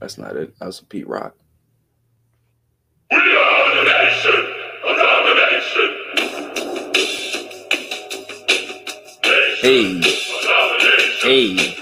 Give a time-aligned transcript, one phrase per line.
[0.00, 0.54] That's not it.
[0.60, 1.34] That's Pete Rock.
[3.10, 4.46] We are the nation
[4.84, 5.90] of domination.
[9.62, 10.00] Hey,
[11.22, 11.75] hey.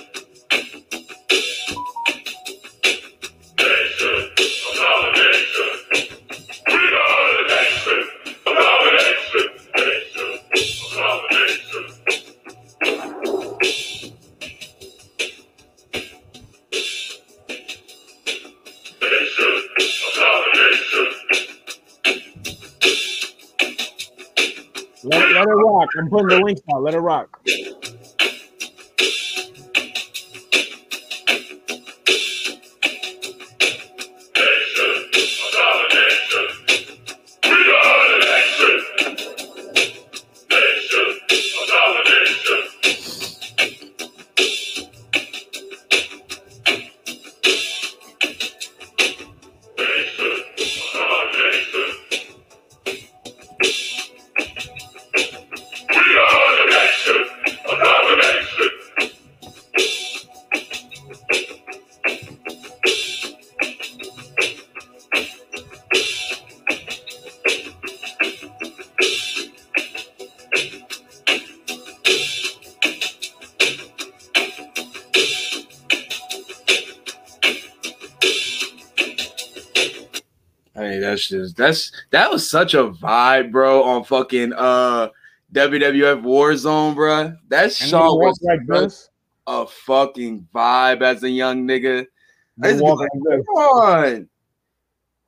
[26.15, 26.83] Putting the links out.
[26.83, 27.41] Let it rock.
[81.57, 85.09] That's that's that was such a vibe, bro, on fucking uh
[85.53, 87.35] WWF Warzone, bro.
[87.49, 89.11] That song was like this.
[89.47, 92.07] a fucking vibe as a young nigga.
[92.63, 93.11] I They used to be walk like.
[93.47, 94.29] Come on.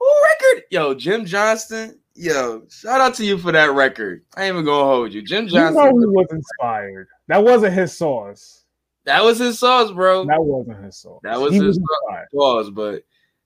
[0.00, 0.64] Who record?
[0.70, 1.98] Yo, Jim Johnston.
[2.14, 4.24] Yo, shout out to you for that record.
[4.36, 5.22] I ain't even gonna hold you.
[5.22, 6.00] Jim You know Johnston.
[6.00, 7.08] he was inspired.
[7.28, 8.64] That wasn't his sauce.
[9.04, 10.24] that was his sauce, bro.
[10.24, 11.20] That wasn't his sauce.
[11.22, 12.70] That was he his was sauce.
[12.70, 13.02] but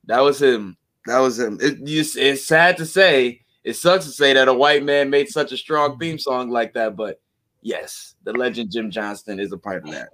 [0.06, 0.76] that was him.
[1.06, 1.58] That was him.
[1.60, 3.42] It, you, it's sad to say.
[3.64, 6.72] It sucks to say that a white man made such a strong theme song like
[6.74, 7.20] that, but
[7.62, 10.10] yes, the legend Jim Johnston is a part of that.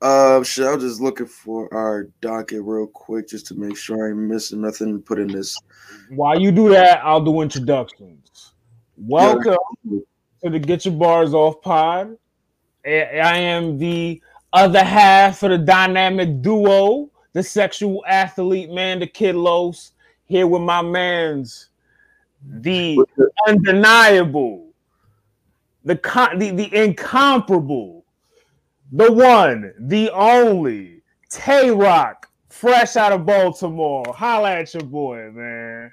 [0.00, 4.04] Uh, shit, I was just looking for our docket real quick just to make sure
[4.04, 5.56] I ain't missing nothing to put in this.
[6.10, 8.54] While you do that, I'll do introductions.
[8.96, 9.56] Welcome
[9.88, 12.16] to the Get Your Bars Off pod.
[12.84, 14.20] I I am the
[14.52, 19.92] other half of the dynamic duo, the sexual athlete man, the Kid Los,
[20.26, 21.68] here with my man's
[22.44, 23.04] the
[23.46, 24.72] undeniable,
[25.84, 28.04] the con- the, the incomparable,
[28.90, 34.04] the one, the only, Tay Roc, fresh out of Baltimore.
[34.14, 35.92] Holla at your boy, man.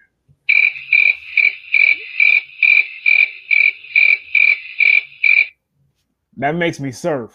[6.38, 7.34] That makes me surf.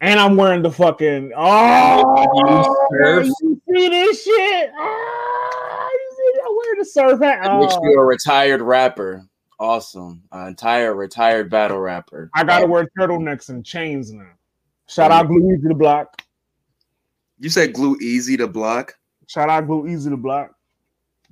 [0.00, 3.26] And I'm wearing the fucking oh surf?
[3.40, 4.70] you see this shit?
[4.78, 6.42] Ah, you see that?
[6.46, 7.42] I'm wearing the surf hat.
[7.42, 9.24] That makes Oh, you a retired rapper.
[9.58, 10.22] Awesome.
[10.32, 12.28] An entire retired battle rapper.
[12.34, 14.26] I gotta wear turtlenecks and chains now.
[14.88, 16.20] Shout out Glue Easy to Block.
[17.38, 18.94] You said glue easy to block?
[19.26, 20.54] Shout out Glue Easy to Block.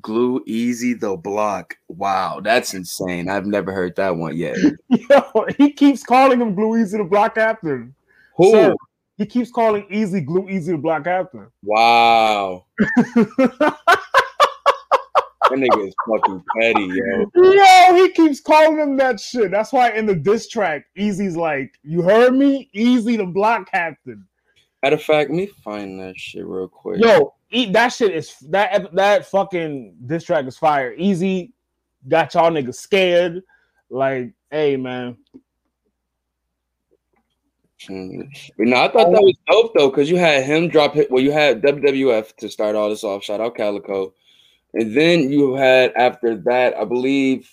[0.01, 1.77] Glue easy the block.
[1.89, 3.29] Wow, that's insane.
[3.29, 4.57] I've never heard that one yet.
[4.89, 7.95] Yo, he keeps calling him Glue Easy to Block after him.
[8.37, 8.51] Who?
[8.51, 8.75] Sir,
[9.17, 11.53] he keeps calling Easy Glue Easy to Block after him.
[11.63, 12.67] Wow.
[15.51, 17.31] That nigga is fucking petty, yo.
[17.35, 19.51] Yo, he keeps calling him that shit.
[19.51, 24.27] That's why in the diss track, Easy's like, "You heard me, Easy the block captain."
[24.83, 27.03] Matter of fact, let me find that shit real quick.
[27.03, 27.35] Yo,
[27.73, 30.95] that shit is that that fucking diss track is fire.
[30.97, 31.53] Easy
[32.09, 33.43] got y'all niggas scared.
[33.91, 35.19] Like, hey man.
[37.89, 41.11] But no, I thought that was dope though, because you had him drop hit.
[41.11, 43.25] Well, you had WWF to start all this off.
[43.25, 44.13] Shout out Calicoe,
[44.75, 47.51] and then you had after that, I believe,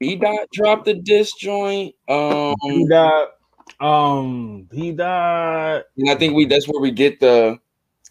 [0.00, 1.94] B Dot dropped the disc joint.
[2.08, 3.28] Um, he got
[3.80, 5.84] um he died.
[5.96, 7.58] and I think we that's where we get the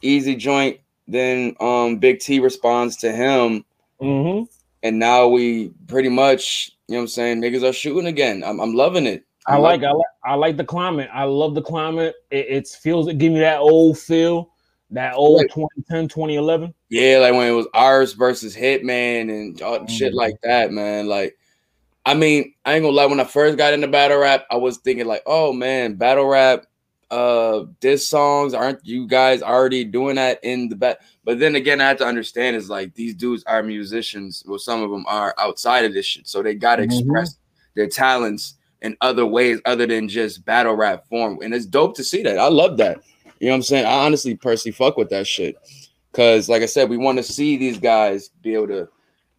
[0.01, 0.79] easy joint.
[1.07, 3.65] Then um, Big T responds to him,
[4.01, 4.45] Mm-hmm.
[4.83, 8.43] and now we pretty much, you know, what I'm saying niggas are shooting again.
[8.43, 9.25] I'm, I'm loving it.
[9.47, 11.09] I like I like I like the climate.
[11.13, 12.15] I love the climate.
[12.31, 14.51] It, it feels it give me that old feel,
[14.91, 15.49] that old Right.
[15.51, 16.73] 2010, 2011.
[16.89, 21.07] Yeah, like when it was ours versus Hitman and all shit like that, man.
[21.07, 21.37] Like,
[22.05, 23.05] I mean, I ain't gonna lie.
[23.05, 26.65] When I first got into battle rap, I was thinking like, oh man, battle rap,
[27.11, 30.97] uh, diss songs aren't you guys already doing that in the back?
[31.23, 34.43] But then again, I had to understand is like these dudes are musicians.
[34.45, 36.85] Well, some of them are outside of this shit, so they gotta Mhm.
[36.85, 37.37] express
[37.75, 42.03] their talents in other ways other than just battle rap form, and it's dope to
[42.03, 42.37] see that.
[42.37, 43.01] I love that.
[43.39, 43.85] You know what I'm saying?
[43.85, 45.55] I honestly personally fuck with that shit.
[46.11, 48.87] Cause like I said, we want to see these guys be able to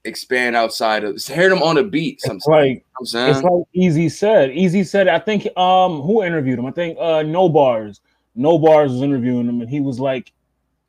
[0.05, 2.21] expand outside of hear them on a beat.
[2.21, 2.47] Sometimes.
[2.47, 4.51] like You know it's like Easy said.
[4.51, 5.09] Easy said.
[5.09, 6.67] I think um who interviewed him?
[6.67, 8.01] I think uh No Bars.
[8.35, 10.33] No Bars was interviewing him, and he was like,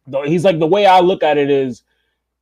[0.07, 1.83] though he's like the way I look at it is,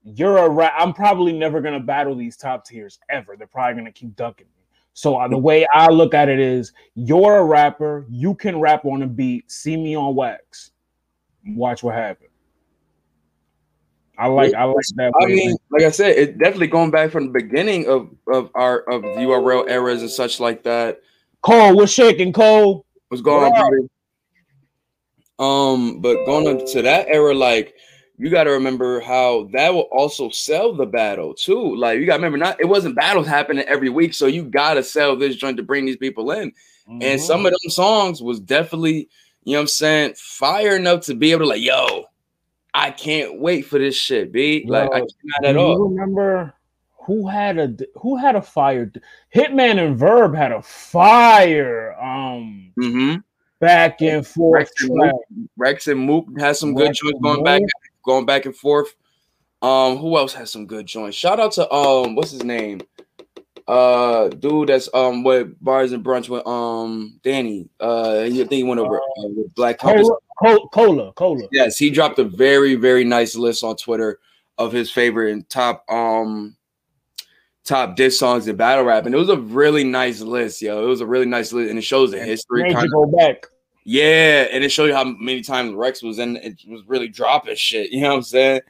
[0.04, 0.74] you're a rap.
[0.78, 3.36] I'm probably never gonna battle these top tiers ever.
[3.38, 4.63] They're probably gonna keep ducking me.
[4.94, 8.06] So uh, the way I look at it is, you're a rapper.
[8.10, 9.52] You can rap on a beat.
[9.52, 10.72] See me on wax.
[11.46, 12.30] Watch what happens.
[14.18, 15.12] I like I like that.
[15.20, 18.52] I way mean, like I said, it definitely going back from the beginning of of
[18.54, 21.02] our of URL eras and such like that.
[21.42, 22.86] Cole, what's shaking, Cole?
[23.10, 23.48] What's going Wow.
[23.48, 23.88] on, brother?
[25.40, 27.76] Um, but going to that era, like
[28.18, 31.76] you got to remember how that will also sell the battle too.
[31.76, 34.76] Like you got to remember, not it wasn't battles happening every week, so you got
[34.76, 36.54] to sell this joint to bring these people in.
[36.88, 37.20] And Mhm.
[37.20, 39.10] some of them songs was definitely,
[39.44, 42.06] you know what I'm saying, fire enough to be able to like, yo,
[42.74, 44.66] I can't wait for this shit, B.
[44.68, 45.78] Like I Yo, cannot at all.
[45.78, 46.54] You remember
[47.06, 48.92] who had a who had a fire?
[49.34, 51.96] Hitman and Verb had a fire.
[52.02, 53.18] Um, Mm-hmm.
[53.60, 54.72] back and forth.
[54.72, 54.96] Rex and.
[54.96, 55.22] Mook,
[55.58, 57.62] Rex and Mook has some good Rex joints and going back.
[58.04, 58.94] Going back and forth.
[59.62, 61.16] Um, who else has some good joints?
[61.16, 62.82] Shout out to um, what's his name?
[63.66, 67.70] Uh, dude, that's um with bars and brunch with um Danny.
[67.80, 69.80] Uh, I think he went over uh, with Black.
[69.80, 70.18] Cola,
[70.74, 71.48] Cola, Cola.
[71.52, 74.20] Yes, he dropped a very very nice list on Twitter
[74.58, 76.58] of his favorite and top um
[77.64, 80.84] top diss songs in battle rap, and it was a really nice list, yo.
[80.84, 82.64] It was a really nice list, and it shows the history.
[82.64, 83.46] Kind you of, go back.
[83.84, 86.38] Yeah, and it showed you how many times Rex was in.
[86.38, 87.92] It was really dropping shit.
[87.92, 88.62] You know what I'm saying?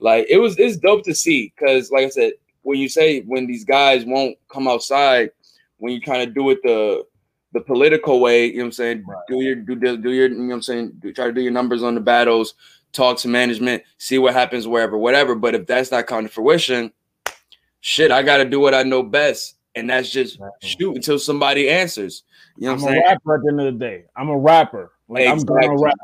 [0.00, 0.58] Like it was.
[0.58, 2.32] It's dope to see because, like I said,
[2.62, 5.30] when you say when these guys won't come outside,
[5.78, 7.04] when you kind of do it the
[7.52, 9.04] the political way, you know what I'm saying?
[9.06, 9.18] Right.
[9.28, 10.92] Do your do, do your you know what I'm saying?
[10.98, 12.54] Do, try to do your numbers on the battles,
[12.92, 15.34] talk to management, see what happens wherever, whatever.
[15.34, 16.92] But if that's not coming to fruition,
[17.80, 21.68] shit, I got to do what I know best, and that's just shoot until somebody
[21.68, 22.24] answers.
[22.56, 23.02] You know I'm I'm a saying?
[23.06, 24.04] rapper at the end of the day.
[24.16, 24.92] I'm a rapper.
[25.08, 25.66] Like I'm Exactly.
[25.66, 25.94] gonna rap.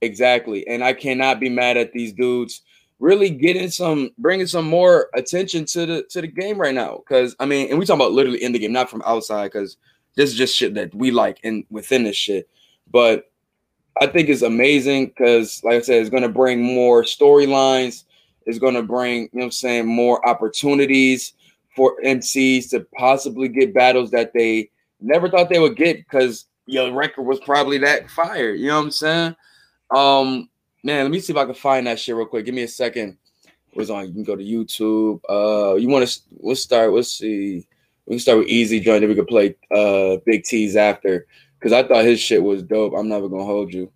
[0.00, 0.66] Exactly.
[0.68, 2.62] And I cannot be mad at these dudes
[3.00, 7.34] really getting some bringing some more attention to the to the game right now cuz
[7.40, 9.76] I mean and we talking about literally in the game not from outside cuz
[10.16, 12.48] this is just shit that we like in within this shit.
[12.90, 13.30] But
[14.00, 18.04] I think it's amazing cuz like I said it's going to bring more storylines,
[18.46, 21.32] it's going to bring, you know what I'm saying, more opportunities
[21.74, 24.70] for MCs to possibly get battles that they
[25.04, 28.52] never thought they would get because your record was probably that fire.
[28.52, 29.36] You know what I'm saying?
[29.94, 30.48] Um,
[30.82, 32.46] man, let me see if I can find that shit real quick.
[32.46, 33.16] Give me a second.
[33.44, 34.06] It was on.
[34.06, 35.20] You can go to YouTube.
[35.28, 36.20] Uh, you want to?
[36.40, 36.92] Let's start.
[36.92, 37.66] Let's see.
[38.06, 39.00] We can start with Easy Joint.
[39.00, 41.26] Then we could play uh Big T's after
[41.58, 42.94] because I thought his shit was dope.
[42.96, 43.90] I'm never gonna hold you.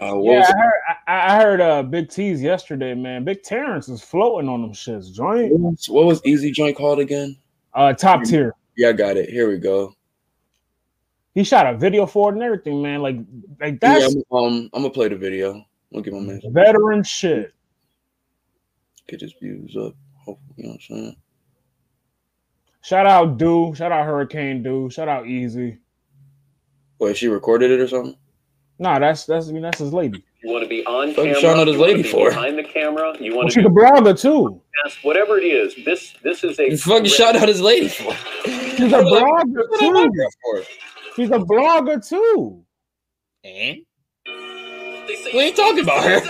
[0.00, 0.80] Uh, what Yeah, I heard.
[1.08, 3.24] I, I heard uh, Big T's yesterday, man.
[3.24, 5.12] Big Terrence is floating on them shits.
[5.12, 5.50] Joint.
[5.52, 7.36] what was, what was Easy Joint called again?
[7.74, 8.54] Uh, top tier.
[8.76, 9.28] Yeah, I got it.
[9.28, 9.92] Here we go.
[11.38, 13.00] He shot a video for it and everything, man.
[13.00, 13.14] Like,
[13.60, 15.64] like Yeah, that's I'm, um, I'm gonna play the video.
[15.94, 17.54] I'll give my man veteran shit.
[19.06, 19.94] get his views up.
[20.16, 21.16] Hopefully, you know what I'm saying.
[22.80, 23.72] Shout out Do.
[23.76, 24.90] Shout out Hurricane Do.
[24.90, 25.78] Shout out Easy.
[26.98, 28.16] Wait, she recorded it or something?
[28.80, 30.24] Nah, that's that's I mean, that's his lady.
[30.42, 31.40] You want to be on Fuck you camera.
[31.40, 32.30] showing out his lady for?
[32.30, 33.14] behind the camera.
[33.20, 34.60] You want she's to a blogger too.
[34.84, 35.76] ask whatever it is.
[35.84, 38.12] This this is a The fuck shout out his lady for?
[38.44, 40.64] She's a blogger too.
[41.26, 41.34] For?
[41.34, 42.64] She's a blogger too.
[43.44, 43.78] And?
[45.32, 46.20] We ain't talking about her.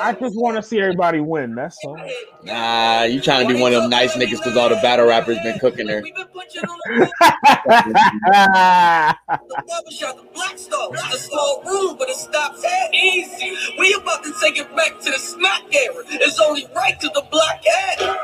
[0.00, 1.54] I just want to see everybody win.
[1.54, 1.96] That's all.
[2.42, 5.38] Nah, you trying to be one of them nice niggas because all the battle rappers
[5.44, 6.02] been cooking her.
[6.02, 6.26] The
[9.66, 10.88] barbershop, the black star.
[10.92, 13.56] It's a small room, but it stops at easy.
[13.78, 16.02] We about to take it back to the smack era.
[16.08, 18.18] It's only right to the black head.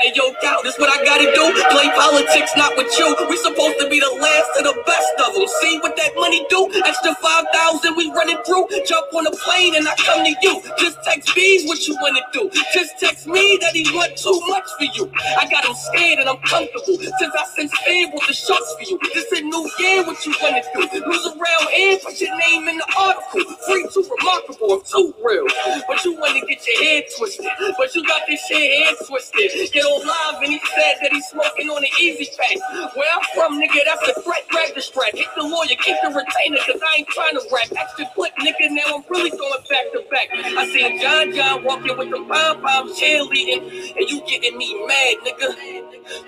[0.00, 1.44] Hey yo, Cal, this what I gotta do?
[1.70, 3.16] Play politics, not with you.
[3.30, 5.48] We supposed to be the last of the best of them.
[5.60, 6.70] See what that money do?
[6.86, 8.68] Extra 5,000 we running through.
[8.86, 10.62] Jump on a plane and I come to you.
[10.78, 12.50] Just text B's what you wanna do.
[12.74, 15.10] Just text me that he want too much for you.
[15.38, 16.98] I got him scared and I'm comfortable.
[16.98, 18.98] Since I sent Steve with the shots for you.
[19.14, 21.02] This a new year, what you wanna do?
[21.06, 23.44] Lose around here, put your name in the article.
[23.66, 25.46] Free too remarkable, too real.
[25.88, 27.46] But you wanna get your head twisted.
[27.78, 29.67] But you got this shit head twisted.
[29.72, 32.56] Get on live and he said that he's smoking on the easy pack.
[32.96, 34.48] Where I'm from, nigga, that's a threat.
[34.48, 35.12] Grab the strap.
[35.14, 37.68] Hit the lawyer, keep the retainer, cause I ain't trying to rap.
[37.76, 40.28] Extra quick, nigga, now I'm really going back to back.
[40.32, 43.62] I seen John John walking with the pom pom cheerleading,
[43.96, 45.48] and you getting me mad, nigga.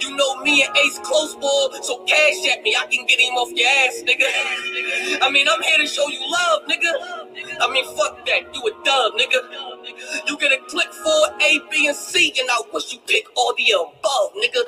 [0.01, 3.35] You know me and Ace close ball, so cash at me, I can get him
[3.35, 4.29] off your ass, nigga.
[5.23, 6.93] I mean, I'm here to show you love, nigga.
[7.61, 8.55] I mean, fuck that.
[8.55, 10.29] You a dub, nigga.
[10.29, 13.55] You get a click for A, B, and C, and I wish you pick all
[13.57, 14.63] the above, nigga.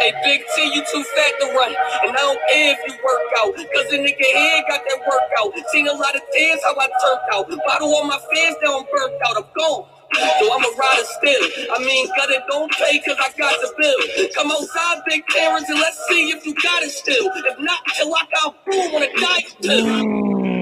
[0.00, 1.74] Hey, Big T, you too fat to run.
[2.06, 5.68] And I don't care if you work out, cause the nigga here got that workout.
[5.70, 7.66] Seen a lot of tears, how I turned out.
[7.66, 9.36] Bottle all my fans, now I'm burnt out.
[9.36, 9.86] I'm gone.
[10.14, 11.74] So I'm a rider still.
[11.74, 14.28] I mean, got it, don't pay cause I got the bill.
[14.34, 17.30] Come outside, big parents, and let's see if you got it still.
[17.34, 18.04] If not, I
[18.34, 20.57] got boom on a diet too.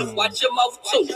[0.00, 1.08] Watch your mouth too.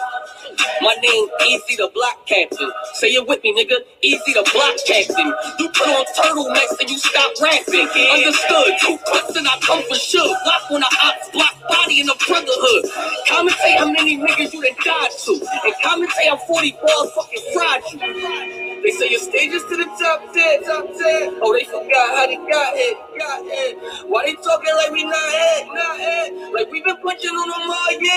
[0.83, 2.71] My name Easy the Block Captain.
[2.95, 3.81] Say it with me, nigga.
[4.03, 5.33] Easy the Block Captain.
[5.59, 7.88] You put on turtlenecks and you stop rapping.
[7.88, 8.76] Understood.
[8.81, 10.37] Two clips and I come for sure.
[10.45, 12.85] Block on the ops, block body in the brotherhood.
[13.26, 15.33] Commentate how many niggas you done died to.
[15.33, 18.64] And commentate how 40 balls fucking fried you.
[18.85, 21.41] They say your stages to the top 10, top 10.
[21.41, 23.81] Oh, they forgot how they got it, got here.
[24.12, 26.53] Why they talking like we not here, not here?
[26.53, 28.12] Like we been punching on them all year,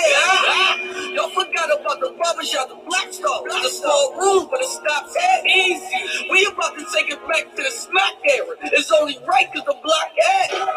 [1.14, 5.16] Y'all forgot about the barbershop, the black star, the small room, but it stops.
[5.46, 6.30] Easy.
[6.32, 8.56] We about to take it back to the smack era.
[8.74, 10.70] It's only right cause the block had.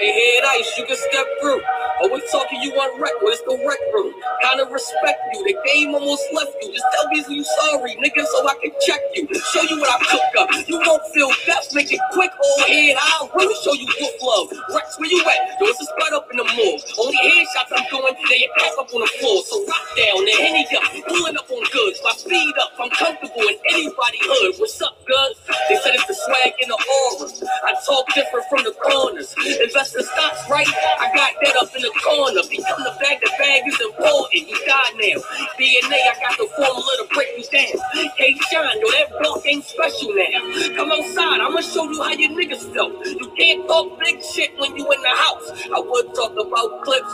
[0.00, 1.62] Hey, head ice, you can step through.
[2.02, 4.12] We talking you on record, it's the rec room.
[4.42, 5.44] Kinda respect you.
[5.46, 6.74] The game almost left you.
[6.74, 9.24] Just tell me you sorry, nigga, so I can check you.
[9.54, 10.48] Show you what I cook up.
[10.68, 12.96] You won't feel death, make it quick, old head.
[12.98, 14.58] I'll really show you wolf love.
[14.74, 15.56] Rex, where you at?
[15.62, 16.76] Yo, it's a spot up in the mall.
[17.00, 19.42] Only headshots I'm doing, they pass up on the floor.
[19.44, 21.98] So rock down, then henny up, pulling up on goods.
[22.06, 24.54] My speed up, I'm comfortable in anybody hood.
[24.58, 25.38] What's up, goods?
[25.68, 27.26] They said it's the swag in the aura.
[27.66, 29.34] I talk different from the corners.
[29.42, 30.68] Invest in stocks, right?
[31.02, 32.42] I got that up in the corner.
[32.46, 34.46] Become the bag, the bag is important.
[34.46, 35.18] You die now.
[35.58, 37.76] DNA, I got the formula to break you down.
[38.16, 40.40] Hey, Shine, yo, that belt ain't special now.
[40.76, 42.94] Come outside, I'ma show you how your niggas felt.
[43.06, 45.48] You can't talk big shit when you in the house.
[45.74, 47.12] I would talk about clips,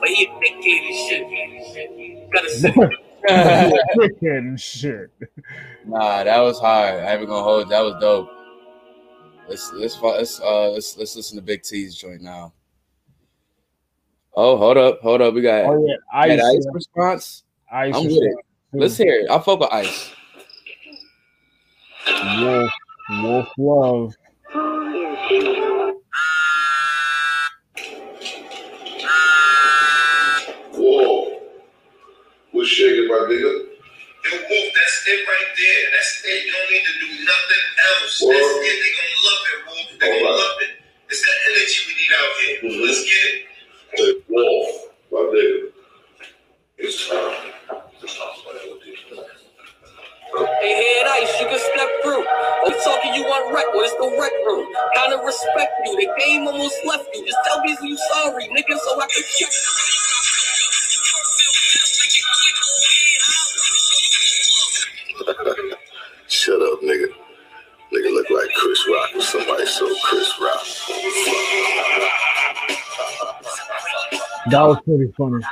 [0.00, 0.96] but he a dickhead and
[1.76, 2.30] shit.
[3.22, 5.10] Gotta and shit.
[5.86, 7.02] Nah, that was hard.
[7.02, 7.68] I ain't gonna hold.
[7.70, 8.30] That was dope.
[9.48, 12.52] Let's let's let's uh let's let's listen to Big T's joint now.
[14.34, 15.34] Oh, hold up, hold up.
[15.34, 16.40] We got Oh yeah, ice.
[16.40, 17.44] ice response.
[17.72, 18.34] ice I'm with it.
[18.72, 19.30] Let's hear it.
[19.30, 20.12] I'll fuck with ice.
[22.40, 22.70] Wolf,
[23.22, 24.14] wolf love.
[33.08, 33.66] What's shaking, my nigga?
[34.24, 35.84] Yo, Wolf, that's it right there.
[35.96, 36.46] That's it.
[36.46, 38.22] You don't need to do nothing else.
[38.22, 38.34] Word.
[38.34, 38.78] That's it.
[38.82, 40.00] They gonna love it, Wolf.
[40.00, 40.40] They gonna Alright.
[40.40, 40.72] love it.
[41.10, 42.58] It's that energy we need out here.
[42.62, 42.86] Mhm.
[42.86, 43.46] Let's get it.
[43.92, 45.72] Hey, Whoa, my nigga.
[46.78, 47.52] It's time.
[48.02, 48.94] It's time for that with you.
[50.60, 52.24] Hey, head ice, you can step through.
[52.26, 54.66] I'm talking you on rec, well, it's the rec room.
[54.96, 55.96] Kinda respect you.
[55.96, 57.26] The game almost left you.
[57.26, 59.52] Just tell me you sorry, nigga, so I can check.
[66.28, 67.08] Shut up, nigga.
[67.92, 70.64] Nigga look like Chris Rock or somebody so Chris Rock.
[74.50, 75.44] That was pretty funny.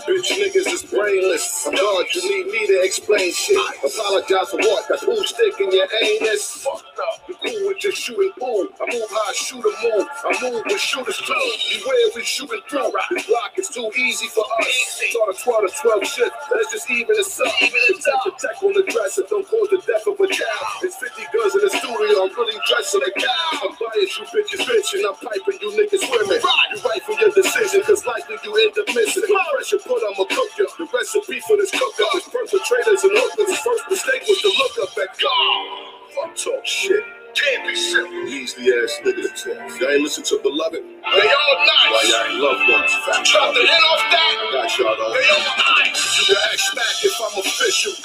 [0.00, 1.68] Bitch niggas is brainless.
[1.70, 3.58] God, you need me to explain shit.
[3.84, 4.88] Apologize for what?
[4.88, 6.64] That pool stick in your anus.
[6.64, 7.28] Fucked up.
[7.28, 8.68] You cool with just shooting pool.
[8.80, 10.08] I move I shoot a move.
[10.24, 11.34] I move with shooters too.
[11.34, 12.92] Beware we shooting through.
[13.10, 15.02] This block is too easy for us.
[15.10, 16.32] Start a 12 to 12 shit.
[16.54, 17.52] Let's just even it up.
[17.60, 19.22] Protect the tech on the dresser.
[19.28, 20.66] Don't cause the death of a child.
[20.82, 22.24] It's 50 guns in the studio.
[22.24, 23.68] I'm really dressing a cow.
[23.68, 25.02] I'm biased, you bitches bitching.
[25.04, 26.40] I'm piping you niggas women.
[26.40, 29.24] You right for your decision, cause likely you end up missing.
[29.26, 30.68] Pressure, put I'ma cook you.
[30.78, 33.58] The recipe for this cook up is perpetrators and hookers.
[33.58, 36.14] First mistake was to look up at God.
[36.14, 37.04] Fuck talk shit.
[37.34, 38.28] Can't be simple.
[38.28, 39.46] Easy ass niggas.
[39.80, 40.84] Y'all ain't listen to Beloved?
[40.84, 41.88] They all nice.
[41.88, 42.92] Why y'all ain't loved ones?
[43.08, 44.32] Fat Chop the head off that.
[44.52, 45.16] Got y'all though.
[45.16, 45.96] They all nice.
[46.20, 47.96] You can ask back if I'm official.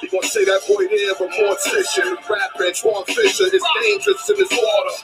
[0.00, 2.16] You gonna say that boy there, but mortician.
[2.24, 4.94] Rap Antoine Fisher is dangerous in this water.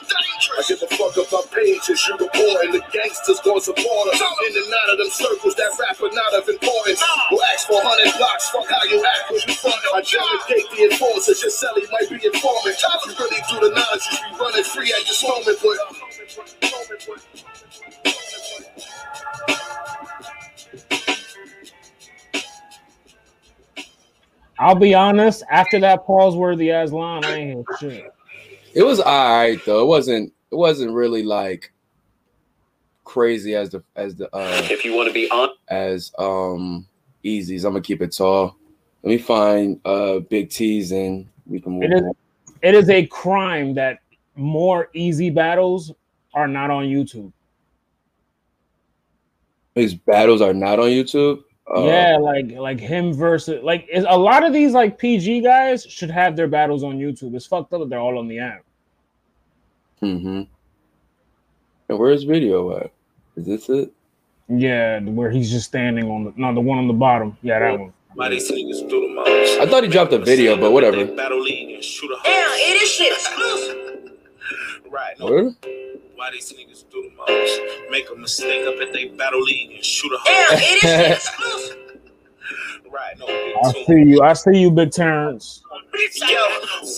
[0.57, 2.01] I give a fuck about pages.
[2.09, 4.17] You the boy and the gangsters gonna support us.
[4.17, 7.01] In and out of them circles, that rapper not of importance.
[7.29, 8.49] We'll ask for 100 blocks.
[8.49, 9.77] Fuck how you act when you front.
[9.93, 11.39] I delegate the enforcers.
[11.45, 12.73] Your celly might be informant.
[12.81, 14.07] You really do the knowledge.
[14.11, 15.77] You be running free at this moment, but.
[24.59, 25.43] I'll be honest.
[25.49, 28.13] After that pause worthy ass line, I ain't hear shit.
[28.73, 29.81] It was all right though.
[29.81, 30.33] It wasn't.
[30.51, 31.71] It wasn't really like
[33.03, 36.87] crazy as the as the uh If you want to be on, as um
[37.25, 37.65] easies.
[37.65, 38.55] I'm gonna keep it tall.
[39.03, 42.13] Let me find uh big T's and we can move It is- on.
[42.61, 43.99] It is a crime that
[44.35, 45.91] more easy battles
[46.33, 47.31] are not on YouTube.
[49.75, 51.43] His battles are not on YouTube.
[51.73, 55.85] Uh, yeah, like like him versus like is, a lot of these like PG guys
[55.85, 57.33] should have their battles on YouTube.
[57.35, 58.63] It's fucked up that they're all on the app.
[60.01, 60.43] Mm-hmm.
[61.89, 62.91] And where's video at?
[63.37, 63.93] Is this it?
[64.49, 67.37] Yeah, where he's just standing on the no, the one on the bottom.
[67.41, 67.93] Yeah, that one.
[68.15, 69.59] Why these niggas do the most?
[69.61, 71.05] I thought he dropped a video, but whatever.
[71.05, 74.11] Battle league and shoot a Damn, it is shit exclusive.
[74.89, 75.19] Right.
[75.19, 75.25] No.
[75.25, 75.43] Where?
[76.15, 77.61] Why these niggas do the most?
[77.89, 81.11] Make a mistake up at they battle league and shoot a Damn, it is shit
[81.17, 81.77] exclusive.
[82.91, 83.17] Right.
[83.17, 83.25] No.
[83.25, 84.21] I see you.
[84.21, 85.63] I see you, Big Terrence.
[85.71, 86.37] Yo,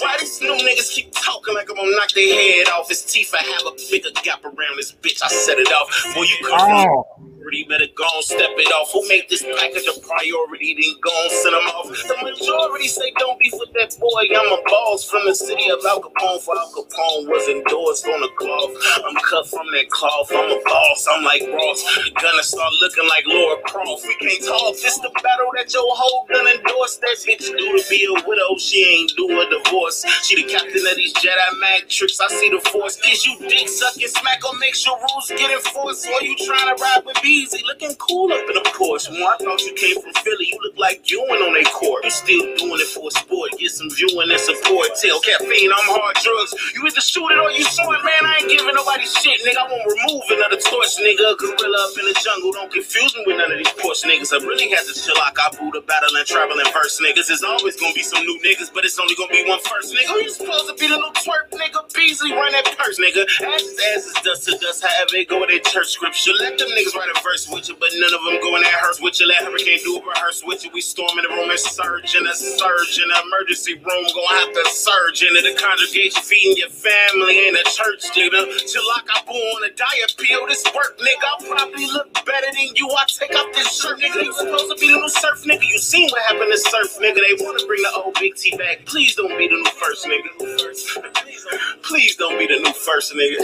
[0.01, 2.89] why these new niggas keep talking like I'm gonna knock their head off?
[2.89, 5.22] His teeth, I have a bigger gap around this bitch.
[5.24, 5.89] I set it off.
[6.15, 7.06] Boy, you come Oh,
[7.38, 8.92] priority, better go and step it off.
[8.94, 10.74] Who made this package a priority?
[10.75, 11.88] Then go and send them off.
[11.92, 14.24] The majority say don't be with that boy.
[14.34, 16.42] I'm a boss from the city of Al Capone.
[16.42, 18.74] For Al Capone was endorsed on the cloth.
[19.06, 20.30] I'm cut from that cloth.
[20.34, 21.08] I'm a boss.
[21.12, 21.82] I'm like Ross.
[22.22, 24.06] Gonna start looking like Laura Croft.
[24.08, 24.75] We can't talk.
[24.82, 26.98] This the battle that your whole gun endorse.
[27.03, 28.56] That bitch do to be a widow.
[28.63, 30.05] She ain't do a divorce.
[30.24, 32.20] She the captain of these Jedi mag tricks.
[32.22, 32.98] I see the force.
[33.08, 36.08] Is you dick sucking smack or make sure rules get enforced?
[36.08, 37.63] Or you trying to ride with Beezy?
[37.65, 39.12] Looking cool up in a Porsche.
[39.12, 40.48] Well, I thought you came from Philly.
[40.51, 42.03] You look like you Ewing on a court.
[42.03, 43.51] You still doing it for a sport.
[43.58, 44.91] Get some viewing and support.
[45.00, 46.53] Tell caffeine I'm hard drugs.
[46.75, 48.24] You either shoot it or you shoot it, man.
[48.27, 49.60] I ain't giving nobody shit, nigga.
[49.60, 51.36] I won't remove another torch, nigga.
[51.39, 52.51] Gorilla up in the jungle.
[52.53, 54.32] Don't confuse me with none of these Porsche niggas.
[54.36, 57.32] I really had to chill like I boo the battle and traveling verse niggas.
[57.32, 60.07] There's always gonna be some new niggas, but it's only gonna be one first, nigga.
[60.07, 61.81] Who you supposed to be the little twerp, nigga?
[61.93, 63.24] Beasley run that purse, nigga.
[63.45, 64.83] Ass is ass is dust to dust.
[64.83, 66.31] However they go with their church scripture.
[66.39, 68.75] Let them niggas write a verse with you, but none of them go in that
[68.77, 69.27] hearse with you.
[69.27, 70.72] Let Hurricane do a rehearse with you.
[70.74, 74.05] We storm in the room and surge in a surge in an emergency room.
[74.13, 78.45] Gonna have to surge into the congregation, feeding your family in a church, nigga.
[78.69, 80.48] Till like I boo on a diet pill.
[80.48, 81.25] This work, nigga.
[81.25, 82.88] I probably look better than you.
[82.91, 84.23] I take off this shirt, nigga.
[84.23, 85.65] You supposed to be the new surf, nigga.
[85.65, 87.21] You seen what happened to surf, nigga.
[87.21, 88.86] They wanna bring the old Big Back.
[88.86, 91.82] Please don't be the new first, nigga.
[91.82, 93.39] Please don't be the new first, nigga.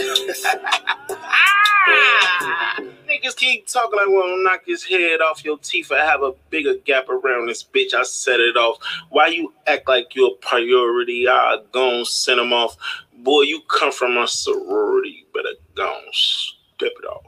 [1.22, 2.76] Ah!
[3.08, 5.90] Niggas keep talking like gonna knock his head off your teeth.
[5.90, 7.94] I have a bigger gap around this bitch.
[7.94, 8.78] I set it off.
[9.08, 11.26] Why you act like you're a priority?
[11.26, 12.76] I gon' send him off.
[13.18, 15.10] Boy, you come from a sorority.
[15.10, 17.24] You better go and step it off.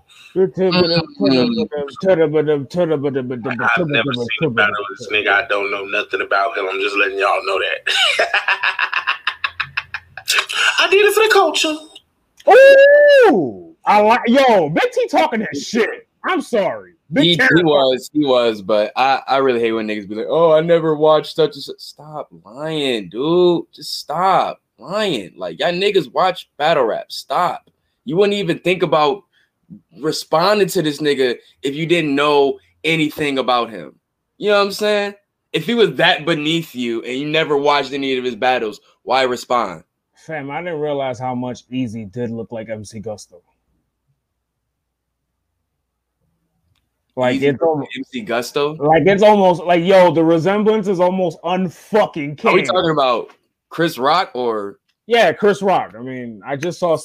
[3.77, 5.29] I've never seen a battle of this nigga.
[5.29, 6.66] I don't know nothing about him.
[6.71, 7.81] I'm just letting y'all know that.
[10.79, 11.77] I did it for the culture.
[12.49, 16.09] Ooh, I like yo, Big T talking that shit.
[16.25, 16.95] I'm sorry.
[17.14, 20.53] He, he was, he was, but I, I really hate when niggas be like, "Oh,
[20.53, 23.66] I never watched such and such." Stop lying, dude.
[23.73, 25.35] Just stop lying.
[25.37, 27.12] Like y'all niggas watch battle rap.
[27.12, 27.71] Stop.
[28.05, 29.25] You wouldn't even think about
[30.00, 33.98] responding to this nigga if you didn't know anything about him.
[34.38, 35.14] You know what I'm saying?
[35.52, 39.22] If he was that beneath you and you never watched any of his battles, why
[39.22, 39.85] respond?
[40.14, 43.42] Fam, I didn't realize how much Easy did look like MC Gusto.
[47.14, 48.72] Like Easy it's almost, MC Gusto.
[48.76, 53.32] like it's almost like yo, the resemblance is almost unfucking Are we talking about
[53.68, 55.94] Chris Rock or Yeah, Chris Rock.
[55.94, 56.96] I mean, I just saw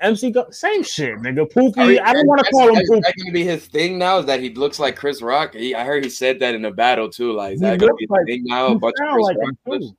[0.00, 1.50] MC same shit, nigga.
[1.50, 1.74] Pookie.
[2.00, 3.02] Oh, I don't want to call him that's- Pookie.
[3.02, 4.18] That gonna be his thing now.
[4.18, 5.54] Is that he looks like Chris Rock?
[5.54, 7.32] He, I heard he said that in a battle too.
[7.32, 8.66] Like, is He that gonna be like- thing now?
[8.66, 9.96] A He bunch of sound Chris like Rock him too.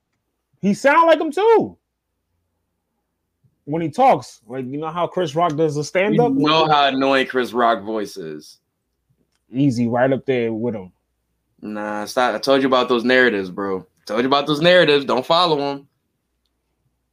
[0.61, 1.77] He sound like him too.
[3.65, 6.31] When he talks, like you know how Chris Rock does a stand You up.
[6.33, 8.59] know how annoying Chris Rock voice is.
[9.51, 10.91] Easy, right up there with him.
[11.61, 12.33] Nah, stop.
[12.33, 13.85] I told you about those narratives, bro.
[14.07, 15.05] told you about those narratives.
[15.05, 15.87] Don't follow him.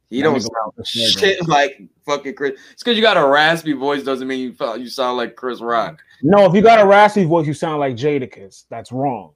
[0.09, 2.59] He don't sound shit like fucking Chris.
[2.71, 5.61] It's because you got a raspy voice doesn't mean you felt you sound like Chris
[5.61, 6.01] Rock.
[6.23, 8.65] No, if you got a raspy voice, you sound like Jadakiss.
[8.69, 9.33] That's wrong.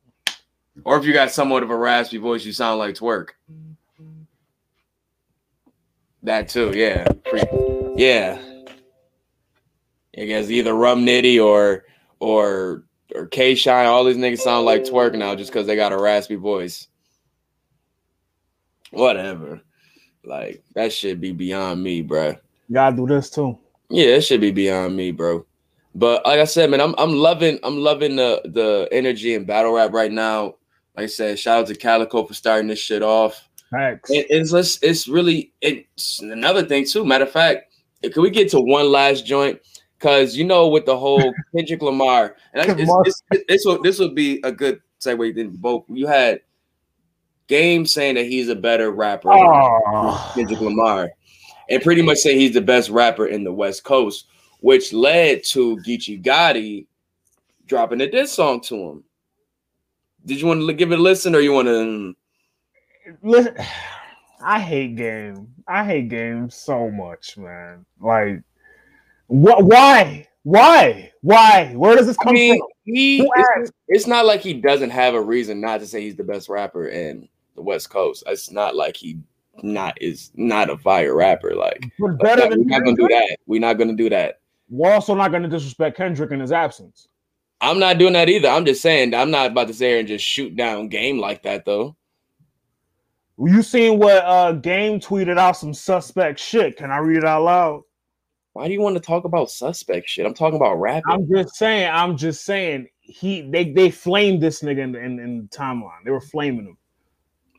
[0.83, 3.29] Or if you got somewhat of a raspy voice, you sound like Twerk.
[6.23, 7.05] That too, yeah.
[7.95, 8.41] Yeah.
[10.17, 11.85] I guess either Rum Nitty or
[12.19, 13.85] or or K Shine.
[13.85, 16.87] All these niggas sound like Twerk now just because they got a raspy voice.
[18.91, 19.61] Whatever.
[20.25, 22.37] Like that should be beyond me, bruh.
[22.69, 23.57] You gotta do this too.
[23.89, 25.45] Yeah, it should be beyond me, bro.
[25.95, 29.73] But like I said, man, I'm I'm loving I'm loving the the energy in battle
[29.73, 30.55] rap right now.
[30.95, 33.47] Like I said, shout out to Calicoe for starting this shit off.
[33.71, 34.09] Thanks.
[34.09, 37.03] It- it's it's really it's another thing too.
[37.05, 39.59] Matter of fact, can we get to one last joint?
[39.99, 43.03] Because you know, with the whole Kendrick Lamar, and I, it's, Lamar.
[43.05, 45.35] it's, this will this will be a good segue.
[45.35, 46.41] Then both you had
[47.53, 51.11] Game saying that he's a better rapper than Oh, Kendrick Lamar,
[51.69, 54.25] and pretty much say he's the best rapper in the West Coast,
[54.61, 56.87] which led to Geechee Gotti
[57.67, 59.03] dropping a diss song to him.
[60.25, 61.73] Did you want to give it a listen or you want to?
[61.73, 62.15] Mm?
[63.21, 63.55] Listen,
[64.43, 65.49] I hate game.
[65.67, 67.85] I hate game so much, man.
[68.01, 68.41] Like,
[69.27, 69.63] what?
[69.63, 70.27] Why?
[70.41, 71.11] Why?
[71.21, 71.71] Why?
[71.75, 72.67] Where does this I come mean, from?
[72.85, 73.29] he.
[73.59, 76.49] It's, it's not like he doesn't have a reason not to say he's the best
[76.49, 78.23] rapper in the West Coast.
[78.27, 79.19] It's not like he
[79.61, 81.55] not is not a fire rapper.
[81.55, 83.37] Like, but better that- than we're not gonna do that.
[83.45, 84.39] We're not gonna do that.
[84.69, 87.07] We're also not going to disrespect Kendrick in his absence.
[87.61, 88.47] I'm not doing that either.
[88.47, 91.43] I'm just saying I'm not about to sit here and just shoot down game like
[91.43, 91.95] that though.
[93.37, 96.77] You seen what uh Game tweeted out some suspect shit?
[96.77, 97.81] Can I read it out loud?
[98.53, 100.25] Why do you want to talk about suspect shit?
[100.25, 101.11] I'm talking about rapping.
[101.11, 101.89] I'm just saying.
[101.91, 102.87] I'm just saying.
[102.99, 106.03] He they they flamed this nigga in in, in the timeline.
[106.05, 106.77] They were flaming him.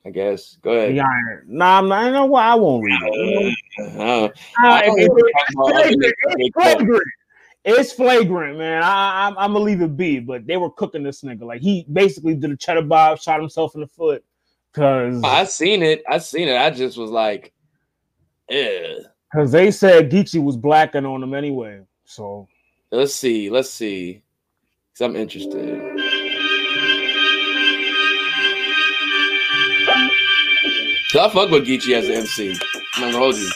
[0.06, 0.58] I guess.
[0.62, 0.98] Go ahead.
[0.98, 1.44] Iron.
[1.46, 2.04] Nah, I'm not.
[2.06, 2.44] You know what?
[2.44, 3.56] I won't read it.
[3.78, 5.82] Uh, Uh, I don't it- know it- what it's you're talking about.
[5.82, 6.14] flagrant.
[6.38, 7.02] It's flagrant.
[7.66, 8.82] It's flagrant, man.
[8.82, 11.42] I, I'm, I'm gonna leave it be, but they were cooking this nigga.
[11.44, 14.22] Like he basically did a cheddar bob, shot himself in the foot.
[14.74, 16.02] Cause, I seen it.
[16.06, 16.58] I seen it.
[16.60, 17.54] I just was like,
[18.50, 18.94] yeah.
[19.32, 21.80] cause they said Geechee was blacking on him anyway.
[22.04, 22.48] So
[22.90, 23.48] Let's see.
[23.48, 24.22] Let's see.
[24.98, 25.80] Cause I'm interested.
[31.14, 32.50] Cause I fuck with Geechee as an MC.
[32.96, 33.48] I'm not gonna hold you.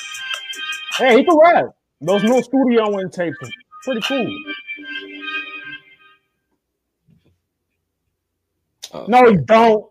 [0.96, 1.64] hey, he can rap.
[2.00, 3.34] Those new studio in tape.
[3.82, 4.44] Pretty cool.
[8.94, 9.06] Oh.
[9.08, 9.84] No, you don't.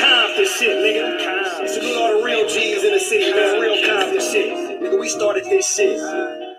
[0.00, 1.18] Compton shit, nigga.
[1.62, 3.60] It's a lot of real G's in the city, man.
[3.60, 4.80] Real Compton shit.
[4.80, 6.00] Nigga, we started this shit.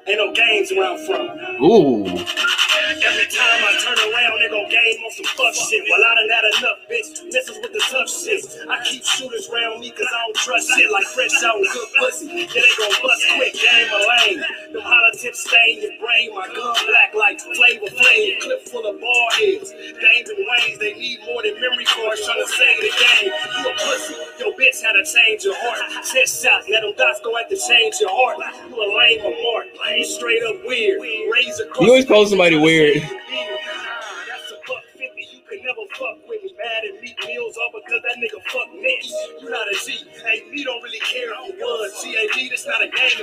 [0.08, 1.66] Ain't no games where I'm from.
[1.66, 2.67] Ooh.
[2.98, 5.86] Every time I turn around, they gon' game on some fuck shit.
[5.86, 7.10] Well, I done had enough, bitch.
[7.30, 8.42] Messes with the tough shit.
[8.66, 12.26] I keep shooters around me cause I don't trust shit like fresh out good pussy.
[12.26, 14.40] Yeah, they gon' bust quick, game a lane.
[14.74, 16.34] Them hollow tips stain your brain.
[16.34, 18.42] My gun black like flavor flame.
[18.42, 19.70] Clip full of ball heads.
[19.78, 23.30] Dames and Waynes, they need more than memory cards trying to save the game.
[23.30, 24.16] You a pussy.
[24.42, 25.86] Your bitch had to change your heart.
[26.02, 28.42] Chest shot, let them dots go have to change your heart.
[28.70, 29.70] You a lame or mark.
[30.06, 31.02] Straight up weird.
[31.02, 32.87] Across You always call somebody weird.
[32.96, 35.24] That's a buck fifty.
[35.34, 36.42] You can never fuck with.
[36.58, 39.06] Mad at me meals all because that nigga fuck Nick.
[39.06, 40.02] You not a G.
[40.26, 42.02] Hey, me don't really care if you was.
[42.02, 43.22] G-A-D, this not a game.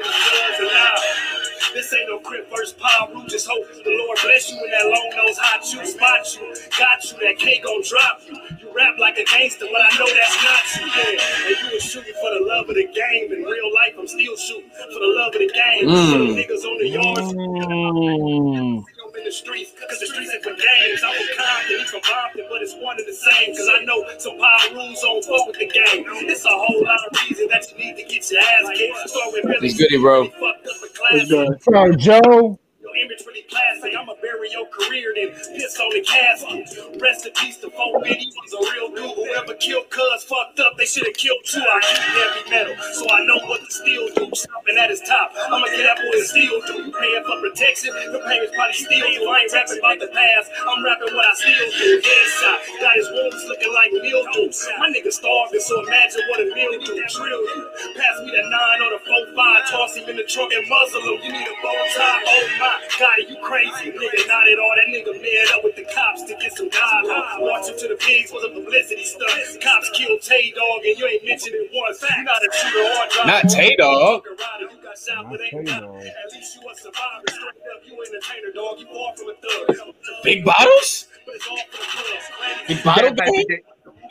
[1.74, 3.10] This ain't no power.
[3.12, 3.26] Root.
[3.28, 6.54] Just hope the Lord bless you in that long nose hot shoe spot you.
[6.78, 7.18] Got you.
[7.26, 8.38] That K gon' drop you.
[8.62, 10.86] You rap like a gangster, but I know that's not you.
[10.94, 11.50] Yeah.
[11.50, 13.32] And you was shooting for the love of the game.
[13.34, 15.90] In real life, I'm still shooting for the love of the game.
[15.90, 16.10] Mm.
[16.14, 17.34] Some niggas on the yards.
[17.34, 18.86] Mm.
[19.14, 21.00] I'm in the streets, cause the streets are for games.
[21.06, 23.54] I'm from Compton, he's from Compton, but it's one and the same.
[23.54, 26.04] Cause I know some power rules don't fuck with the game.
[26.26, 29.08] It's a whole lot of reason that you need to get your ass kicked.
[29.08, 30.22] Start with really It's goody, bro.
[30.22, 31.62] really fucked up a class.
[31.62, 33.96] So Joe, Your image really classic.
[33.96, 36.68] I'ma bury your career, then piss on the casket.
[37.00, 38.28] Rest in peace to Fo Biddy.
[38.28, 39.08] He's a real dude.
[39.16, 40.76] Whoever killed Cuz fucked up.
[40.76, 41.64] They should have killed you.
[41.64, 44.28] I keep heavy metal, so I know what to steal do.
[44.36, 45.32] Stopping at his top.
[45.32, 46.92] I'ma get that boy and steal do.
[46.92, 47.88] Paying for protection?
[48.12, 49.32] The payments probably steal you.
[49.32, 50.52] I ain't rapping about the past.
[50.52, 51.88] I'm rapping what I still do.
[52.04, 52.58] Headshot.
[52.84, 54.52] Got his wounds looking like mildew.
[54.76, 57.00] My nigga starving, so imagine what a meal do.
[57.00, 57.64] Drill you.
[57.96, 59.64] Pass me the nine or the four five.
[59.72, 61.16] Toss him in the trunk and muzzle him.
[61.24, 62.20] You need a bow tie.
[62.28, 63.90] Oh my God, you crazy.
[63.92, 64.72] Nigga, not at all.
[64.76, 67.40] That nigga man up with the cops to get some dialogue.
[67.40, 69.62] March him to the pigs was a publicity stunt.
[69.62, 72.02] Cops killed Tay Dog and you ain't mentioned it once.
[72.02, 73.26] You not a shooter or a driver.
[73.28, 74.22] Not Tay Dog.
[74.24, 76.02] You got shot, but Not ain't Tay got- Dog.
[76.04, 77.24] At least you a survivor.
[77.30, 78.78] Straight up, you entertainer, dog.
[78.80, 79.94] You far from a thug.
[80.22, 81.06] Big bottles?
[81.26, 82.68] But it's all for the clubs.
[82.68, 83.46] Big bottle That type of gang?
[83.48, 83.62] day.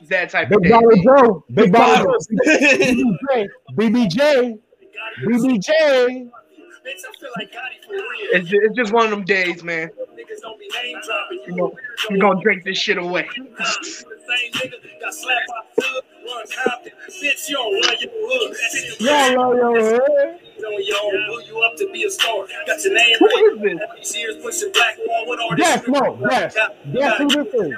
[0.10, 0.70] That type Big day.
[0.70, 2.28] Bottle Joe, Big Bottle bottles.
[2.28, 3.48] BBJ,
[3.78, 4.60] BBJ,
[5.26, 6.30] BBJ.
[6.84, 8.04] Bitch, I feel like Gotti for real.
[8.34, 9.88] It's just, it's just one of them days, man.
[9.88, 11.40] Niggas don't be name dropping.
[11.48, 11.74] You know,
[12.10, 13.26] we're gonna drink this shit away.
[13.38, 16.46] The same nigga got slapped by Thug, run
[17.08, 18.52] Bitch, you don't run your hood.
[18.52, 19.00] That's it.
[19.00, 20.40] Y'all know your head.
[20.58, 22.46] You all blew you up to be a star.
[22.68, 23.54] Got your name Who right.
[23.54, 23.80] is this?
[23.96, 25.60] These years pushing black wall with all this.
[25.60, 26.58] Yes, no, yes.
[26.92, 27.74] Yes, who this is?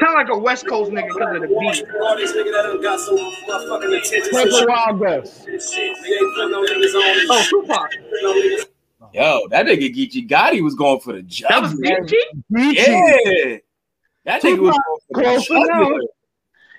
[0.00, 1.84] Kind of like a West Coast nigga because of the beat.
[2.02, 4.32] All these niggas that got some motherfucking attention.
[4.32, 5.44] Take a wild guess.
[5.44, 7.26] Shit, they ain't putting no niggas on.
[7.30, 8.74] Oh, Tupac.
[9.14, 11.50] Yo, that nigga Geechee Gotti was going for the job.
[11.50, 12.12] That was BG.
[12.50, 13.58] Yeah.
[14.24, 15.66] That nigga was going for the Close enough.
[15.68, 16.00] jugular.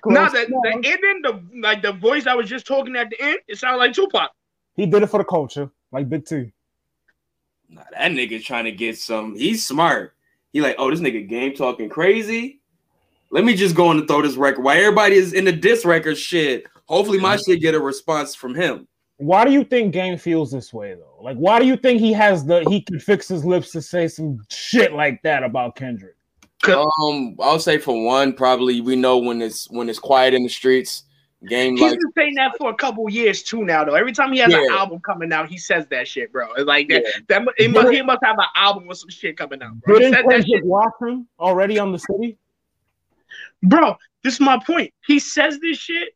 [0.07, 0.61] No, Close the, enough.
[0.63, 3.77] the ending, the like the voice I was just talking at the end, it sounded
[3.77, 4.31] like Tupac.
[4.75, 6.51] He did it for the culture, like Big T.
[7.69, 9.35] Nah, that nigga trying to get some.
[9.35, 10.13] He's smart.
[10.51, 12.59] He like, oh, this nigga game talking crazy.
[13.35, 14.63] Let me just go on and throw this record.
[14.63, 18.55] While everybody is in the diss record shit, hopefully my shit get a response from
[18.55, 18.87] him.
[19.17, 21.17] Why do you think Game feels this way though?
[21.21, 24.07] Like, why do you think he has the he can fix his lips to say
[24.07, 26.15] some shit like that about Kendrick?
[26.65, 30.49] Um, I'll say for one, probably we know when it's when it's quiet in the
[30.49, 31.03] streets.
[31.49, 33.95] Game He's like been saying that for a couple years too now, though.
[33.95, 36.53] Every time he has an album coming out, he says that shit, bro.
[36.53, 37.11] It's Like that, Yeah.
[37.27, 39.99] that mu- it must, he must have an album with some shit coming out, bro.
[39.99, 42.37] Didn't said that Kendrick shit, watch him already on the city?
[43.65, 43.95] Bro.
[44.23, 44.93] This is my point.
[45.05, 46.09] He says this shit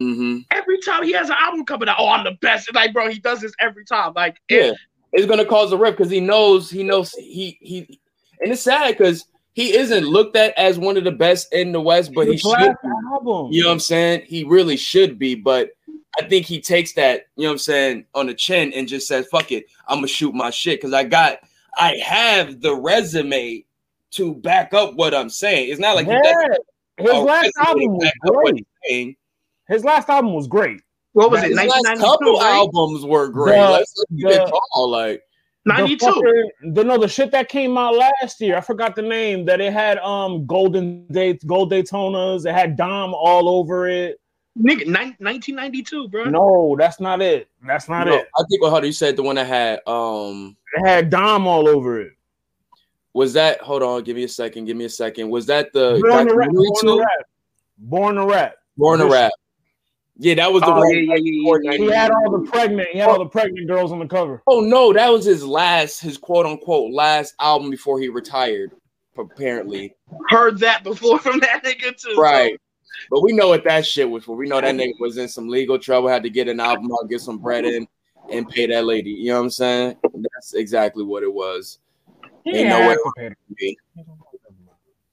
[0.00, 1.96] hmm every time he has an album coming out.
[1.98, 2.72] Oh, I'm the best.
[2.74, 4.12] Like, bro, he does this every time.
[4.14, 4.72] Like, yeah,
[5.12, 8.00] it's gonna cause a rip because he knows he knows he he,
[8.40, 11.80] and it's sad because he isn't looked at as one of the best in the
[11.80, 12.52] West, but he should.
[12.52, 13.52] album.
[13.52, 14.22] You know what I'm saying?
[14.26, 15.70] He really should be, but
[16.20, 19.06] I think he takes that, you know what I'm saying, on the chin and just
[19.06, 20.80] says, fuck it, I'm gonna shoot my shit.
[20.82, 21.38] Cause I got
[21.76, 23.64] I have the resume
[24.12, 25.70] to back up what I'm saying.
[25.70, 26.58] It's not like he doesn't
[26.98, 28.66] his a last album was back up what great.
[28.88, 29.16] saying.
[29.68, 30.80] His last album was great.
[31.12, 31.68] what was His it?
[31.68, 32.52] last couple right?
[32.54, 33.56] albums were great.
[33.56, 34.90] The- Let's let's keep the- it tall.
[34.90, 35.22] Like
[35.64, 36.50] The 92.
[36.74, 38.56] The, no, the shit that came out last year.
[38.56, 39.44] I forgot the name.
[39.44, 42.46] That it had um golden dates, gold Daytonas.
[42.46, 44.20] It had Dom all over it.
[44.58, 46.24] Nigga, nine- 1992, bro.
[46.24, 47.48] No, that's not it.
[47.66, 48.26] That's not no, it.
[48.38, 51.68] I think what hold you said the one that had um It had Dom all
[51.68, 52.12] over it.
[53.16, 55.30] Was that hold on, give me a second, give me a second.
[55.30, 56.50] Was that the Born to rap.
[56.50, 57.08] Born to rap.
[57.78, 58.54] Born to rap.
[58.76, 59.32] Born to This- rap.
[60.18, 60.90] Yeah, that was the Oh, one.
[60.94, 62.88] yeah, yeah, yeah, yeah, He had all the pregnant.
[62.90, 63.24] He had all oh.
[63.24, 64.42] the pregnant girls on the cover.
[64.46, 68.72] Oh no, that was his last, his quote unquote last album before he retired.
[69.16, 69.94] Apparently,
[70.28, 72.14] Heard that before from that nigga too.
[72.14, 72.60] so- right?
[73.10, 74.36] But we know what that shit was for.
[74.36, 77.08] We know that nigga was in some legal trouble, had to get an album out,
[77.08, 77.86] get some bread in,
[78.30, 79.10] and pay that lady.
[79.10, 79.96] You know what I'm saying?
[80.02, 81.78] That's exactly what it was.
[82.46, 83.76] Ain't nowhere to pay the- Me.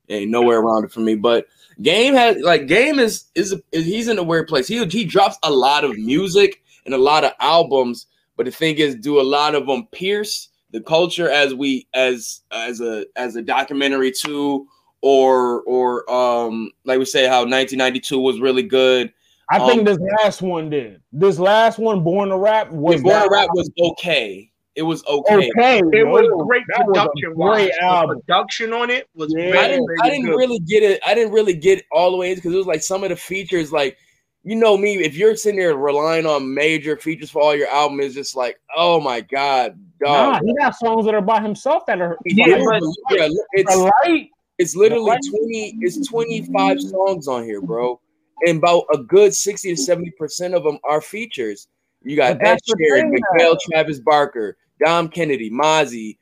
[0.10, 1.16] Ain't nowhere around it for me.
[1.16, 1.48] But
[1.82, 4.68] Game has like Game is is, is he's in a weird place.
[4.68, 8.76] He he drops a lot of music and a lot of albums, but the thing
[8.76, 13.36] is, do a lot of them pierce the culture as we as as a as
[13.38, 14.68] a documentary too,
[15.02, 19.12] or or um like we say how 1992 was really good.
[19.50, 21.02] I think Um, this last one did.
[21.12, 24.50] This last one, Born to Rap, was Born that to Rap was okay.
[24.76, 25.50] It was okay.
[25.56, 25.78] okay.
[25.80, 26.12] It bro.
[26.12, 27.36] was great That was a production.
[27.38, 27.56] wise.
[27.58, 28.22] Great The album.
[28.22, 29.52] production on it was Yeah.
[29.52, 30.36] very, I didn't I didn't good.
[30.38, 31.00] really get it.
[31.06, 33.72] I didn't really get all the way because it was like some of the features,
[33.72, 33.98] like
[34.46, 38.02] you know me, if you're sitting there relying on major features for all your album,
[38.02, 42.02] it's just like, oh my god, Nah, he got songs that are by himself that
[42.02, 44.30] are Yeah, like, but- Yeah, it's light.
[44.58, 48.02] it's literally 20, it's 25 songs on here, bro.
[48.46, 51.68] And about a good 60 to 70 percent of them are features.
[52.02, 53.56] You got But Ed that's the Sheeran, Miguel.
[53.72, 56.18] Travis Barker, Dom Kennedy, Mozzy,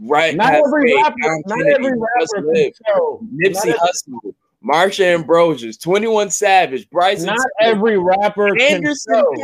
[0.00, 0.34] right?
[0.36, 3.20] Not every Cafe, rapper, Dom not Kennedy, every rapper can show.
[3.34, 9.34] Nipsey not, Hussle, Marsha Ambrosius, 21 Savage, Bryson not Tiller, every rapper Anderson show.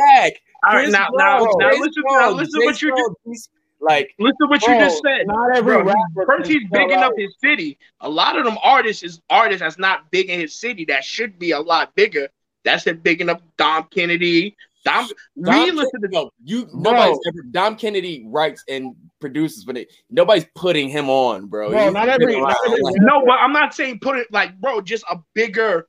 [0.65, 3.35] All right, now, now, Brown, now listen, Brown, now listen what you just, Brown,
[3.81, 5.27] like listen to what Bro, you just said.
[5.27, 6.25] Not every Bro, rapper.
[6.25, 7.77] first he's bigging sell up his city.
[7.99, 11.37] A lot of them artists is artists that's not big in his city that should
[11.37, 12.29] be a lot bigger.
[12.63, 14.55] That's him bigging up Dom Kennedy.
[14.83, 15.07] Dom,
[15.41, 16.81] Dom we listen to no, you Bro.
[16.81, 21.69] nobody's ever Dom Kennedy writes and produces, but it, nobody's putting him on, bro.
[21.69, 25.05] Bro, not every- not every- No, but I'm not saying put it like, bro, just
[25.09, 25.87] a bigger,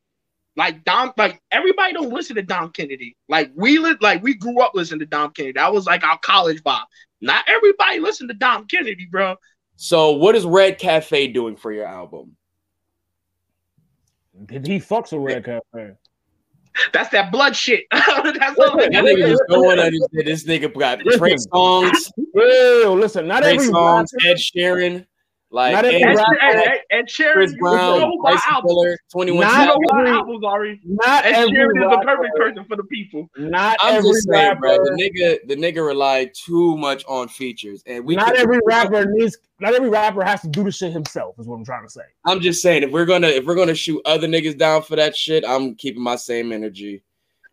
[0.56, 3.16] like Dom, like everybody don't listen to Dom Kennedy.
[3.28, 5.54] Like we li- like we grew up listening to Dom Kennedy.
[5.54, 6.84] That was like our college vibe.
[7.20, 9.36] Not everybody listen to Dom Kennedy, bro.
[9.76, 12.36] So, what is Red Cafe doing for your album?
[14.46, 15.94] Did he fucks with Red Cafe?
[16.92, 17.84] That's that blood shit.
[17.92, 18.06] That's
[18.58, 19.30] all Listen, that That nigga is.
[19.30, 21.50] just going on his This nigga got Trey Listen.
[21.52, 25.06] songs, Yo, listen, not Trey every songs, rapper, Ed Sheeran,
[25.54, 28.12] like Not every Ed Ed, rapper- Sheeran, Ed, Ed, Ed Sheeran, Chris you Brown, know
[28.18, 29.68] my Bryson 21 Not You Savage.
[29.68, 30.80] know my every- albums, Ari.
[30.84, 33.30] not every Sheeran is the perfect person for the people.
[33.36, 34.76] not I'm every just saying, rapper, bro.
[34.84, 38.16] The nigga, the nigga relied too much on features, and we.
[38.16, 41.36] not every rapper needs, not every rapper has to do the shit himself.
[41.38, 42.02] Is what I'm trying to say.
[42.26, 45.16] I'm just saying, if we're gonna if we're gonna shoot other niggas down for that
[45.16, 47.02] shit, I'm keeping my same energy.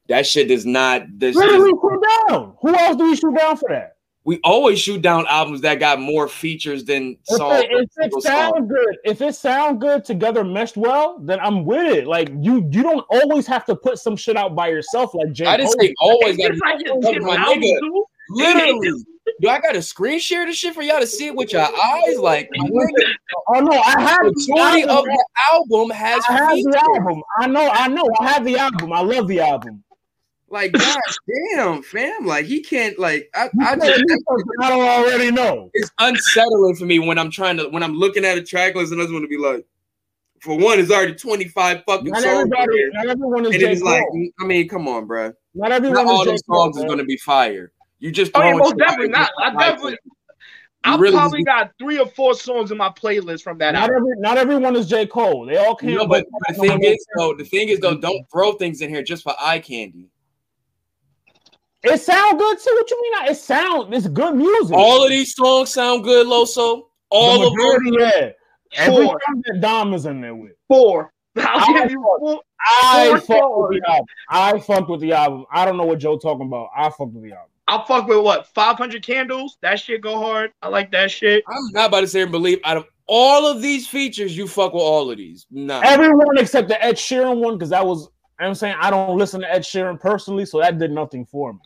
[0.08, 1.04] That shit does not.
[1.20, 2.56] This Where shit is- we shoot down?
[2.62, 3.96] Who else do we shoot down for that?
[4.24, 7.64] We always shoot down albums that got more features than If songs.
[7.64, 8.32] it, if it single song.
[8.32, 12.06] sound good, if it sound good together meshed well, then I'm with it.
[12.08, 15.14] Like you, you don't always have to put some shit out by yourself.
[15.16, 15.46] Like J.
[15.48, 15.82] I didn't Cole.
[15.82, 17.80] say always got It's like his, to my album nigga.
[17.80, 18.06] too.
[18.30, 18.92] Literally,
[19.42, 21.64] do I got to screen share this shit for y'all to see it with your
[21.64, 22.18] eyes?
[22.20, 22.48] Like,
[23.48, 24.98] Oh no, I have the the majority album.
[24.98, 26.74] of the album has I have features.
[26.74, 27.24] the album.
[27.40, 28.08] I know, I know.
[28.20, 28.94] I have the album.
[28.94, 29.84] I love the album.
[30.52, 30.98] Like, god
[31.56, 32.26] damn, fam.
[32.26, 33.00] Like, he can't.
[33.00, 34.04] Like, I, I just.
[34.62, 35.70] I don't already know.
[35.74, 38.92] It's unsettling for me when I'm trying to when I'm looking at a track list
[38.92, 39.66] and I just want to be like,
[40.42, 42.26] for one, it's already 25 fucking Not songs.
[42.28, 43.72] on everybody, not everyone is And J.
[43.74, 44.30] it's like, Cole.
[44.42, 45.34] I mean, come on, bro.
[45.54, 46.66] Not everyone Not all is those Cole.
[46.66, 47.72] songs is gonna be fire.
[48.00, 49.30] You just Oh, yeah, most definitely not.
[49.40, 49.98] I definitely-
[50.84, 53.84] I really probably just- got three or four songs in my playlist from that Not
[53.84, 53.98] album.
[53.98, 55.06] every, not everyone is J.
[55.06, 55.46] Cole.
[55.46, 55.94] They all came.
[55.94, 59.04] No, but the thing is, though, the thing is, though, don't throw things in here
[59.04, 60.08] just for eye candy.
[61.84, 62.70] It sound good too.
[62.74, 63.32] What you mean?
[63.32, 63.94] It sound.
[63.94, 64.76] It's good music.
[64.76, 66.84] All of these songs sound good, Loso.
[67.10, 67.58] All the of them.
[67.58, 68.30] majority, yeah.
[68.76, 69.20] Every Four.
[69.28, 70.54] time that Dom is in there with.
[70.68, 71.12] Four.
[71.38, 72.42] I'll I give you four.
[72.84, 74.06] I fucked with the album.
[74.30, 75.46] I fucked with the album.
[75.52, 76.70] I don't know what Joe talking about.
[76.76, 77.48] I fucked with the album.
[77.68, 78.48] I'll fuck with what?
[78.48, 79.58] 500 candles?
[79.62, 80.52] That shit go hard.
[80.62, 81.44] I like that shit.
[81.48, 84.74] I'm not about to say and believe out of all of these features, you fuck
[84.74, 85.48] with all of these.
[85.52, 85.82] Nah.
[85.84, 88.10] Everyone except the Ed Sheeran one, because that was.
[88.40, 91.60] I'm saying I don't listen to Ed Sheeran personally, so that did nothing for me.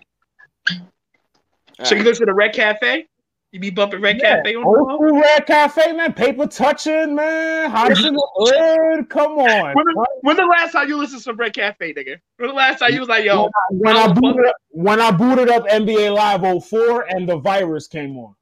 [1.83, 3.07] So you listen to the Red Cafe?
[3.51, 4.37] You be bumping Red Yeah.
[4.37, 4.97] Cafe on the Old phone?
[4.97, 6.13] school Red Cafe, man.
[6.13, 7.69] Paper touching, man.
[7.69, 9.09] Hottest in the hood.
[9.09, 9.73] Come on.
[9.75, 12.19] When the, when the last time you listened to some Red Cafe, nigga?
[12.37, 15.49] When the last time you was like, yo, when I booted up, when I booted
[15.49, 18.35] up NBA Live 04 and the virus came on.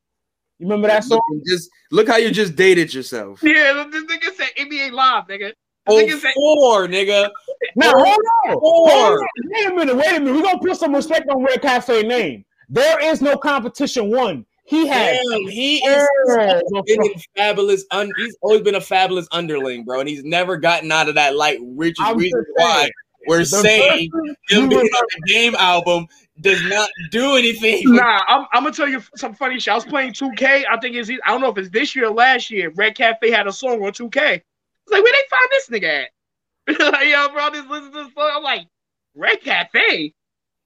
[0.59, 1.21] You remember that song?
[1.29, 3.39] Look, just look how you just dated yourself.
[3.43, 5.39] yeah, this nigga said NBA Live, nigga.
[5.39, 5.53] This
[5.85, 7.29] Oh, nigga said, oh four, nigga.
[7.75, 8.59] Now Oh, hold on.
[8.63, 9.29] Oh four.
[9.51, 9.95] Wait a minute.
[9.95, 10.33] Wait a minute.
[10.35, 12.45] We're gonna put some respect on Red Cafe name.
[12.73, 14.09] There is no competition.
[14.09, 14.45] One.
[14.65, 15.19] He has.
[15.29, 17.85] Damn, he is Yeah, been fabulous.
[17.91, 21.35] Un- he's always been a fabulous underling, bro, and he's never gotten out of that
[21.35, 21.59] light.
[21.61, 22.89] Which is reason why
[23.27, 24.09] we're saying
[24.49, 26.07] him being on the game album
[26.41, 27.81] does not do anything.
[27.93, 29.71] Nah, I'm, I'm gonna tell you some funny shit.
[29.71, 30.63] I was playing 2K.
[30.67, 32.71] I think it's I don't know if it's this year or last year.
[32.75, 34.17] Red Cafe had a song on 2K.
[34.17, 34.41] I
[34.87, 36.91] was like, where they find this nigga at?
[36.93, 38.31] like, yo, bro, just listen to this song.
[38.33, 38.65] I'm like,
[39.13, 40.13] Red Cafe.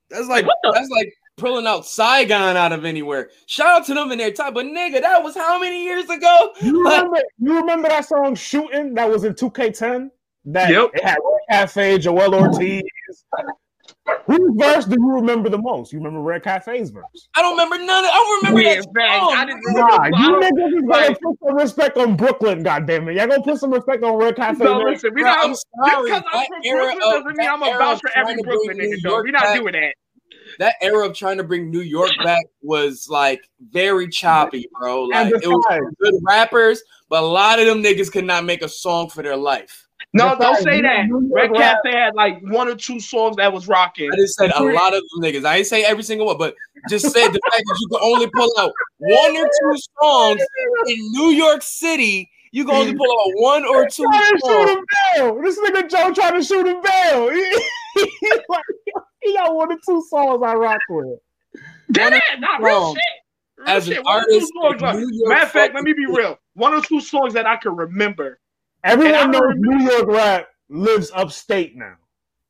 [0.08, 3.30] That's like What the- that's like pulling out Saigon out of anywhere.
[3.46, 6.52] Shout out to them in their time, but nigga, that was how many years ago?
[6.60, 10.10] You remember, you remember that song "Shooting" that was in 2K10?
[10.46, 10.90] That Yep.
[10.94, 12.82] it had Red Cafe, Joel Ortiz.
[14.26, 15.90] Whose verse do you remember the most?
[15.92, 17.28] You remember Red Cafe's verse?
[17.34, 18.10] I don't remember none of.
[18.10, 18.84] I don't remember Yeah, that.
[18.94, 19.18] facts.
[19.20, 19.34] song.
[19.36, 23.16] I didn't Nah, you niggas is gonna put some respect on Brooklyn, goddammit.
[23.16, 24.64] Y'all gonna put some respect on Red Cafe.
[24.64, 25.44] No, listen, we Bro, not.
[25.44, 26.10] I'm Just sorry.
[26.10, 29.02] because I'm from Brooklyn doesn't mean I'm a era vouch of for every Brooklyn nigga,
[29.02, 29.10] though.
[29.10, 29.94] York We not doing that.
[30.58, 35.04] That era of trying to bring New York back was like very choppy, bro.
[35.04, 38.68] Like it was good rappers, but a lot of them niggas could not make a
[38.68, 39.88] song for their life.
[40.14, 41.06] No, don't say that.
[41.10, 44.10] Red rap- Cafe had like one or two songs that was rocking.
[44.12, 45.44] I just said a lot of them niggas.
[45.44, 46.54] I ain't say every single one, but
[46.88, 50.40] just said the fact that you can only pull out one or two songs
[50.86, 52.30] in New York City.
[52.52, 54.70] You can only pull out one or two trying to shoot songs.
[54.70, 54.84] him
[55.16, 55.42] down.
[55.42, 57.30] This nigga Joe trying to shoot a down.
[59.28, 61.18] He, he, got one or two songs I rock with.
[61.90, 63.02] That One is not real shit.
[63.56, 64.04] Real as an shit.
[64.04, 64.96] One artist songs, like-
[65.28, 66.38] Matter of fact, let me be real.
[66.54, 68.38] One or two songs that I can remember.
[68.84, 71.94] Everyone knows remember- New York rap lives upstate now.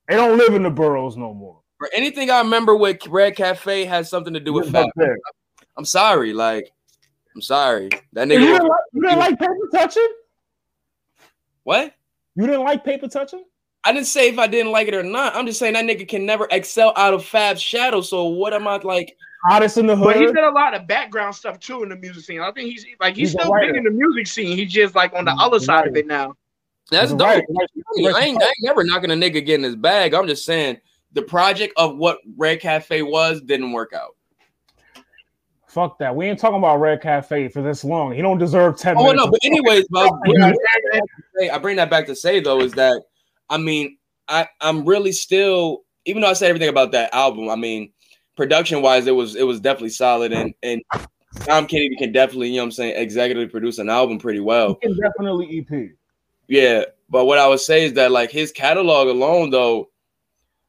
[0.08, 1.60] They don't live in the boroughs no more.
[1.80, 4.86] Or anything I remember with Red Cafe has something to do with Lives Fab.
[4.86, 5.16] up there.
[5.76, 6.72] I'm sorry, like
[7.34, 7.90] I'm sorry.
[8.14, 8.40] That You nigga.
[8.40, 10.08] didn't, like, you didn't like paper touching?
[11.62, 11.94] What?
[12.34, 13.44] You didn't like paper touching?
[13.88, 15.34] I didn't say if I didn't like it or not.
[15.34, 18.02] I'm just saying that nigga can never excel out of Fab's shadow.
[18.02, 19.16] So what am I like?
[19.46, 20.04] Hottest in the hood.
[20.04, 20.34] But he hood.
[20.34, 22.40] did a lot of background stuff too in the music scene.
[22.40, 24.56] I think he's like he's, He's still big in the music scene.
[24.56, 26.34] He's just like on the He's other side of it now.
[26.90, 27.28] That's He's dope.
[27.28, 27.44] writer.
[28.16, 30.12] I ain't, I ain't never knocking a nigga getting his bag.
[30.12, 30.78] I'm just saying
[31.12, 34.14] the project of what Red Cafe was didn't work out.
[35.66, 36.14] Fuck that.
[36.16, 38.12] We ain't talking about Red Cafe for this long.
[38.12, 39.24] He don't deserve 10 Oh minutes.
[39.24, 40.50] no, but anyways, but I, bring Yeah.
[40.50, 40.58] that
[40.92, 43.02] back to say- I bring that back to say though is that
[43.50, 47.48] I mean I I'm really still even though I said everything about that album.
[47.48, 47.92] I mean
[48.36, 50.82] production wise it was it was definitely solid and and
[51.40, 54.78] Tom Kennedy can definitely you know what I'm saying executive produce an album pretty well.
[54.80, 55.90] He can definitely EP.
[56.48, 59.90] Yeah, but what I would say is that like his catalog alone, though,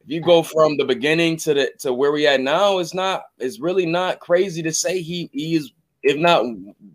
[0.01, 3.23] if you go from the beginning to the to where we at now, it's not
[3.39, 5.71] it's really not crazy to say he he is
[6.03, 6.45] if not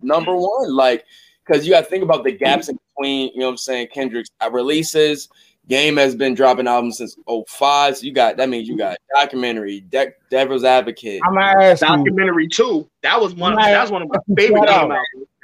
[0.03, 0.75] number one.
[0.75, 1.05] Like,
[1.44, 3.31] because you got to think about the gaps in between.
[3.33, 3.88] You know what I'm saying?
[3.92, 5.28] Kendrick's releases.
[5.69, 7.97] Game has been dropping albums since 05.
[7.97, 11.21] So you got that means you got documentary, De- Devil's Advocate.
[11.27, 11.89] I'm gonna ask you.
[11.89, 12.89] Documentary too.
[13.03, 13.55] That was one.
[13.57, 15.01] Man, That's one of my favorite game albums.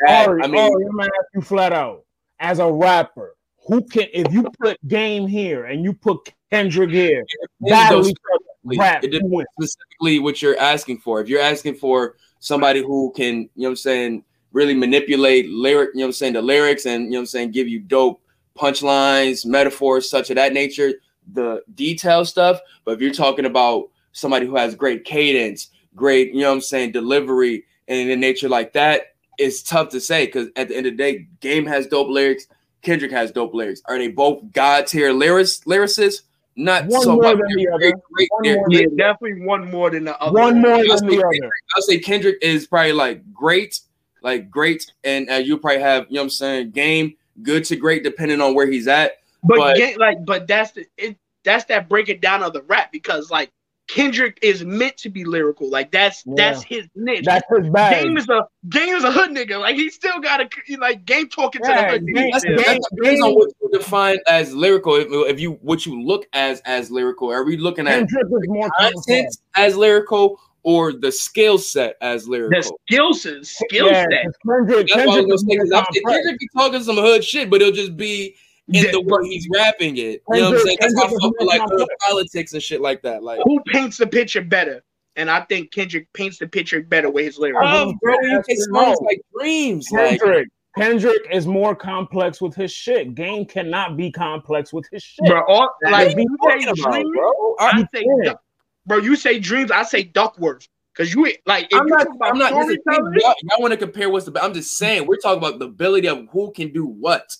[0.07, 2.05] that- I mean, Ari, I'm gonna ask you flat out.
[2.39, 3.35] As a rapper,
[3.67, 7.25] who can if you put Game here and you put Kendrick here,
[7.61, 9.49] battle each other, rap, it who wins?
[9.61, 11.21] specifically what you're asking for.
[11.21, 15.91] If you're asking for somebody who can, you know what I'm saying, really manipulate lyric,
[15.95, 17.79] you know what I'm saying, the lyrics and you know what I'm saying, give you
[17.81, 18.21] dope
[18.61, 20.93] punchlines, metaphors, such of that nature,
[21.33, 22.61] the detail stuff.
[22.85, 26.61] But if you're talking about somebody who has great cadence, great, you know what I'm
[26.61, 30.77] saying, delivery, and in a nature like that, it's tough to say because at the
[30.77, 32.47] end of the day, game has dope lyrics,
[32.83, 33.83] Kendrick has dope lyrics.
[33.87, 36.23] Are they both god tier lyrics lyricists?
[36.57, 37.39] Not One so more much.
[37.39, 37.79] than the They're other.
[37.91, 40.33] great- great- One they're- more Yeah, definitely one more than the other.
[40.39, 41.51] One more I'll than say, the Kendrick, other.
[41.77, 43.81] I'll say Kendrick is probably like great,
[44.23, 47.77] like great, and uh, you probably have you know what I'm saying game good to
[47.77, 49.13] great depending on where he's at.
[49.43, 51.17] But, But- ga- like, but that's the it.
[51.45, 53.51] That's that breaking down of the rap because like
[53.89, 55.69] Kendrick is meant to be lyrical.
[55.71, 56.35] Like that's Yeah.
[56.37, 57.25] that's his niche.
[57.25, 58.05] That's his bag.
[58.05, 59.59] Game is a game is a hood nigga.
[59.59, 62.31] Like he still got to like game talking to the Yeah, hood Game- nigga.
[62.33, 62.81] That's, Yeah.
[62.95, 64.95] depends on what you define as lyrical.
[64.97, 68.49] If, if you what you look as as lyrical, are we looking at Kendrick is
[68.49, 69.07] more complex.
[69.07, 72.79] content as lyrical or the skill set as The lyrical?
[72.89, 74.25] skill set, skill Yeah, set.
[74.25, 75.57] 'cause Kendrick, That's what I Kendrick was is gonna say.
[75.57, 76.17] more 'cause I'm saying complex.
[76.17, 78.37] Kendrick be talking some hood shit, but it'll just be
[78.69, 80.01] in Yeah, the way he's rapping it.
[80.03, 80.77] You know what I'm saying?
[80.81, 83.23] That's Kendrick is fuck with like hood politics and shit like that.
[83.23, 84.83] Like, Who paints the picture better?
[85.17, 87.59] And I think Kendrick paints the picture better with his lyrics.
[87.65, 89.89] oh, bro, you That's take songs like dreams.
[89.93, 90.49] Like, Kendrick.
[90.79, 93.17] Kendrick is more complex with his shit.
[93.17, 95.27] Game cannot be complex with his shit.
[95.27, 97.57] Bro, all, what like are you you say about, bro?
[97.59, 98.25] I I'm, say, Yeah.
[98.31, 98.43] Duck-
[98.91, 100.67] bro, you say dreams, I say Duckworth.
[100.97, 102.07] Cause you like if I'm not.
[102.21, 102.51] I'm not.
[102.51, 102.69] Y'all,
[103.15, 104.43] y'all want to compare what's the?
[104.43, 107.37] I'm just saying we're talking about the ability of who can do what.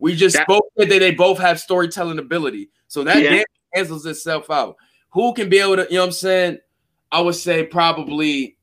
[0.00, 3.44] We just That- spoke that they both have storytelling ability, so that Yeah.
[3.72, 4.76] cancels itself out.
[5.10, 5.84] Who can be able to?
[5.84, 6.58] You know what I'm saying?
[7.12, 8.56] I would say probably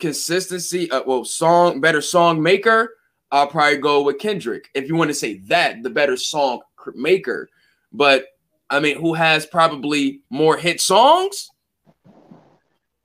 [0.00, 0.90] consistency.
[0.90, 2.96] Uh, well, song better song maker.
[3.30, 6.62] I'll probably go with Kendrick if you want to say that the better song
[6.94, 7.48] maker.
[7.92, 8.24] But
[8.70, 11.50] I mean, who has probably more hit songs?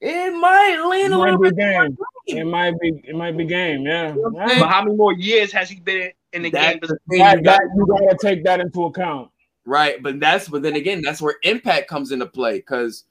[0.02, 1.58] It might lean It a little be bit.
[1.58, 1.98] game.
[2.28, 3.02] It might be.
[3.06, 3.82] It might be game.
[3.82, 4.12] Yeah.
[4.14, 4.60] know Yeah.
[4.60, 6.80] but how many more years has he been in the That's game?
[6.82, 9.32] That, you got- that, you gotta take that into account.
[9.66, 13.06] right, but that's but then again, that's where impact comes into play because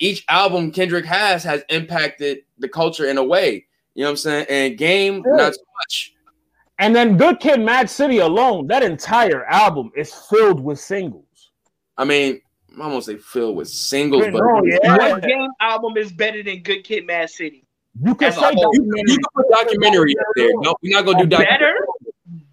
[0.00, 3.66] each album Kendrick has has impacted the culture in a way.
[3.94, 4.46] You know what I'm saying?
[4.48, 5.36] And game, Yeah.
[5.36, 6.14] not so much.
[6.78, 11.24] And then Good Kid, Mad City alone, that entire album is filled with singles.
[11.96, 12.40] I mean,
[12.72, 14.96] I'm gonna say filled with singles, but Oh, yeah.
[15.12, 17.64] What game album is better than Good Kid, Mad City?
[18.02, 18.70] You can As say whole.
[18.72, 19.12] you, documentary.
[19.12, 20.50] you can put documentary up there.
[20.54, 21.74] No, we're not gonna do documentary.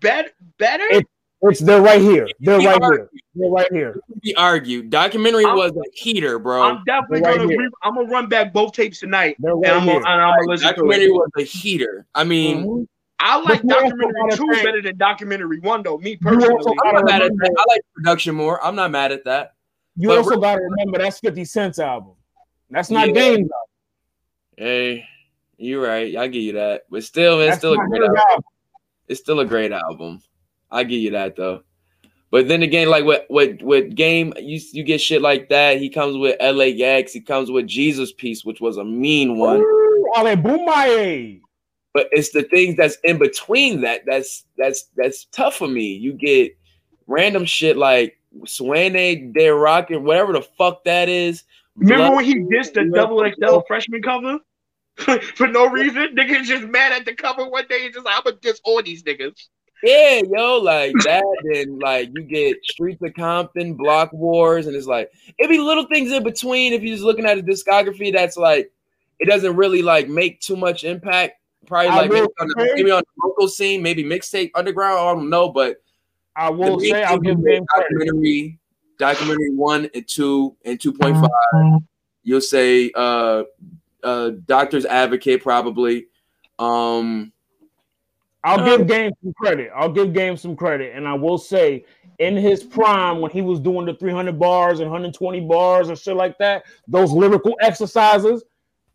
[0.01, 0.83] Better, better, better.
[0.91, 1.07] It-
[1.41, 2.27] It's they're right here.
[2.41, 3.09] They're Be right here.
[3.33, 3.95] They're right here.
[4.21, 4.89] Be argued.
[4.89, 6.61] Documentary I'm- was a heater, bro.
[6.63, 7.47] I'm definitely Right gonna.
[7.55, 10.01] Re- I'm gonna run back both tapes tonight, They're and I'm here.
[10.01, 11.13] gonna, and I'm gonna listen to documentary it.
[11.13, 12.05] was a heater.
[12.13, 12.87] I mean, Mhm.
[13.21, 15.97] I like But you also documentary two think- better than documentary one, though.
[15.97, 17.55] Me personally, I'm not mad at that.
[17.57, 18.63] I like production more.
[18.63, 19.53] I'm not mad at that.
[19.97, 22.13] You But also re- got to remember that's 50 Cent's album.
[22.69, 23.13] That's not Yeah.
[23.13, 23.49] Game's album.
[24.57, 25.05] Hey,
[25.57, 26.15] you're right.
[26.15, 26.83] I give you that.
[26.89, 28.17] But still, it's That's still a great album.
[28.29, 28.43] album.
[29.07, 30.21] It's still a great album.
[30.71, 31.63] I give you that though.
[32.31, 35.79] But then again, like with with with game, you you get shit like that.
[35.79, 37.11] He comes with LAX.
[37.11, 39.57] He comes with Jesus Piece, which was a mean one.
[39.61, 41.41] Ooh, Ali Bomaye.
[41.99, 45.91] But it's the things that's in between that that's that's that's tough for me.
[45.95, 46.57] You get
[47.07, 51.43] random shit like Swane De Rock and whatever the fuck that is.
[51.75, 54.39] remember Blood- when he dissed the double XL freshman cover
[55.35, 56.15] for no reason?
[56.15, 58.81] Niggas just mad at the cover one day and just like, I'm gonna diss all
[58.81, 59.47] these niggas.
[59.83, 61.23] Yeah, yo, like that,
[61.53, 65.85] and like you get Streets of Compton, Block Wars, and it's like it'd be little
[65.87, 68.71] things in between if you're just looking at a discography that's like
[69.19, 71.38] it doesn't really like make too much impact.
[71.69, 74.97] Probably like maybe on, the, maybe on the local scene, maybe mixtape underground.
[74.99, 75.77] I don't know, but
[76.35, 77.63] I will say I'll give credit.
[77.75, 78.57] documentary,
[78.97, 81.79] documentary one and two and two point five.
[82.23, 83.43] You'll say uh
[84.03, 86.07] uh Doctor's Advocate probably.
[86.57, 87.31] Um
[88.43, 89.69] I'll Uh, give Game some credit.
[89.75, 91.85] I'll give Game some credit, and I will say,
[92.17, 96.15] in his prime, when he was doing the 300 bars and 120 bars and shit
[96.15, 98.43] like that, those lyrical exercises,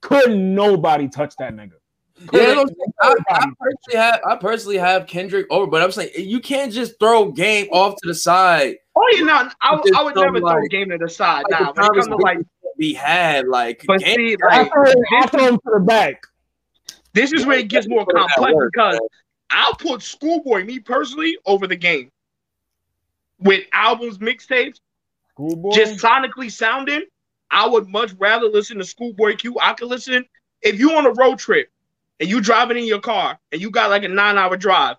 [0.01, 1.73] couldn't nobody touch that nigga.
[2.33, 2.93] Yeah, I'm saying.
[3.03, 6.99] I, I personally have I personally have Kendrick over, but I'm saying you can't just
[6.99, 8.77] throw game off to the side.
[8.97, 11.45] Oh, you know, I, I would some, never throw like- game to the side.
[11.51, 12.49] Like, Nah, the when it comes to like, conversation
[12.79, 15.81] be had like but game, see, I like throw, him- I throw him to the
[15.81, 16.23] back.
[17.13, 19.01] this is where it gets more That complex because.
[19.51, 22.11] I'll put Schoolboy, me personally, over the game.
[23.39, 24.81] With albums, mixtapes,
[25.75, 27.03] just sonically sounding,
[27.51, 29.57] I would much rather listen to Schoolboy Q.
[29.61, 30.25] I could listen
[30.63, 31.69] if you on a road trip
[32.21, 34.97] and you driving in your car and you got like a nine hour drive.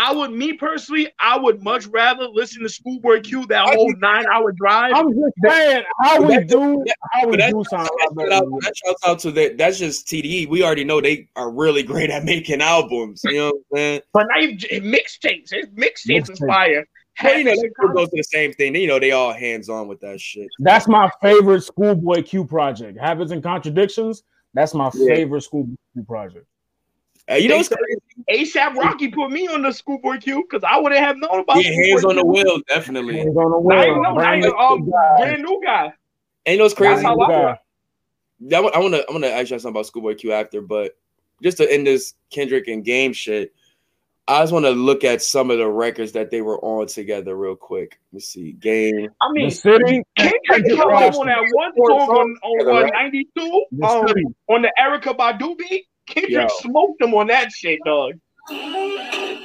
[0.00, 3.92] I would, me personally, I would much rather listen to Schoolboy Q that I whole
[3.98, 4.92] nine hour drive.
[4.94, 7.78] I'm just saying how we But do how we but do something.
[7.78, 8.30] a lot That's better.
[8.30, 9.58] shout out, that shouts out to that.
[9.58, 10.48] That's just TDE.
[10.48, 13.22] We already know they are really great at making albums.
[13.24, 14.00] You know what I'm saying?
[14.12, 15.50] but now even mixtapes.
[15.52, 16.86] His mixtapes is fire.
[17.20, 18.76] Well, you know, they the go to the same thing.
[18.76, 20.46] You know, they all hands on with that shit.
[20.60, 23.00] That's my favorite Schoolboy Q project.
[23.00, 24.22] Habits and Contradictions.
[24.54, 25.14] That's my Yeah.
[25.14, 26.46] favorite Schoolboy Q project.
[27.30, 28.50] Uh, you know, what's crazy?
[28.50, 31.62] ASAP Rocky put me on the Schoolboy Q because I wouldn't have known about.
[31.62, 33.18] Yeah, hands Schoolboy on the wheel, definitely.
[33.18, 34.02] Hands on the Now you wheel.
[34.02, 35.16] know, now Brand you new um, guy.
[35.18, 35.92] brand new guy.
[36.46, 37.02] And you know what's crazy?
[37.02, 37.58] How I- guy.
[38.56, 40.60] I want, I want to I want to ask you something about Schoolboy Q after,
[40.62, 40.96] but
[41.42, 43.52] just to end this Kendrick and Game shit,
[44.28, 47.34] I just want to look at some of the records that they were on together
[47.34, 47.98] real quick.
[48.12, 48.52] Let me see.
[48.52, 49.08] Game.
[49.22, 50.02] I mean, The city.
[50.16, 52.92] Kendrick Kendrick killed on that one Four song on, on together, what, right?
[53.04, 55.86] 92 The um, on the Erykah Badu beat.
[56.06, 56.48] Kendrick Yo.
[56.60, 58.14] smoked him on that shit, dog.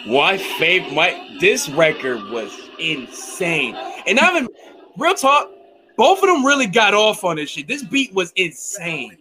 [0.06, 3.76] My favorite, my this record was insane,
[4.06, 4.50] and I even
[4.98, 5.50] real talk.
[5.96, 7.68] Both of them really got off on this shit.
[7.68, 9.18] This beat was insane.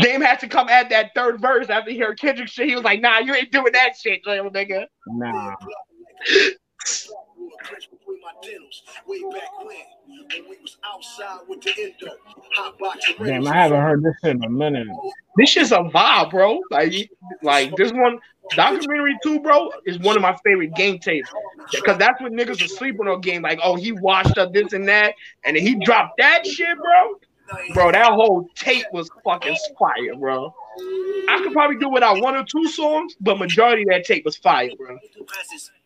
[0.00, 2.68] Game had to come add that third verse after he heard Kendrick shit.
[2.68, 4.86] He was like, nah, you ain't doing that shit, little nigga.
[5.06, 5.54] Nah.
[9.06, 9.76] Way back when,
[10.06, 12.14] when we was outside with the endo,
[13.24, 14.86] Damn, I haven't heard this in a minute.
[15.36, 16.60] This is a vibe, bro.
[16.70, 17.10] Like,
[17.42, 18.18] like this one
[18.50, 21.30] documentary too, bro, is one of my favorite game tapes.
[21.72, 23.42] Because that's when niggas are sleeping on game.
[23.42, 25.14] Like, oh, he washed up this and that,
[25.44, 27.18] and then he dropped that shit, bro.
[27.72, 30.54] Bro, that whole tape was fucking fire, bro.
[31.28, 34.36] I could probably do without one or two songs, but majority of that tape was
[34.36, 34.98] fire, bro.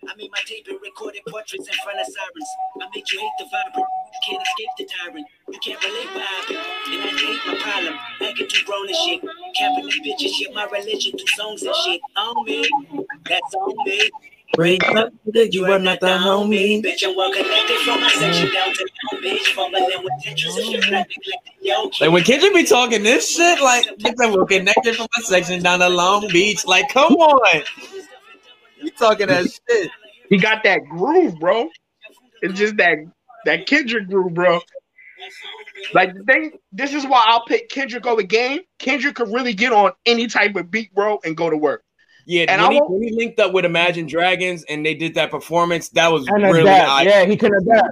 [0.08, 2.48] I made my tape and recorded portraits in front of sirens.
[2.80, 3.88] I made you hate the vibrant.
[4.14, 5.26] You can't escape the tyrant.
[5.48, 6.58] You can't relate what happened.
[6.90, 7.94] And I hate my problem.
[8.22, 9.20] Acting too grown and shit.
[9.22, 12.00] These bitches, shit my religion through songs and shit.
[12.16, 12.68] On me.
[13.28, 14.10] That's on me.
[14.54, 16.82] Break up, nigga, you are not the homie.
[16.82, 18.54] Bitch, I'm well connected from my section mm.
[18.54, 19.54] down to the bitch.
[19.54, 20.92] Fumbling with Tetris and shit.
[20.92, 21.06] Like,
[21.60, 25.62] yo, Like when Kendrick be talking this shit, like nigga, we're connected from my section
[25.62, 26.66] down to Long Beach.
[26.66, 27.62] Like, come on,
[28.80, 29.90] you talking that shit?
[30.28, 31.68] He got that groove, bro.
[32.42, 32.98] It's just that
[33.44, 34.60] that Kendrick groove, bro.
[35.94, 38.60] Like the thing, this is why I'll pick Kendrick over Game.
[38.78, 41.84] Kendrick could really get on any type of beat, bro, and go to work.
[42.28, 45.14] Yeah, And when, I he, when he linked up with Imagine Dragons and they did
[45.14, 47.88] that performance, that was really eye- Yeah, he can adapt.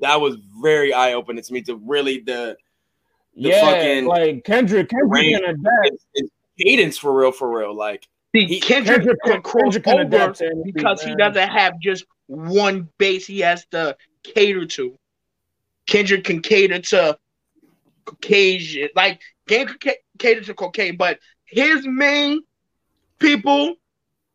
[0.00, 1.62] that was very eye opening to me.
[1.62, 2.58] To really the
[3.34, 5.90] the Yeah, fucking like Kendrick, Kendrick can adapt.
[5.90, 6.30] his- his
[6.60, 7.74] cadence for real, for real.
[7.74, 11.02] Like See, He- Kendrick, Kendrick can can- cross Kendrick can over adapt to anything, because
[11.02, 14.98] he doesn't have just one base he has to cater to.
[15.86, 17.18] Kendrick can cater to
[18.04, 22.42] Caucasian, like Game can cater to cocaine, but his main
[23.20, 23.74] people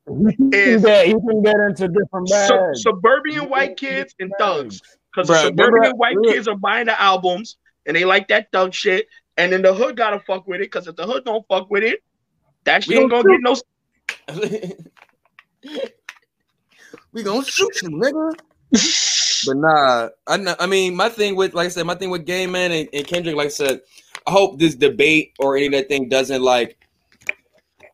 [0.07, 2.81] He can, is get, he can get into different sub- bags.
[2.83, 4.81] suburban white kids and thugs.
[5.13, 8.73] Because suburban remember- white remember- kids are buying the albums and they like that thug
[8.73, 9.07] shit.
[9.37, 10.71] And then the hood gotta fuck with it.
[10.71, 12.01] Because if the hood don't fuck with it,
[12.63, 14.73] that shit We ain't don't gonna get
[15.67, 15.71] no.
[17.11, 18.33] we gonna shoot you, nigga.
[19.45, 22.51] But nah, I I mean, my thing with like I said, my thing with Game
[22.51, 23.81] Man and, and Kendrick, like I said,
[24.25, 26.77] I hope this debate or any of that thing doesn't like.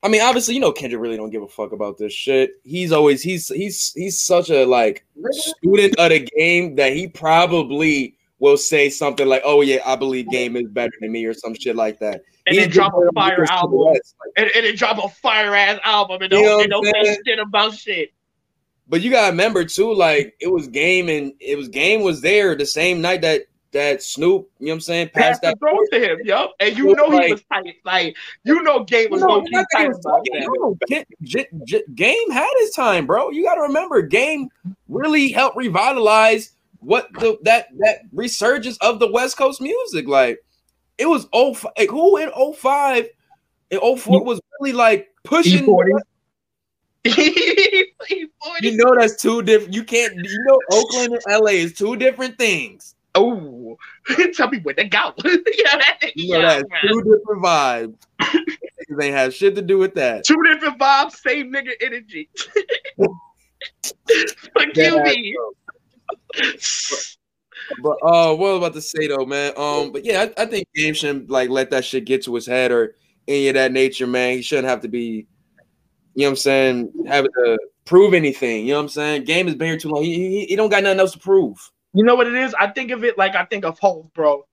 [0.04, 2.54] I mean, obviously, you know, Kendrick really don't give a fuck about this shit.
[2.64, 8.16] He's always he's he's he's such a like student of the game that he probably
[8.40, 11.54] will say something like, "Oh yeah, I believe Game is better than me" or some
[11.54, 12.24] shit like that.
[12.48, 13.80] And He's then drop a fire because to the album.
[13.80, 14.02] Like,
[14.38, 17.76] And, and then drop a fire ass album and don't, and don't say shit about
[17.76, 18.12] shit.
[18.88, 22.56] But you gotta remember too, like it was game and it was game was there
[22.56, 25.60] the same night that that Snoop, you know what I'm saying, Pass passed that.
[25.60, 26.50] throw to him, yo.
[26.60, 27.76] And you know he was tight.
[27.86, 30.26] Like, you know Game was going to he tight about
[30.90, 31.86] that.
[31.96, 33.30] Game had his time, bro.
[33.30, 34.50] You got to remember, Game
[34.90, 40.08] really helped revitalize what the that that resurgence of the West Coast music.
[40.08, 40.44] Like
[40.98, 43.08] it was oh like who in 05
[43.72, 45.66] in 04 was really like pushing.
[45.66, 46.00] E40.
[48.62, 49.74] You know that's two different.
[49.74, 50.16] You can't.
[50.16, 52.96] You know Oakland and LA is two different things.
[53.16, 53.34] Oh,
[54.34, 55.14] tell me where to go.
[55.24, 57.96] yeah, that thing, You know yeah, that's two different vibes.
[58.98, 60.26] they have shit to do with that.
[60.26, 62.30] Two different vibes, same nigga energy.
[62.98, 65.38] Fuck you, me.
[67.82, 69.54] But uh, what I was about to say though, man.
[69.56, 72.48] Um, but yeah, I, I think Game shouldn't like let that shit get to his
[72.48, 72.96] head or
[73.28, 74.36] any of that nature, man.
[74.36, 75.28] He shouldn't have to be,
[76.16, 78.66] you know what I'm saying, having to prove anything.
[78.66, 79.24] You know what I'm saying?
[79.26, 80.04] Game has been here too long.
[80.04, 81.72] He, he, he don't got nothing else to prove.
[81.94, 82.54] You know what it is?
[82.54, 84.46] I think of it like I think of Hove, bro.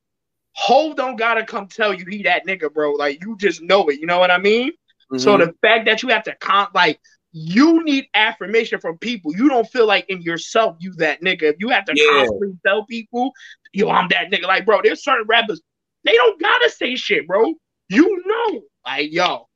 [0.54, 2.92] Hove don't gotta come tell you he that nigga, bro.
[2.92, 4.00] Like you just know it.
[4.00, 4.72] You know what I mean?
[5.16, 5.46] So Mhm.
[5.46, 7.00] the fact that you have to con like
[7.32, 9.36] you need affirmation from people.
[9.36, 11.42] You don't feel like in yourself you that nigga.
[11.42, 12.04] If you have to Yeah.
[12.16, 13.32] constantly tell people,
[13.72, 14.44] yo, I'm that nigga.
[14.44, 15.60] Like, bro, there's certain rappers,
[16.04, 17.54] they don't gotta say shit, bro.
[17.88, 19.48] You know, like, yo,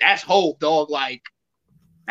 [0.00, 0.90] that's Hove, dog.
[0.90, 1.22] Like,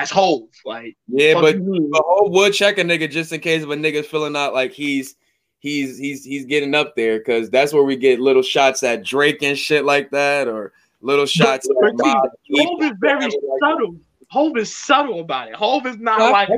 [0.01, 0.49] that's Hove.
[0.65, 1.91] Like, yeah, fuck but you mean?
[1.93, 5.15] would check a nigga just in case if a nigga's feeling out like he's
[5.59, 9.43] he's he's he's getting up there because that's where we get little shots at Drake
[9.43, 13.29] and shit like that or little shots But at see, Hove is very
[13.59, 13.95] subtle.
[14.29, 15.55] Hove is subtle about it.
[15.55, 16.49] Hove is not like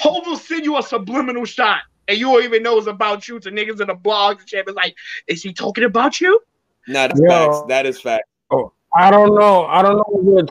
[0.00, 3.38] Hove will send you a subliminal shot, and you don't even know it's about you
[3.38, 4.66] to niggas in the blogs and shit.
[4.66, 4.96] It's like,
[5.28, 6.40] is he talking about you?
[6.88, 7.28] Nah, that's Yo.
[7.28, 7.62] facts.
[7.68, 8.24] That is fact.
[8.50, 9.66] Oh, I don't know.
[9.66, 10.50] I don't know what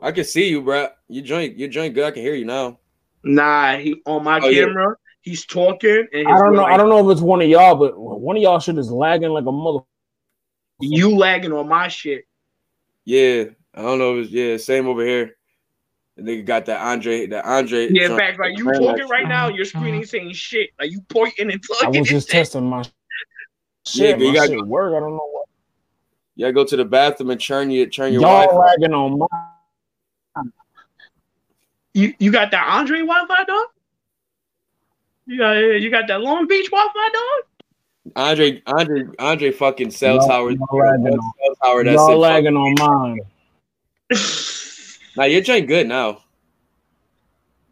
[0.00, 0.88] I can see you, bro.
[1.08, 2.04] You joint, you joint good.
[2.04, 2.78] I can hear you now.
[3.24, 4.64] Nah, he on my Oh, yeah.
[4.64, 4.94] camera.
[5.22, 6.62] He's talking, and I don't know.
[6.62, 8.90] like, I don't know if it's one of y'all, but one of y'all shit is
[8.90, 9.80] lagging like a mother.
[10.80, 12.24] You lagging on my shit.
[13.04, 13.44] Yeah,
[13.74, 14.18] I don't know.
[14.18, 15.36] If it's, yeah, same over here.
[16.16, 17.92] The nigga got that Andre, that Andre.
[17.92, 19.10] Yeah, in fact, like you talking much.
[19.10, 19.64] right now, your uh-huh.
[19.64, 20.70] screen ain't saying shit.
[20.78, 22.00] Like you pointing and I talking.
[22.00, 22.84] was just testing my Yeah,
[23.86, 24.18] shit.
[24.18, 24.94] but you my gotta shit work.
[24.96, 25.46] I don't know what
[26.36, 28.56] Yeah, go to the bathroom and turn your turn your y'all Wi-Fi.
[28.56, 29.26] lagging on my.
[31.94, 33.66] You you got that Andre Wi-Fi dog?
[35.26, 37.44] You got you got that Long Beach Wi-Fi dog?
[38.16, 40.50] Andre, Andre, Andre, fucking cell Y'all- tower.
[40.50, 41.84] y'all lagging Cell on- tower.
[41.84, 42.16] That's Y'all it.
[42.16, 43.18] lagging on mine.
[45.16, 46.22] Now you're doing good now.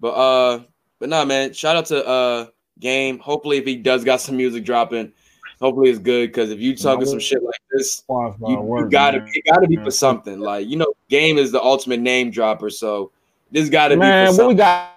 [0.00, 0.62] But uh,
[0.98, 1.52] but nah, man.
[1.52, 2.46] Shout out to uh
[2.80, 3.18] Game.
[3.18, 5.12] Hopefully, if he does got some music dropping,
[5.60, 6.28] hopefully it's good.
[6.28, 9.30] Because if you talking some shit like this, you, you gotta man.
[9.32, 10.40] it gotta be for something.
[10.40, 12.70] Like you know, Game is the ultimate name dropper.
[12.70, 13.12] So
[13.50, 14.96] this gotta Man, be for what we got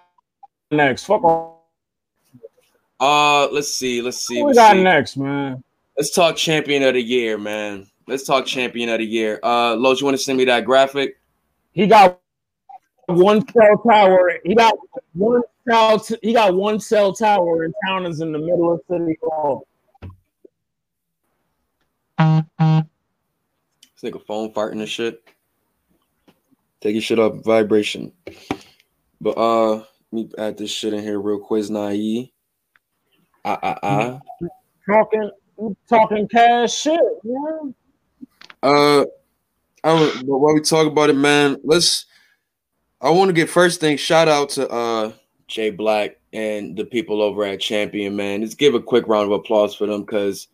[0.71, 1.03] next?
[1.05, 1.55] Fuck off.
[2.99, 4.83] Uh, let's see, let's see, What we got see.
[4.83, 5.63] next, man?
[5.97, 7.87] Let's talk champion of the year, man.
[8.07, 9.39] Let's talk champion of the year.
[9.41, 11.17] Uh, Los, you want to send me that graphic?
[11.71, 12.19] He got
[13.07, 14.33] one cell tower.
[14.43, 14.77] He got
[15.13, 15.99] one cell.
[15.99, 18.05] T- he got one cell tower in town.
[18.05, 19.65] Is in the middle of City Hall.
[22.19, 25.23] It's like a phone farting and shit.
[26.81, 28.11] Take your shit up vibration.
[29.21, 31.69] But uh, let me add this shit in here real quick.
[31.69, 32.29] Naive.
[33.45, 34.19] Ah ah ah.
[34.85, 35.31] Talking,
[35.87, 36.99] talking cash shit.
[37.23, 37.75] Man.
[38.61, 39.01] Uh,
[39.83, 42.05] I don't, but while we talk about it, man, let's.
[43.01, 43.95] I want to get first thing.
[43.95, 45.11] Shout out to uh
[45.47, 48.41] Jay Black and the people over at Champion, man.
[48.41, 50.47] Let's give a quick round of applause for them because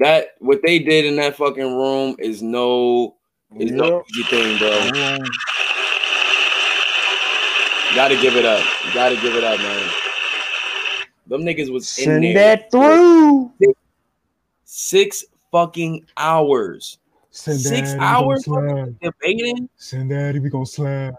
[0.00, 3.16] that what they did in that fucking room is no
[3.58, 4.04] is no Yep.
[4.10, 4.80] easy thing, bro.
[4.80, 5.30] Um,
[7.94, 8.64] Gotta give it up.
[8.92, 9.90] Gotta give it up, man.
[11.28, 13.52] Them niggas was in Send there that through.
[14.64, 16.98] six fucking hours
[17.30, 18.44] Send Six that, hours?
[18.44, 19.68] He gonna debating.
[19.76, 20.34] Send that.
[20.36, 21.14] He gonna slide.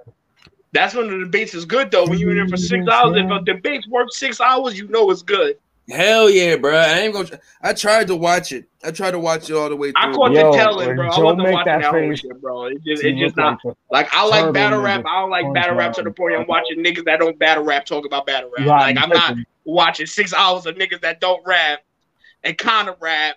[0.72, 2.08] That's when the debates is good though.
[2.08, 5.12] When you're in there for six hours, if a debate's worth six hours, you know
[5.12, 5.58] it's good.
[5.90, 6.76] Hell yeah, bro.
[6.76, 7.40] I ain't gonna.
[7.62, 8.68] I tried to watch it.
[8.84, 10.02] I tried to watch it all the way through.
[10.02, 11.10] I caught Yo, the telling, when bro.
[11.10, 12.66] I Joe wasn't watching that that, whole shit, bro.
[12.66, 15.04] It just, He it just not like like I like battle rap.
[15.06, 17.86] I don't like battle rap to the point I'm watching niggas that don't battle rap
[17.86, 18.66] talk about battle rap.
[18.66, 21.82] Like I'm not watching six hours of niggas that don't rap
[22.44, 23.36] and kind of rap,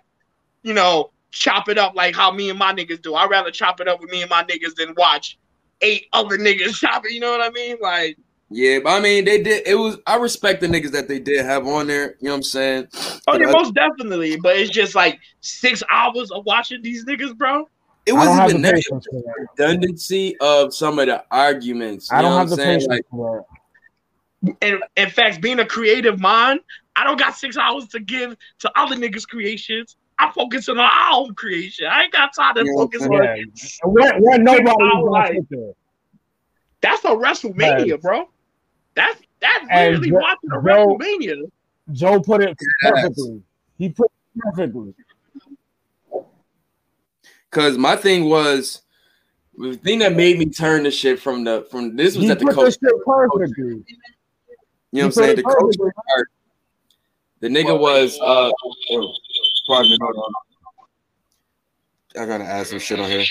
[0.62, 3.14] you know, chop it up like how me and my niggas do.
[3.14, 5.38] I'd rather chop it up with me and my niggas than watch
[5.82, 7.12] eight other niggas chop it.
[7.12, 7.76] You know what I mean?
[7.80, 8.16] Like,
[8.50, 9.66] yeah, but I mean, they did.
[9.66, 9.98] It was.
[10.06, 12.16] I respect the niggas that they did have on there.
[12.20, 12.86] You know what I'm saying?
[12.94, 14.36] oh But yeah, I- most definitely.
[14.36, 17.68] But it's just like six hours of watching these niggas, bro.
[18.06, 18.82] It wasn't even the that.
[19.12, 19.48] that.
[19.58, 22.10] redundancy of some of the arguments.
[22.10, 22.72] I you know don't what have I'm the saying?
[22.80, 23.44] patience Like, for
[24.62, 26.60] And in fact, being a creative mind,
[26.96, 29.96] I don't got six hours to give to other niggas' creations.
[30.18, 31.86] I'm focusing on our own creation.
[31.86, 33.10] I ain't got time to Yeah, focus that.
[33.10, 33.42] on Yeah.
[33.82, 35.32] And When, when nobody hour gonna life.
[35.34, 35.72] sit there.
[36.80, 38.02] that's a WrestleMania, Right.
[38.02, 38.24] bro.
[38.98, 41.50] That's that's And literally Joe- watching a Joe- WrestleMania.
[41.92, 42.94] Joe put it Yes.
[43.04, 43.42] perfectly.
[43.78, 44.94] He put it perfectly.
[47.52, 48.82] Cause my thing was
[49.56, 52.40] the thing that made me turn the shit from the from this was He at
[52.40, 52.64] the put coach.
[52.66, 53.64] this shit perfectly.
[53.64, 53.84] You know
[54.90, 55.36] He what I'm saying?
[55.36, 56.28] The coach part.
[57.40, 59.14] The nigga was uh oh,
[59.68, 60.32] pardon me, hold on.
[62.22, 63.24] I gotta add some shit on here.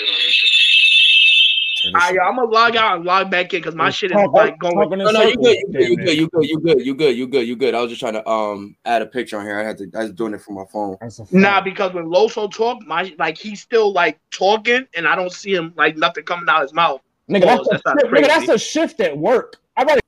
[1.81, 4.11] Turn this I, shit- I'm gonna log out and log back in because my shit
[4.11, 4.75] is like going.
[4.75, 6.85] talking in No, no, you circles, good, you good, you good, you good, you good,
[6.85, 7.75] you good, you good, you good.
[7.75, 9.59] I was just trying to um add a picture on here.
[9.59, 10.97] I had to I was doing it from my phone.
[10.99, 15.31] That's Nah, because when Loso talk, my like he's still like talking, and I don't
[15.31, 17.01] see him like nothing coming out of his mouth.
[17.29, 19.57] Nigga, that's, Pause, a shift, nigga, that's a shift at work.
[19.75, 20.01] I gotta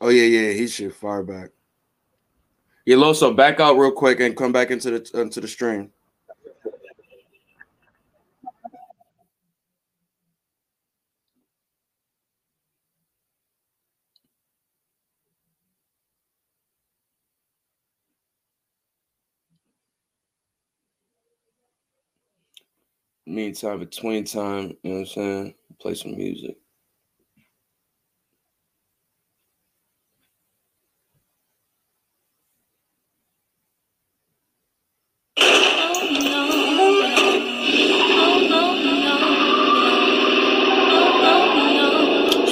[0.00, 1.50] Oh yeah, yeah, he should far back.
[2.84, 5.90] Yeah, Loso, back out real quick and come back into the into the stream.
[23.26, 25.54] meantime, between time, you know what I'm saying?
[25.80, 26.56] Play some music.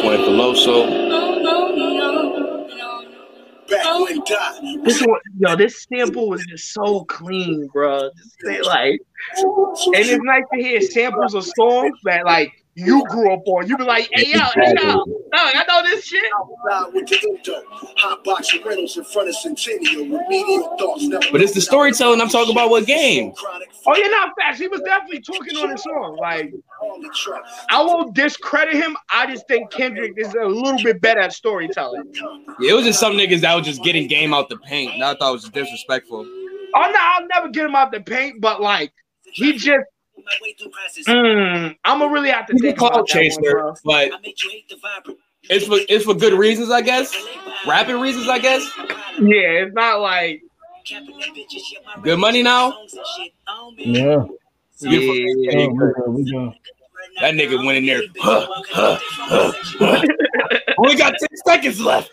[0.01, 1.05] Twain Peloso
[4.03, 8.11] when Dot This one, yo, this sample was just so clean, bro.
[8.42, 9.01] Just like,
[9.38, 13.68] and it's nice to hear samples of songs that like you grew up on.
[13.68, 16.22] You be like, hey yo, hey yo, no, I know this shit.
[16.92, 17.62] with the Indo.
[17.70, 21.07] Hot box rentals in front of Centennial with medium thoughts.
[21.30, 23.32] But it's the storytelling I'm talking about what game?
[23.86, 24.61] Oh, you're not fast.
[24.61, 26.16] He was definitely talking on his song.
[26.20, 26.53] Like,
[27.70, 28.97] I won't discredit him.
[29.11, 32.12] I just think Kendrick is a little bit better at storytelling.
[32.61, 34.95] Yeah, it was just some niggas that was just getting game out the paint.
[34.95, 36.20] And I thought it was disrespectful.
[36.20, 39.85] Oh no, I'll never get him out the paint, but like he just
[41.07, 43.74] mm, I'm gonna really have to He's a think cloud about that one, chaser, bro.
[43.85, 44.11] but
[45.45, 47.14] it's for it's for good reasons, I guess.
[47.66, 48.68] Rapid reasons, I guess.
[49.20, 50.43] Yeah, it's not like
[52.03, 52.76] Good money now.
[53.78, 54.24] Yeah.
[54.80, 56.53] Yeah, Yeah, we good, we good.
[57.20, 58.03] That nigga went in there.
[58.18, 60.59] Huh, huh, huh, huh.
[60.79, 62.11] Only got 10 seconds left.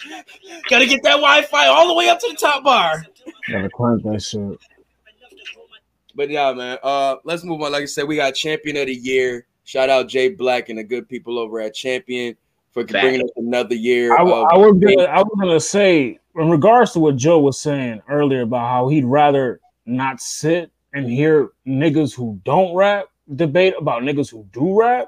[0.69, 3.05] Gotta get that Wi-Fi all the way up to the top bar.
[3.49, 4.59] Gotta crank that shit.
[6.15, 6.77] But yeah, man.
[6.83, 7.71] Uh, let's move on.
[7.71, 9.47] Like I said, we got champion of the year.
[9.63, 12.35] Shout out Jay Black and the good people over at Champion
[12.71, 12.91] for Fact.
[13.03, 14.13] bringing us another year.
[14.13, 17.39] I, w- of- I was gonna, I was gonna say in regards to what Joe
[17.39, 23.05] was saying earlier about how he'd rather not sit and hear niggas who don't rap
[23.35, 25.07] debate about niggas who do rap.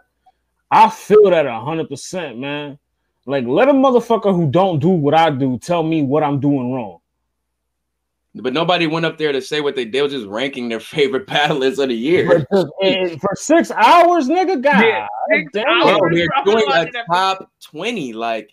[0.71, 2.79] I feel that a hundred percent, man.
[3.25, 6.73] Like let a motherfucker who don't do what I do tell me what I'm doing
[6.73, 6.99] wrong.
[8.35, 9.93] but nobody went up there to say what they did.
[9.93, 12.45] They were just ranking their favorite battlers of the year.
[12.49, 15.65] For, eh, for six hours, nigga, God Yeah, six damn.
[15.67, 15.99] hours.
[15.99, 18.49] Bro, they're doing a like top 20, like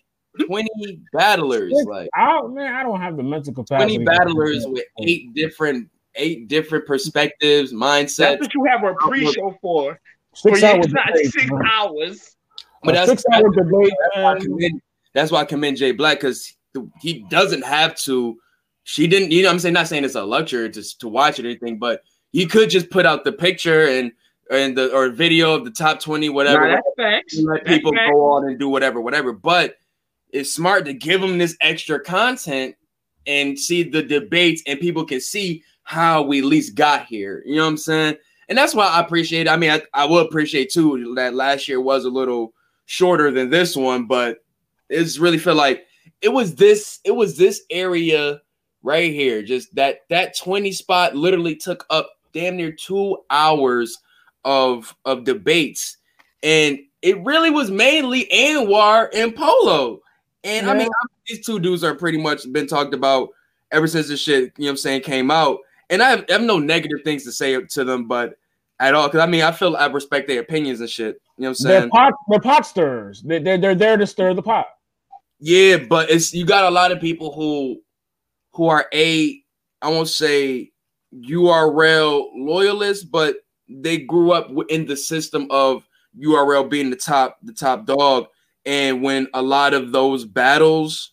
[0.47, 0.69] 20
[1.11, 3.97] battlers, Six like hours, man, I don't have the mental capacity.
[3.97, 8.17] 20 battlers with eight different eight different perspectives, mindsets.
[8.17, 9.99] That's what you have a pre-show for.
[10.33, 10.87] six For hours.
[10.93, 12.35] not six hours.
[12.83, 14.81] But A that's, six hour debate, that's why I commend,
[15.13, 16.53] that's why I commend Jay Black because
[16.99, 18.37] he doesn't have to.
[18.83, 21.45] She didn't, you know, I'm saying not saying it's a luxury to to watch it
[21.45, 24.11] or anything, but he could just put out the picture and
[24.49, 26.67] and the or video of the top 20, whatever.
[26.67, 27.37] Nah, that's facts.
[27.37, 28.11] and let That's people facts.
[28.11, 29.33] go on and do whatever, whatever.
[29.33, 29.75] But
[30.29, 32.75] it's smart to give them this extra content
[33.27, 37.43] and see the debates, and people can see how we at least got here.
[37.45, 38.17] You know what I'm saying?
[38.49, 39.47] And that's why I appreciate.
[39.47, 39.49] It.
[39.49, 42.53] I mean, I, I will appreciate too that last year was a little
[42.91, 44.43] shorter than this one, but
[44.89, 45.85] it's really feel like
[46.21, 46.99] it was this.
[47.05, 48.41] It was this area
[48.83, 49.41] right here.
[49.41, 53.97] Just that that 20 spot literally took up damn near two hours
[54.43, 55.97] of of debates
[56.43, 60.01] and it really was mainly Anwar and Polo.
[60.43, 60.89] And I mean,
[61.27, 63.29] these two dudes are pretty much been talked about
[63.71, 65.59] ever since this shit, you know what I'm saying, came out.
[65.89, 68.35] And I have, I have no negative things to say to them, but
[68.81, 69.07] at all.
[69.07, 71.21] Cause I mean, I feel I respect their opinions and shit.
[71.37, 71.89] You know what I'm They're saying?
[71.91, 73.21] pot, they're pot stirrers.
[73.21, 74.65] They, they're, they're there to stir the pot.
[75.39, 77.81] Yeah, but it's you got a lot of people who
[78.53, 79.41] who are a
[79.81, 80.71] I won't say
[81.15, 83.37] URL loyalists, but
[83.69, 85.87] they grew up in the system of
[86.19, 88.27] URL being the top the top dog.
[88.65, 91.11] And when a lot of those battles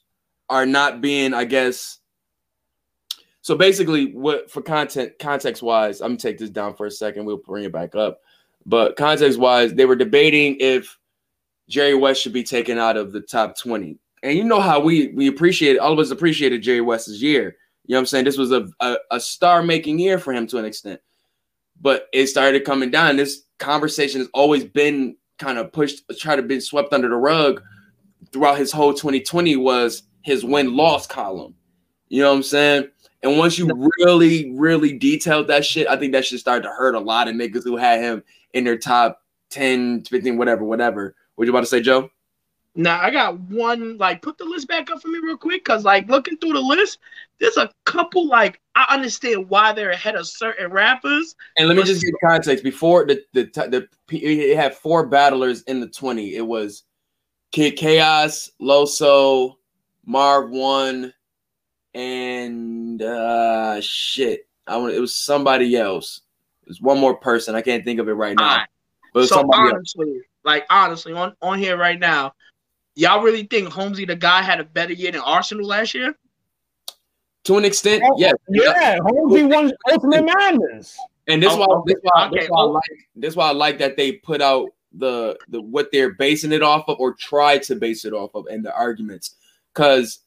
[0.50, 1.98] are not being, I guess.
[3.48, 7.24] So basically, what for content context wise, I'm gonna take this down for a second.
[7.24, 8.20] We'll bring it back up.
[8.66, 10.98] But context wise, they were debating if
[11.66, 13.96] Jerry West should be taken out of the top 20.
[14.22, 17.56] And you know how we we appreciate all of us appreciated Jerry West's year.
[17.86, 18.26] You know what I'm saying?
[18.26, 21.00] This was a, a, a star making year for him to an extent.
[21.80, 23.16] But it started coming down.
[23.16, 27.62] This conversation has always been kind of pushed, tried to be swept under the rug
[28.30, 31.54] throughout his whole 2020 was his win loss column.
[32.10, 32.88] You know what I'm saying?
[33.22, 36.94] And once you really, really detailed that shit, I think that shit started to hurt
[36.94, 41.16] a lot of niggas who had him in their top 10, 15, whatever, whatever.
[41.34, 42.10] What you about to say, Joe?
[42.74, 43.98] Now I got one.
[43.98, 46.60] Like, put the list back up for me real quick, cause like looking through the
[46.60, 46.98] list,
[47.40, 48.28] there's a couple.
[48.28, 51.34] Like, I understand why they're ahead of certain rappers.
[51.56, 52.62] And let me just give context.
[52.62, 56.36] Before the the the, the it had four battlers in the 20.
[56.36, 56.84] It was
[57.50, 59.56] Kid Chaos, Loso,
[60.06, 61.12] Marv One,
[61.94, 64.46] and uh shit.
[64.66, 66.20] I want it was somebody else.
[66.62, 67.54] It was one more person.
[67.54, 68.50] I can't think of it right now.
[68.50, 68.68] Alright.
[69.14, 69.94] But it was So somebody else.
[70.44, 72.34] like honestly, on on here right now,
[72.94, 76.14] y'all really think Holmesy the guy had a better year than Arsenal last year?
[77.44, 78.34] To an extent, Oh, yes.
[78.50, 80.98] Yeah, Holmesy won Ultimate Madness.
[81.28, 82.40] And this Oh, why okay, this why, okay.
[82.40, 85.90] this why I like this why I like that they put out the the what
[85.92, 89.36] they're basing it off of or try to base it off of and the arguments.
[89.74, 90.20] Cause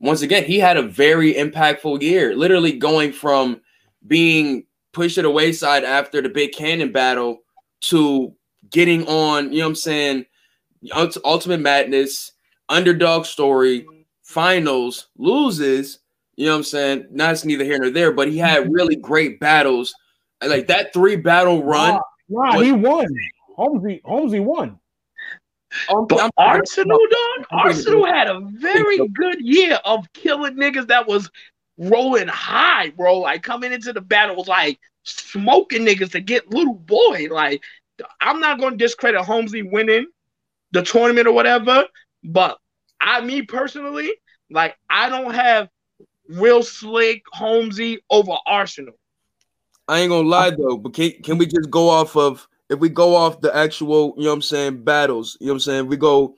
[0.00, 3.60] once again, he had a very impactful year, literally going from
[4.06, 7.38] being pushed to the wayside after the big cannon battle
[7.80, 8.34] to
[8.70, 10.26] getting on, you know what I'm saying,
[11.24, 12.32] Ultimate Madness,
[12.68, 13.86] underdog story,
[14.22, 16.00] finals, loses.
[16.36, 17.06] You know what I'm saying?
[17.12, 19.94] That's neither here nor there, but he had really great battles.
[20.40, 21.94] Like that three battle run.
[22.28, 23.06] Nah, What- he won.
[23.56, 24.78] Holmesy, Holmesy won.
[25.88, 31.30] But I'm- Arsenal, dog, Arsenal had a very good year of killing niggas that was
[31.76, 33.18] rolling high, bro.
[33.18, 37.28] Like coming into the battle was like smoking niggas to get little boy.
[37.30, 37.62] Like
[38.20, 40.06] I'm not gonna discredit Holmesy winning
[40.72, 41.84] the tournament or whatever,
[42.24, 42.58] but
[43.00, 44.12] I, me personally,
[44.50, 45.68] like I don't have
[46.28, 48.94] real slick Holmesy over Arsenal.
[49.86, 52.88] I ain't gonna lie though, but can, can we just go off of if we
[52.88, 55.86] go off the actual, you know what I'm saying, battles, you know what I'm saying?
[55.88, 56.36] We go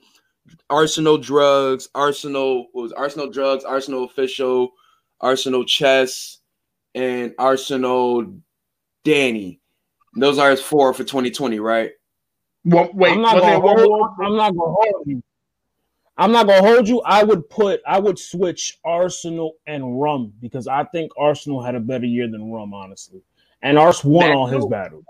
[0.69, 2.91] Arsenal drugs, Arsenal what was?
[2.93, 4.71] Arsenal drugs, Arsenal official,
[5.19, 6.39] Arsenal chess,
[6.95, 8.33] and Arsenal
[9.03, 9.59] Danny.
[10.15, 11.91] Those are his four for 2020, right?
[12.65, 14.09] Well, wait, I'm not gonna hold.
[14.21, 15.23] I'm not gonna hold you.
[16.17, 17.01] I'm not gonna hold you.
[17.01, 21.79] I would put I would switch Arsenal and Rum because I think Arsenal had a
[21.79, 23.21] better year than Rum, honestly.
[23.63, 24.69] And Ars won That all his too.
[24.69, 25.05] battles.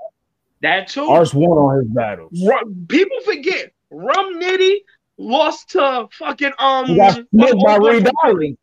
[0.62, 1.06] That too.
[1.06, 2.32] Ars won all his battles.
[2.48, 4.78] Rum, people forget Rum Nitty
[5.18, 6.86] lost to fucking um.
[6.88, 8.56] He got smoked what's by old Reed Dollaz.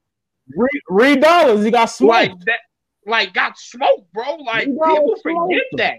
[0.54, 2.10] Reed, Reed Dollaz, he got smoked.
[2.12, 2.60] like that,
[3.06, 4.36] like got smoked, bro.
[4.36, 5.76] Like people forget him.
[5.78, 5.96] that.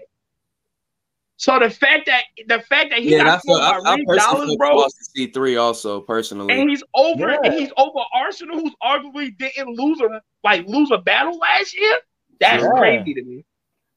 [1.36, 4.06] So the fact that the fact that he Yeah, got smoked I, by I Reed
[4.06, 6.58] personally Dollars, bro, to C3 also personally.
[6.60, 7.38] and he's over, Yeah.
[7.44, 11.94] and he's over Arsenal, who's arguably didn't lose a like lose a battle last year.
[12.40, 12.70] That's Yeah.
[12.78, 13.44] crazy to me.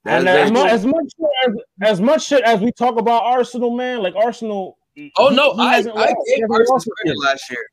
[0.05, 1.13] And as much, as much
[1.45, 4.77] as, as much shit as we talk about Arsenal, man, like Arsenal.
[5.17, 7.15] Oh he- no, he I, I gave Arsenal credit year.
[7.15, 7.65] last year.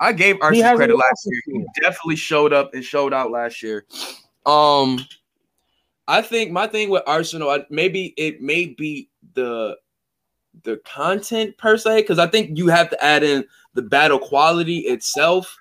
[0.00, 1.40] I gave Arsenal credit last year.
[1.46, 3.84] He definitely showed up and showed out last year.
[4.44, 4.98] Um,
[6.08, 9.76] I think my thing with Arsenal, I, maybe it may be the
[10.62, 14.78] the content per se, because I think you have to add in the battle quality
[14.80, 15.56] itself.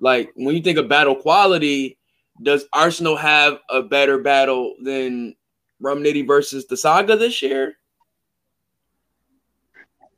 [0.00, 1.98] Like when you think of battle quality,
[2.42, 5.34] does Arsenal have a better battle than
[5.84, 7.76] Rum Nitty versus the Saga this year?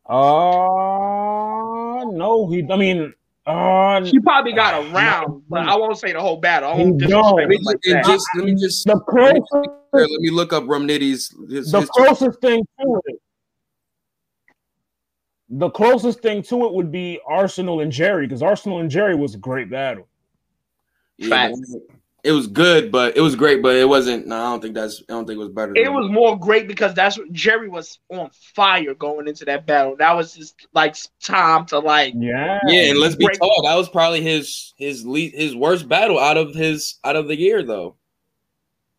[0.09, 2.65] Uh no, he.
[2.71, 3.13] I mean,
[3.47, 6.71] uh, He probably got a round, but I won't say the whole battle.
[6.71, 7.37] I won't He disrespect don't.
[7.37, 8.05] Let me, like that.
[8.05, 11.71] just, let me just the let me, closest, let me look up Rum Nitty's his,
[11.71, 13.21] the his closest thing to it.
[15.49, 19.35] The closest thing to it would be Arsenal and Jerry, because Arsenal and Jerry was
[19.35, 20.09] a great battle.
[21.19, 21.57] Yeah, Fact.
[22.25, 24.27] It was good, but it was great, but it wasn't.
[24.27, 25.01] No, I don't think that's.
[25.09, 25.77] I don't think it was better.
[25.77, 29.95] It was more great because that's what Jerry was on fire going into that battle.
[29.97, 33.39] That was just like time to like Yeah, Yeah, and let's be Great.
[33.39, 33.63] tall.
[33.65, 37.39] That was probably his his lead, his worst battle out of his out of the
[37.39, 37.97] year, though.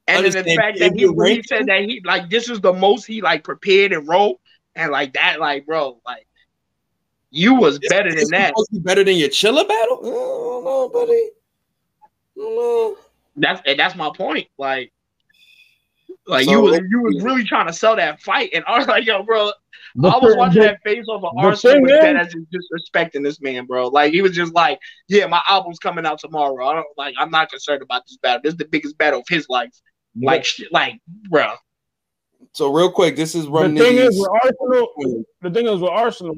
[0.07, 1.05] and then the fact that he,
[1.35, 4.39] he said that he like this is the most he like prepared and wrote
[4.75, 6.25] and like that like bro like
[7.29, 8.47] you was better Is than it that.
[8.49, 9.97] supposed to be better than your Chilla battle?
[10.01, 11.11] Mm, I don't know, buddy.
[11.11, 11.29] I
[12.37, 12.97] don't know.
[13.37, 14.47] That's and that's my point.
[14.57, 14.91] Like
[16.25, 18.87] like So- you was you was really trying to sell that fight and I was
[18.87, 19.51] like yo bro
[19.95, 22.27] The I was watching the- that face off of the Arsenal thing with that is-
[22.27, 23.87] as just disrespecting this man, bro.
[23.87, 26.65] Like he was just like, yeah, my album's coming out tomorrow.
[26.67, 27.15] I don't like.
[27.17, 28.41] I'm not concerned about this battle.
[28.43, 29.71] This is the biggest battle of his life.
[30.19, 31.53] Like, shit, like, bro.
[32.53, 33.75] So real quick, this is running.
[33.75, 35.23] the thing is with Arsenal.
[35.41, 36.35] The thing is with Arsenal.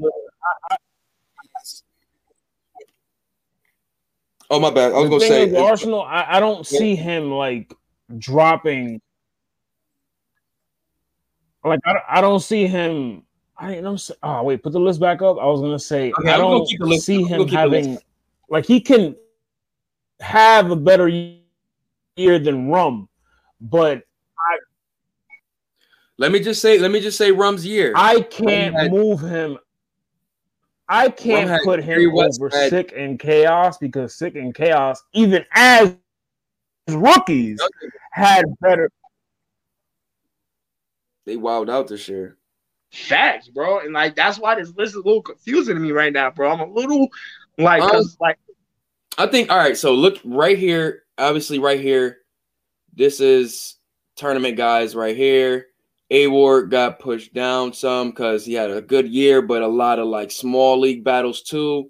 [4.50, 4.92] Oh my bad.
[4.94, 6.02] I was the gonna say is Arsenal.
[6.02, 7.74] I, I don't see him like
[8.18, 9.02] dropping.
[11.64, 13.24] Like I, don't- I don't see him.
[13.58, 14.10] I don't.
[14.24, 15.38] Oh wait, put the list back up.
[15.38, 17.98] I was gonna say Okay, I don't list- see him having.
[18.50, 19.16] Like he can
[20.22, 21.08] have a better
[22.16, 23.08] year than Rum,
[23.62, 24.04] but
[26.18, 27.94] let me just say, let me just say Rum's year.
[27.96, 29.58] I can't had- move him.
[30.92, 34.54] I can't had put Jerry him West over had- Sick and Chaos because Sick and
[34.54, 35.96] Chaos, even as
[36.90, 37.62] rookies,
[38.12, 38.90] had better.
[41.26, 42.38] they wowed out this year.
[42.92, 43.80] Facts, bro.
[43.82, 46.50] And like that's why this list is a little confusing to me right now, bro.
[46.52, 47.08] I'm a little
[47.60, 48.40] like, Um, 'cause, like
[49.20, 49.78] I think all right.
[49.78, 51.04] So look right here.
[51.20, 52.20] Obviously, right here.
[52.96, 53.76] This is
[54.16, 55.68] tournament guys right here.
[56.12, 60.00] A Ward got pushed down some because he had a good year, but a lot
[60.00, 61.90] of like small league battles too.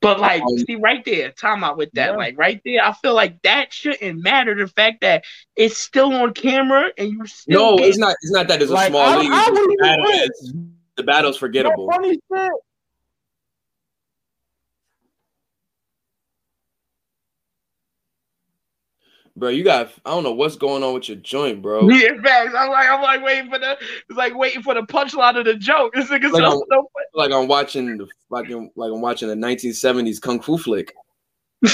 [0.00, 2.12] But like, Um, see right there, time out with that.
[2.12, 2.16] Yeah.
[2.16, 4.54] Like right there, I feel like that shouldn't matter.
[4.54, 5.24] The fact that
[5.56, 8.16] it's still on camera and you still No, it's not.
[8.22, 9.30] It's not that it's a Like small I, league.
[9.30, 10.30] I The wouldn't battle think-
[10.96, 11.86] the battle's forgettable.
[11.86, 12.52] No funny shit.
[19.40, 21.88] Bro, you got I don't know what's going on with your joint, bro.
[21.88, 22.54] Yeah, facts.
[22.54, 25.54] I'm like, I'm like waiting for the, it's like waiting for the punchline of the
[25.54, 25.94] joke.
[25.96, 29.34] This nigga Like, so, I'm- so Like I'm watching the fucking like I'm watching a
[29.34, 30.92] 1970s kung fu flick.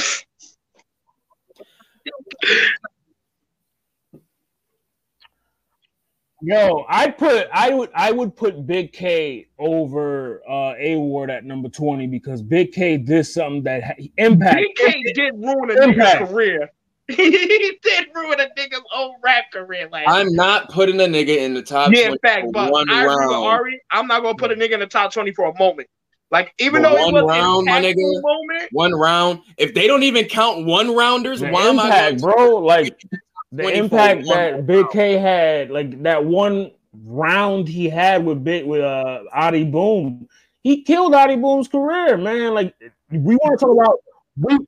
[6.42, 11.44] Yo, I put I would I would put Big K over uh A Ward at
[11.44, 14.56] number 20 because Big K did something that ha- impact.
[14.58, 16.20] Big K did ruin a Impact.
[16.22, 16.70] nigga's career.
[17.16, 19.88] he did ruin a nigga's whole rap career.
[19.90, 22.72] Like, I'm not putting a nigga in the top yeah, 20 in fact, for but
[22.72, 23.46] one I agree with round.
[23.46, 23.80] Ari.
[23.90, 25.88] I'm not gonna put a nigga in the top 20 for a moment.
[26.32, 28.22] Like, even For though it one was round, my impactful nigga.
[28.22, 29.40] moment, One round.
[29.56, 32.56] If they don't even count one rounders, The why am I impact, going bro?
[32.56, 33.04] Like
[33.52, 36.72] the impact one that Big K had, like that one
[37.04, 40.28] round he had with Big with uh Adi Boom,
[40.64, 42.54] he killed Adi Boom's career, man.
[42.54, 42.74] Like
[43.12, 43.98] we want to talk about
[44.36, 44.58] we,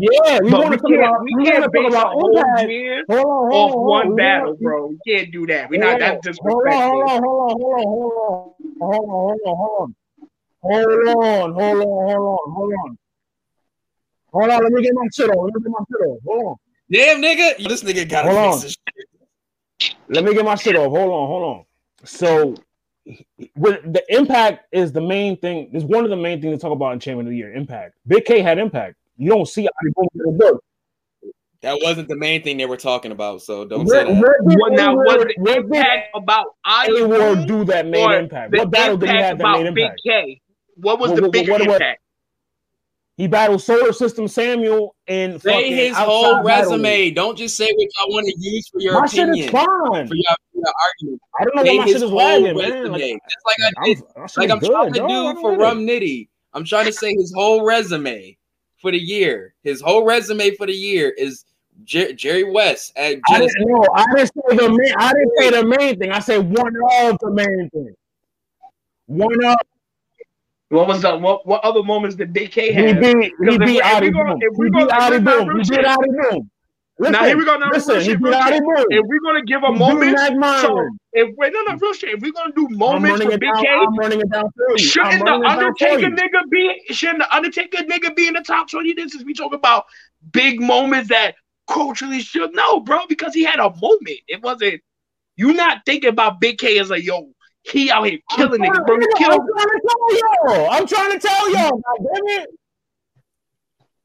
[0.00, 2.68] yeah, we want to talk can't, about we we can't base talk about whole impact.
[2.68, 4.16] year Hold on, hold off on, hold one on.
[4.16, 4.86] battle, We- bro.
[4.88, 5.70] We can't do that.
[5.70, 6.90] We Hold not on, that's hold on, disrespectful.
[6.90, 9.94] hold on, hold on, hold on, hold on, hold on, hold on, hold on.
[10.62, 12.98] Hold on, hold on, hold on, hold on.
[14.32, 15.44] Hold on, let me get my shit on.
[15.46, 16.18] Let me get my shit off.
[16.26, 16.56] Hold on.
[16.92, 17.68] Damn nigga.
[17.68, 18.60] This nigga got Hold to on.
[18.60, 18.76] shit.
[20.08, 20.90] Let me get my shit off.
[20.90, 21.64] Hold on, hold on.
[22.04, 22.54] So,
[23.56, 25.70] with the impact is the main thing.
[25.74, 27.54] Is one of the main things to talk about in Champion of the Year.
[27.54, 27.94] Impact.
[28.06, 28.96] Big K had impact.
[29.16, 30.64] You don't see Adi Boom get a book.
[31.62, 34.08] That wasn't the main thing they were talking about, so don't say that.
[34.20, 34.92] what What now?
[34.92, 38.52] A-Ward- What the what did impact about I A-Ward do that made or impact?
[38.52, 40.00] the What battle did he have that about made Big impact?
[40.04, 40.40] K?
[40.76, 42.00] What was What- the what- bigger what- what- impact?
[43.16, 46.72] He battled Solar System Samuel in Say his whole battle.
[46.72, 47.10] resume.
[47.12, 49.44] Don't just say what y'all want to use for your My shit opinion.
[49.46, 50.08] is fine.
[50.08, 51.22] For your, for your argument.
[51.40, 52.90] I don't know Say why my shit is whole lagging, man.
[52.92, 53.98] Like, Just like I did.
[54.16, 55.34] I'm, my shit Like I'm trying to dog.
[55.36, 55.56] Do for.
[55.56, 56.28] Rum Nitty.
[56.54, 58.36] I'm trying to say his whole resume
[58.84, 59.54] for the year.
[59.62, 61.46] His whole resume for the year is
[61.84, 63.82] Jer- Jerry West at I didn't know.
[63.94, 64.94] I didn't say the main.
[64.98, 66.10] I didn't say the main thing.
[66.12, 67.94] I said one of the main thing.
[69.06, 69.56] One of
[70.68, 71.46] What was the what?
[71.46, 73.00] What other moments did Big K he have?
[73.00, 74.42] beat he Because if beat we- if Adi we gonna- Boom.
[74.42, 75.58] if we He gonna- beat if Adi Boom.
[75.58, 76.50] He shit- beat Adi Boom.
[76.98, 77.56] Listen, Now here we go.
[77.56, 77.94] Now listen.
[77.96, 78.62] real shit, real shit.
[78.90, 80.16] If we're gonna give a He moment,
[80.60, 82.10] so if wait, no, no, real shit.
[82.10, 83.64] If we're gonna do moments for Big down.
[83.64, 84.78] K, I'm running it down for you.
[84.78, 86.80] Shouldn't the Undertaker nigga be?
[86.90, 88.92] Shouldn't the Undertaker nigga be in the top twenty?
[88.92, 89.86] This is we talk about
[90.30, 91.34] big moments that
[91.66, 94.20] culturally should know, bro, because he had a moment.
[94.28, 94.80] It wasn't.
[95.36, 97.30] You not thinking about Big K as a yo.
[97.62, 99.00] He out here killing niggas, bro.
[99.00, 99.40] He trying, killed.
[99.50, 100.70] I'm trying to tell y'all.
[100.70, 101.70] I'm trying to tell y'all.
[101.70, 102.50] God damn it.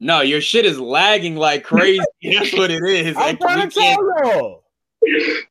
[0.00, 2.00] No, your shit is lagging like crazy.
[2.22, 3.16] That's what it is.
[3.16, 4.64] I'm Like, trying to can't- tell y'all.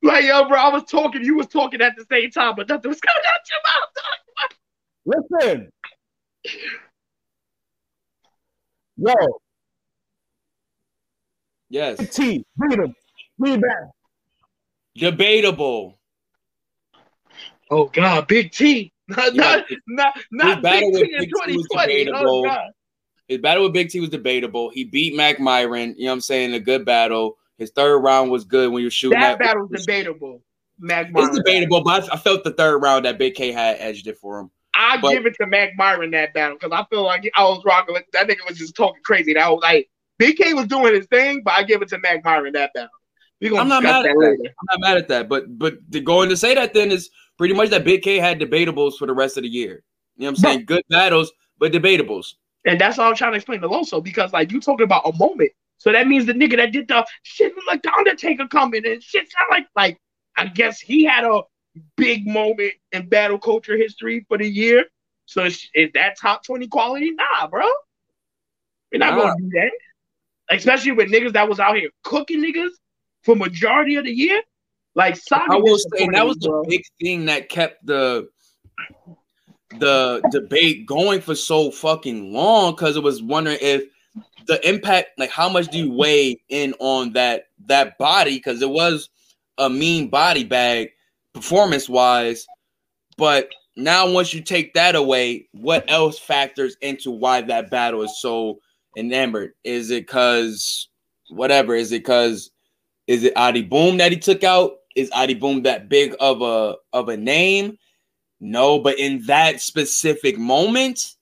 [0.04, 2.90] Like yo, bro, I was talking, you was talking at the same time, but nothing
[2.90, 5.32] was coming out your mouth.
[5.42, 5.72] Listen.
[8.98, 9.14] Yo,
[11.72, 12.16] Yes.
[12.16, 12.96] T, beat him.
[13.42, 13.78] Beat back.
[14.96, 16.00] Debatable.
[17.72, 18.92] Oh God, Big T.
[19.08, 22.12] Not Yeah, not not, not battle Big T in Big T was 2020.
[22.14, 22.44] Oh.
[22.44, 22.70] God.
[23.30, 24.70] His battle with Big T was debatable.
[24.72, 25.96] He beat Mac Myron.
[25.98, 26.54] You know what I'm saying?
[26.54, 27.38] A good battle.
[27.58, 29.20] His third round was good when you were shooting.
[29.20, 30.44] That that- battle's debatable.
[30.80, 31.30] Mac Myron.
[31.30, 34.18] It's debatable, but I I felt the third round that Big K had edged it
[34.18, 34.52] for him.
[34.74, 37.62] I but- give it to Mac Myron that battle because I feel like I was
[37.66, 37.94] rocking.
[37.94, 39.34] with- That nigga was just talking crazy.
[39.34, 42.24] That was like Big K was doing his thing, but I give it to Mac
[42.24, 42.90] Myron that battle.
[43.42, 44.50] We gonna I'm not mad at that that.
[44.50, 47.10] I'm not mad at that, but but to go in to say that then is
[47.38, 49.84] pretty much that Big K had debatables for the rest of the year.
[50.18, 50.66] You know what I'm saying?
[50.66, 52.34] Good battles, but debatables.
[52.66, 55.16] And that's all I'm trying to explain to Loso because like you talking about a
[55.18, 55.52] moment.
[55.78, 59.32] So that means the nigga that did the shit like the Undertaker coming and shit
[59.32, 59.98] sound like like
[60.36, 61.42] I guess he had a
[61.96, 64.86] big moment in battle culture history for the year.
[65.26, 67.12] So is, that top 20 quality?
[67.12, 67.66] Nah, bro.
[68.92, 69.22] We're not Nah.
[69.22, 69.72] gonna do that.
[70.50, 72.72] Especially with niggas that was out here cooking niggas
[73.24, 74.42] for majority of the year.
[74.96, 78.30] Like Saga I will say that was the big thing that kept the
[79.78, 83.84] the debate going for so fucking long because it was wondering if
[84.48, 88.38] the impact, like how much do you weigh in on that that body?
[88.38, 89.10] Because it was
[89.58, 90.90] a mean body bag
[91.34, 92.48] performance wise,
[93.18, 98.20] but now once you take that away, what else factors into why that battle is
[98.20, 98.60] so
[98.98, 99.54] enamored?
[99.64, 100.90] Is it because
[101.30, 101.76] whatever?
[101.76, 102.52] Is it because
[103.08, 104.78] is it Adi Boom that he took out?
[104.96, 107.78] Is Adi Boom that big of a of a name?
[108.40, 111.16] No, but in that specific moment,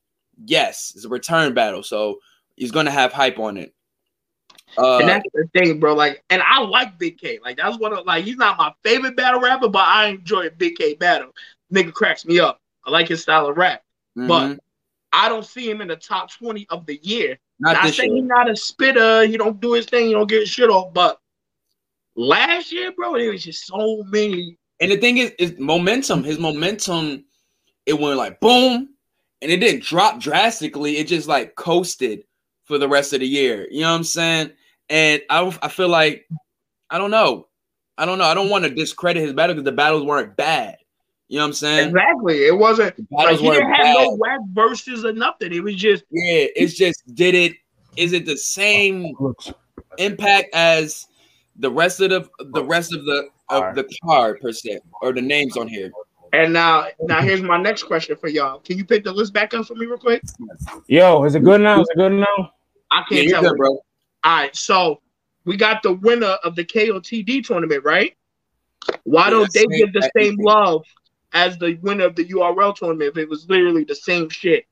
[0.46, 2.20] yes, it's a return battle, so
[2.56, 3.74] he's gonna have hype on it.
[4.78, 5.96] Uh, and that's the thing, bro.
[5.96, 7.40] Like, and I like Big K.
[7.44, 10.52] Like, that's one of like he's not my favorite battle rapper, but I enjoy a
[10.52, 11.32] Big K battle.
[11.74, 12.62] Nigga cracks me up.
[12.86, 13.82] I like his style of rap,
[14.18, 14.60] mhm, but
[15.12, 17.40] I don't see him in the top twenty of the year.
[17.60, 18.22] not saying year.
[18.22, 19.26] he's not a spitter.
[19.26, 20.08] He don't do his thing.
[20.08, 20.94] He don't get shit off.
[20.94, 21.20] But
[22.16, 24.58] last year, bro, there was just so many.
[24.80, 26.24] And the thing is, is momentum.
[26.24, 27.26] His momentum,
[27.86, 28.90] it went like boom,
[29.42, 30.98] and it didn't drop drastically.
[30.98, 32.24] It just like coasted
[32.66, 33.68] for the rest of the year.
[33.72, 34.52] You know what I'm saying?
[34.90, 36.28] And I, I feel like
[36.90, 37.48] I don't know.
[37.98, 38.26] I don't know.
[38.26, 40.78] I don't want to discredit his battle because the battles weren't bad.
[41.28, 41.88] You know what I'm saying?
[41.90, 42.46] Exactly.
[42.46, 44.20] It wasn't The like battles he didn't weren't have no bad.
[44.20, 45.52] whack verses or nothing.
[45.54, 47.54] It was just Yeah, it's just did it.
[47.98, 49.14] Is it the same
[49.98, 51.08] impact as
[51.58, 55.22] the rest of the the rest of the of the card per se or the
[55.22, 55.92] names on here?
[56.34, 58.60] and now now here's my next question for y'all.
[58.60, 60.22] Can you pick the list back up for me real quick?
[60.88, 61.82] Yo, is it good now?
[61.82, 62.52] Is it good now?
[62.92, 63.50] I can't you're tell.
[63.52, 63.70] good, bro.
[63.72, 63.82] All
[64.24, 65.02] right, so
[65.46, 68.16] we got the winner of the KOTD tournament, right?
[69.04, 70.84] Why don't they same- give the that- same love
[71.34, 74.66] as the winner of the URL tournament if it was literally the same shit?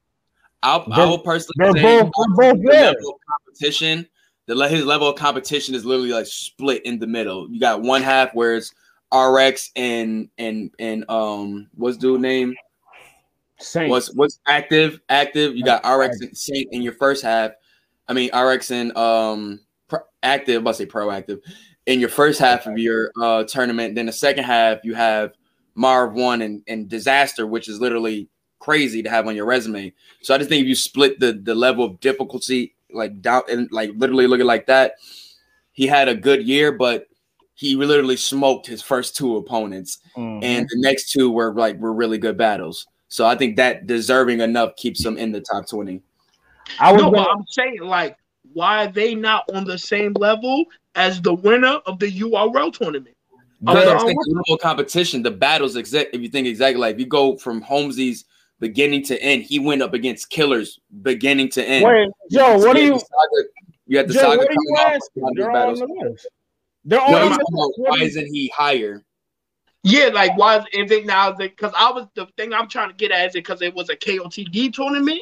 [0.63, 2.85] I'll, I will personally they're say both- they're both the there.
[2.93, 3.15] level of
[3.45, 4.07] competition.
[4.47, 7.49] The his level of competition is literally like split in the middle.
[7.49, 8.73] You got one half where it's
[9.13, 12.55] RX and and and um what's dude name?
[13.59, 13.89] Saint.
[13.89, 14.99] What's what's active?
[15.09, 15.55] Active.
[15.55, 17.51] You got RX and Saint in your first half.
[18.07, 20.61] I mean RX and um pro- active.
[20.61, 21.39] I must say proactive
[21.87, 23.95] in your first half of your uh tournament.
[23.95, 25.33] Then the second half you have
[25.73, 28.29] Marv Won and and Disaster, which is literally
[28.59, 29.93] crazy to have on your resume.
[30.21, 33.69] So I just think if you split the the level of difficulty like down and
[33.71, 34.95] like literally looking like that,
[35.71, 37.07] he had a good year, but
[37.55, 40.43] he literally smoked his first two opponents Mhm.
[40.43, 42.85] and the next two were like were really good battles.
[43.07, 46.01] So I think that deserving enough keeps him in the top twenty.
[46.79, 48.17] I was No, gonna, but I'm saying like,
[48.53, 50.65] why are they not on the same level
[50.95, 53.15] as the winner of the URL tournament?
[53.61, 56.13] But Oh, I think the level competition, the battles exact.
[56.13, 58.25] If you think exactly like if you go from Holmesy's
[58.59, 61.85] beginning to end, he went up against killers beginning to end.
[61.85, 63.47] wait, Joe, what do you saga,
[63.87, 65.23] you had the Joe, saga what are coming you off asking?
[65.23, 66.27] of They're these all on the list.
[66.85, 67.73] They're all No, on the list.
[67.77, 69.03] Why isn't he higher?
[69.83, 71.31] Yeah, like why is, is it now?
[71.31, 73.95] Because I was the thing I'm trying to get at is because it was a
[73.95, 75.21] KOTD tournament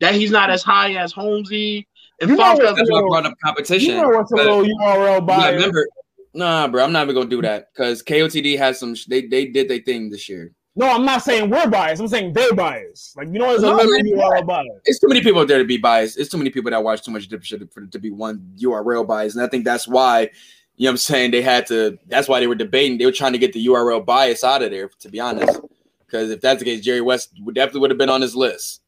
[0.00, 1.86] that he's not as high as Holmesy
[2.20, 2.58] and You know Fox.
[2.60, 3.96] what- That's why I brought up competition.
[3.96, 5.54] You know what's a little URL Yeah, bias?
[5.54, 5.88] remember,
[6.32, 8.94] nah, bro, I'm not even gonna do that because KOTD has some.
[9.08, 10.52] They they did their thing this year.
[10.76, 12.00] No, I'm not saying we're biased.
[12.02, 13.16] I'm saying they're biased.
[13.16, 14.66] Like you know, there's a No, little man, URL bias.
[14.86, 16.18] It's too many people out there to be biased.
[16.18, 19.06] It's too many people that watch too much different shit for to be one URL
[19.06, 20.30] bias, and I think that's why.
[20.76, 21.30] You know what I'm saying?
[21.30, 21.96] They had to.
[22.08, 22.98] That's why they were debating.
[22.98, 25.60] They were trying to get the URL bias out of there, to be honest.
[26.04, 28.82] Because if that's the case, Jerry West would definitely would have been on his list.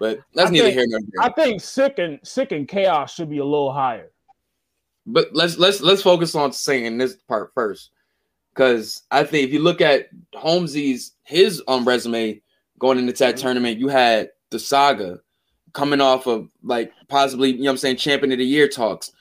[0.00, 1.30] But that's I neither think- here nor there.
[1.30, 4.10] I think sick and sick and chaos should be a little higher.
[5.06, 7.90] But let's let's let's focus on saying this part first,
[8.54, 12.40] because I think if you look at Holmesy's his um resume
[12.78, 15.20] going into that tournament, you had the saga
[15.72, 19.12] coming off of like possibly you know what I'm saying champion of the year talks,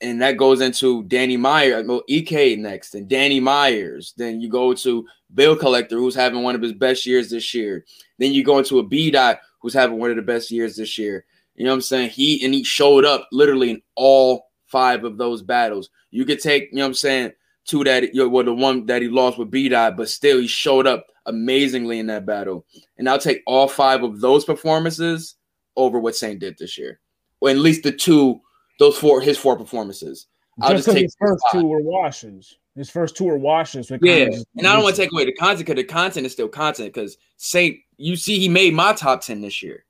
[0.00, 4.14] and that goes into Danny Meyer, well Ek next, and Danny Myers.
[4.16, 7.84] Then you go to Bill Collector, who's having one of his best years this year.
[8.18, 10.98] Then you go into a B dot, who's having one of the best years this
[10.98, 11.24] year.
[11.54, 12.10] You know what I'm saying?
[12.10, 15.90] He and he showed up literally in all five of those battles.
[16.10, 17.32] You could take, you know what I'm saying,
[17.68, 20.48] two that you well, the one that he lost with B Dot, but still he
[20.48, 22.66] showed up amazingly in that battle.
[22.96, 25.36] And I'll take all five of those performances
[25.76, 26.98] over what Saint did this year.
[27.40, 28.40] Or at least the two,
[28.80, 30.26] those four, his four performances.
[30.60, 31.60] I'll Just just because take his first five.
[31.60, 32.56] two were washes.
[32.74, 33.92] His first two were washes.
[34.02, 36.48] Yeah, and I don't want to take away the content because the content is still
[36.48, 36.92] content.
[36.92, 39.84] Because Saint, you see, he made my top ten this year.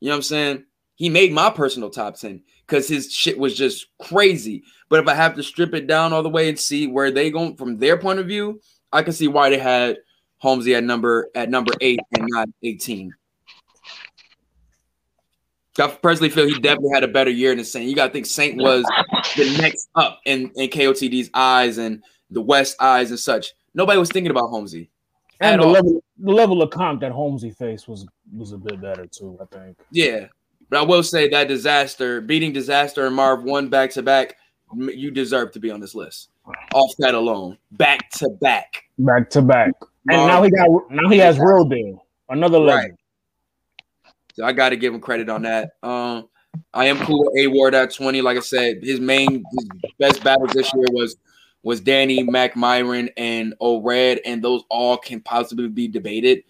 [0.00, 0.64] You know what I'm saying?
[0.94, 4.62] He made my personal top ten because his shit was just crazy.
[4.88, 7.30] But if I have to strip it down all the way and see where they
[7.30, 8.60] go from their point of view,
[8.92, 9.98] I can see why they had
[10.38, 13.12] Holmesy at number at number eight and not 18.
[15.78, 17.88] I personally feel he definitely had a better year than Saint.
[17.88, 18.84] You got to think Saint was
[19.36, 23.52] the next up in, in KOTD's eyes and the West eyes and such.
[23.74, 24.90] Nobody was thinking about Holmesy.
[25.40, 25.72] and the all.
[25.72, 29.38] level the level of comp that Holmesy faced was was a bit better too.
[29.40, 29.78] I think.
[29.90, 30.26] Yeah,
[30.70, 34.36] but I will say that disaster, beating disaster and Marv Won back to back,
[34.74, 36.28] you deserve to be on this list.
[36.74, 38.84] Off that alone, back to back.
[38.98, 39.72] Back to back,
[40.08, 42.74] and Marv- now he got now he has real deal, another Right.
[42.76, 42.98] legend.
[44.34, 45.72] So I got to give him credit on that.
[45.82, 46.28] Um,
[46.72, 48.22] I am cool with A Ward at 20.
[48.22, 49.68] Like I said, his main, his
[49.98, 51.16] best battles this year was
[51.62, 56.42] was Danny McMyron and O'Red, and those all can possibly be debated.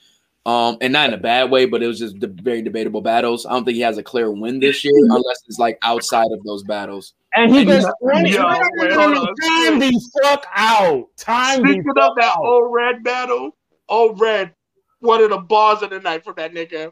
[0.46, 3.44] Um, and not in a bad way, but it was just the very debatable battles.
[3.44, 6.42] I don't think he has a clear win this year unless it's like outside of
[6.44, 7.12] those battles.
[7.36, 8.30] And he And gets yo, 20.
[8.30, 9.34] yo, No, no, wait, no, hold no, on.
[9.36, 11.04] Time the fuck out.
[11.18, 12.38] Time the Speaking fuck of that out.
[12.44, 13.54] old red battle,
[13.88, 14.54] old red,
[15.00, 16.90] one of the bars of the night from that nigga.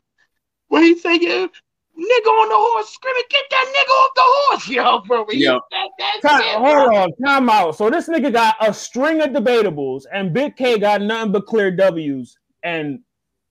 [0.68, 4.98] When he saying, nigga on the horse screaming, "Get that nigga off the horse, yo,
[5.00, 5.54] bro!" When Yo.
[5.54, 6.96] you said that Time, shit, hold bro.
[6.96, 7.76] on, time out.
[7.76, 11.70] So this nigga got a string of debatables, and Big K got nothing but clear
[11.70, 12.36] W's.
[12.62, 13.00] And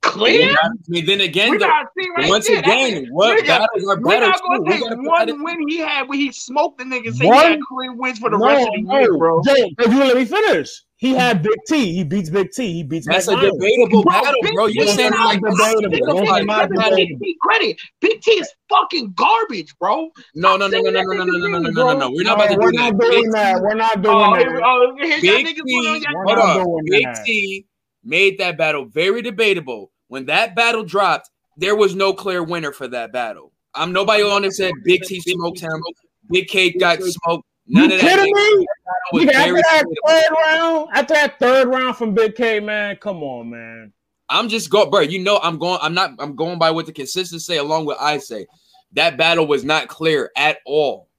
[0.08, 0.56] clear.
[0.62, 2.60] I mean, then again, We though, right once there.
[2.60, 5.44] again, what we got- battles are We're not gonna We take gotta put that one
[5.44, 8.30] win he had where he smoked the nigga say One- he had clear wins for
[8.30, 9.42] the rest of the year, bro.
[9.44, 10.70] Joe, if you let me finish,
[11.00, 11.94] he had Big T.
[11.94, 12.74] He beats Big T.
[12.74, 14.68] He beats That's a debatable Bro, battle, bro.
[14.68, 15.90] T You're is saying like debatable.
[15.92, 17.78] Big Those T- are not Give Big T credit.
[18.02, 20.10] Big T is fucking garbage, bro.
[20.34, 22.10] No, no, no, no, no, no, no, no, no, no, no, no.
[22.12, 23.12] We're not about to we're do not that.
[23.12, 23.62] doing that.
[23.62, 24.62] We're not oh, doing Oh, that.
[24.66, 26.86] oh, here's y'all Big T, put on y'all- We're hold on.
[26.90, 27.08] Big.
[27.26, 27.66] T
[28.04, 29.92] made that battle very debatable.
[30.08, 33.52] When that battle dropped, there was no clear winner for that battle.
[33.74, 35.84] I'm nobody on there said Big T smoked him.
[36.30, 37.46] Big K got smoked.
[37.68, 38.18] None you of that.
[38.18, 38.68] kidding me?
[39.12, 39.96] was Nigga, after very that debatable.
[40.08, 43.94] third round, after that third round from Big K, man, come on, man.
[44.30, 45.02] I'm just go, bro.
[45.02, 45.80] You know, I'm going.
[45.82, 46.12] I'm not.
[46.20, 48.48] I'm going by what the consistency say, along with I say.
[48.94, 51.10] That battle was not clear at all,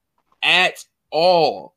[0.42, 1.74] at all.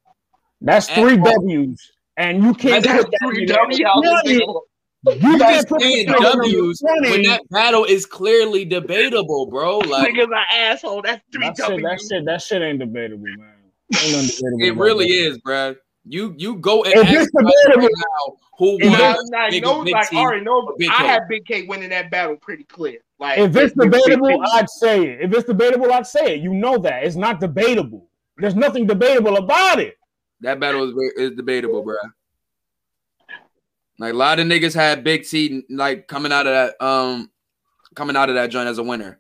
[0.62, 1.26] That's At three all.
[1.26, 4.42] W's, and you can't That's three in W's.
[5.04, 5.16] There.
[5.16, 6.32] You You just saying that in there.
[6.34, 9.80] W's when that battle is clearly debatable, bro.
[9.80, 11.02] Like Niggas an asshole.
[11.02, 13.54] That's three That shit, that shit, that shit ain't debatable, man.
[14.04, 15.14] Ain't debatable it really that.
[15.32, 15.76] is, bro.
[16.06, 19.30] You you go and If ask it's debatable- right now who if won Nah, it's-
[19.30, 20.62] nah, Big- no, Big like, T I already know.
[20.68, 23.00] or Big had Big K winning that battle pretty clear.
[23.20, 25.22] Like, If it's Big- Big debatable, K- I'd say it.
[25.22, 26.42] If it's debatable, I'd say it.
[26.42, 28.08] You know that it's not debatable.
[28.38, 29.98] There's nothing debatable about it.
[30.42, 31.98] that battle is is debatable, bro.
[34.02, 37.30] Like a lot of niggas had Big T like coming out of that um
[37.96, 39.20] coming out of that joint as a winner.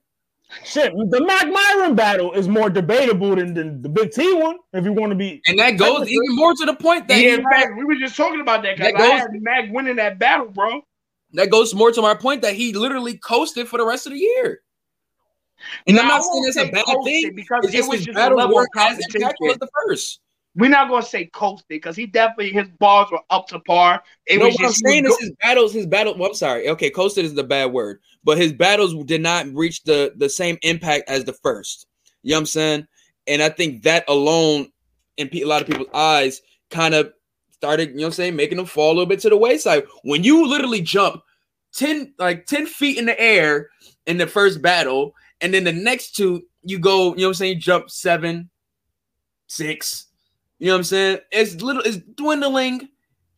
[0.65, 4.57] Shit, the Mac Myron battle is more debatable than, than the Big T one.
[4.73, 7.35] If you want to be, And that goes even more to the point that Yeah,
[7.35, 9.97] in fact, we were just talking about that because That I goes- had Mac winning
[9.97, 10.81] that battle, bro.
[11.33, 14.19] that goes more to my point that he literally coasted for the rest of the
[14.19, 14.61] year.
[15.87, 18.37] And I'm not saying it's a bad thing because it was his just a battles
[18.39, 19.59] level of weren't as competition.
[19.59, 20.19] the first.
[20.55, 24.03] We're not gonna say coasted because he definitely his bars were up to par.
[24.25, 26.17] It no, was what I'm saying is his battles, his battle.
[26.17, 26.67] Well, I'm sorry.
[26.69, 30.57] Okay, coasted is the bad word, but his battles did not reach the the same
[30.61, 31.87] impact as the first.
[32.23, 32.87] You know what I'm saying?
[33.27, 34.67] And I think that alone,
[35.17, 37.13] in a lot of people's eyes, kind of
[37.51, 39.83] started, you know what I'm saying, making them fall a little bit to the wayside.
[40.03, 41.21] When you literally jump
[41.75, 43.69] 10, like 10 feet in the air
[44.07, 47.33] in the first battle, and then the next two, you go, you know what I'm
[47.35, 48.49] saying, you jump seven,
[49.47, 50.07] six.
[50.61, 51.17] You know what I'm saying?
[51.31, 52.87] It's little, it's dwindling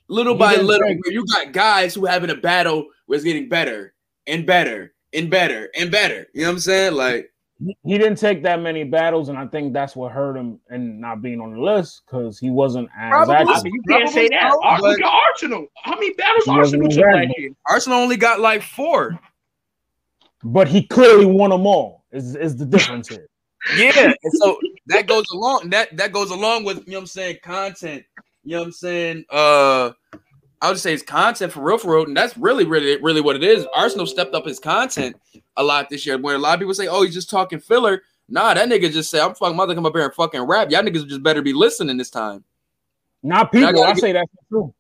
[0.09, 0.85] little He by little.
[0.87, 3.93] Where you got guys who having a battle was getting better
[4.27, 6.27] and better and better and better.
[6.33, 6.95] You know what I'm saying?
[6.95, 7.31] Like,
[7.65, 10.99] he- he didn't take that many battles, and I think that's what hurt him in
[10.99, 13.35] not being on the list because he wasn't as Probably.
[13.35, 13.63] I active.
[13.63, 14.49] mean, you can't say that.
[14.61, 15.67] Probably Ar- Look at Arsenal.
[15.81, 17.51] How many battles He Arsenal took exact, last year?
[17.69, 19.17] Arsenal only got like four.
[20.43, 22.03] But he clearly won them all.
[22.11, 23.29] Is is the difference here?
[23.77, 24.11] Yeah.
[24.41, 25.69] so that goes along.
[25.69, 28.03] That that goes along with you know what I'm saying, content.
[28.43, 29.25] You know what I'm saying?
[29.29, 29.91] Uh
[30.61, 32.05] I would say it's content for real, for real.
[32.05, 33.67] And that's really, really, really what it is.
[33.75, 35.17] Arsenal stepped up his content
[35.57, 36.17] a lot this year.
[36.17, 38.01] Where a lot of people say, Oh, he's just talking filler.
[38.29, 40.71] Nah, that nigga just say, I'm fucking mother come up here and fucking rap.
[40.71, 42.43] Y'all niggas just better be listening this time.
[43.21, 43.83] Not I people.
[43.83, 44.73] I get- say that's true.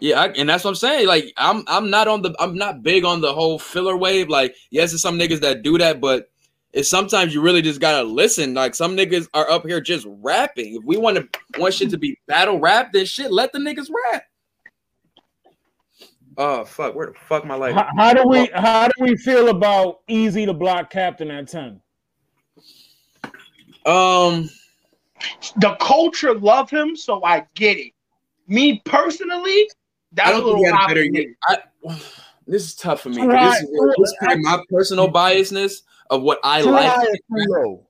[0.00, 1.08] Yeah, I, and that's what I'm saying.
[1.08, 4.28] Like, I'm I'm not on the I'm not big on the whole filler wave.
[4.28, 6.30] Like, yes, there's some niggas that do that, but
[6.72, 8.54] it's sometimes you really just gotta listen.
[8.54, 10.74] Like, some niggas are up here just rapping.
[10.74, 11.28] If we want to
[11.58, 14.24] want shit to be battle rap, then shit, let the niggas rap.
[16.36, 17.74] Oh fuck, where the fuck my life?
[17.74, 21.80] How, how do we how do we feel about Eazy the Block Captain at ten?
[23.86, 24.48] Um,
[25.56, 27.92] The culture love him, so I get it.
[28.46, 29.68] Me personally,
[30.12, 31.18] that's a don't little think he had a high better for me.
[31.18, 31.36] year.
[31.48, 32.02] I,
[32.46, 33.22] this is tough for me.
[33.26, 33.50] Right.
[33.50, 36.90] This is, this is my personal biasness of what I Too like.
[36.90, 37.86] high or too low?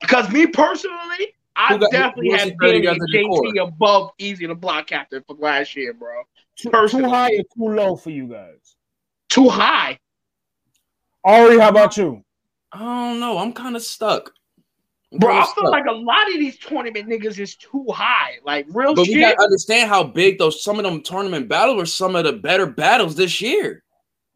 [0.00, 3.28] Because me personally, I got- definitely who else have is better Danny and together
[3.58, 6.22] JT above Eazy the Block Captain for last year, bro.
[6.56, 8.76] Too, too high or too low for you guys?
[9.28, 9.98] Too high.
[11.24, 12.22] Ari, how about you?
[12.72, 13.38] I don't know.
[13.38, 14.32] I'm kind of stuck.
[15.12, 15.70] I'm Bro, I feel stuck.
[15.70, 18.32] like a lot of these tournament niggas is too high.
[18.44, 19.22] Like real But we shit.
[19.22, 22.66] gotta understand how big those some of them tournament battles were some of the better
[22.66, 23.82] battles this year.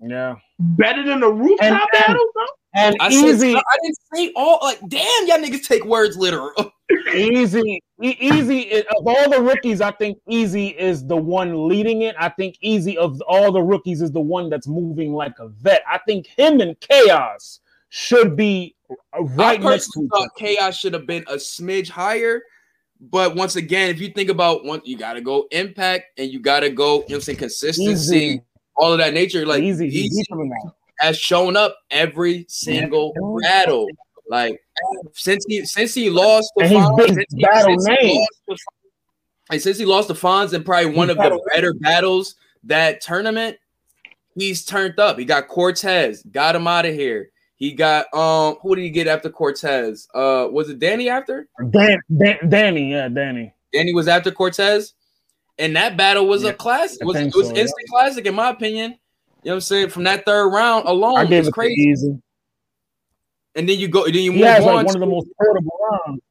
[0.03, 0.37] Yeah.
[0.59, 2.47] Better than the rooftop And- and- battles, though.
[2.73, 6.53] And I said easy, I didn't say all like damn y'all niggas take words literal.
[7.17, 8.61] easy, E- easy.
[8.61, 12.15] is- Of all the rookies, I think Easy is the one leading it.
[12.17, 15.83] I think Easy of all the rookies is the one that's moving like a vet.
[15.91, 17.59] I think him and Chaos
[17.89, 18.77] should be
[19.19, 22.41] right I next to personally each thought chaos should have been a smidge higher.
[23.01, 26.71] But once again, if you think about one, you gotta go impact and you gotta
[26.71, 28.41] go, you know what I'm saying, consistency, Easy,
[28.77, 29.45] all of that nature.
[29.47, 30.51] Like easy, easy, easy for them
[31.01, 33.87] has shown up every single battle.
[34.29, 34.61] Like
[35.13, 38.17] since he since he lost the Fonz, since he- battle since he name.
[38.19, 38.57] lost the
[39.53, 43.57] and since he lost the Fonz in probably one of the better battles that tournament,
[44.37, 45.19] he's turned up.
[45.19, 47.31] He got Cortez, got him out of here.
[47.57, 50.07] He got um who did he get after Cortez?
[50.15, 51.49] Uh was it Danny after?
[51.71, 53.53] Dan, Dan, Danny, yeah, Danny.
[53.73, 54.95] Danny was after Cortez.
[55.61, 56.99] And that battle was Yeah, a classic.
[57.01, 57.61] It was, think it was so, yeah.
[57.63, 58.93] instant classic in my opinion.
[59.43, 59.91] You know what I'm saying?
[59.91, 61.75] From that third round alone, I gave it's it crazy.
[61.75, 61.91] crazy.
[61.91, 62.23] easy.
[63.55, 64.75] And then you go, then you He move has on.
[64.75, 66.23] like one of the most portable rounds.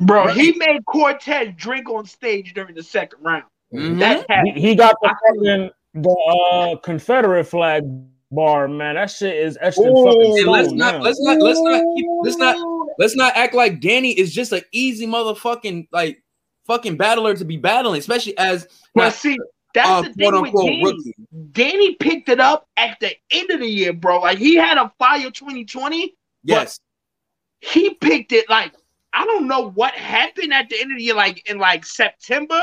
[0.00, 3.44] Bro, he made Cortez drink on stage during the second round.
[3.72, 3.98] Mhm.
[3.98, 4.56] That He, happened.
[4.58, 7.82] he got the fucking the uh, Confederate flag
[8.30, 8.96] bar, man.
[8.96, 10.04] That shit is etched in Ooh.
[10.04, 11.00] fucking And let's not now.
[11.00, 12.56] let's not let's not keep, let's not
[12.98, 16.22] let's not act like Danny is just an easy motherfucking like
[16.66, 19.38] fucking battler to be battling, especially as not, see,
[19.74, 20.84] that's uh, the thing with unquote Danny.
[20.84, 21.14] rookie.
[21.52, 24.20] Danny picked it up at the end of the year, bro.
[24.20, 26.14] Like he had a fire 2020.
[26.44, 26.80] Yes,
[27.60, 28.72] He picked it like
[29.12, 32.60] I don't know what happened at the end of the year, like in like September.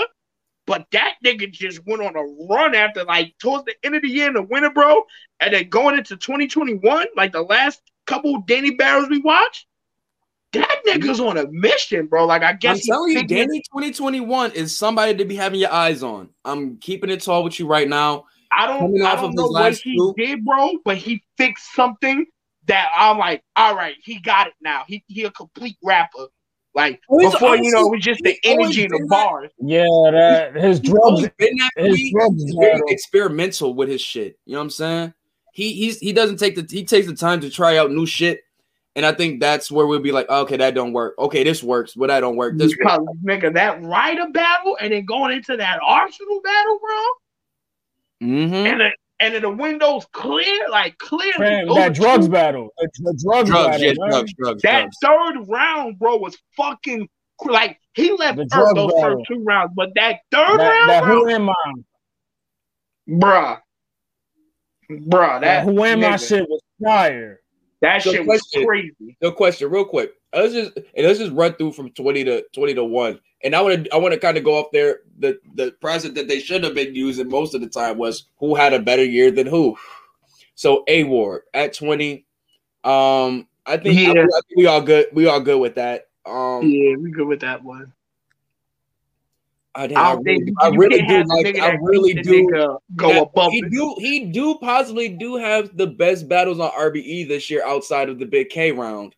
[0.65, 4.09] But that nigga just went on a run after like towards the end of the
[4.09, 5.03] year in the winter, bro.
[5.39, 9.67] And then going into 2021, like the last couple Danny battles we watched,
[10.53, 12.25] that nigga's on a mission, bro.
[12.25, 16.03] Like I guess I'm telling you, Danny 2021 is somebody to be having your eyes
[16.03, 16.30] on.
[16.45, 18.25] I'm keeping it tall with you right now.
[18.51, 20.13] I don't, Coming I off don't of know his what last he two.
[20.17, 22.25] did, bro, but he fixed something
[22.67, 24.84] that I'm like, all right, he got it now.
[24.88, 26.27] He he a complete rapper.
[26.75, 29.09] Like Oh, he's before, you know, it was just the energy and the been that-
[29.09, 29.51] bars.
[29.59, 31.21] Yeah, that his He's drugs.
[31.38, 34.39] been that His he- drugs very experimental with his shit.
[34.45, 35.13] You know what I'm saying?
[35.53, 38.41] He he's he doesn't take the he takes the time to try out new shit.
[38.95, 41.15] And I think that's where we'll be like, okay, that don't work.
[41.18, 42.57] Okay, this works, but that don't work.
[42.57, 42.99] This works.
[42.99, 48.72] Because nigga, that Ryder battle and then going into that Arsenal battle, bro, Mhm.
[48.72, 51.34] and the, and then the windows clear, like clear.
[51.40, 52.70] Man, that drugs two- battle.
[52.78, 54.10] The, the drugs, drugs, battle, yeah, man.
[54.11, 54.98] drugs, drugs, That drugs.
[55.02, 57.10] third round, bro, was fucking
[57.45, 59.02] like he left The Earth those battle.
[59.18, 61.74] first two rounds, but that third That, round, that bro, who am I?
[63.10, 63.60] bruh,
[64.91, 67.40] bruh, That that who am I shit was fire.
[67.84, 69.18] That So shit was crazy.
[69.22, 70.14] No question, real quick.
[70.34, 73.19] Let's just and let's just run through from 20 to 20 to 1.
[73.43, 75.01] And I want to I want to kind of go off there.
[75.19, 78.55] The the present that they should have been using most of the time was who
[78.55, 79.77] had a better year than who.
[80.55, 82.26] So A Ward at 20.
[82.85, 84.22] Um, I think, I, Yeah.
[84.22, 85.07] I think we all good.
[85.11, 86.07] We all good with that.
[86.26, 87.91] Um, Yeah, we good with that one.
[89.75, 91.59] I, I I really, I really do like.
[91.59, 92.47] I really do.
[92.95, 93.71] go Yeah, above he it.
[93.71, 98.19] do he do possibly do have the best battles on RBE this year outside of
[98.19, 99.15] the Big K round.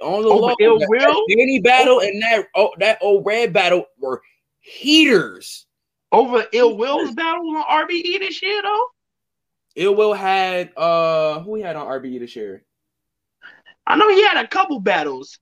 [0.00, 1.24] On the Over low, Ill that, Will?
[1.28, 4.22] Danny battle and that oh that old red battle were
[4.60, 5.66] heaters.
[6.12, 8.86] Over Ill Will's battle on RBE this year, though.
[9.74, 12.64] Ill Will had uh who he had on RBE this year?
[13.86, 15.40] I know he had a couple battles.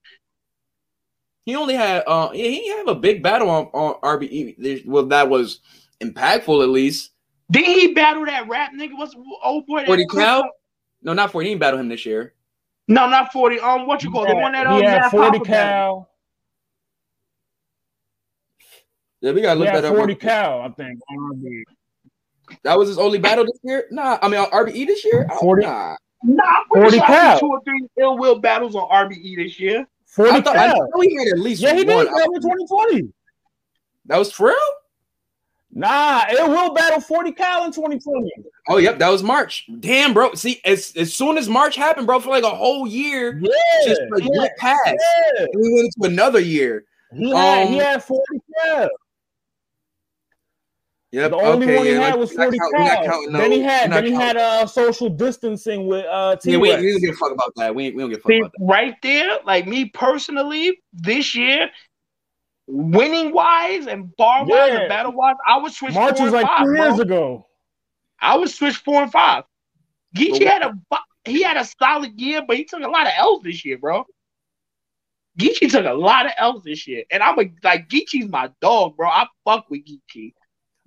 [1.49, 4.85] He only had uh yeah, he didn't have a big battle on, on RBE.
[4.85, 5.61] Well, that was
[5.99, 7.13] impactful at least.
[7.49, 8.95] Didn't he battle that rap nigga?
[8.95, 9.83] What's the old boy?
[9.87, 10.47] 40 Cal?
[11.01, 11.47] No, not 40.
[11.47, 12.35] He didn't battle him this year.
[12.87, 13.59] No, not 40.
[13.61, 14.29] Um, what you call it?
[14.29, 16.09] The one that um, he had Matt 40 Hoffa battle.
[19.21, 19.95] Yeah, we gotta look had that up.
[19.95, 20.99] 40 cow, I think.
[21.09, 21.63] on RB.
[22.63, 23.85] That was his only battle this year?
[23.89, 25.27] Nah, I mean on RBE this year?
[25.31, 25.95] Oh, 40 Nah.
[26.21, 29.35] Nah, I'm pretty 40 sure I had two or three Ill Will battles on RBE
[29.37, 29.87] this year.
[30.27, 32.05] 40 I thought I know he had at least Yeah, he one.
[32.05, 33.13] did battle in 2020.
[34.07, 34.55] That was for real?
[35.71, 38.31] Nah, it will battle 40 cal in 2020.
[38.69, 39.69] Oh, yep, that was March.
[39.79, 40.33] Damn, bro.
[40.33, 43.51] See, as as soon as March happened, bro, for like a whole year, Yeah,
[43.85, 44.79] just like yeah, went past.
[44.85, 45.45] yeah.
[45.55, 46.85] We went into another year.
[47.13, 48.23] He had, he Um, had 40
[48.63, 48.89] cal.
[51.11, 51.31] Yep.
[51.31, 53.61] The only okay, one he yeah, had like, was 40 count- we're not Then he
[53.61, 56.81] had then not he had uh social distancing with uh T Yeah, we, Rex.
[56.83, 57.73] we don't give a fuck about that.
[57.73, 58.65] We, ain't- we don't give a fuck See, about that.
[58.65, 61.69] right there, like me personally, this year,
[62.67, 64.79] winning wise and bar wise Yeah.
[64.81, 66.85] and battle wise, I would switch March four was and like five, two bro.
[66.85, 67.47] years ago.
[68.21, 69.45] I would switch four and five.
[70.15, 70.73] Geechee had a
[71.25, 74.05] he had a solid year, but he took a lot of L's this year, bro.
[75.39, 78.95] Geechee took a lot of L's this year, and I'm a, like Geechee's my dog,
[78.97, 79.07] bro.
[79.09, 80.33] I fuck with Geechee.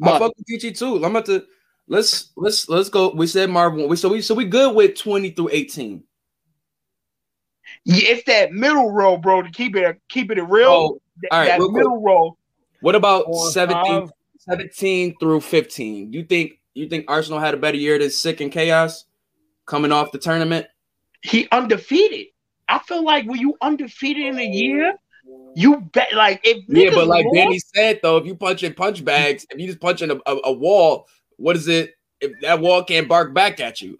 [0.02, 0.96] I fuck with Gucci too.
[0.96, 1.44] I'm about to
[1.88, 3.10] let's let's let's go.
[3.14, 3.88] We said Marvin.
[3.88, 6.02] We so we so we good with 20 through 18.
[7.84, 9.42] yeah, it's that middle row, bro.
[9.42, 11.00] To keep it keep it real, Oh,
[11.30, 12.36] all right, that middle row.
[12.80, 16.12] What about Four 17, 17 through 15?
[16.12, 19.04] You think you think Arsenal had a better year than Sick and Chaos
[19.66, 20.66] coming off the tournament?
[21.22, 22.28] He undefeated.
[22.68, 24.94] I feel like when you undefeated in a year,
[25.54, 28.74] you bet like if Yeah, but like lost- Danny said though, if you punch in
[28.74, 31.06] punch bags, if you just punch in a, a, a wall,
[31.36, 31.94] what is it?
[32.22, 33.98] if that wall can't bark back at you.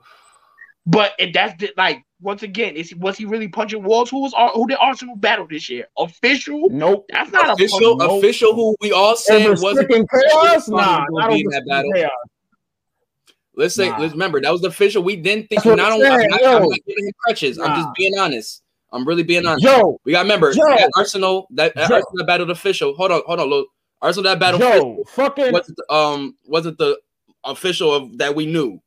[0.86, 4.10] But and that's the, like once again, is he was he really punching walls?
[4.10, 5.86] Who was who did Arsenal battle this year?
[5.98, 6.68] Official?
[6.70, 7.06] Nope.
[7.12, 8.18] That's not Official, a punch.
[8.24, 10.68] official, who we all said wasn't chaos?
[10.68, 11.92] wasn't Nah, not be in that battle.
[11.92, 12.10] chaos.
[13.54, 13.98] Let's say, Nah.
[13.98, 15.02] let's remember that was the official.
[15.02, 15.62] We didn't think.
[15.62, 16.56] That's Not I'm only, I'm saying, not, yo.
[16.56, 17.58] I'm not giving him crutches.
[17.58, 18.61] I'm just being honest.
[18.92, 19.64] I'm really being honest.
[19.64, 20.60] Yo, We got remember Joe.
[20.66, 22.94] that Arsenal that, that Arsenal that battled official.
[22.94, 23.68] Hold on, hold on, look.
[24.02, 26.98] Arsenal that battle Joe, fucking wasn't the, um wasn't the
[27.44, 28.80] official of that we knew.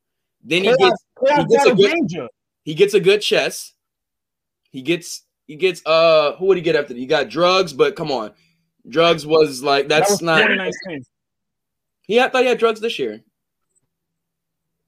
[0.44, 1.04] Then he gets
[1.36, 2.28] he gets a good- danger.
[2.64, 3.72] he gets a good chess.
[4.70, 6.94] He gets he gets uh who would he get after?
[6.94, 8.32] He got drugs, but come on,
[8.88, 10.36] drugs was like That that's was not.
[10.38, 11.04] 2019.
[12.02, 13.22] He I thought he had drugs this year.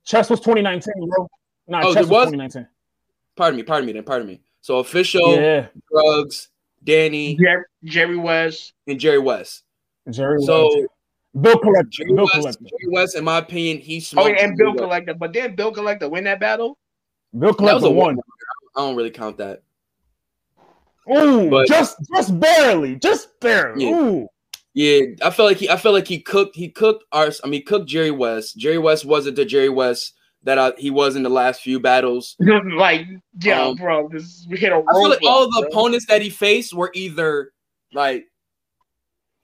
[0.04, 1.28] Chess was 2019, bro.
[1.66, 2.26] Nah, Oh, chess it was was?
[2.32, 2.66] 2019.
[3.36, 4.40] Pardon me, pardon me, then pardon me.
[4.60, 6.48] So official Yeah, drugs,
[6.84, 8.72] Danny Jer- Jerry West.
[8.86, 9.64] and Jerry West.
[10.10, 10.40] Jerry.
[10.42, 10.88] So West.
[11.40, 11.88] Bill Collector.
[11.90, 12.64] Jerry Bill West, Collector.
[12.64, 14.28] Jerry West, in my opinion, he Oh, smoked.
[14.30, 14.82] yeah, and Bill Jerry West.
[14.82, 15.14] Collector.
[15.14, 16.78] But then Bill Collector win that battle.
[17.32, 18.16] Bill That was Collector a won.
[18.16, 18.24] one.
[18.76, 19.62] I don't really count that.
[21.10, 23.86] Ooh, But- just just barely, just barely.
[23.88, 23.94] Yeah.
[23.98, 24.28] Ooh,
[24.74, 25.68] Yeah, I felt like he.
[25.68, 26.54] I felt like he cooked.
[26.54, 27.40] He cooked ours.
[27.42, 28.56] I mean, cooked Jerry West.
[28.58, 30.12] Jerry West wasn't the Jerry West
[30.44, 32.36] that I, he was in the last few battles.
[32.40, 33.06] like,
[33.42, 35.68] yeah, Um, bro, this we hit a I feel like roadblock, all the bro.
[35.70, 37.52] opponents that he faced were either
[37.92, 38.26] like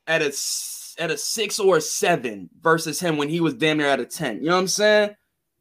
[0.07, 3.79] at a s- at a six or a seven versus him when he was damn
[3.79, 4.37] near at a ten.
[4.39, 5.11] You know what I'm saying?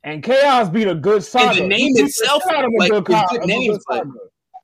[0.06, 1.62] and Chaos beat a good saga.
[1.62, 3.80] The name He beat the itself, shit out of a like, good it's good names,
[3.88, 4.12] good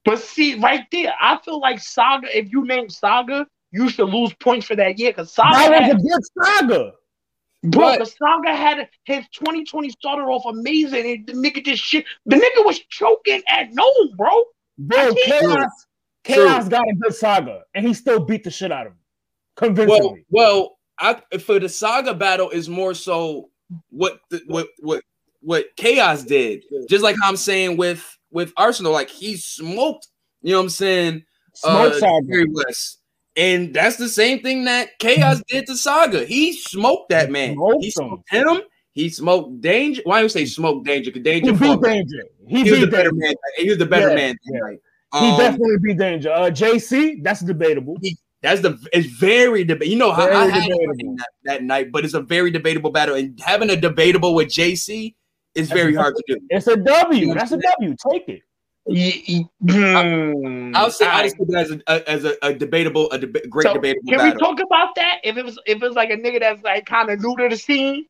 [0.05, 2.35] but- see, right there, I feel like Saga.
[2.37, 5.93] If you name Saga, you should lose points for that year because Saga, That had,
[5.97, 6.21] was a good
[6.69, 6.91] saga.
[7.63, 12.05] Bro, But- the Saga had his 2020 started off amazing, and the nigga just shit.
[12.25, 14.29] The nigga was choking at Nome, bro.
[14.77, 15.57] Bro, can't- Chaos,
[16.25, 16.35] True.
[16.35, 18.97] Chaos got a good saga, and he still beat the shit out of him.
[19.59, 20.25] Well, Convincingly.
[20.29, 23.49] well, I for the saga battle is more so
[23.89, 25.03] what the, what what
[25.41, 26.63] what chaos did.
[26.89, 30.07] Just like I'm saying with with Arsenal, like he smoked.
[30.41, 31.23] You know what I'm saying?
[31.55, 32.25] Smoke uh, saga.
[32.29, 32.98] Jerry West.
[33.39, 36.25] And that's the same thing that Chaos did to Saga.
[36.25, 37.53] He smoked that man.
[37.55, 38.61] Smoked he smoked him.
[38.93, 40.01] He smoked Danger.
[40.03, 41.11] Why do you say smoke Danger?
[41.11, 41.81] Because He Danger beat.
[41.81, 42.23] Danger.
[42.47, 43.33] He, He was the beat better man.
[43.57, 44.35] He was the better Yeah, man.
[44.51, 44.59] yeah.
[44.59, 44.79] Right?
[45.13, 46.31] He Um, definitely beat Danger.
[46.31, 47.95] Uh, JC, that's debatable.
[48.41, 49.89] That's the it's very debate.
[49.89, 53.15] You know how Very I had that, that night, but it's a very debatable battle.
[53.15, 55.15] And having a debatable with JC
[55.55, 56.39] is That's very a- hard to do.
[56.49, 57.33] It's a W.
[57.33, 57.95] That's a W.
[58.11, 58.41] Take it.
[58.89, 60.71] Ye- ye- hmm.
[60.75, 61.25] I'll say I Alright.
[61.25, 64.17] just put as a, a- as a, a debatable, a deba- great So, debatable Can
[64.17, 64.33] battle.
[64.33, 65.19] we talk about that?
[65.23, 67.49] If it was if it was like a nigga that's like kind of new to
[67.49, 68.05] the scene,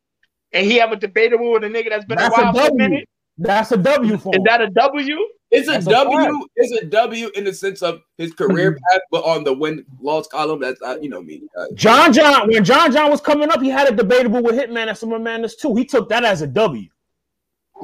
[0.54, 2.60] and he have a debatable with a nigga that's been That's a a while for
[2.62, 2.78] a W.
[2.90, 5.18] minute, That's a W for is that a W?
[5.52, 6.18] It's a That's a W.
[6.18, 6.36] fact.
[6.58, 10.28] it's a W in the sense of his career path, but on the win loss
[10.28, 11.42] column, that's uh, you know me.
[11.58, 14.88] Uh, John John, when John John was coming up, he had a debatable with Hitman
[14.88, 15.74] at Summer Madness too.
[15.76, 16.88] He took that as a W.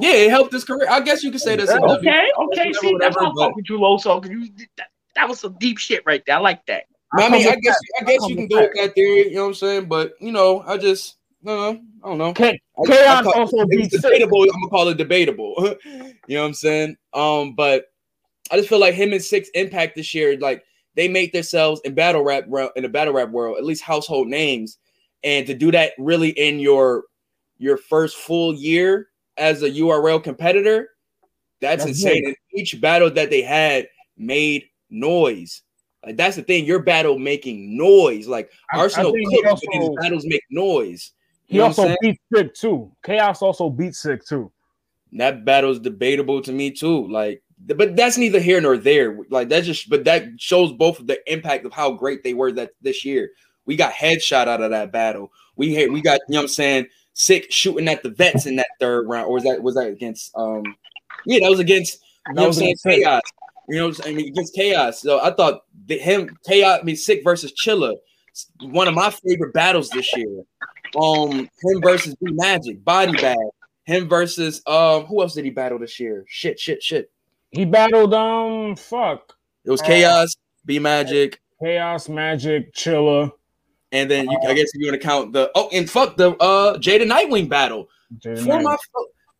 [0.00, 0.86] yeah, it helped his career.
[0.90, 1.80] I guess you could say that's a Yeah.
[1.80, 1.96] W.
[1.98, 2.68] Okay, okay.
[2.68, 4.22] Whatever, See, that's why I whatever, fuck with you, Loso.
[4.22, 6.36] 'cause you that, that was some deep shit right there.
[6.36, 6.84] I like that.
[7.16, 8.02] I mean, come I guess that.
[8.02, 8.82] I guess you can with go with that.
[8.88, 9.28] that theory.
[9.28, 9.86] You know what I'm saying?
[9.86, 12.32] But you know, I just no, no, I don't know.
[12.32, 14.42] K- I- I Chaos call- also it's debatable.
[14.42, 15.54] I'm gonna call it debatable.
[15.84, 16.96] you know what I'm saying?
[17.14, 17.86] Um, but
[18.50, 20.64] I just feel like him and Six Impact this year, like
[20.94, 24.28] they made themselves in battle rap world in the battle rap world at least household
[24.28, 24.78] names,
[25.24, 27.04] and to do that really in your
[27.58, 30.90] your first full year as a URL competitor,
[31.60, 32.26] that's, That's insane.
[32.26, 35.62] And each battle that they had made noise.
[36.04, 36.64] Like that's the thing.
[36.64, 38.28] Your battle making noise.
[38.28, 41.12] Like I- I Arsenal he cooks, these battles make noise.
[41.46, 42.92] He You know also beat Sick too.
[43.04, 44.52] Chaos also beat Sick too.
[45.12, 47.08] that battle's debatable to me too.
[47.08, 49.18] Like, but that's neither here nor there.
[49.30, 52.52] Like that just, but that shows both of the impact of how great they were
[52.52, 53.30] that this year.
[53.64, 55.32] We got headshot out of that battle.
[55.56, 56.86] We had, we got, you know what I'm saying,
[57.18, 59.26] sick shooting at the vets in that third round.
[59.26, 60.62] Or was that was that against um
[61.24, 61.98] yeah, that was against
[62.28, 63.22] you know what I'm was saying, against chaos.
[63.68, 64.14] You know what I'm saying?
[64.14, 65.00] I mean, against chaos.
[65.00, 67.94] So I thought the, him chaos I mean sick versus Chilla,
[68.60, 70.42] One of my favorite battles this year.
[70.96, 73.36] Um, him versus B Magic, body bag.
[73.84, 76.24] Him versus um, who else did he battle this year?
[76.28, 77.10] Shit, shit, shit.
[77.50, 79.34] He battled um fuck
[79.64, 80.36] It was Uh, Chaos,
[80.66, 83.30] B Magic, Chaos Magic Chiller.
[83.96, 86.30] And then you, I guess if you want to count the oh, and fuck the
[86.36, 87.88] uh Jada Nightwing battle.
[88.18, 88.62] Jada For Knight.
[88.62, 88.76] my,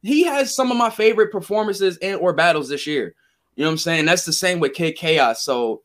[0.03, 3.15] he has some of my favorite performances and or battles this year.
[3.55, 4.05] You know what I'm saying?
[4.07, 5.43] That's the same with K Chaos.
[5.43, 5.83] So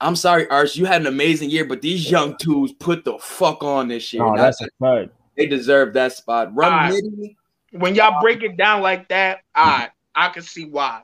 [0.00, 3.62] I'm sorry, Arch, you had an amazing year, but these young twos put the fuck
[3.62, 4.24] on this year.
[4.24, 5.10] Oh, Now, that's a fact.
[5.36, 6.54] they deserve that spot.
[6.54, 7.02] Run Alright.
[7.04, 7.36] Midi,
[7.72, 11.02] When y'all break it down like that, I I can see why.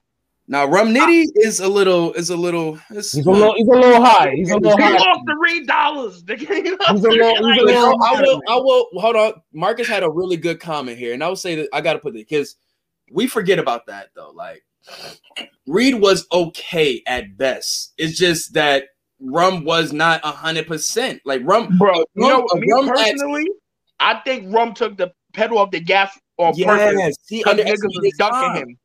[0.51, 1.33] Now Rum Nitty ah.
[1.47, 4.33] is a little is a little it's, He's a little, he's a little high.
[4.35, 4.97] He's a little He high.
[4.97, 6.25] lost three dollars.
[6.29, 9.35] He's a little, he's a little I will I will hold on.
[9.53, 12.15] Marcus had a really good comment here, and I would say that I gotta put
[12.15, 12.57] it because
[13.13, 14.31] we forget about that though.
[14.35, 14.65] Like
[15.67, 17.93] Reed was okay at best.
[17.99, 18.85] It's just that
[19.21, 21.21] Rum was not hundred percent.
[21.27, 23.47] Like Rum, Bro, you know, Rum- me Rum had- personally,
[24.01, 26.95] I think Rum took the pedal off the gas on purpose.
[26.99, 28.57] yes, he Because niggas underestimated was his ducking time.
[28.57, 28.79] him.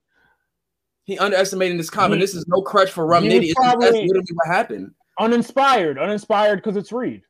[1.05, 2.19] He underestimated this comment.
[2.19, 3.39] He- this is no crutch for Rum he Nitty.
[3.39, 4.91] was It's just, that's literally what happened.
[5.19, 7.21] Uninspired, uninspired because it's Reed.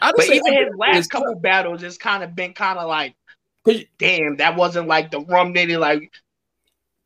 [0.00, 3.16] I But even his last couple battles, it's kind of been kind of like,
[3.98, 5.78] damn, that wasn't like the Rum Nitty.
[5.78, 6.12] Like,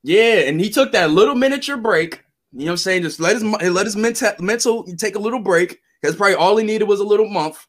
[0.03, 2.23] Yeah, and he took that little miniature break.
[2.53, 3.03] You know what I'm saying?
[3.03, 5.81] Just let his let his mental mental take a little break.
[6.01, 7.67] Because probably all he needed was a little month,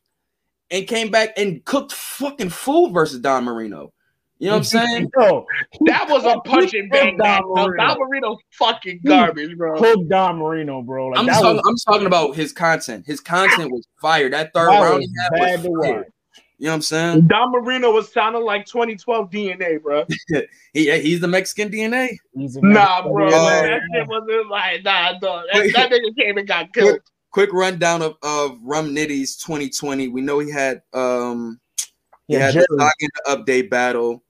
[0.70, 3.94] and came back and cooked fucking food versus Don Marino.
[4.40, 5.10] You know what I'm saying?
[5.18, 5.46] Yo,
[5.88, 7.18] that was a punch and bang.
[7.18, 7.42] Don.
[7.42, 7.96] Don Marino.
[7.98, 9.78] Marino's fucking garbage, bro.
[9.80, 11.08] Cook Don Marino, bro.
[11.08, 11.56] Like I'm that talking.
[11.56, 13.06] was, I'm talking about his content.
[13.08, 14.30] His content was fire.
[14.30, 16.08] That third that round was bad to was fire.
[16.60, 17.28] You know what I'm saying?
[17.28, 20.06] Don Marino was sounding like 2012 DNA, bro.
[20.74, 22.10] He he's the Mexican DNA.
[22.36, 23.12] He's Nah, man.
[23.14, 23.26] bro.
[23.28, 23.32] Oh.
[23.32, 25.46] that shit wasn't like, nah, dog.
[25.54, 27.00] That, that nigga came and got killed.
[27.32, 30.08] Quick rundown of, of Rum Nitty's 2020.
[30.10, 31.60] We know he had um
[32.28, 32.66] he Yeah, had Jerry.
[32.70, 32.92] the
[33.28, 34.24] update battle.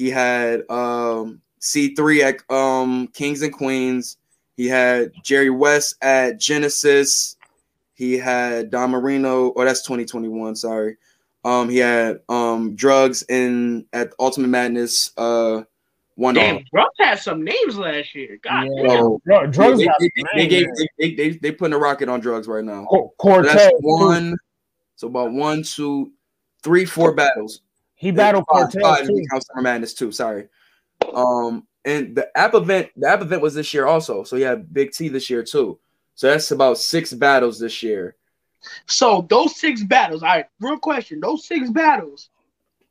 [0.00, 4.16] He had um C3 at um Kings and Queens.
[4.56, 7.36] He had Jerry West at Genesis.
[7.92, 9.52] He had Don Marino.
[9.54, 10.56] Oh, that's 2021.
[10.56, 10.96] Sorry.
[11.44, 15.10] Um, he had um drugs in at Ultimate Madness.
[15.18, 15.64] Uh,
[16.14, 16.62] one Damn, off.
[16.72, 18.38] Drugs had some names last year.
[18.42, 18.82] God Yeah.
[18.82, 19.00] damn.
[19.02, 21.78] So, Dr- drugs they, got they, some they, gave, they, they, they, they putting a
[21.78, 22.86] rocket on drugs right now.
[22.90, 23.52] Co- So Cortez.
[23.52, 24.34] that's one.
[24.96, 26.12] So about one, two,
[26.62, 27.60] three, four battles.
[28.00, 29.14] He battled Five- Cortez five too.
[29.14, 30.10] you Summer Madness too.
[30.10, 30.48] Sorry.
[31.12, 34.24] Um, and the app event, the app event was this year also.
[34.24, 35.78] So he had Big T this year too.
[36.14, 38.16] So that's about six battles this year.
[38.86, 41.20] So those six battles, all right, real question.
[41.20, 42.30] Those six battles,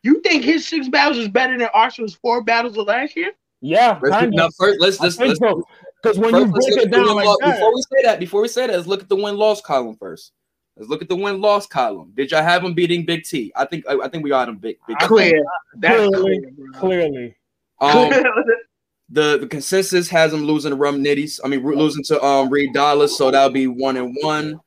[0.03, 3.31] you think his six battles is better than Arsenal's four battles of last year?
[3.61, 4.55] Yeah, Let's, kind now of.
[4.59, 5.63] first, let's I let's, think so.
[6.03, 8.03] Because when first, you break look it at the down like that, Before we say
[8.03, 10.33] that, before we say that, let's look at the win loss column first.
[10.79, 12.13] Let's look at the win loss column.
[12.15, 13.51] Did y'all have him beating Big T?
[13.53, 14.77] I think I, I think we got him big.
[14.87, 15.43] big Clear.
[15.75, 16.39] That's Clearly.
[16.39, 17.35] clear, clearly.
[17.81, 18.09] Um,
[19.09, 21.41] the the consensus has him losing to Rum Nitties.
[21.43, 24.57] I mean, losing to um Reed Dollaz, so that'll be one and one.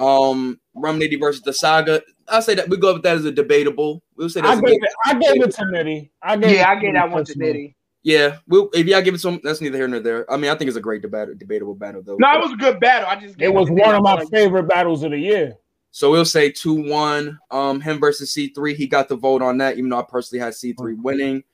[0.00, 2.00] Um, Rum Nitty versus the Saga.
[2.28, 4.02] I say that we go with that as a debatable.
[4.16, 4.90] We'll say I that's a gave it.
[5.04, 6.10] I gave it to Nitty.
[6.22, 6.50] I gave.
[6.50, 7.52] yeah, I it get Nitty that one to personally.
[7.52, 7.74] Nitty.
[8.02, 8.38] Yeah.
[8.46, 10.30] We'll, if y'all give it some, that's neither here nor there.
[10.30, 12.16] I mean, I think it's a great debate, debatable battle though.
[12.16, 13.08] No, it was a good battle.
[13.08, 15.56] I just It was to one of my Like, favorite battles of the year.
[15.90, 17.38] So we'll say two one.
[17.50, 18.74] Um, him versus C three.
[18.74, 21.44] He got the vote on that, even though I personally had C three winning.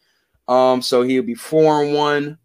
[0.46, 2.38] Um, so he'll be four and one.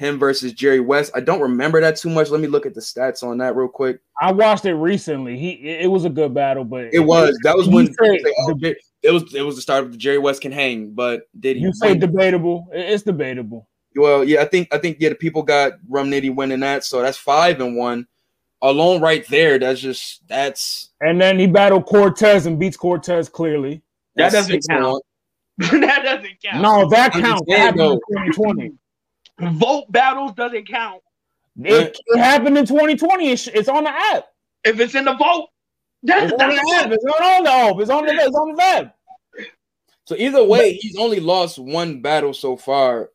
[0.00, 1.12] Him versus Jerry West.
[1.14, 2.30] I don't remember that too much.
[2.30, 4.00] Let me look at the stats on that real quick.
[4.18, 5.38] I watched it recently.
[5.38, 8.24] He it, it was a good battle, but It was that was You when say-
[8.38, 11.28] oh, Jer- it was it was the start of the Jerry West can hang, but
[11.38, 11.62] did he?
[11.64, 11.98] you say win?
[12.00, 12.66] debatable.
[12.72, 13.68] It's debatable.
[13.94, 17.02] well, yeah, I think I think yeah, the people got Rum Nitty winning that, so
[17.02, 18.06] that's five and one
[18.62, 19.58] alone right there.
[19.58, 23.82] That's just that's And then he battled Cortez and beats Cortez clearly.
[24.16, 25.02] That that's doesn't six count.
[25.58, 26.62] that doesn't count.
[26.62, 27.42] No, that counts.
[27.48, 28.72] That happened in 2020.
[29.40, 31.02] Vote battles doesn't count.
[31.62, 33.30] It, it happened in 2020.
[33.30, 34.26] It's, it's on the app.
[34.64, 35.48] If it's in the vote,
[36.02, 36.90] that's It's on the app.
[36.90, 37.78] It's not on the app.
[37.78, 38.92] It's on the it's on the web.
[40.06, 43.10] So either way, he's only lost one battle so far,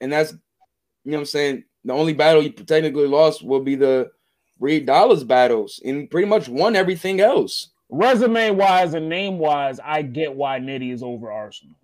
[0.00, 1.64] and that's you know what I'm saying.
[1.84, 4.10] The only battle he technically lost will be the
[4.58, 7.70] Reed Dollaz battles, and pretty much won everything else.
[7.88, 11.76] Resume wise and name wise, I get why Nitty is over Arsenal.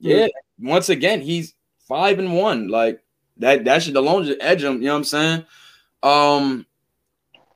[0.00, 0.26] Yeah,
[0.58, 1.54] once again, he's
[1.86, 2.68] five and one.
[2.68, 3.01] Like
[3.42, 4.76] that, that should alone just edge him.
[4.80, 5.44] You know what I'm saying?
[6.02, 6.66] Um,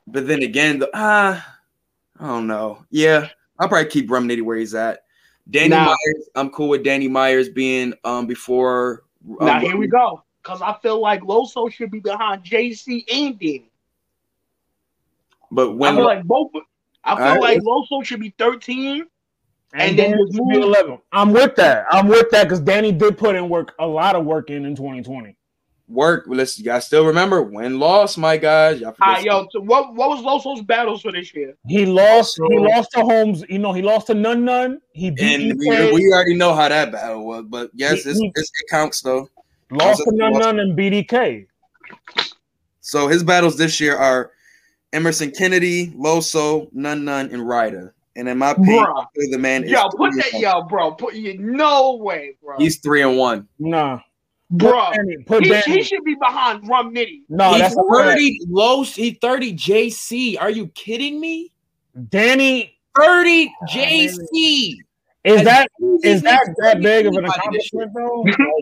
[0.05, 1.57] but then again, the ah,
[2.19, 2.85] I don't know.
[2.89, 3.27] Yeah,
[3.59, 5.03] I'll probably keep Rum where he's at.
[5.49, 5.85] Danny Nah.
[5.85, 9.03] Myers, I'm cool with Danny Myers being um before.
[9.39, 10.23] Um, Now here we go.
[10.43, 13.69] Because I feel like Loso should be behind JC and Danny.
[15.51, 16.51] But I feel like both.
[17.03, 17.41] I feel All right.
[17.41, 19.05] like Loso should be 13.
[19.73, 20.99] And, And then then it should be move- 11.
[21.11, 21.85] I'm with that.
[21.91, 24.75] I'm with that because Danny did put in work, a lot of work in in
[24.75, 25.36] 2020.
[25.87, 28.79] Work, let's y'all still remember win loss, my guys.
[28.81, 29.47] Y'all forget right, yo.
[29.51, 31.55] So what what was Loso's battles for this year?
[31.67, 32.39] He lost.
[32.49, 33.43] he lost to Holmes.
[33.49, 34.79] You know, he lost to Nun Nun.
[34.93, 38.31] He beat and we, we already know how that battle was, but yes, it's, He-
[38.35, 39.29] it's, it counts though.
[39.71, 41.47] lost to lost- Nun Nun and BDK.
[42.81, 44.31] So his battles this year are
[44.93, 47.93] Emerson Kennedy, Loso, Nun Nun, and Ryder.
[48.15, 48.83] And in my opinion,
[49.29, 50.91] the man is Yo, put that, and yo, bro.
[50.93, 52.57] Put you no way, bro.
[52.57, 53.47] He's three and one.
[53.59, 53.99] Nah,
[54.49, 54.91] bro.
[54.93, 57.21] Danny, put He, he should be behind Rum Nitty.
[57.29, 58.83] no, He's that's 30 low.
[58.83, 60.39] He 30 JC.
[60.39, 61.51] Are you kidding me?
[62.09, 64.75] Danny 30 Oh, JC.
[65.23, 67.83] is As that easy is as that that big of an anybody this year.
[67.83, 68.25] accomplishment though?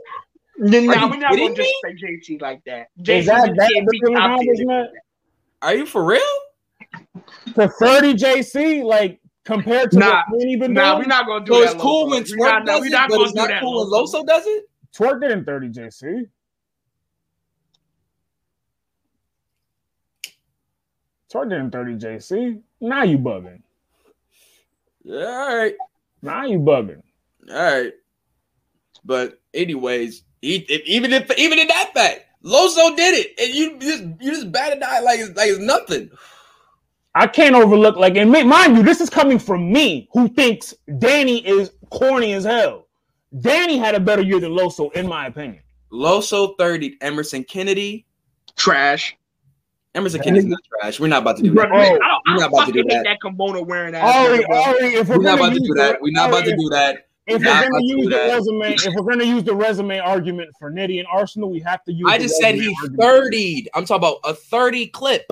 [0.58, 1.76] Nah, you we're not gonna kidding me?
[1.84, 2.88] disrespect JC like that.
[3.06, 4.90] Is JC that that big of an accomplishment?
[5.62, 6.22] Are you for real?
[7.56, 11.04] To 30 JC, like compared to Nah, what Danny been Nah, doing?
[11.04, 11.74] we're not gonna do So that.
[11.74, 14.22] it's cool when We're Twork does it, but it's not cool when Loso.
[14.22, 14.64] Loso does it.
[14.96, 16.28] Twork didn't 30 JC.
[21.32, 22.62] Twork didn't 30 JC.
[22.80, 23.62] Now you bugging.
[25.04, 25.76] Yeah, all right,
[26.22, 27.02] Now you bugging.
[27.50, 27.94] all right.
[29.04, 34.32] But anyways, even if even in that fact, Loso did it, and you just you
[34.32, 36.10] just batted out like it's like it's nothing.
[37.14, 41.46] I can't overlook like and mind you, this is coming from me who thinks Danny
[41.48, 42.85] is corny as hell.
[43.42, 45.62] Danny had a better year than Loso, in my opinion.
[45.92, 48.06] Loso 30, Emerson Kennedy.
[48.56, 49.16] Trash.
[49.94, 51.00] Emerson Kennedy's not trash.
[51.00, 51.70] We're not about to do that.
[51.72, 53.04] Oh, I don't, we're not about to do that.
[53.06, 54.16] that kimono wearing ass.
[54.28, 54.50] Ari, nigga.
[54.68, 56.02] Ari, if we're, We're not about to do the- that.
[56.02, 57.08] We're not about to do that.
[57.28, 60.72] If Not we're gonna use the resume, if we're gonna use the resume argument for
[60.72, 62.06] Nitty and Arsenal, we have to use.
[62.08, 63.02] I the just said resume he argument.
[63.02, 63.68] 30.
[63.74, 65.26] I'm talking about a 30 clip.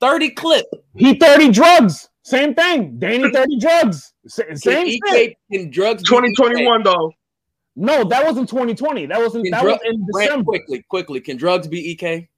[0.00, 0.64] 30 clip.
[0.94, 2.08] He thirty drugs.
[2.22, 2.98] Same thing.
[2.98, 4.14] Danny thirty drugs.
[4.26, 5.34] Sa- Can Same EK thing.
[5.52, 7.12] can drugs be 2021 though.
[7.76, 9.06] No, that wasn't 2020.
[9.06, 9.44] That wasn't.
[9.44, 10.44] Can That was drugs, in Brent, December.
[10.44, 11.20] quickly, quickly.
[11.20, 12.28] Can drugs be EK?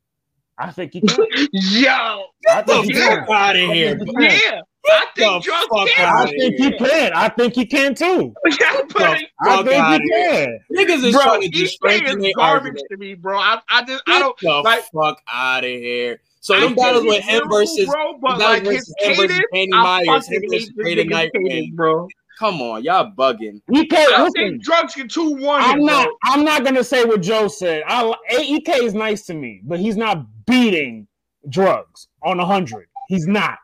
[0.58, 1.16] I think he can.
[1.52, 3.24] Yo, I think he Yeah.
[3.24, 3.32] can.
[3.32, 3.98] out of here.
[4.18, 4.60] yeah.
[4.90, 6.04] I think the drugs fuck can.
[6.08, 7.12] I outta think he can.
[7.14, 8.34] I think he can too.
[8.60, 10.60] Yeah, but I Fuck think outta he can.
[10.74, 12.86] Niggas is bro, trying to EK just strengthen is their garbage argument.
[12.90, 13.38] to me, bro.
[13.38, 14.84] I, I just, I Get don't the like.
[14.92, 16.20] fuck out of here.
[16.40, 18.72] So I them think battles he's with him beautiful, versus bro, but battles like his
[18.74, 21.30] versus him versus cadence, Danny I Myers, fucking him hate versus this Trader nigga's Night
[21.34, 21.74] cadence, King.
[21.76, 22.08] bro.
[22.38, 23.60] Come on, y'all bugging.
[23.74, 24.32] EK, I don't listen.
[24.34, 25.60] think drugs can two one.
[25.60, 26.04] I'm not.
[26.04, 26.16] Bro.
[26.26, 27.82] I'm not gonna say what Joe said.
[27.88, 31.08] I EK is nice to me, but he's not beating
[31.48, 32.86] drugs on a hundred.
[33.08, 33.58] He's not.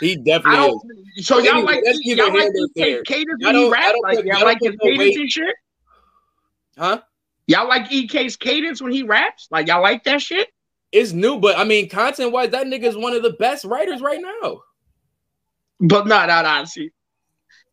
[0.00, 0.66] He definitely is.
[0.66, 1.24] don't.
[1.24, 3.02] So y'all Anyway, like let's y'all like here EK there.
[3.04, 3.92] cadence when he don't- rap?
[3.94, 5.54] y'all Like y'all y'all like his cadence weight- and shit?
[6.76, 7.00] Huh?
[7.46, 9.48] Y'all like EK's cadence when he raps?
[9.50, 10.48] Like y'all like that shit?
[10.92, 14.02] It's new, but I mean, content wise, that nigga is one of the best writers
[14.02, 14.60] right now.
[15.80, 16.64] But no, no, no.
[16.66, 16.90] See,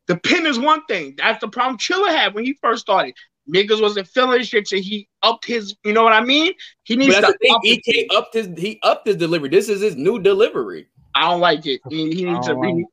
[0.07, 1.15] the pen is one thing.
[1.18, 3.15] That's the problem Chilla had when he first started.
[3.53, 5.76] Niggas wasn't feeling shit, so he upped his.
[5.84, 6.53] You know what I mean?
[6.84, 7.53] He needs to that's the thing.
[7.56, 9.49] up his EK upped his he upped his delivery.
[9.49, 10.88] This is his new delivery.
[11.14, 11.82] I don't like it.
[11.90, 12.53] He, he needs to.
[12.53, 12.86] don't like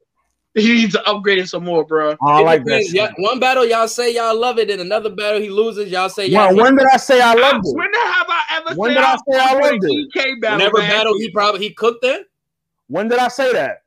[0.55, 2.16] He, he needs to upgrade it some more, bro.
[2.22, 2.84] I It like that.
[2.84, 2.90] depends.
[2.90, 3.10] shit.
[3.18, 6.48] One battle y'all say y'all love it, and another battle he loses, y'all say y'all
[6.55, 7.74] Well, when did I say I loved it?
[7.76, 10.09] When have I ever When said did I I say I loved it?
[10.16, 10.59] EK battle?
[10.59, 10.90] Whatever man?
[10.90, 12.24] battle he probably he cooked in.
[12.89, 13.81] When did I say that?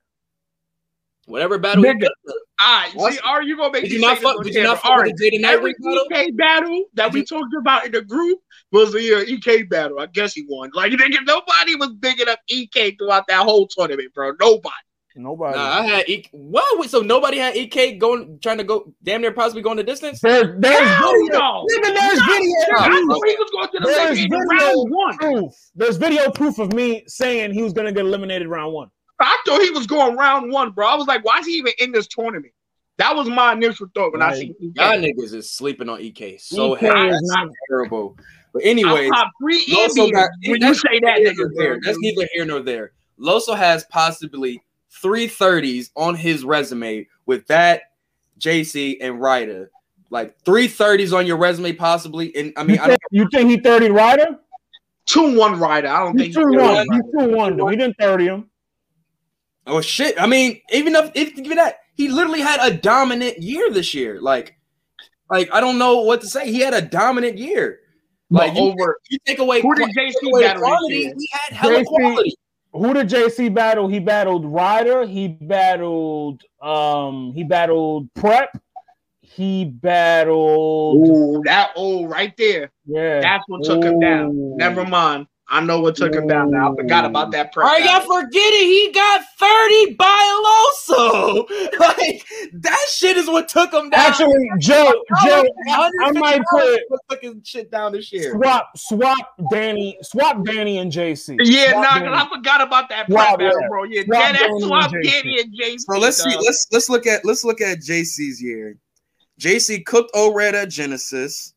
[1.26, 2.02] Whatever battle he Nigga.
[2.02, 2.34] cooked in.
[2.60, 4.44] All right, see, are you gonna make Did you not say fuck?
[4.44, 4.98] Did on you not camera?
[4.98, 6.06] fuck with the Jaden Knight Every battle?
[6.12, 8.40] EK battle that we talked about in the group
[8.72, 10.00] was the uh, EK battle.
[10.00, 10.70] I guess he won.
[10.74, 14.32] Like nigga, nobody was bigging up EK throughout that whole tournament, bro.
[14.40, 14.70] Nobody.
[15.18, 15.58] Nobody.
[15.58, 16.28] Nah, I had EK.
[16.34, 16.78] What?
[16.80, 20.20] Wait, So nobody had EK going, trying to go, damn near possibly going the distance.
[20.22, 21.40] There, there's Hell video.
[21.40, 21.66] no.
[21.74, 22.56] Nigga, there's video.
[22.78, 25.18] I Nah, knew he was going to the There's video round one.
[25.18, 25.54] proof.
[25.74, 28.90] There's video proof of me saying he was gonna get eliminated round one.
[29.20, 30.88] I thought he was going round one, bro.
[30.88, 32.54] I was like, why is he even in this tournament?
[32.98, 34.38] That was my initial thought when I Right.
[34.38, 34.72] seen EK.
[34.76, 37.00] Y'all niggas is sleeping on EK so EK heavy.
[37.08, 38.18] is That's not- terrible.
[38.54, 41.76] But anyway, I pop three Loso got when you say that nigga, here.
[41.76, 41.80] bro.
[41.84, 42.94] That's neither here nor there.
[43.20, 47.82] Loso has possibly three thirties on his resume with that
[48.40, 49.72] JC and Ryder.
[50.10, 52.34] Like three thirties on your resume, possibly.
[52.36, 54.40] And I mean, you, I don't think, you think he 30 rider?
[55.06, 55.90] Two one rider.
[55.90, 56.88] I don't He's think two he one.
[56.94, 57.58] He's two one.
[57.58, 57.68] Though.
[57.68, 58.50] He didn't 30 him.
[59.68, 60.20] Oh shit!
[60.22, 64.22] I mean, even if if give that, he literally had a dominant year this year.
[64.22, 64.58] Like,
[65.30, 66.52] like I don't know what to say.
[66.52, 67.80] He had a dominant year.
[68.30, 71.30] Like But you, over you take away, Who did JC away battle this quality, he
[71.32, 72.36] had hella JC quality.
[72.74, 73.88] Who did JC battle?
[73.88, 75.06] He battled Ryder.
[75.06, 76.44] He battled.
[76.62, 77.34] Um.
[77.34, 78.58] He battled Prep.
[79.22, 81.08] He battled.
[81.08, 82.72] Ooh, that oh right there.
[82.86, 83.22] Yeah.
[83.22, 84.58] That's what took him down.
[84.58, 85.28] Never mind.
[85.48, 86.74] I know what took him down now.
[86.74, 87.68] I forgot about that prep.
[87.68, 88.22] Are y'all battle.
[88.22, 91.46] forgetting he got 30 by Loso?
[91.80, 94.00] Like that shit is what took him down.
[94.00, 95.04] Actually, Joe.
[95.24, 95.44] Joe.
[95.70, 98.32] I, I might put what took his shit down this year.
[98.32, 101.38] swap swap Danny swap Danny and JC.
[101.44, 103.68] Yeah, Swap nah, cause I forgot about that prep battle, yeah.
[103.68, 103.84] bro.
[103.84, 105.12] Yeah, Swap that Danny swap and JC.
[105.12, 105.80] Danny and JC.
[105.80, 106.36] So let's see.
[106.38, 108.78] Let's let's look at let's look at JC's year.
[109.40, 111.54] JC cooked O-Red at Genesis.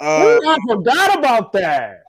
[0.00, 2.02] Uh, I forgot about that.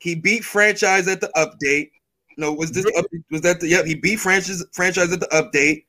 [0.00, 1.90] He beat franchise at the update.
[2.36, 3.84] No, was this the up, was that the yep?
[3.84, 5.84] He beat franchise franchise at the update.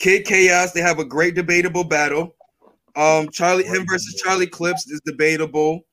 [0.00, 2.34] Kid Chaos, they have a great debatable battle.
[2.96, 5.86] Um, Charlie him versus Charlie Clips is debatable.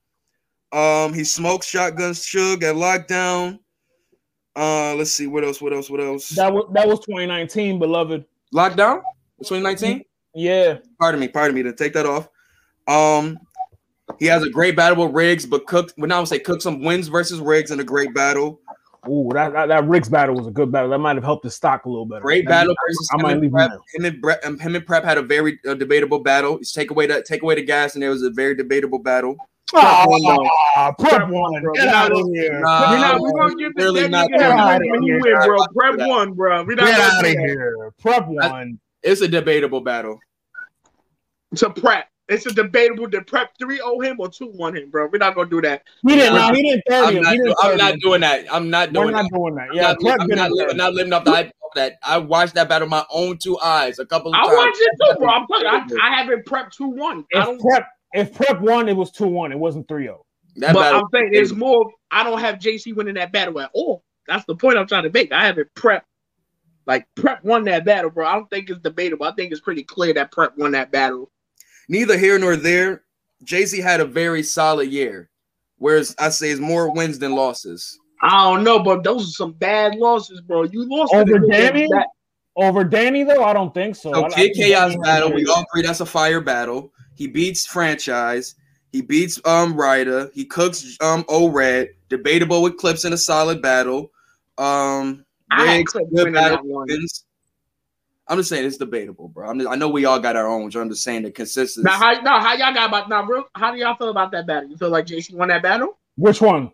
[0.71, 3.59] Um, he smokes shotgun Suge at lockdown.
[4.55, 5.61] Uh, let's see what else.
[5.61, 5.89] What else?
[5.89, 6.29] What else?
[6.29, 8.25] That was that was 2019, beloved.
[8.53, 9.01] Lockdown.
[9.39, 10.03] 2019.
[10.33, 10.77] Yeah.
[10.99, 11.27] Pardon me.
[11.27, 11.63] Pardon me.
[11.63, 12.27] To take that off.
[12.87, 13.37] Um,
[14.19, 15.91] he has a great battle with Riggs, but Cook.
[15.95, 18.59] When I would say Cook some wins versus Riggs in a great battle.
[19.09, 20.89] Ooh, that, that that Riggs battle was a good battle.
[20.91, 22.21] That might have helped the stock a little better.
[22.21, 23.71] Great That- battle versus I him might and leave Prep.
[23.95, 26.57] Him and, Bre- um, him and Prep had a very uh, debatable battle.
[26.57, 29.37] It's take away that take away the gas, and it was a very debatable battle.
[29.73, 30.05] Ah,
[30.99, 31.61] prep one.
[31.61, 31.73] bro.
[31.73, 32.59] Get We're out of here.
[32.59, 34.79] Nah, We're not, we're gonna give really this not nigga doing his that.
[34.81, 35.57] win when he win, bro.
[35.75, 36.63] Prep doing one, bro.
[36.63, 37.93] We not Get gonna out of here.
[38.01, 38.79] Prep one.
[39.01, 40.19] It's a debatable battle.
[41.53, 42.07] It's a prep.
[42.31, 43.07] It's a debatable.
[43.07, 45.07] Did prep three owe him or two one him, bro?
[45.11, 45.83] We're not gonna do that.
[46.07, 46.33] He didn't.
[46.35, 46.53] Yeah.
[46.53, 47.23] He didn't 30 I'm him.
[47.23, 47.99] not, He do- didn't I'm not him.
[47.99, 48.53] doing that.
[48.53, 49.37] I'm not We're doing not that.
[49.37, 49.67] doing that.
[49.69, 50.77] I'm Yeah, not, Prep I'm didn't not, li- 30.
[50.77, 51.97] not living off the hype of that.
[52.03, 54.47] I watched that battle with my own two eyes a couple of times.
[54.47, 54.57] I times.
[54.65, 55.29] watched it too, bro.
[55.29, 57.25] I'm telling you, I, I haven't prep two one.
[57.35, 57.59] I If don't.
[57.61, 59.51] prep if prep won, it was two one.
[59.51, 59.93] It wasn't oh.
[59.95, 60.17] 3-0.
[60.57, 61.89] That But I'm saying there's more.
[62.11, 64.03] I don't have JC winning that battle at all.
[64.27, 65.31] That's the point I'm trying to make.
[65.31, 66.05] I haven't prep.
[66.87, 68.25] Like prep won that battle, bro.
[68.25, 69.25] I don't think it's debatable.
[69.25, 71.29] I think it's pretty clear that prep won that battle.
[71.89, 73.03] Neither here nor there.
[73.43, 75.29] Jay Z had a very solid year,
[75.77, 77.97] whereas I say it's more wins than losses.
[78.21, 80.63] I don't know, but those are some bad losses, bro.
[80.63, 81.87] You lost Over the Danny?
[81.91, 82.07] that-
[82.55, 84.11] Over Danny though, I don't think so.
[84.11, 86.91] So I- I Chaos battle, we all agree that's a fire battle.
[87.15, 88.55] He beats franchise.
[88.91, 90.29] He beats um Ryder.
[90.33, 91.89] He cooks um O Red.
[92.09, 94.11] Debatable with clips in a solid battle.
[94.57, 96.87] Um, I had Riggs, Clips good battle that one.
[96.89, 97.25] wins.
[98.31, 99.49] I'm just saying it's debatable, bro.
[99.49, 100.71] I'm just, I know we all got our own.
[100.73, 101.83] I'm just saying the consistency.
[101.83, 103.43] Now, how no, how y'all got about now, real?
[103.55, 104.69] How do y'all feel about that battle?
[104.69, 106.71] You feel like JC won that battle Which one?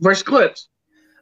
[0.00, 0.68] versus Clips?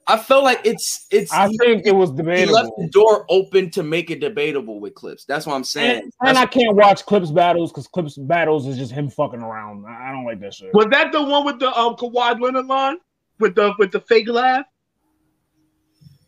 [0.07, 1.33] I feel like it's it's.
[1.33, 2.47] I he, think it was debatable.
[2.47, 5.25] he left the door open to make it debatable with clips.
[5.25, 6.03] That's what I'm saying.
[6.21, 9.85] And, and I can't watch Clips battles because Clips battles is just him fucking around.
[9.87, 10.73] I I don't like that shit.
[10.75, 12.99] Was that the one with the um Kawhi Leonard line
[13.41, 14.65] with the with the fake laugh?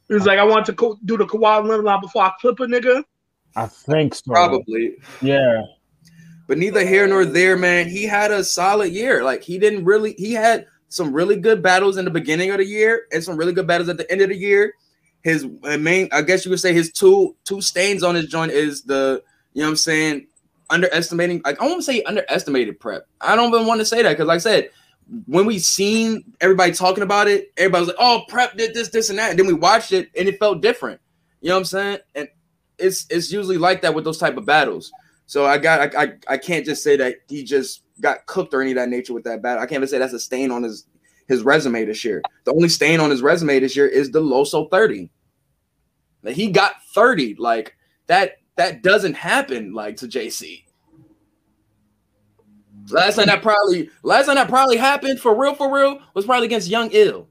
[0.08, 2.58] He was like, I want to co- do the Kawhi Leonard line before I clip
[2.58, 3.04] a nigga.
[3.56, 4.22] I think so.
[4.26, 4.96] Probably.
[5.22, 5.62] Yeah.
[6.46, 7.88] But neither here nor there, man.
[7.88, 9.24] He had a solid year.
[9.24, 10.14] Like he didn't really.
[10.18, 13.52] He had some really good battles in the beginning of the year and some really
[13.52, 14.74] good battles at the end of the year.
[15.22, 15.46] His
[15.78, 19.22] main, I guess you could say, his two two stains on his joint is the,
[19.54, 20.26] you know, what I'm saying,
[20.70, 21.40] underestimating.
[21.44, 23.06] Like I won't say underestimated prep.
[23.20, 24.70] I don't even want to say that because, like I said,
[25.26, 29.10] when we seen everybody talking about it, everybody was like, "Oh, prep did this, this,
[29.10, 31.00] and that." And then we watched it, and it felt different.
[31.40, 31.98] You know what I'm saying?
[32.14, 32.28] And
[32.78, 34.92] it's it's usually like that with those type of battles.
[35.26, 38.60] So I got I, I I can't just say that he just got cooked or
[38.60, 39.62] any of that nature with that battle.
[39.62, 40.86] I can't even say that's a stain on his
[41.28, 42.22] his resume this year.
[42.44, 45.10] The only stain on his resume this year is the Loso 30.
[46.22, 47.36] Like, he got 30.
[47.38, 47.76] Like
[48.06, 50.64] that that doesn't happen like to JC.
[52.90, 56.46] Last time that probably last time that probably happened for real for real was probably
[56.46, 57.28] against Young Ill.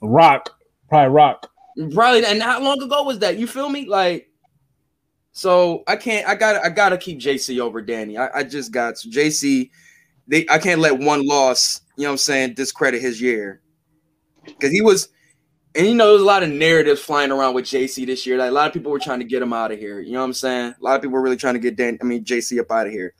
[0.00, 0.50] Roc.
[0.88, 1.50] Probably Roc.
[1.92, 3.36] Probably and how long ago was that?
[3.38, 3.86] You feel me?
[3.86, 4.30] Like
[5.36, 8.16] so I can't I gotta I gotta keep JC over Danny.
[8.16, 9.68] I, I just got to JC.
[10.26, 13.60] They I can't let one loss, you know what I'm saying, discredit his year.
[14.46, 15.10] Because he was
[15.74, 18.38] and you know there's a lot of narratives flying around with JC this year.
[18.38, 20.00] Like a lot of people were trying to get him out of here.
[20.00, 20.74] You know what I'm saying?
[20.80, 22.86] A lot of people were really trying to get Dan, I mean JC up out
[22.86, 23.12] of here.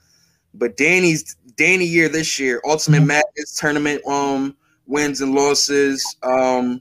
[0.55, 4.57] But Danny's Danny year this year, Ultimate Madness tournament um
[4.87, 6.17] wins and losses.
[6.23, 6.81] Um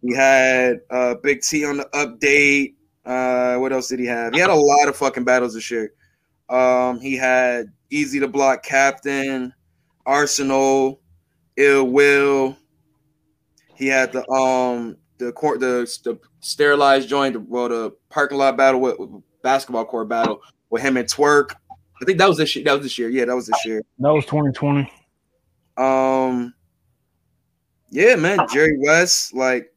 [0.00, 2.74] he had uh Big T on the update.
[3.04, 4.32] Uh what else did he have?
[4.32, 5.92] He had a lot of fucking battles this year.
[6.48, 9.52] Um he had Eazy the Block Captain,
[10.06, 11.00] Arsenal,
[11.56, 12.56] Ill Will.
[13.74, 18.56] He had the um the court the, the sterilized joint, the, well the parking lot
[18.56, 19.10] battle with, with
[19.42, 20.40] basketball court battle
[20.70, 21.54] with him and Twork.
[22.00, 22.64] I think that was this year.
[22.64, 23.08] That was this year.
[23.08, 23.82] Yeah, that was this year.
[23.98, 24.90] That was 2020.
[25.76, 26.52] Um,
[27.90, 29.72] yeah, man, Jerry West, like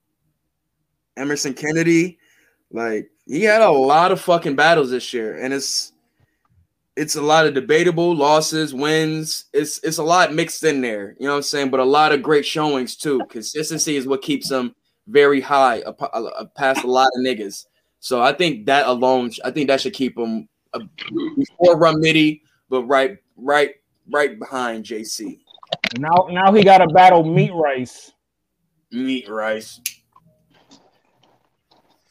[1.16, 2.18] Emerson Kennedy,
[2.72, 5.94] like he had a lot of fucking battles this year, and it's
[6.95, 9.45] it's a lot of debatable losses, wins.
[9.54, 11.70] It's it's a lot mixed in there, you know what I'm saying?
[11.70, 13.22] But a lot of great showings too.
[13.30, 14.74] Consistency is what keeps him
[15.08, 17.66] very high up, up past a lot of niggas.
[17.99, 20.80] So I think that alone, I think that should keep him uh,
[21.36, 23.76] before Nitty, but right, right,
[24.10, 25.40] right behind JC.
[25.98, 28.12] Now now he got to battle Meat Rice.
[28.91, 29.82] Meat rice.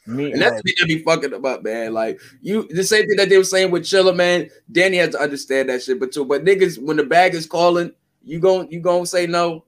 [0.07, 0.61] Meat And that's Rice.
[0.63, 1.93] the thing that be fucking them up, man.
[1.93, 4.49] Like you, the same thing that they were saying with Chilla, man.
[4.71, 6.23] Danny has to understand that shit, but too.
[6.25, 7.91] But niggas, when the bag is calling,
[8.23, 9.63] you gon' you gonna say no.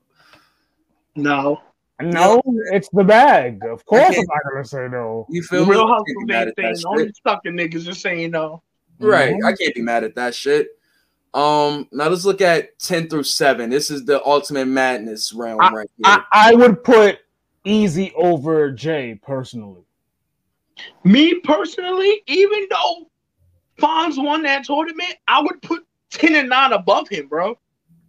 [1.16, 1.62] No.
[2.02, 2.42] No,
[2.72, 3.66] it's the bag.
[3.66, 5.26] Of course, I'm can't- gonna say no.
[5.30, 5.72] You The feel me?
[5.72, 7.18] real I hustle can't be mad ain't at that saying only shit.
[7.28, 8.64] sucking niggas are saying no.
[9.02, 9.34] Right?
[9.34, 9.46] Mhm.
[9.46, 10.68] I can't be mad at that shit.
[11.34, 13.70] Um, now let's look at 10 through 7.
[13.70, 16.06] This is the ultimate madness realm I- right here.
[16.06, 17.20] I, I would put
[17.66, 19.84] Eazy over Jay personally.
[21.04, 23.10] Me personally, even though
[23.80, 27.58] Fonz won that tournament, I would put 10 and 9 above him, bro.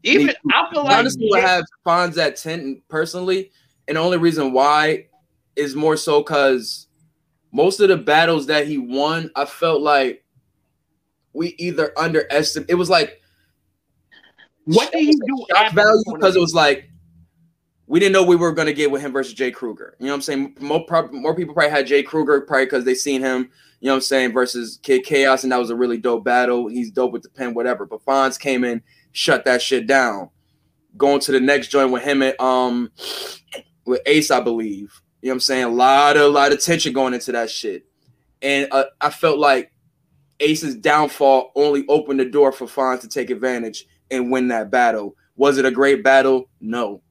[0.03, 3.51] Even I feel like Honestly, I Jay- have Fonz at 10 personally,
[3.87, 5.07] and the only reason why
[5.57, 6.87] is more so because
[7.53, 10.25] most of the battles that he won, I felt like
[11.33, 12.71] we either underestimated.
[12.71, 13.21] It was like
[14.65, 16.90] what did he do value because it was like
[17.91, 19.97] we didn't know we were going to get with him versus Jay Kruger.
[19.99, 20.57] You know what I'm saying?
[20.61, 23.51] More, more people probably had Jay Kruger probably because they seen him.
[23.81, 24.33] You know what I'm saying?
[24.33, 26.69] Versus Kid Chaos, and that was a really dope battle.
[26.69, 27.87] He's dope with the pen, whatever.
[27.87, 28.81] But Fonz came in,
[29.11, 30.31] shut that shit down.
[30.97, 32.93] Going to the next joint with him and um
[33.85, 35.03] with Ace, I believe.
[35.21, 35.65] You know what I'm saying?
[35.65, 37.87] A lot of a lot of tension going into that shit,
[38.41, 39.73] and uh, I felt like
[40.39, 45.17] Ace's downfall only opened the door for Fonz to take advantage and win that battle.
[45.35, 46.49] Was it a great battle?
[46.61, 47.03] No.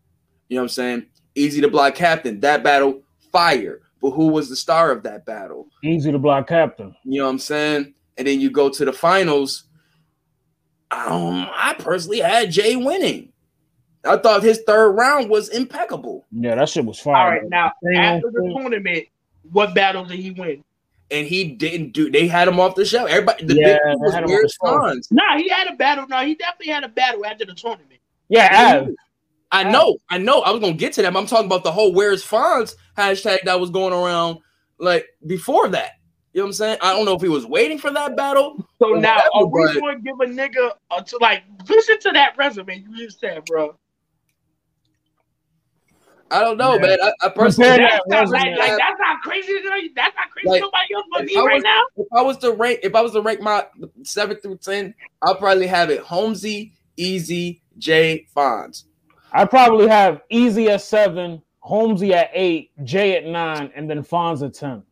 [0.50, 1.06] You know what I'm saying?
[1.36, 2.40] Eazy the Block Captain.
[2.42, 3.02] That battle,
[3.32, 3.82] fire.
[4.02, 5.68] But who was the star of that battle?
[5.84, 6.96] Eazy the Block Captain.
[7.04, 7.94] You know what I'm saying?
[8.18, 9.66] And then you go to the finals.
[10.92, 13.32] Um, I personally had Jay winning.
[14.06, 16.26] I thought his third round was impeccable.
[16.32, 17.16] Yeah, that shit was fire.
[17.16, 19.08] All right, now after the tournament,
[19.52, 20.64] what battle did he win?
[21.12, 23.06] And he didn't do they had him off the show.
[23.06, 25.68] Everybody the Yeah, big they thing was had him off weird the Nah, he had
[25.68, 26.08] a battle.
[26.08, 28.00] No, he definitely had a battle after the tournament.
[28.30, 28.86] Yeah,
[29.52, 29.66] Av.
[29.66, 30.42] I know, I know.
[30.42, 31.14] I was gonna get to that.
[31.14, 34.38] But I'm talking about the whole "Where's Fonz" hashtag that was going around
[34.78, 35.94] like before that.
[36.34, 36.78] You know what I'm saying?
[36.82, 38.64] I don't know if he was waiting for that battle.
[38.78, 42.00] So now, whatever, are we but- going to give a nigga uh, to like listen
[42.02, 43.76] to that resume you just said, bro?
[46.32, 46.82] I don't know, Yeah.
[46.82, 46.98] man.
[47.02, 49.52] I, I personally, Compare That's not like, like that's not crazy.
[49.96, 50.48] That's not crazy.
[50.50, 51.82] Like, nobody else but me right was- now.
[51.98, 53.66] if I was to rank, if I was to rank my
[54.04, 54.94] seven through ten,
[55.24, 58.84] I'll probably have it Holmesy, Eazy, Jay, Fonz.
[59.34, 64.46] I probably have Eazy at seven, Holmesy at eight, Jay at nine, and then Fonz
[64.46, 64.84] at ten.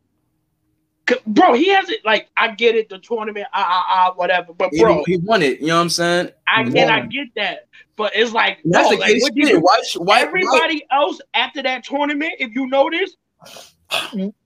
[1.06, 4.52] 'Cause, Bro, he hasn't like I get it, the tournament, ah ah ah, whatever.
[4.52, 5.58] But bro, he, won it.
[5.60, 6.30] You know what I'm saying?
[6.46, 7.66] I He and I get that.
[7.96, 9.22] But it's like, And That's bro, the like, case.
[9.22, 9.54] what you shit.
[9.54, 9.60] do?
[9.60, 9.80] Why?
[9.88, 10.04] sh- Why?
[10.04, 13.16] why- Everybody else after that tournament, if you notice,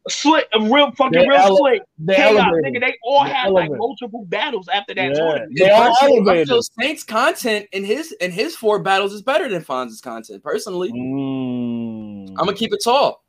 [0.08, 1.82] slick, real fucking They real ele- slick.
[1.98, 2.74] They Chaos, elevated.
[2.74, 5.14] nigga, they all They had like multiple battles after that Yeah.
[5.14, 5.52] tournament.
[5.58, 6.48] They all elevated.
[6.48, 10.42] feel Saints content in his in his four battles is better than Fonz's content.
[10.42, 12.30] Personally, Mm.
[12.30, 13.22] I'm gonna keep it tall.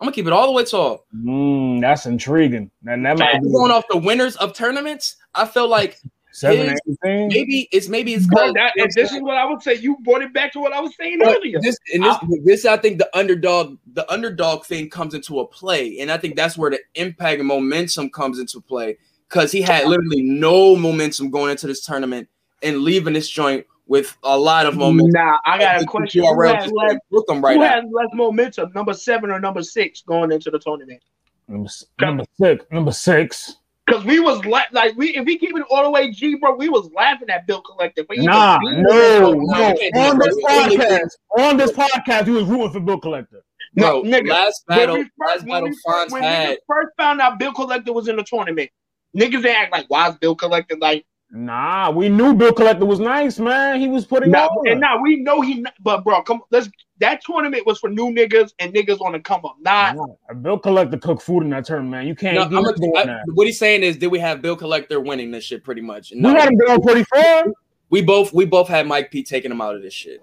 [0.00, 1.04] I'm gonna keep it all the way tall.
[1.14, 2.70] Mm, that's intriguing.
[2.86, 5.98] And that might be going off the winners of tournaments, I feel like
[6.32, 7.34] seven, his- eight things.
[7.34, 9.74] maybe it's maybe it's Bro, cause- that, and this is what I would say.
[9.74, 11.60] You brought it back to what I was saying But earlier.
[11.60, 15.98] This and this, this I think the underdog, the underdog thing comes into a play,
[16.00, 18.96] and I think that's where the impact and momentum comes into play
[19.28, 22.28] because he had literally no momentum going into this tournament
[22.62, 25.10] and leaving this joint with a lot of momentum.
[25.12, 26.22] Nah, I got a question.
[26.22, 29.62] Who URL has less, Look them right who has less momentum, number seven or number
[29.62, 31.02] six going into the tournament?
[31.48, 31.68] Number,
[32.00, 32.64] number six.
[32.70, 33.56] Number six.
[33.86, 36.54] Because we was la- like we if we keep it all the way G, bro,
[36.54, 38.04] we was laughing at Bill Collector.
[38.08, 39.68] But Nah, no, no, no.
[39.68, 40.68] you can't do On this bro.
[40.68, 43.42] We- we- podcast, on this podcast, he was rooting for Bill Collector.
[43.74, 46.48] No, nigga, last when battle, we first, last when battle we first, when had.
[46.50, 48.70] niggas first found out Bill Collector was in the tournament,
[49.16, 51.04] niggas they act like, why is Bill Collector like?
[51.30, 53.80] Nah, we knew Bill Collector was nice, man.
[53.80, 54.68] He was putting Nah, on.
[54.68, 56.68] and now we know he, but bro, come, let's.
[57.02, 59.56] That tournament was for new niggas and niggas on the come up.
[59.60, 62.06] Not Nah, Bill Collector cooked food in that tournament, man.
[62.06, 62.36] You can't.
[62.36, 63.22] No, you I'm can't do that.
[63.34, 66.12] what he's saying is, did we have Bill Collector winning this shit pretty much?
[66.12, 67.44] we No, had him going pretty far.
[67.90, 70.22] we both we both had Mike P taking him out of this shit.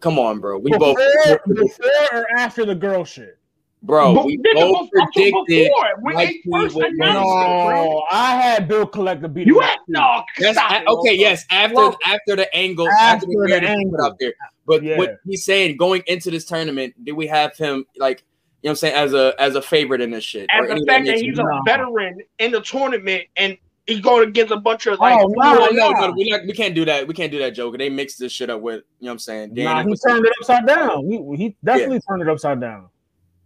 [0.00, 0.58] Come on, bro.
[0.58, 3.36] We Before, both, before or after the girl shit.
[3.82, 4.14] bro.
[4.14, 5.46] But We both predicted.
[5.46, 6.94] before, when Mike P first would win.
[7.10, 7.84] announced it, bro.
[7.84, 10.22] No, I had Bill Collector beat You him had no.
[10.38, 11.22] Yes, stop I- okay, bro.
[11.28, 11.44] yes.
[11.50, 13.90] After Well, after the angle, after after, the the angle.
[13.90, 14.32] put out there.
[14.70, 14.96] But Yeah.
[14.98, 18.24] what he's saying going into this tournament, do we have him like
[18.62, 20.46] you know what I'm saying as a as a favorite in this shit?
[20.50, 21.44] And Or the fact that he's No.
[21.44, 23.56] a veteran in the tournament and
[23.86, 25.18] he's going against a bunch of Oh, like.
[25.18, 26.06] no, no, no, nah.
[26.08, 27.08] no, we not we can't do that.
[27.08, 27.78] We can't do that, Joker.
[27.78, 29.54] They mixed this shit up with you know what I'm saying.
[29.54, 31.04] Nah, Danny he was- turned it upside down.
[31.06, 32.88] He, he definitely turned it upside down.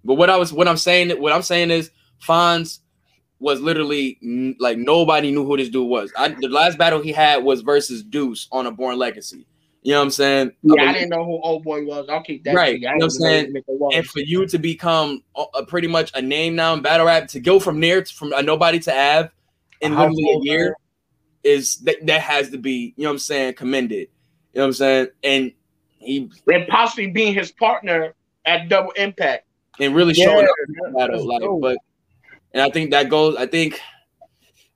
[0.04, 1.90] But what I was what I'm saying what I'm saying is
[2.22, 2.80] Fonz
[3.40, 4.18] was literally
[4.58, 6.12] like nobody knew who this dude was.
[6.16, 9.46] I, the last battle he had was versus Deuce on a Born Legacy.
[9.84, 10.52] You know what I'm saying?
[10.62, 12.08] Yeah, I believe- didn't know who old boy was.
[12.08, 12.54] I'll keep that.
[12.54, 12.86] Right, you.
[12.88, 13.52] Know what I'm saying?
[13.52, 16.72] know who nigga and for you to become a, a pretty much a name now
[16.72, 19.28] in battle rap to go from there to, from a nobody to Av
[19.82, 20.76] in A literally a year
[21.42, 24.08] is that that has to be you know what I'm saying commended.
[24.54, 25.08] You know what I'm saying?
[25.22, 25.52] And
[25.98, 28.14] he And possibly being his partner
[28.46, 29.46] at Double Impact.
[29.80, 31.60] and really Yeah, showing up battle like dope.
[31.60, 31.76] but
[32.54, 33.80] and I think that goes I think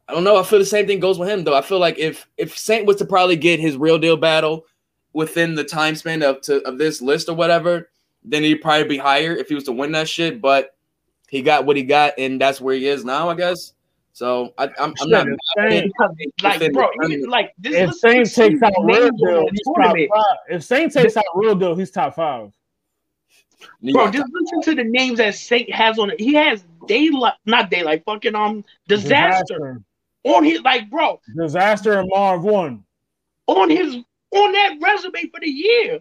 [0.06, 0.36] I don't know.
[0.38, 1.54] I feel the same thing goes with him though.
[1.56, 4.66] I feel like if if Saint was to probably get his real deal battle
[5.18, 7.90] within the time span of to, of this list or whatever,
[8.22, 10.40] then he'd probably be higher if he was to win that shit.
[10.40, 10.76] But
[11.28, 13.72] he got what he got, and that's where he is now, I guess.
[14.12, 15.26] So I, I'm, I'm not.
[15.26, 15.92] Shit, mad Saint-
[16.40, 17.74] Like, bro, the you, like this.
[17.74, 20.36] If listen Saint takes out real deal, he's top five.
[20.48, 22.52] If Saint takes out real deal, he's top five.
[23.80, 26.20] You Bro, got- just listen to the names that Saint has on it.
[26.20, 29.82] He has daylight, not daylight, fucking um disaster
[30.22, 32.84] on his like, bro, disaster, and Marv Won.
[33.48, 33.96] on his
[34.32, 36.00] on that resume for the year.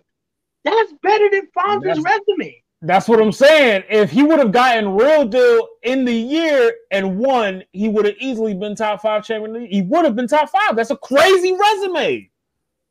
[0.63, 2.63] That's better than Fonz's resume.
[2.81, 3.83] That's what I'm saying.
[3.89, 8.15] If he would have gotten real deal in the year and won, he would have
[8.19, 9.51] easily been top five champion.
[9.51, 9.71] of the league.
[9.71, 10.75] He would have been top five.
[10.75, 12.29] That's a crazy resume.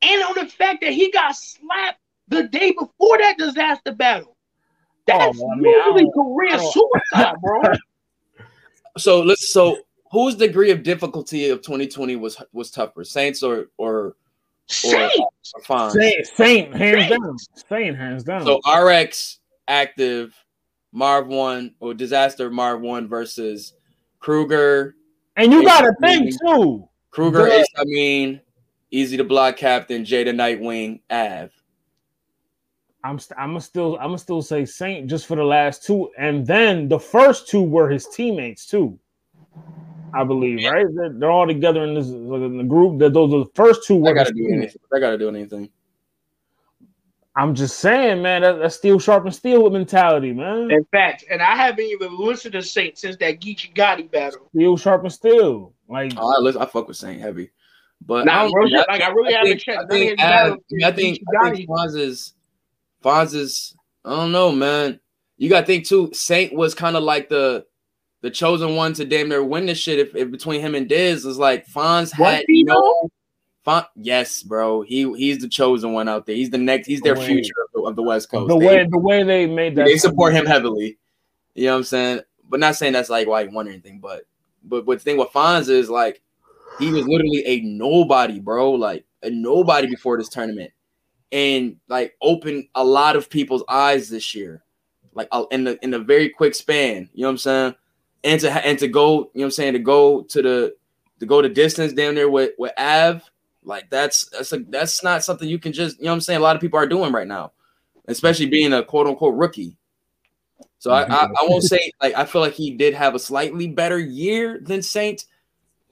[0.02, 4.36] And on the fact that he got slapped the day before that disaster battle.
[5.06, 7.62] That's Oh, I mean, usually career suicide, bro.
[8.98, 9.78] so let's so
[10.10, 14.16] whose degree of difficulty of 2020 was was tougher, Saints or or
[14.68, 15.12] Saint.
[15.54, 15.92] or Fonz?
[15.92, 17.22] Saint, Saint hands Saint.
[17.22, 17.36] down.
[17.68, 18.44] Saint hands down.
[18.44, 19.38] So RX
[19.68, 20.34] active
[20.92, 23.74] Marv Won or disaster Marv Won versus
[24.20, 24.94] Kruger.
[25.36, 26.88] and you got to think too.
[27.10, 27.60] Kruger Yeah.
[27.60, 28.40] is I mean
[28.92, 31.50] Eazy the Block Captain Jada Nightwing Av.
[33.04, 36.10] I'm st- I'm gonna still I'm gonna still say Saint just for the last two,
[36.18, 38.98] and then the first two were his teammates too.
[40.18, 40.86] I believe, right?
[40.94, 42.98] They're, they're all together in this in the group.
[43.00, 44.52] That those are the first two I gotta do teammates.
[44.74, 44.80] anything.
[44.94, 45.68] I gotta do anything.
[47.38, 50.70] I'm just saying, man, that, that's steel sharp and steel with mentality, man.
[50.70, 54.48] In fact, and I haven't even listened to Saint since that Geechi Gotti battle.
[54.54, 55.74] Steel sharp and steel.
[55.86, 57.50] Like Oh, I listen, I fuck with Saint heavy.
[58.04, 59.90] But Nah, I don't- bro, I like, I really haven't think, checked I none of
[59.90, 61.66] think, his battles Av- I think, I think Gotti.
[61.66, 62.34] Fonz's,
[63.02, 65.00] Fonz's, I don't know, man.
[65.36, 66.10] You got to think too.
[66.14, 67.66] Saint was kind of like the
[68.26, 70.00] the chosen one to damn near win this shit.
[70.00, 73.08] If, if between him and Diz is like Fonz had he, no.
[73.64, 74.82] Fon, yes, bro.
[74.82, 76.34] He he's the chosen one out there.
[76.34, 76.88] He's the next.
[76.88, 78.48] He's their The future of the, of the West Coast.
[78.48, 79.84] the They- way the way they made that.
[79.86, 80.98] they support him heavily.
[81.54, 82.20] You know what I'm saying?
[82.48, 84.00] But not saying that's like why he won or anything.
[84.00, 84.24] But
[84.64, 86.20] but but the thing with Fonz is like
[86.80, 88.72] he was literally a nobody, bro.
[88.72, 90.72] Like a nobody before this tournament,
[91.30, 94.64] and like opened a lot of people's eyes this year,
[95.14, 97.08] like uh, in the in a very quick span.
[97.14, 97.74] You know what I'm saying?
[98.26, 100.76] And to and to go, you know what I'm saying, to go to the
[101.20, 103.22] to go the distance down there with with Av,
[103.62, 106.40] like that's that's a that's not something you can just you know what I'm saying.
[106.40, 107.52] A lot of people are doing right now,
[108.06, 109.76] especially being a quote unquote rookie.
[110.78, 113.68] So I, I, I won't say like I feel like he did have a slightly
[113.68, 115.24] better year than Saint.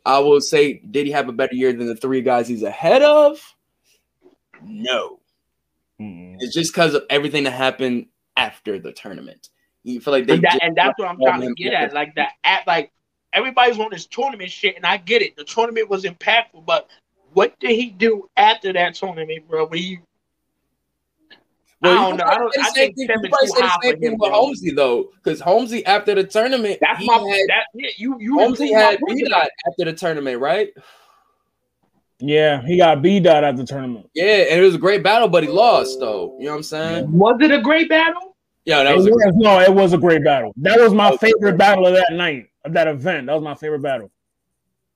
[0.06, 3.02] I will say, did he have a better year than the three guys he's ahead
[3.02, 3.40] of?
[4.62, 5.20] No.
[6.01, 6.36] Mm-mm.
[6.40, 8.06] It's just because of everything that happened
[8.36, 9.48] after the tournament.
[9.85, 11.93] You feel like they And, that, and that's what I'm trying to get at.
[11.93, 12.90] Like that, at like
[13.32, 15.36] everybody's on this tournament shit, and I get it.
[15.36, 16.89] The tournament was impactful, but
[17.35, 19.66] what did he do after that tournament, bro?
[19.66, 19.98] When he,
[21.82, 22.24] Well, I you don't know.
[22.24, 22.55] I don't.
[22.59, 24.31] I think same thing- you Kevin's too say the high same for thing him, with.
[24.32, 27.15] Holmesy though, because Holmesy after the tournament, That's he my.
[27.19, 28.39] had, that yeah, you you.
[28.39, 28.98] Holmesy had.
[29.06, 30.70] B dot after the tournament, right?
[32.20, 34.09] Yeah, he got B dot at the tournament.
[34.15, 36.36] Yeah, and it was a great battle, but he lost though.
[36.39, 37.12] You know what I'm saying?
[37.12, 38.34] Was it a great battle?
[38.65, 39.07] Yeah, that was.
[39.07, 40.53] A, was, no, it was a great battle.
[40.57, 43.27] That was my favorite battle of that night, of that event.
[43.27, 44.11] That was my favorite battle.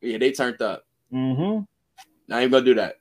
[0.00, 0.86] yeah, they turned up.
[1.12, 1.64] Mm-hmm.
[2.28, 2.96] Not even gonna do that.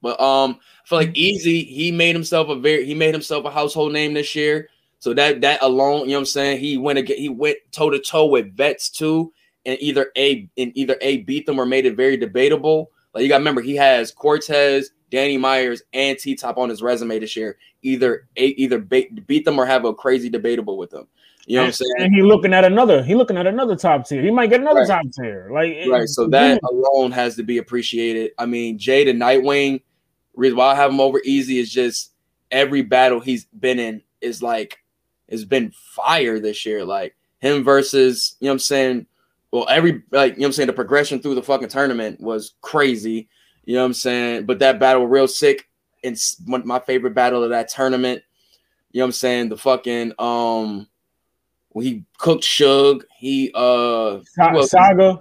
[0.00, 3.50] But um, I feel like Eazy, he made himself a very he made himself a
[3.50, 4.68] household name this year.
[4.98, 6.60] So that that alone, you know what I'm saying?
[6.60, 9.32] He went again, he went toe to toe with vets too,
[9.64, 12.90] and either A and either A beat them or made it very debatable.
[13.14, 17.18] Like you gotta remember, he has Cortez, Danny Myers, and T Top on his resume
[17.18, 17.56] this year.
[17.82, 21.08] Either either beat them or have a crazy debatable with them.
[21.46, 21.92] You know what I'm saying?
[21.98, 23.02] And he looking at another.
[23.02, 24.22] He looking at another top tier.
[24.22, 24.88] He might get another Right.
[24.88, 25.50] top tier.
[25.52, 26.08] Like Right.
[26.08, 28.30] So that alone has to be appreciated.
[28.38, 29.82] I mean, Jade and Nightwing,
[30.34, 32.12] reason why I have him over Eazy is just
[32.52, 34.78] every battle he's been in is like
[35.28, 36.84] has been fire this year.
[36.84, 39.06] Like him versus, you know what I'm saying?
[39.50, 42.54] Well, every like, you know what I'm saying, the progression through the fucking tournament was
[42.60, 43.28] crazy.
[43.64, 44.46] You know what I'm saying?
[44.46, 45.68] But that battle real sick.
[46.04, 46.18] And
[46.64, 48.22] my favorite battle of that tournament.
[48.92, 49.48] You know what I'm saying?
[49.48, 50.88] The fucking um
[51.70, 55.18] when he cooked Suge, he uh Sa- saga.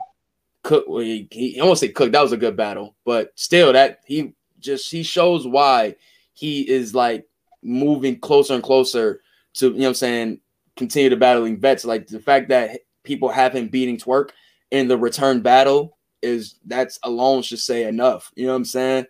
[0.64, 3.74] cook well, he, he I won't say cook that was a good battle but still
[3.74, 5.95] that he just he shows why
[6.34, 7.26] he is like
[7.64, 9.22] moving closer and closer
[9.56, 10.41] to you know what I'm saying
[10.76, 14.32] continue to battling vets like the fact that people have him beating Twork
[14.72, 19.06] in the return battle is that's alone should say enough you know what I'm saying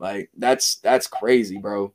[0.00, 1.92] like that's that's crazy bro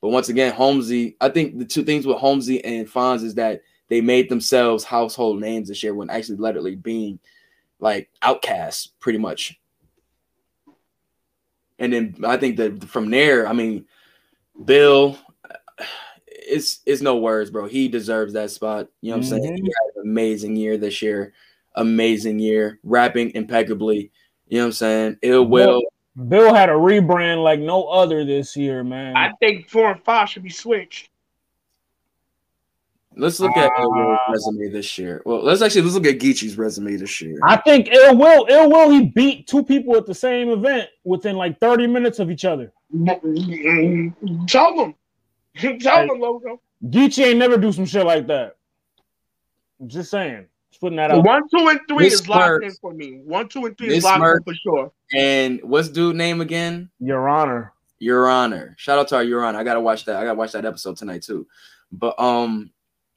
[0.00, 3.60] but once again Holmesy I think the two things with Holmesy and Fonz is that
[3.88, 7.18] they made themselves household names this year when actually literally being
[7.80, 9.58] like outcasts pretty much.
[11.78, 13.86] And then I think that from there, I mean,
[14.64, 15.16] Bill,
[16.26, 17.66] it's it's no words, bro.
[17.66, 18.88] He deserves that spot.
[19.00, 19.44] You know what I'm saying?
[19.44, 19.64] Mm-hmm.
[19.64, 21.32] He had an amazing year this year,
[21.76, 24.10] amazing year, rapping impeccably.
[24.48, 25.16] You know what I'm saying?
[25.22, 25.82] Ill will.
[26.26, 29.16] Bill had a rebrand like no other this year, man.
[29.16, 31.10] I think four and five should be switched.
[33.16, 35.22] Let's look at Ill Will's Uh, resume this year.
[35.24, 37.38] Well, let's actually let's look at Geechi's resume this year.
[37.44, 41.36] I think Ill Will, Ill Will, he beat two people at the same event within
[41.36, 42.72] like 30 minutes of each other.
[43.06, 44.94] Tell them.
[45.80, 46.60] Tell them, logo.
[46.86, 48.56] Geechi ain't never do some shit like that.
[49.86, 50.46] Just saying.
[50.78, 51.24] Just putting that out.
[51.24, 52.64] One, two, and three Miss is locked Smirk.
[52.64, 53.20] in for me.
[53.24, 54.42] One, two, and three Miss is locked Smirk.
[54.46, 54.92] in for sure.
[55.14, 56.90] And what's dude name again?
[57.00, 57.72] Your Honor.
[57.98, 58.74] Your Honor.
[58.78, 59.58] Shout out to our Your Honor.
[59.58, 60.16] I gotta watch that.
[60.16, 61.46] I gotta watch that episode tonight too.
[61.90, 62.70] But um,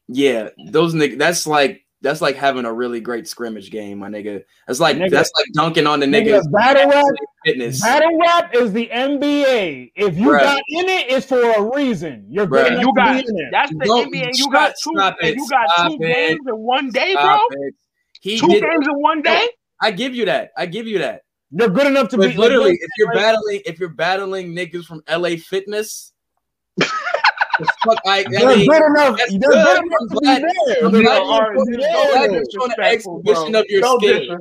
[0.08, 1.18] yeah, those niggas.
[1.20, 4.44] That's like that's like having a really great scrimmage game, my nigga.
[4.68, 5.12] That's like Nigga.
[5.12, 7.06] that's like dunking on the Nigga, niggas battle rap,
[7.46, 7.82] fitness.
[7.82, 9.92] battle rap is the NBA.
[9.96, 10.40] If you Bruh.
[10.40, 12.26] got in it, it's for a reason.
[12.30, 12.72] You're good Bruh.
[12.72, 13.50] enough You to got be in it.
[13.52, 14.30] that's the Don't- NBA.
[14.34, 14.92] You got two.
[14.96, 16.14] stop it, you got stop two it.
[16.14, 17.24] games in one day, bro.
[17.24, 17.74] Stop it.
[18.22, 18.62] He Two did.
[18.64, 19.48] games in one day.
[19.82, 20.52] I give you that.
[20.58, 21.22] I give you that.
[21.52, 24.86] You're good enough to But be literally, if you're like, battling, if you're battling niggas
[24.86, 26.14] from LA Fitness,
[26.78, 26.88] the
[27.86, 29.18] fuck, I, I You're mean, good enough.
[29.18, 29.52] that's You're good.
[29.52, 30.86] good I'm enough to be there.
[30.86, 32.32] I'm They're glad good you- enough I'm to be glad there.
[32.32, 33.60] you're showing the Disrespectful, exhibition bro.
[33.62, 34.38] of your No skill.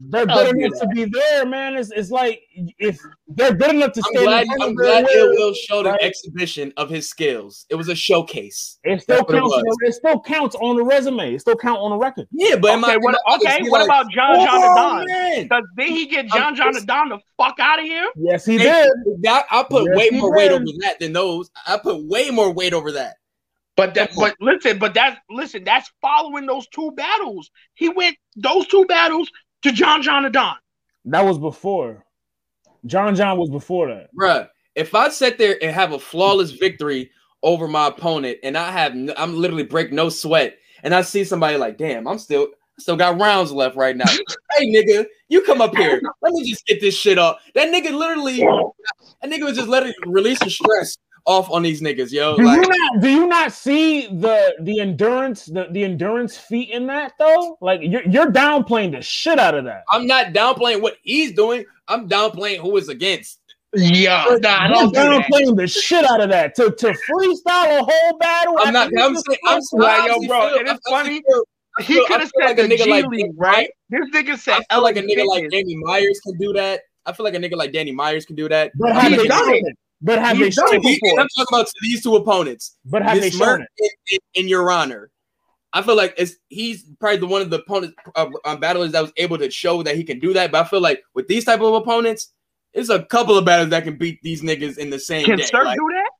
[0.00, 1.74] They're oh, good enough to be there, man.
[1.76, 2.40] It's, it's like
[2.78, 2.98] if
[3.28, 4.46] they're good enough to I'm stay glad.
[4.60, 7.66] I'm of glad way, Ill Will showed an exhibition of his skills.
[7.70, 8.78] It was a showcase.
[8.84, 9.76] It still That's what it counts.
[9.82, 11.34] It still counts on the resume.
[11.34, 12.26] It still count on the record.
[12.32, 14.74] Yeah, but am I- Okay, what, am I- okay, what like, about John John oh,
[14.74, 15.06] Don?
[15.06, 15.48] man.
[15.48, 18.08] Does did he get John I'm- John Don the fuck out of here?
[18.16, 19.22] Yes, he Hey, did.
[19.22, 21.50] that- I put Yes, way he more weight over that than those.
[21.66, 23.16] I put way more weight over that.
[23.74, 27.50] But that, but listen, but that's listen, that's following those two battles.
[27.74, 29.30] He went those two battles
[29.62, 30.56] to John John Don.
[31.06, 32.04] That was before.
[32.86, 34.10] John John was before that.
[34.14, 37.10] Bruh, if I sit there and have a flawless victory
[37.42, 41.24] over my opponent and I have n- I'm literally break no sweat and I see
[41.24, 42.48] somebody like, damn, I'm still
[42.78, 44.06] still got rounds left right now.
[44.56, 46.02] hey nigga, you come up here.
[46.22, 47.40] Let me just get this shit off.
[47.54, 48.38] That nigga literally
[49.20, 52.36] that nigga was just letting releasing stress off on these niggas, yo.
[52.36, 56.70] Do Like you not do you not see the the endurance the, the endurance feat
[56.70, 57.56] in that though?
[57.60, 59.84] Like you're you're downplaying the shit out of that.
[59.90, 61.64] I'm not downplaying what he's doing.
[61.88, 63.38] I'm downplaying who is against.
[63.74, 65.24] Yeah, nah, I You're don't do that.
[65.30, 68.56] downplaying the shit out of that to to freestyle a whole battle.
[68.58, 68.90] I'm not.
[68.98, 69.38] I'm this saying.
[69.46, 69.82] I'm saying.
[69.82, 71.44] Like, yo, bro, feel- and it's I honestly funny, feel-
[71.80, 73.70] He could have feel said like a nigga G like League, right?
[73.88, 76.82] This nigga said I feel like a nigga like Danny Myers can do that.
[77.06, 78.72] I feel like a nigga like Danny Myers can do that.
[78.76, 79.76] But I have feel they done it.
[80.02, 80.06] It?
[80.06, 81.00] But have He's they shown it it?
[81.00, 81.20] before.
[81.20, 82.76] I'm talking about these two opponents.
[82.84, 83.92] But have they shown Merck it?
[84.10, 85.10] in, in, in Your Honor.
[85.72, 89.00] I feel like it's he's probably the one of the opponents uh, um, battlers that
[89.00, 90.52] was able to show that he can do that.
[90.52, 92.32] But I feel like with these type of opponents,
[92.74, 95.44] it's a couple of battles that can beat these niggas in the same Can day.
[95.44, 96.10] Surf Like, do that?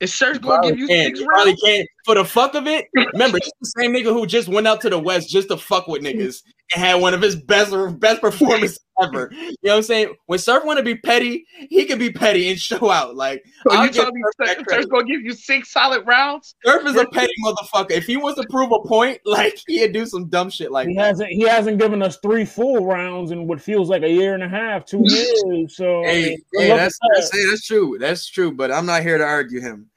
[0.00, 1.62] Is Surf gonna give you can, six probably rounds?
[1.64, 2.86] can for the fuck of it.
[3.12, 5.86] Remember, it's the same nigga who just went out to the West just to fuck
[5.86, 9.30] with niggas and had one of his best best performances ever.
[9.62, 10.14] You know what I'm saying?
[10.26, 13.14] When Surf want to be petty, he can be petty and show out.
[13.14, 16.04] Like So I'll you give telling me Surf that Surf's gonna give you six solid
[16.06, 16.54] rounds?
[16.64, 17.92] Surf is a petty motherfucker.
[17.92, 20.94] If he wants to prove a point, like he'd do some dumb shit like He
[20.96, 21.06] that.
[21.06, 24.42] hasn't he hasn't given us three full rounds in what feels like a year and
[24.42, 25.76] a half, two years.
[25.76, 27.96] So Hey, hey, that's, with that's hey, that's true.
[28.00, 28.52] That's true.
[28.52, 29.90] But I'm not here to argue him.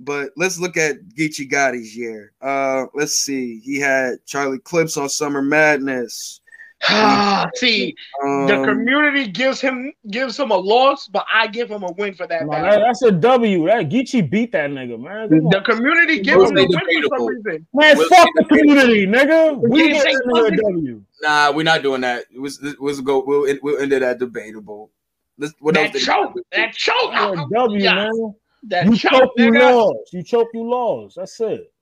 [0.00, 2.32] But let's look at Geechi Gotti's year.
[2.42, 3.60] Uh, let's see.
[3.60, 6.40] He had Charlie Clips on Summer Madness.
[6.86, 11.82] Ah, See, Um, the community gives him gives him a loss, but I give him
[11.84, 12.70] a win for that No, battle.
[12.72, 13.66] that- that's a W.
[13.66, 15.28] That Geechi beat that nigga, man.
[15.50, 17.66] The community gives Will him a be win for some reason.
[17.72, 19.56] Man, Will fuck the community, nigga.
[19.56, 21.02] We didn't get say that nigga a fucking- W.
[21.22, 22.24] Nah, we're not doing that.
[22.34, 23.22] It was it was go.
[23.24, 24.90] We'll we'll end it at debatable.
[25.38, 25.92] Let's, what That else?
[25.92, 27.94] did he choke, that choke, Yeah, W, Yeah.
[27.94, 28.34] man.
[28.68, 29.72] That You choke, choke, you nigga.
[29.74, 30.12] lost.
[30.12, 31.16] You choke, you lost.
[31.16, 31.72] That's it.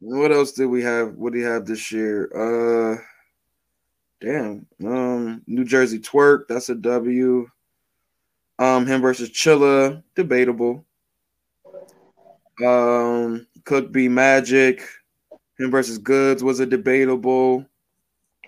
[0.00, 1.14] What else did we have?
[1.14, 2.28] What do you have this year?
[2.34, 2.98] Uh,
[4.20, 4.66] damn.
[4.84, 6.48] Um, New Jersey Twork.
[6.48, 7.48] That's a W.
[8.58, 10.02] Um, him versus Chilla.
[10.14, 10.84] Debatable.
[12.64, 14.82] Um, could be Magic.
[15.58, 17.64] Him versus Goodz was a debatable.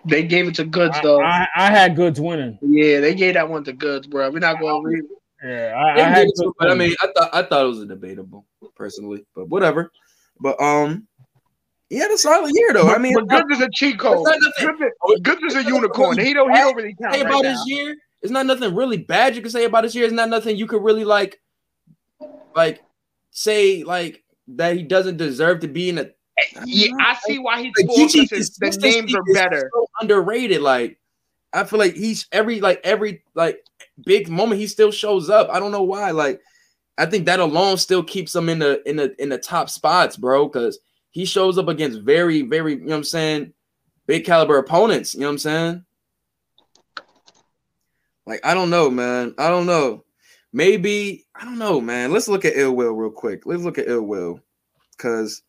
[0.07, 1.23] They gave it to Goodz though.
[1.23, 2.59] I, I had Goodz winning.
[2.61, 4.31] yeah, they gave that one to Goodz, bro.
[4.31, 5.05] We're not going to read.
[5.45, 7.87] Yeah, I, I had too, but I mean, I thought I thought it was a
[7.87, 9.91] debatable personally, but whatever.
[10.41, 11.07] But um,
[11.91, 12.89] he had a solid year though.
[12.89, 14.27] I mean, but Goodz is a cheat code.
[14.27, 14.91] Nothing-
[15.23, 16.19] Goodz, is- a unicorn.
[16.19, 17.51] He don't, he don't really count say right about now.
[17.51, 17.97] his year.
[18.23, 20.05] It's not nothing really bad you can say about his year.
[20.05, 21.41] It's not nothing you could really like,
[22.57, 22.83] like
[23.31, 26.09] say like that he doesn't deserve to be in a
[26.65, 29.71] Yeah, I see why he's Like, fourth Geechi, because his the names are better.
[29.75, 30.63] so underrated.
[30.63, 30.99] Like,
[31.55, 33.65] I feel like he's every like every like
[34.05, 35.49] big moment he still shows up.
[35.51, 36.11] I don't know why.
[36.11, 36.41] Like,
[36.99, 40.17] I think that alone still keeps him in the in the in the top spots,
[40.17, 40.49] bro.
[40.49, 43.53] Because he shows up against very very you know what I'm saying,
[44.07, 45.15] big caliber opponents.
[45.15, 45.85] You know what I'm saying?
[48.27, 49.35] Like, I don't know, man.
[49.39, 50.05] I don't know.
[50.53, 52.13] Maybe I don't know, man.
[52.13, 53.47] Let's look at Ill Will real quick.
[53.47, 54.41] Let's look at Ill Will
[54.97, 55.43] because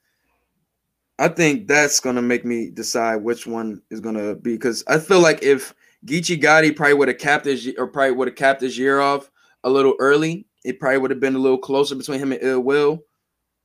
[1.18, 4.53] I think that's gonna make me decide which one is gonna be.
[4.53, 5.73] Because I feel like if
[6.06, 9.30] Geechi Gotti probably would have capped his or probably would have capped his year off
[9.64, 12.61] a little early, it probably would have been a little closer between him and Ill
[12.61, 13.03] Will.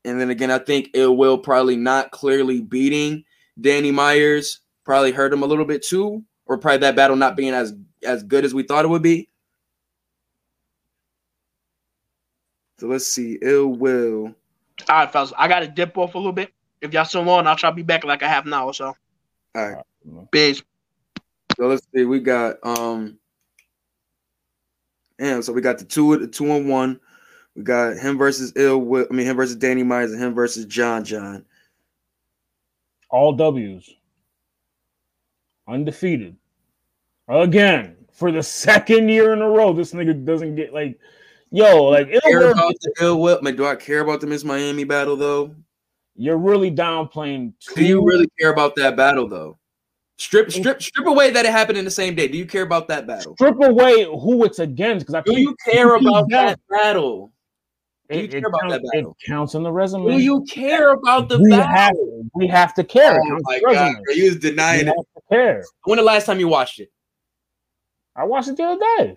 [0.04, 3.24] And then again, I think Ill Will probably not clearly beating
[3.60, 7.52] Danny Myers probably hurt him a little bit too, or probably that battle not being
[7.52, 9.28] as as good as we thought it would be.
[12.78, 14.34] So let's see, Ill Will.
[14.88, 16.54] All right, fellas, I got to dip off a little bit.
[16.80, 18.64] If y'all still on, I'll try to be back in like a half an hour
[18.66, 18.96] or so.
[19.54, 19.84] All right.
[20.30, 20.62] Biz.
[21.60, 22.04] So let's see.
[22.04, 23.18] We got um
[25.18, 26.98] and so we got the two the two and one.
[27.54, 29.06] We got him versus Ill Will.
[29.10, 31.44] I mean him versus Danny Myers and him versus John John.
[33.10, 33.90] All W's.
[35.68, 36.34] Undefeated.
[37.28, 40.98] Again, for the second year in a row, this nigga doesn't get like,
[41.50, 43.38] yo, like Ill Care Will, about the Ill Will.
[43.42, 45.54] Do I care about the Miss Miami battle though?
[46.16, 47.52] you're really downplaying.
[47.74, 49.59] Do you really care about that battle though?
[50.20, 52.28] Strip, strip, strip away that it happened in the same day.
[52.28, 53.32] Do you care about that battle?
[53.36, 55.06] strip away who it's against?
[55.06, 57.32] Because I Do you care about that battle?
[58.10, 59.16] do you it, care it about counts, that battle?
[59.18, 60.08] it counts in the resume.
[60.08, 61.64] Do you care about the we battle?
[61.74, 61.94] have
[62.34, 63.18] we have to care.
[63.18, 65.06] Oh my god, bro, you was We denying have it.
[65.16, 65.64] to care.
[65.84, 66.92] When the last time you watched it?
[68.14, 69.16] I watched it the other day.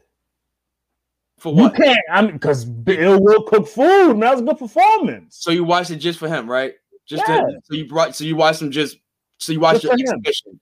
[1.38, 1.78] For what?
[1.78, 2.00] You can't.
[2.10, 4.12] I mean, because Bill will cook food.
[4.12, 5.36] Man, that was a good performance.
[5.42, 6.76] So you watched it just for him, right?
[7.06, 7.42] Just Yeah.
[7.42, 9.00] to, so you brought so you watched him just
[9.40, 10.60] so you watched Just your for him.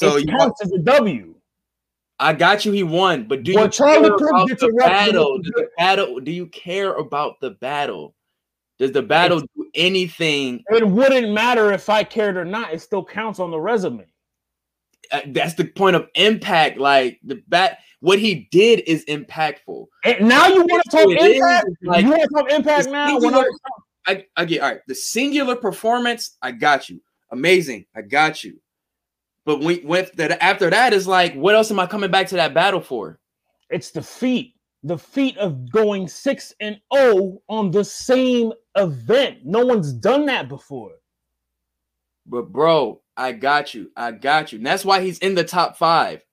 [0.00, 1.34] So it counts as a W.
[2.18, 2.72] I got you.
[2.72, 5.38] He won, but do Well, you Charlie care Kirk about gets the battle?
[5.38, 6.20] Does the battle?
[6.20, 8.14] Do you care about the battle?
[8.78, 10.62] Does the battle do anything?
[10.68, 12.72] It wouldn't matter if I cared or not.
[12.72, 14.06] It still counts on the resume.
[15.12, 16.78] Uh, that's the point of impact.
[16.78, 19.86] Like the bat, what he did is impactful.
[20.04, 21.66] And now you want to talk It is, impact?
[21.82, 23.18] like, you want to talk impact now?
[23.18, 23.46] Singular-
[24.06, 24.80] I, I get all right.
[24.88, 27.00] The singular performance, I got you.
[27.32, 28.58] Amazing, I got you.
[29.50, 32.36] But we with that after that is like, what else am I coming back to
[32.36, 33.18] that battle for?
[33.68, 34.54] it's the feat,
[34.84, 39.38] the feat of going six and zero on the same event.
[39.44, 40.92] No one's done that before.
[42.26, 43.90] But bro, I got you.
[43.96, 44.58] I got you.
[44.58, 46.24] And that's why he's in the top five.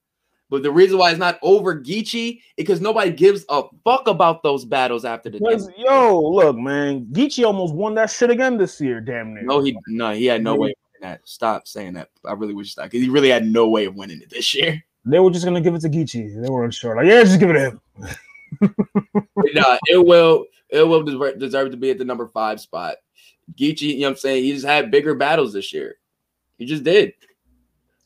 [0.52, 4.64] But the reason why it's not over Geechi because nobody gives a fuck about those
[4.64, 5.73] battles after the Because, day.
[5.80, 9.02] yo, look, man, Geechi almost won that shit again this year.
[9.02, 9.44] Damn near.
[9.44, 11.21] No, he no, he had no way that.
[11.25, 12.09] Stop saying that.
[12.25, 14.83] I really wish that because he really had no way of winning it this year.
[15.09, 16.41] They were just gonna give it to Geechi.
[16.41, 16.97] They were unsure.
[16.97, 18.75] Like, yeah, just give it to him.
[19.53, 22.95] nah, uh, it will it will deserve, deserve to be at the number five spot.
[23.55, 24.43] Geechi, you know what I'm saying?
[24.43, 25.95] He just had bigger battles this year.
[26.57, 27.13] He just did.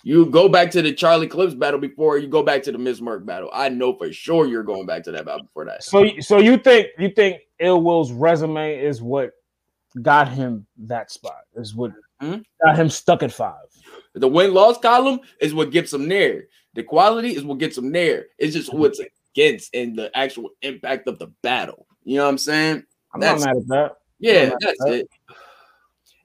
[0.04, 3.00] You go back to the Charlie Clips battle before you go back to the Miss
[3.00, 3.50] Merck battle.
[3.54, 5.84] I know for sure you're going back to that battle before that.
[5.84, 9.32] So, so you think you think Ill Will's resume is what
[10.02, 11.42] got him that spot?
[11.56, 11.92] Is what
[12.22, 12.44] Mhm.
[12.64, 13.56] got him stuck at five?
[14.14, 16.48] The win loss column is what gets him there.
[16.74, 18.28] The quality is what gets him there.
[18.38, 19.00] It's just what's
[19.36, 21.86] against and the actual impact of the battle.
[22.04, 22.84] You know what I'm saying?
[23.14, 23.98] I'm That's- not mad at that.
[24.20, 25.10] Yeah, that's that- it.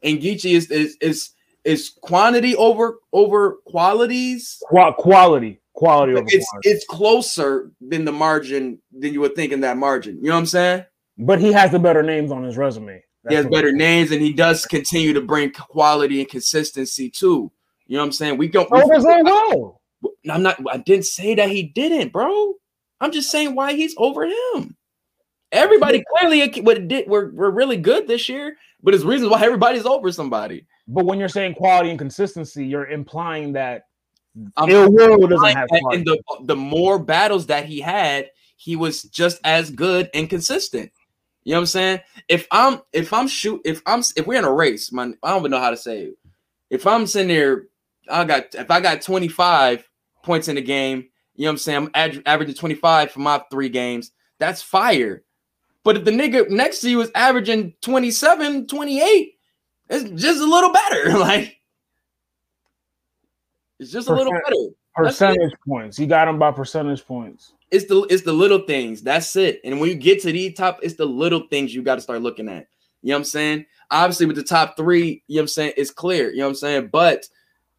[0.02, 1.31] And Geechi is is is
[1.64, 4.59] is quantity over over qualities.
[4.62, 6.68] Qua- quality, quality over It's quantity.
[6.70, 10.16] it's closer than the margin than you would think in that margin.
[10.18, 10.85] You know what I'm saying?
[11.18, 13.02] But he has the better names on his resume.
[13.28, 17.51] He has better names and he does continue to bring quality and consistency too.
[17.86, 18.39] You know what I'm saying?
[18.39, 18.69] We don't.
[18.70, 19.81] Oh, Will?
[20.31, 20.59] I'm not.
[20.70, 22.55] I didn't say that he didn't, bro.
[23.01, 24.77] I'm just saying why he's over him.
[25.53, 27.09] Everybody clearly what it did.
[27.09, 30.66] We're we're really good this year, but it's reasons why everybody's over somebody.
[30.89, 33.86] But when you're saying quality and consistency, you're implying that
[34.57, 39.03] I'm Ill Will doesn't have and the the more battles that he had, he was
[39.05, 40.90] just as good and consistent.
[41.47, 42.01] You know what I'm saying?
[42.27, 45.43] If I'm if I'm shoot if I'm if we're in a race, man, I don't
[45.43, 46.18] even know how to say it.
[46.70, 47.68] If I'm sitting there,
[48.10, 49.89] I got if I got 25
[50.24, 51.06] points in the game,
[51.36, 51.77] you know what I'm saying?
[51.77, 54.10] I'm ad- averaging 25 for my three games.
[54.40, 55.23] That's fire.
[55.85, 59.35] But if the nigga next to you is averaging 27, 28,
[59.90, 61.10] it's just a little better.
[61.16, 61.59] Like
[63.78, 64.74] it's just a little better.
[64.97, 65.97] Percentage points.
[65.97, 67.52] You got him by percentage points.
[67.70, 69.02] It's the it's the little things.
[69.02, 69.60] That's it.
[69.64, 72.22] And when you get to the top, it's the little things you got to start
[72.22, 72.68] looking at.
[73.02, 73.66] You know what I'm saying?
[73.90, 76.30] obviously with the top three, you know what I'm saying, it's clear.
[76.30, 76.88] You know what I'm saying?
[76.93, 77.26] But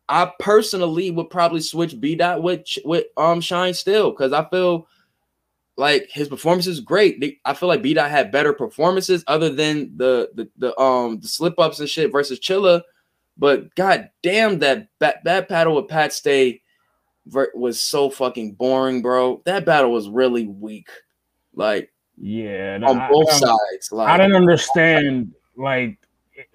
[0.09, 4.87] I personally would probably switch B dot with with um Shine still because I feel
[5.75, 7.39] like his performance is great.
[7.45, 11.27] I feel like B dot had better performances other than the the, the um the
[11.27, 12.81] slip ups and shit versus Chilla.
[13.37, 16.61] But god damn that that, that battle with Pat Stay
[17.53, 19.41] was so fucking boring, bro.
[19.45, 20.89] That battle was really weak.
[21.53, 23.91] Like Yeah, on I- both I- sides.
[23.91, 25.33] Like I didn't understand.
[25.55, 25.97] Like,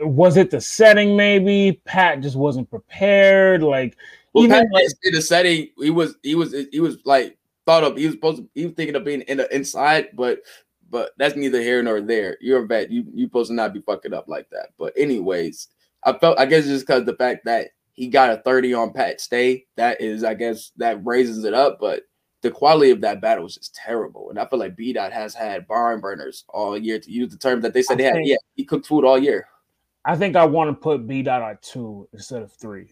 [0.00, 1.16] was it the setting?
[1.16, 3.62] Maybe Pat just wasn't prepared.
[3.62, 3.96] Like,
[4.32, 7.36] Well, even Pat like, in the setting, he was he was he was like
[7.66, 10.40] thought of he was supposed to he was thinking of being in the inside, but
[10.90, 12.36] but that's neither here nor there.
[12.40, 12.90] You're a vet.
[12.92, 14.68] You you supposed to not be fucking up like that.
[14.78, 15.68] But anyways,
[16.04, 19.20] I felt I guess just because the fact that he got a 30 on Pat
[19.20, 22.02] Stay, that is, I guess that raises it up, but
[22.42, 24.30] the quality of that battle was just terrible.
[24.30, 27.38] And I feel like B Dot has had barn burners all year to use the
[27.38, 28.16] term that they said they had.
[28.22, 29.46] Yeah, he cooked food all year.
[30.04, 32.88] I think I want to put B dot at two instead of three.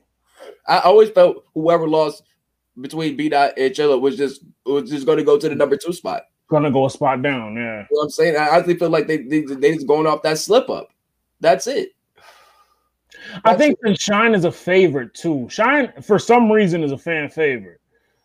[0.67, 2.23] I always felt whoever lost
[2.81, 5.77] between B Dot and Chilla was just was just going to go to the number
[5.77, 6.23] two spot.
[6.49, 7.57] Gonna go a spot down.
[7.57, 7.63] Yeah.
[7.63, 8.37] You know what I'm saying?
[8.37, 10.93] I honestly feel like they they they just going off that slip up.
[11.41, 11.91] That's it.
[13.45, 15.49] I think that Shine is a favorite too.
[15.51, 17.81] Shine, for some reason, is a fan favorite.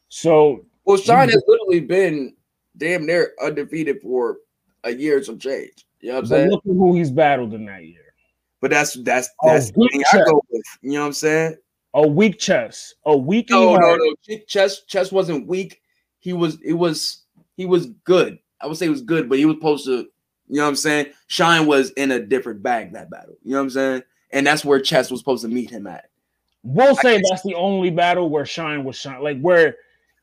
[0.09, 2.35] So Well, Shine has literally been
[2.77, 4.37] damn near undefeated for
[4.83, 5.85] a year or some change.
[6.01, 6.49] You know what I'm saying?
[6.51, 8.13] look at who he's battled in that year.
[8.61, 10.63] But that's that's Oh, that's the thing I go with.
[10.81, 11.57] You know what I'm saying?
[11.93, 13.49] A weak chess, a weak.
[13.49, 14.15] No, no, no.
[14.23, 15.81] Ch- Chess chess wasn't weak.
[16.19, 17.23] He was it was
[17.57, 18.39] he was good.
[18.61, 20.07] I would say he was good, but he was supposed to, you
[20.47, 21.07] know what I'm saying?
[21.27, 23.35] Shine was in a different bag that battle.
[23.43, 24.03] You know what I'm saying?
[24.31, 26.09] And that's where Chess was supposed to meet him at.
[26.63, 29.75] We'll say that's the only battle where Shine was Shine, like where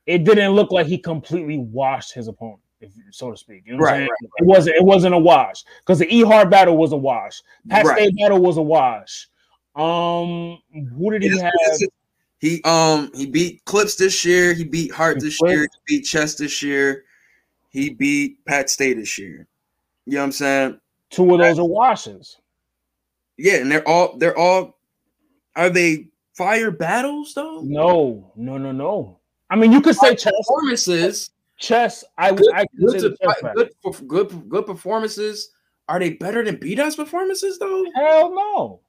[0.06, 3.62] it didn't look like he completely washed his opponent, if so to speak.
[3.64, 4.08] You know what I'm Right, saying?
[4.10, 4.76] right, It wasn't.
[4.76, 7.42] It wasn't a wash because the Ehart battle was a wash.
[7.68, 8.12] Pat Right.
[8.18, 9.28] Battle was a wash.
[9.76, 10.58] Um,
[10.98, 11.52] who did he It's- have?
[11.66, 11.88] it's-
[12.40, 14.52] He um he beat Clips this year.
[14.52, 15.52] He beat Hart this Clips.
[15.52, 15.68] year.
[15.86, 17.04] He beat Chess this year.
[17.70, 19.46] He beat Pat Stay this year.
[20.06, 20.80] You know what I'm saying?
[21.08, 22.38] Two of those are washes.
[23.42, 24.78] Yeah, and they're all they're all
[25.56, 27.60] are they fire battles though?
[27.64, 29.18] No, no, no, no.
[29.50, 30.32] I mean, you could say chess.
[30.46, 32.04] Performances, Chess.
[32.16, 32.40] I would.
[32.40, 33.64] good, I good, consider to- chess battle.
[33.82, 35.50] good, good, good performances.
[35.88, 37.84] Are they better than B Dot's performances though?
[37.96, 38.80] Hell no.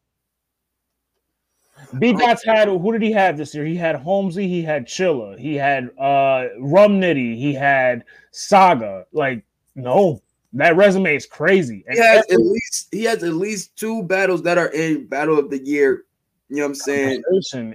[1.97, 3.65] B Dots had who did he have this year?
[3.65, 9.05] He had Holmesy, he had Chilla, he had uh Rum Nitty, he had Saga.
[9.11, 9.43] Like,
[9.75, 10.21] no,
[10.53, 11.83] that resume is crazy.
[11.87, 15.37] And He has at least he has at least two battles that are in battle
[15.39, 16.03] of the year.
[16.49, 17.23] You know what I'm saying?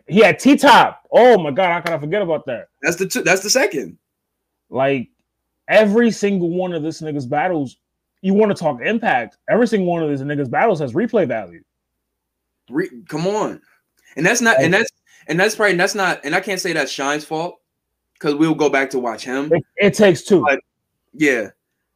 [0.06, 1.06] He had T Top.
[1.10, 2.68] Oh my god, how can I forget about that?
[2.82, 3.22] That's the two.
[3.22, 3.98] That's the second.
[4.70, 5.08] Like
[5.66, 7.78] every single one of this nigga's battles,
[8.22, 9.38] you want to talk impact.
[9.48, 11.62] Every single one of this nigga's battles has replay value.
[12.70, 13.60] Re- come on,
[14.16, 14.90] and that's not, and that's,
[15.26, 17.60] and that's probably that's not, and I can't say that's Shine's fault
[18.12, 19.50] because we'll go back to watch him.
[19.52, 20.42] It, it takes two.
[20.42, 20.60] But-
[21.14, 21.48] Yeah,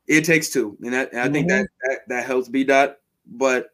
[0.07, 2.99] it takes two, and that and I think that, that that helps B dot.
[3.27, 3.69] But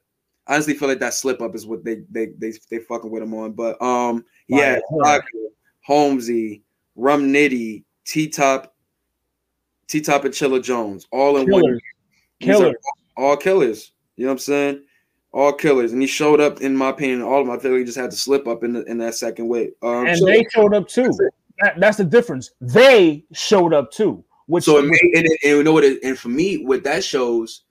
[0.46, 3.22] I honestly feel like that slip up is what they they they they fucking with
[3.22, 3.52] him on.
[3.52, 4.78] But um, yeah.
[5.88, 6.62] Holmesy,
[6.96, 8.74] Rum Nitty, T Top,
[9.86, 11.62] T Top, and Chilla Jones, all in one.
[11.62, 11.80] Killers.
[11.80, 12.76] Are Killers.
[13.16, 13.92] all killers.
[14.16, 14.84] You know what I'm saying?
[15.32, 16.60] All killers, and he showed up.
[16.60, 17.56] In my opinion, all of them.
[17.56, 19.70] I feel like he just had to slip up in the, in that second way.
[19.82, 21.04] Um, and so, they showed up too.
[21.04, 21.18] That's.
[21.60, 22.52] That, that's the difference.
[22.60, 24.24] They showed up too.
[24.48, 25.84] Which, so it made, and, it- and you know what?
[25.84, 27.62] It, and for me, what that shows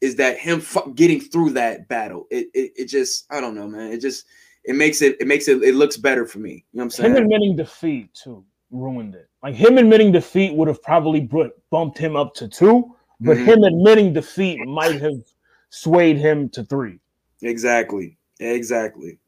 [0.00, 2.26] is that him fu- getting through that battle.
[2.30, 3.90] It, it it just I don't know, man.
[3.92, 4.26] It just
[4.64, 6.64] it makes it it makes it it looks better for me.
[6.72, 7.10] You know what I'm saying?
[7.16, 9.28] him admitting defeat too ruined it.
[9.42, 13.44] Like him admitting defeat would have probably br- bumped him up to two, but Mhm.
[13.46, 15.22] him admitting defeat might have
[15.70, 16.98] swayed him to three.
[17.42, 18.18] Exactly.
[18.40, 19.18] Exactly.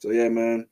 [0.00, 0.66] So yeah, man.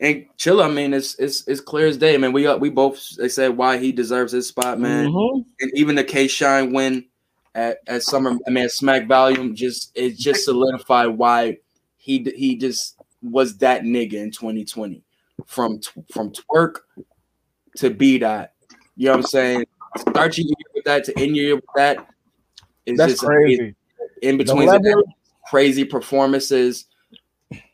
[0.00, 2.32] And Chilla, I mean, it's it's it's clear as day, man.
[2.32, 5.08] We uh, we both they said why he deserves his spot, man.
[5.08, 5.44] Mhm.
[5.60, 7.04] and even the K Shine win
[7.54, 11.58] at, at Summer, I mean, Smack Volume, just it just solidified why
[11.96, 15.02] he he just was that nigga in 2020
[15.46, 15.80] from
[16.12, 16.76] from Twork
[17.78, 18.52] to B dot.
[18.96, 19.64] You know what I'm saying?
[19.96, 22.06] Start your year with that to end your year with that.
[22.86, 23.74] It's That's just crazy.
[24.22, 25.02] in between level-
[25.48, 26.84] crazy performances,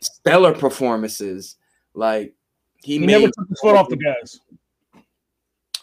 [0.00, 1.56] stellar performances.
[1.94, 2.34] Like
[2.82, 4.40] he, He made never took his foot off the gas.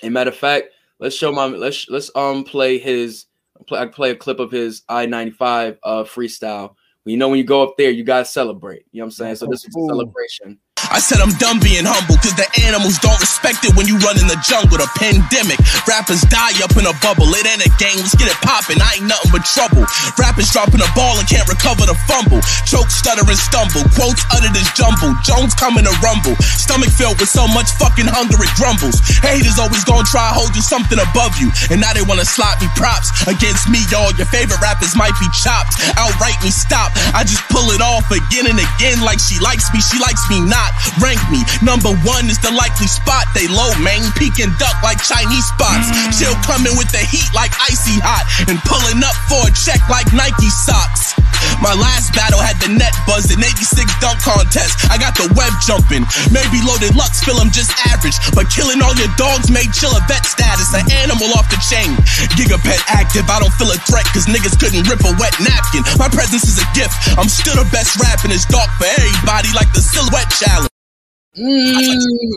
[0.04, 0.70] and matter of fact,
[1.00, 3.26] let's show my let's let's um play his
[3.68, 6.76] play, play a clip of his I ninety five uh freestyle.
[7.06, 8.86] You know when you go up there, you gotta celebrate.
[8.92, 9.36] You know what I'm saying?
[9.38, 10.60] So this is a celebration.
[10.90, 14.18] I said I'm done being humble, cause the animals don't respect it when you run
[14.18, 14.82] in the jungle.
[14.82, 17.30] The pandemic, rappers die up in a bubble.
[17.38, 18.82] It ain't a game, let's get it poppin'.
[18.82, 19.86] I ain't nothing but trouble.
[20.18, 22.42] Rappers dropping a ball and can't recover the fumble.
[22.66, 23.86] Choke, stutter, and stumble.
[23.94, 25.14] Quotes uttered as jumble.
[25.22, 26.34] Jones coming to rumble.
[26.42, 28.98] Stomach filled with so much fucking hunger it grumbles.
[29.22, 31.52] Haters always gonna try hold you something above you.
[31.70, 33.12] And now they wanna slap me props.
[33.28, 35.78] Against me, y'all, your favorite rappers might be chopped.
[36.00, 36.96] Outright me stop.
[37.14, 40.40] I just pull it off again and again like she likes me, she likes me
[40.42, 40.71] not.
[41.00, 41.44] Rank me.
[41.62, 43.26] Number one is the likely spot.
[43.34, 44.04] They low, man.
[44.18, 45.88] peeking duck like Chinese spots.
[46.18, 48.26] Chill coming with the heat like icy hot.
[48.50, 51.16] And pulling up for a check like Nike socks.
[51.62, 54.78] My last battle had the net buzzing, 86 dunk contest.
[54.90, 56.04] I got the web jumping.
[56.34, 58.18] Maybe loaded Lux, feel I'm just average.
[58.34, 60.74] But killing all your dogs made chill a vet status.
[60.74, 61.94] An animal off the chain.
[62.38, 65.86] Gigapet active, I don't feel a threat, cause niggas couldn't rip a wet napkin.
[66.02, 66.94] My presence is a gift.
[67.18, 68.32] I'm still the best rapping.
[68.34, 70.74] It's dark for everybody, like the silhouette challenge.
[71.38, 72.32] Mm,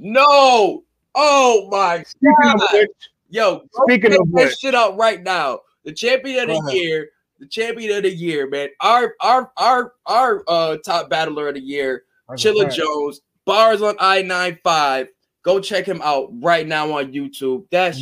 [0.00, 0.82] no.
[1.14, 2.68] Oh my Speaking of God.
[2.72, 2.90] which,
[3.30, 5.60] Yo, go Speaking check of that which- shit out right now.
[5.84, 6.80] The champion of Go the ahead.
[6.82, 7.08] year,
[7.38, 8.68] the champion of the year, man.
[8.80, 12.72] Our our our our uh top battler of the year, That's Chilla.
[12.74, 15.08] Jones, bars on I 95
[15.42, 17.64] Go check him out right now on YouTube.
[17.70, 18.00] That's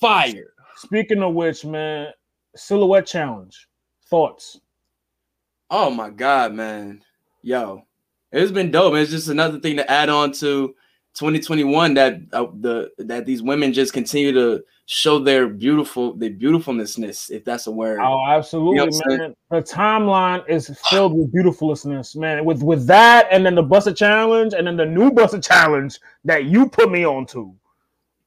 [0.00, 0.54] fire.
[0.76, 2.08] speaking of which, man,
[2.56, 3.68] silhouette challenge.
[4.08, 4.60] Thoughts?
[5.68, 7.02] Oh my god, man.
[7.42, 7.82] Yo,
[8.32, 8.94] it's been dope.
[8.94, 10.74] It's just another thing to add on to
[11.14, 17.30] 2021 that uh, the that these women just continue to show their beautiful their beautifulness,
[17.30, 18.00] if that's a word.
[18.00, 19.34] Oh, absolutely, You know man.
[19.50, 22.44] The timeline is filled with beautifulness, man.
[22.44, 25.42] With with that, and then the Buss It Challenge, and then the new Buss It
[25.42, 27.54] Challenge that you put me on onto.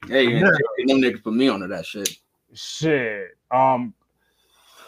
[0.07, 0.51] Hey, man,
[0.88, 2.17] them niggas put me onto that shit.
[2.53, 3.38] Shit.
[3.51, 3.93] Um,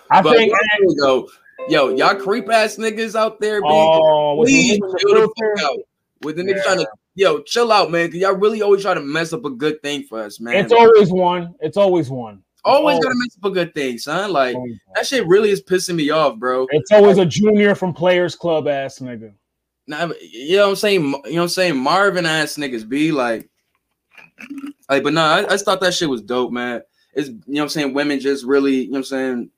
[0.09, 0.51] I But think.
[0.51, 1.29] here we go.
[1.67, 5.55] Yo, y'all creep ass niggas out there, being Oh, with the please women the filter.
[5.57, 5.77] fuck out.
[6.21, 6.63] With the niggas Yeah.
[6.63, 8.11] trying to yo chill out, man.
[8.13, 10.55] Y'all really always try to mess up a good thing for us, man.
[10.55, 11.55] It's always one.
[11.59, 12.43] It's always one.
[12.53, 14.31] It's always gotta mess up a good thing, son.
[14.31, 14.55] Like
[14.95, 16.67] that shit really is pissing me off, bro.
[16.71, 19.33] It's always a junior from Players Club ass nigga.
[19.87, 21.01] Nah, you know what I'm saying?
[21.01, 21.77] You know what I'm saying?
[21.77, 23.49] Marvin ass niggas be like,
[24.89, 26.81] like, but nah, I, I just thought that shit was dope, man.
[27.13, 29.49] It's you know what I'm saying, women just really, you know what I'm saying,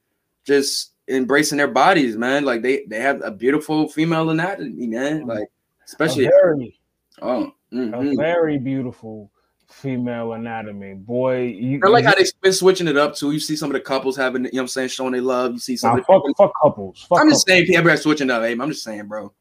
[0.46, 2.46] just embracing their bodies, man.
[2.46, 5.20] Like they they have a beautiful female anatomy, man.
[5.20, 5.30] Mm-hmm.
[5.30, 5.48] Like,
[5.86, 6.80] especially very,
[7.22, 8.18] oh, a mhm.
[8.18, 9.32] very beautiful
[9.68, 10.94] female anatomy.
[10.96, 13.32] Boy, you I like how they've been switching it up too.
[13.32, 15.54] You see some of the couples having, you know what I'm saying, showing they love.
[15.54, 17.06] You see some Nah, of the fuck, fuck couples.
[17.08, 17.68] Fuck I'm just couples.
[17.68, 18.44] saying, everybody's switching up.
[18.44, 19.32] Hey, I'm just saying, bro.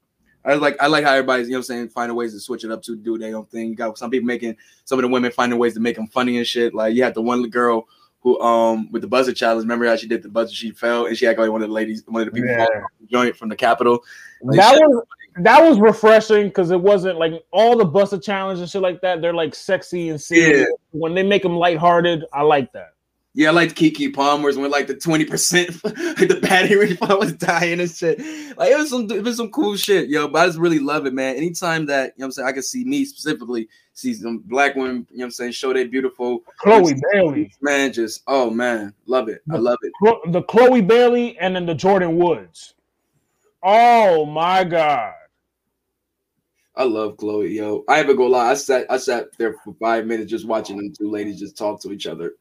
[0.44, 2.64] I like I like how everybody's you know what I'm saying finding ways to switch
[2.64, 3.68] it up to do their own thing.
[3.68, 6.38] You got some people making some of the women finding ways to make them funny
[6.38, 6.72] and shit.
[6.74, 7.86] Like you had the one girl
[8.20, 9.64] who um with the buzzer challenge.
[9.64, 10.54] Remember how she did the buzzer?
[10.54, 12.64] She fell and she acted like one of the ladies, one of the people Yeah.
[12.64, 14.02] falling off the joint from the Capitol.
[14.42, 15.04] Like, that was
[15.44, 19.00] that was refreshing because it wasn't like all the Buss It Challenge and shit like
[19.02, 19.20] that.
[19.20, 20.68] They're like sexy and serious.
[20.92, 22.94] When they make them lighthearted, I like that.
[23.32, 25.84] Yeah, I liked Keke Palmer's when like the 20%
[26.18, 28.18] like the battery I was dying and shit.
[28.56, 30.26] Like it was some it was some cool shit, yo.
[30.26, 31.36] But I just really love it, man.
[31.36, 34.74] Anytime that you know what I'm saying, I can see me specifically see some black
[34.74, 38.94] women, you know what I'm saying, show their beautiful Chloe Bailey, man, just oh man,
[39.06, 39.42] love it.
[39.50, 39.92] I love it.
[40.32, 42.74] The Chloe Bailey, and then the Jordyn Woods.
[43.62, 45.12] Oh my god!
[46.76, 47.84] I love Chloe, yo.
[47.88, 48.50] I haven't go lie.
[48.50, 51.80] I sat I sat there for five minutes just watching them two ladies just talk
[51.82, 52.34] to each other.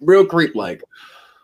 [0.00, 0.82] Real creep like,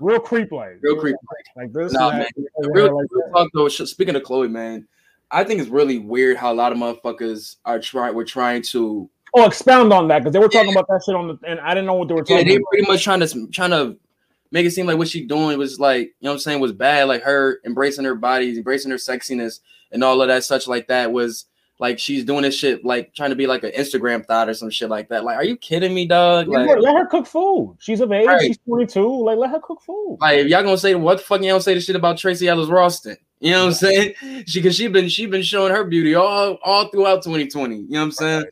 [0.03, 1.16] Real creep like, real creep
[1.57, 1.93] like this.
[1.93, 2.27] Nah, man.
[2.59, 3.69] real, like real talk though.
[3.69, 4.86] Speaking of Chloe, man,
[5.31, 8.15] I think it's really weird how a lot of motherfuckers are trying.
[8.15, 9.09] We're trying to.
[9.35, 11.73] Oh, expound on that because they were talking about that shit on the, and I
[11.73, 12.69] didn't know what they were Yeah, they about.
[12.70, 13.97] pretty much trying to trying to
[14.51, 16.73] make it seem like what she doing was like you know what I'm saying was
[16.73, 17.09] bad.
[17.09, 21.12] Like her embracing her body, embracing her sexiness, and all of that such like that
[21.12, 21.47] was
[21.83, 24.71] like she's doing this shit like trying to be like an Instagram thought or some
[24.71, 25.25] shit like that.
[25.25, 26.47] Like, are you kidding me, dog?
[26.49, 27.77] Yeah, Like, let her cook food.
[27.81, 28.25] She's of age.
[28.25, 28.41] Right.
[28.41, 29.25] She's 22.
[29.25, 30.19] Like, let her cook food.
[30.21, 32.47] Like if y'all gonna say what the fuck y'all don't say the shit about Tracee
[32.47, 33.17] Ellis Ralston.
[33.41, 34.15] You know what I'm saying?
[34.47, 37.75] She cause she been she been showing her beauty all all throughout 2020.
[37.75, 38.45] You know what I'm saying?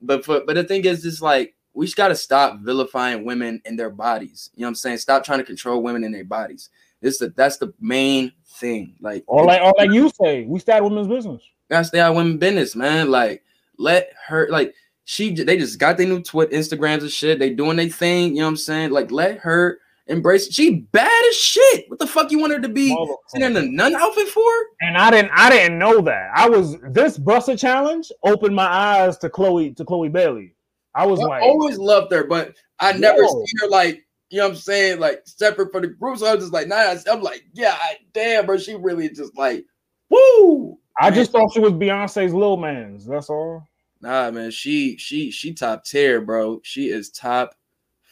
[0.00, 3.76] But for, but the thing is, it's like we just gotta stop vilifying women in
[3.76, 4.48] their bodies.
[4.54, 4.96] You know what I'm saying?
[4.96, 6.70] Stop trying to control women in their bodies.
[7.02, 8.94] This the that's the main thing.
[9.02, 11.42] Like Or like, or like you say, we start women's business.
[11.70, 13.10] Gotta stay out of women business, man.
[13.10, 13.42] Like
[13.78, 14.74] let her like
[15.04, 17.38] she they just got their new twit Instagrams and shit.
[17.38, 18.90] They doing their thing, you know what I'm saying?
[18.90, 20.54] Like let her embrace it.
[20.54, 21.84] She bad as shit.
[21.88, 22.96] What the fuck you want her to be
[23.28, 24.42] sitting in a nun outfit for?
[24.80, 26.30] And I didn't, I didn't know that.
[26.34, 30.54] I was this Buss It challenge opened my eyes to Chloe to Chloe Bailey.
[30.94, 33.28] I was I like, always loved her, but I never Yo.
[33.28, 36.18] seen her like you know what I'm saying, like separate from the group.
[36.18, 39.36] So I was just like, nah, I'm like, yeah, I- damn, bro, she really just
[39.36, 39.64] like,
[40.08, 40.78] woo.
[41.00, 43.06] I just thought she was Beyonce's little man's.
[43.06, 43.66] That's all.
[44.02, 46.60] Nah, man, she she she top tier, bro.
[46.62, 47.54] She is top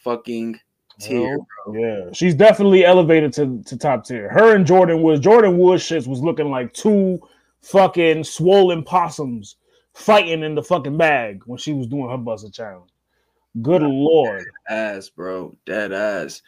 [0.02, 0.58] fucking
[0.98, 1.38] tier.
[1.66, 4.28] Well, yeah, she's definitely elevated to, to top tier.
[4.30, 5.24] Her and Jordyn Woods.
[5.24, 7.20] Jordyn Woods shits was looking like two
[7.60, 9.56] fucking swollen possums
[9.94, 12.90] fighting in the fucking bag when she was doing her buzzer challenge.
[13.62, 14.44] Good lord.
[14.68, 15.56] Ass, bro.
[15.66, 16.42] Dead ass.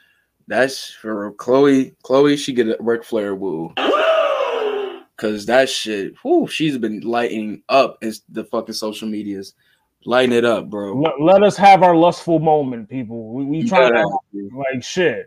[0.47, 1.95] That's for Chloe.
[2.03, 3.73] Chloe, she get a Ric Flair woo.
[5.21, 9.53] Cause that shit, whoo, she's been lighting up is the fucking social medias.
[10.07, 10.95] Lighting it up, bro.
[10.99, 13.35] Let, let us have our lustful moment, people.
[13.35, 14.03] We, we try Yeah.
[14.03, 15.27] to like shit.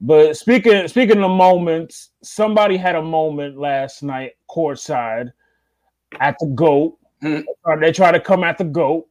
[0.00, 5.32] But speaking speaking of moments, somebody had a moment last night courtside
[6.20, 6.96] at the goat.
[7.20, 7.42] Mhm.
[7.80, 9.08] They try to come at the goat.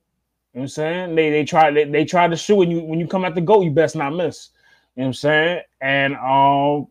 [0.54, 1.16] You know what I'm saying?
[1.16, 3.42] They they try they, they try to shoot when you when you come at the
[3.42, 4.52] goat, you best not miss.
[4.96, 5.62] You know what I'm saying?
[5.82, 6.88] And um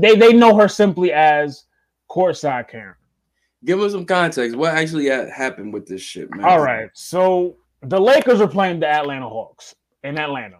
[0.00, 1.64] they they know her simply as
[2.12, 2.94] courtside Karen.
[3.64, 4.56] Give us some context.
[4.56, 6.44] What actually happened with this shit, man?
[6.44, 6.90] All right.
[6.92, 10.58] So the Lakers are playing the Atlanta Hawks in Atlanta.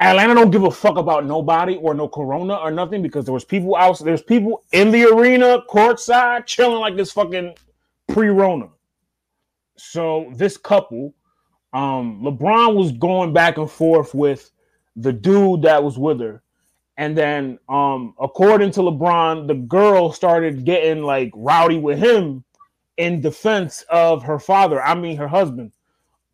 [0.00, 3.44] Atlanta don't give a fuck about nobody or no corona or nothing because there was
[3.44, 7.54] people out there's people in the arena courtside chilling like this fucking
[8.08, 8.68] pre-rona.
[9.76, 11.14] So this couple,
[11.72, 14.50] um, LeBron was going back and forth with
[14.96, 16.42] the dude that was with her.
[16.98, 22.44] And then um according to LeBron, the girl started getting like rowdy with him
[22.98, 24.82] in defense of her father.
[24.82, 25.72] I mean her husband.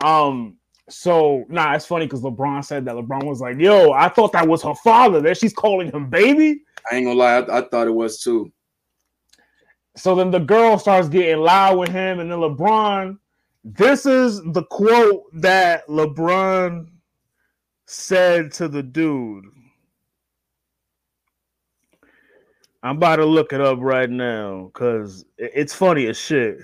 [0.03, 0.57] Um,
[0.89, 2.95] so nah, it's funny because LeBron said that.
[2.95, 5.21] LeBron was like, "Yo, I thought that was her father.
[5.21, 8.53] That she's calling him baby." I ain't gonna lie, I, I thought it was too.
[9.97, 13.19] So then the girl starts getting loud with him, and then LeBron.
[13.67, 16.89] This is the quote that LeBron
[17.87, 19.47] said to the dude.
[22.85, 26.59] I'm about to look it up right now because it's funny as shit.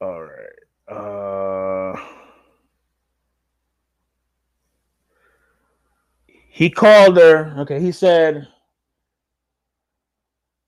[0.00, 0.92] All right.
[0.92, 1.94] Uh
[6.48, 7.54] he called her.
[7.58, 8.48] Okay, he said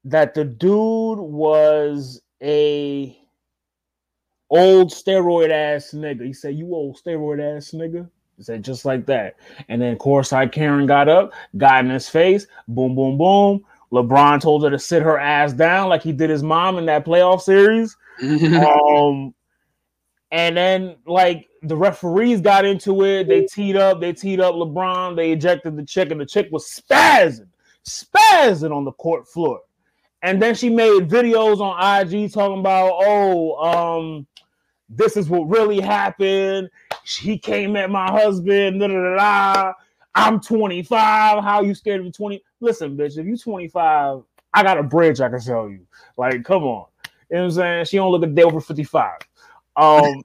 [0.04, 3.18] that the dude was a
[4.48, 6.24] old steroid ass nigga.
[6.24, 8.08] He said, "You old steroid ass nigga."
[8.40, 9.36] Said just like that.
[9.68, 13.64] And then courtside Karen got up, got in his face, boom, boom, boom.
[13.92, 17.04] LeBron told her to sit her ass down like he did his mom in that
[17.04, 17.96] playoff series.
[18.22, 19.34] um,
[20.30, 23.28] and then like the referees got into it.
[23.28, 24.00] They teed up.
[24.00, 25.14] They teed up LeBron.
[25.14, 27.48] They ejected the chick, and the chick was spazzing,
[27.86, 29.60] spazzing on the court floor.
[30.22, 34.26] And then she made videos on IG talking about, oh, um,
[34.88, 36.70] this is what really happened.
[37.04, 38.80] He came at my husband.
[38.80, 39.72] Da, da, da.
[40.14, 41.42] I'm 25.
[41.42, 42.42] How you scared of 20?
[42.60, 44.22] Listen, bitch, if you 25,
[44.54, 45.86] I got a bridge I can sell you.
[46.16, 46.86] Like, come on.
[47.30, 47.84] You know what I'm saying?
[47.86, 49.18] She don't look a day over 55.
[49.76, 50.22] Um,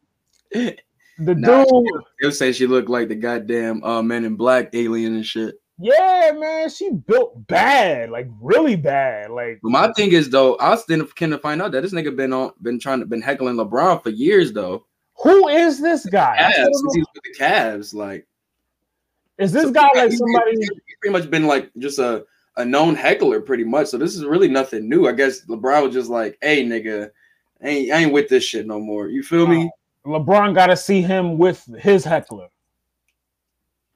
[0.51, 0.75] the
[1.19, 5.25] Nah, dude, They'll say she looked like the goddamn uh, Men in Black alien and
[5.25, 5.55] shit.
[5.79, 9.31] yeah, man, she built bad, like really bad.
[9.31, 11.93] Like, But my thing is though, I was then kind of find out that this
[11.93, 14.85] nigga been on, been trying to, been heckling LeBron for years though.
[15.19, 16.37] Who is this guy?
[16.39, 16.91] Cavs, know.
[16.93, 18.27] with the Cavs, like
[19.37, 20.51] Is this so guy like somebody?
[20.57, 20.69] He's
[21.01, 22.25] pretty much been like just a
[22.57, 23.87] a known heckler, pretty much.
[23.87, 25.07] So this is really nothing new.
[25.07, 27.11] I guess LeBron was just like, "Hey, nigga,
[27.63, 29.69] I ain't, I ain't with this shit no more." You feel me?
[30.05, 32.47] Oh, LeBron got to see him with his heckler,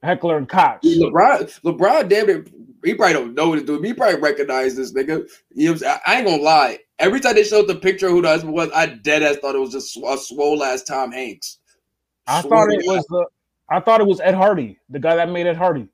[0.03, 0.81] heckler and Koch.
[0.83, 2.51] LeBron, LeBron, damn it,
[2.83, 3.81] he probably don't know what to do.
[3.81, 5.27] He probably recognize this nigga.
[5.51, 5.99] You know what I'm saying?
[6.05, 6.79] I, I ain't gonna lie.
[7.01, 9.55] Every time they showed the picture of who the husband was, I dead ass thought
[9.55, 11.57] it was just a swole ass Tom Hanks.
[12.27, 12.95] I thought it God.
[12.95, 13.25] was the.
[13.71, 15.87] I thought it was Ed Hardy, the guy that made Ed Hardy.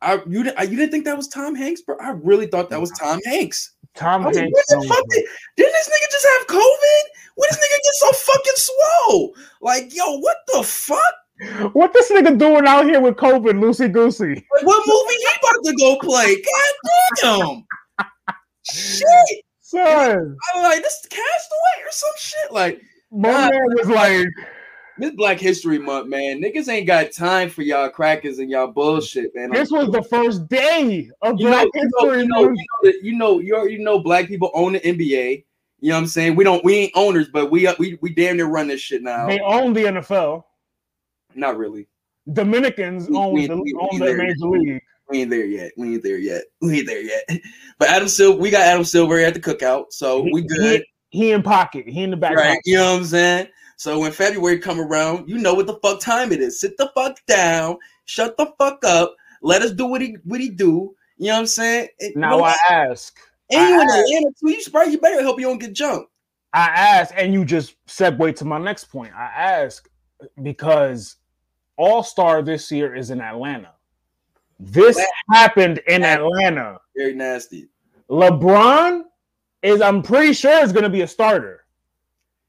[0.00, 1.96] I you didn't you didn't think that was Tom Hanks, bro?
[2.00, 3.74] I really thought that was Tom Hanks.
[3.94, 4.64] Tom I was like, Hanks.
[4.70, 5.24] what the fuck did,
[5.56, 7.02] didn't this nigga just have COVID?
[7.34, 9.34] What this nigga get so fucking swole?
[9.60, 11.74] Like, yo, what the fuck?
[11.74, 14.34] What this nigga doing out here with COVID, Lucy goosey?
[14.34, 16.36] Like, what movie he about to go play?
[17.20, 17.64] God
[17.98, 18.06] damn.
[18.62, 19.44] shit.
[19.74, 22.52] Son, I'm like, this is Castaway or some shit.
[22.52, 22.80] Like,
[23.10, 24.26] my man was like,
[24.98, 26.40] this Black History Month, man.
[26.42, 29.50] Niggas ain't got time for y'all crackers and y'all bullshit, man.
[29.50, 32.58] this was the first day of you Black know, History you know, Month.
[33.02, 35.44] you know, you know, you know black people own the NBA.
[35.80, 36.34] You know what I'm saying?
[36.36, 39.26] We don't, we ain't owners, but we we we damn near run this shit now.
[39.26, 40.44] They own the NFL.
[41.34, 41.88] Not really.
[42.32, 44.82] Dominicans We- own we- the we- own the major league.
[45.08, 45.72] We ain't there yet.
[45.76, 46.44] We ain't there yet.
[46.60, 47.28] We ain't there yet.
[47.78, 51.32] But Adam Silver, we got Adam Silver at the cookout, so we good, He, he
[51.32, 51.88] in pocket.
[51.88, 52.36] He in the back.
[52.36, 52.46] right?
[52.50, 52.60] pocket.
[52.64, 53.48] You know what I'm saying?
[53.76, 56.60] So when February come around, you know what the fuck time it is.
[56.60, 60.48] Sit the fuck down, shut the fuck up, let us do what he what he
[60.50, 60.94] do.
[61.18, 61.88] You know what I'm saying?
[62.14, 63.18] Now I ask,
[63.50, 64.50] and you in I- Atlanta too.
[64.52, 64.92] You spread.
[64.92, 66.10] You better hope you don't get jumped.
[66.52, 69.12] I ask, and you just segue to my next point.
[69.14, 69.88] I ask
[70.42, 71.16] because
[71.76, 73.72] All Star this year is in Atlanta.
[74.60, 75.00] This
[75.30, 76.78] happened in Atlanta.
[76.96, 77.68] Very nasty.
[78.08, 79.02] LeBron
[79.62, 81.64] is, I'm pretty sure, is going to be a starter.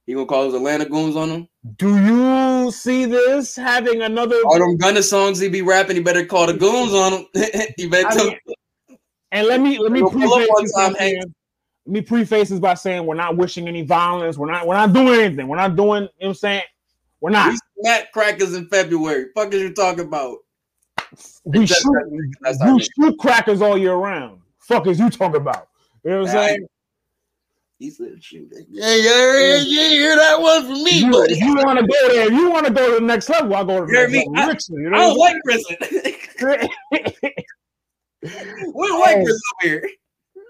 [0.05, 1.47] He gonna call those Atlanta goons on him.
[1.77, 4.35] Do you see this having another?
[4.45, 7.25] All them Gunna songs he be rapping, he better call the goons on him.
[7.77, 8.37] he better I mean,
[9.31, 11.23] and let me let me Go pull up preface this time, by saying,
[11.87, 14.37] let me preface this by saying we're not wishing any violence.
[14.37, 15.47] We're not we're not doing anything.
[15.47, 16.03] We're not doing.
[16.03, 16.63] You know what I'm saying?
[17.19, 17.51] We're not.
[17.51, 19.27] we smack crackers in February.
[19.33, 20.37] Fuck is you talking about?
[21.43, 21.83] We shoot,
[22.41, 24.39] that's it shoot crackers all year round.
[24.59, 25.67] Fuck is you talking about?
[26.03, 26.67] You know what I'm saying?
[27.77, 31.35] He said, "Shoot, yeah, yeah, you hear that one from me, You, buddy.
[31.35, 33.81] you want to go there, you want to go to the next level, I'll go
[33.81, 34.37] to the You hear next me?
[34.37, 34.39] level.
[34.39, 35.75] I- Richly, you I know don't what like prison.
[38.73, 39.89] We don't like prison over here.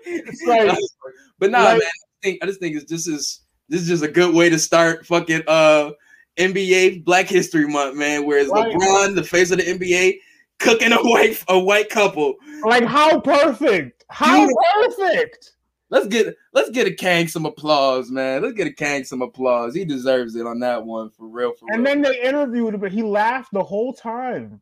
[0.06, 0.78] It's like-
[1.40, 1.82] but nah, like- man.
[1.82, 4.58] I think I just think it's this is this is just a good way to
[4.60, 5.92] start fucking uh
[6.38, 8.26] NBA Black History Month, man.
[8.26, 8.74] Whereas Right.
[8.74, 10.20] LeBron, the face of the NBA,
[10.60, 12.36] cooking a white a white couple.
[12.64, 14.06] like how perfect?
[14.10, 14.48] How
[14.84, 15.52] perfect?
[15.90, 18.41] Let's get let's get a Kang some applause, man.
[18.41, 19.76] Let's get a Kang some applause.
[19.76, 21.53] He deserves it on that one for real.
[21.53, 21.94] For And real.
[21.94, 24.61] then they interviewed him, but he laughed the whole time.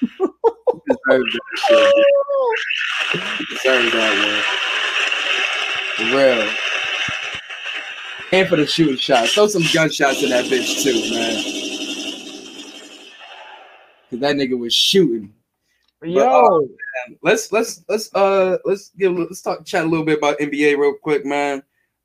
[0.00, 0.06] He
[0.88, 3.48] deserves that shit.
[3.48, 4.12] Deserves that
[5.96, 6.08] one.
[6.10, 6.48] For real.
[8.32, 9.32] And for the shooting shots.
[9.32, 11.87] Throw some gunshots in that bitch too, man.
[14.10, 15.32] Cause that nigga was shooting.
[16.02, 16.68] Yo,
[17.22, 20.94] Let's let's let's uh let's give let's talk chat a little bit about NBA real
[20.94, 21.62] quick, man.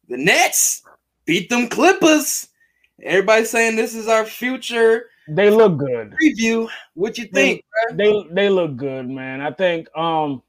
[0.10, 0.84] The Nets
[1.26, 2.50] beat them Clippers.
[3.02, 6.16] Everybody's saying this is our future they look good.
[6.22, 6.70] preview.
[6.96, 7.64] What you think?
[7.94, 9.42] They they look good, man.
[9.42, 10.42] I think um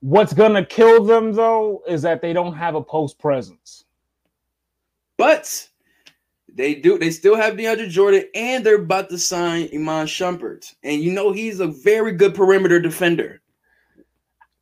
[0.00, 3.84] what's gonna kill them though is that they don't have a post presence.
[5.16, 5.68] But
[6.54, 6.98] they do.
[6.98, 11.32] They still have DeAndre Jordan, and they're about to sign Iman Shumpert, and you know
[11.32, 13.40] he's a very good perimeter defender.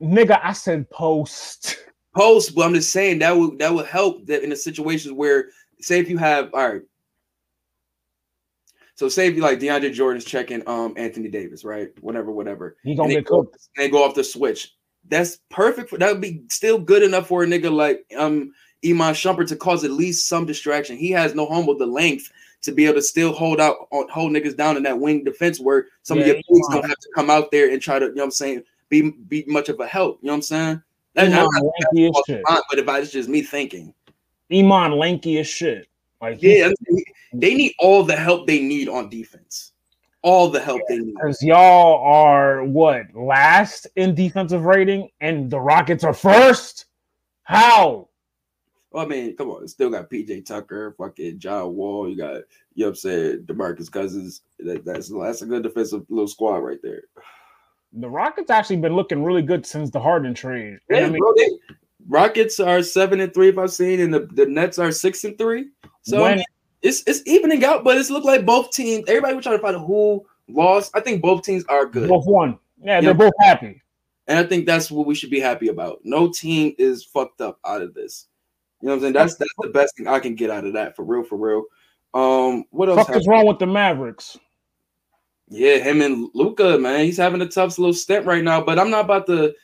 [0.01, 1.77] Nigga, I said post.
[2.15, 5.51] Post, but I'm just saying that would that would help that in the situations where,
[5.81, 6.83] say, if you have all right.
[8.95, 11.91] So say if you like DeAndre Jordan's checking um Anthony Davis, right?
[12.01, 12.77] Whatever, whatever.
[12.83, 13.69] He gonna get go, cooked.
[13.77, 14.75] and they go off the switch.
[15.09, 15.91] That's perfect.
[15.91, 18.53] For, that would be still good enough for a nigga like um
[18.85, 20.97] Iman Shumpert to cause at least some distraction.
[20.97, 22.31] He has no home with the length
[22.63, 25.61] to be able to still hold out on hold niggas down in that wing defense
[25.61, 28.07] where some Yeah, of your bigs gonna have to come out there and try to,
[28.07, 30.19] you know what I'm saying, be be much of a help.
[30.23, 30.83] You know what I'm saying?
[31.15, 32.43] That- Iman lanky as shit.
[32.47, 33.95] but if I it's just me thinking.
[34.53, 35.89] Iman lanky as shit.
[36.21, 36.71] Like Yeah,
[37.33, 39.73] they need all the help they need on defense.
[40.23, 41.15] All the help they need.
[41.15, 46.87] because y'all are what last in defensive rating, and the Rockets are first.
[47.45, 48.08] How?
[48.91, 52.09] Oh, well, I mean, come on, still got PJ Tucker, fucking John Wall.
[52.09, 52.35] You got,
[52.75, 54.43] you know what I'm saying, Demarcus Cousins.
[54.61, 57.03] That, that's that's a good defensive little squad right there.
[57.93, 60.79] The Rockets actually been looking really good since the Harden trade.
[60.91, 61.49] Yeah, I mean, bro, they,
[62.09, 65.37] Rockets are seven and three if I've seen, and the, the Nets are six and
[65.37, 65.69] three.
[66.03, 66.45] So I mean,
[66.83, 69.05] it's it's evening out, but it's look like both teams.
[69.09, 70.93] Everybody was trying to find who lost.
[70.95, 72.59] I think both teams are good, both won.
[72.83, 73.83] Yeah, they're both happy.
[74.27, 76.01] and I think that's what we should be happy about.
[76.05, 78.27] No team is fucked up out of this.
[78.81, 79.13] You know what I'm saying?
[79.15, 81.65] That's that's the best thing I can get out of that for real, for real.
[82.15, 82.99] Um, what else?
[82.99, 83.23] Fuck happened?
[83.23, 84.39] is wrong with the Mavericks?
[85.49, 88.61] Yeah, him and Luka, man, he's having a tough little stint right now.
[88.61, 89.55] But I'm not about to.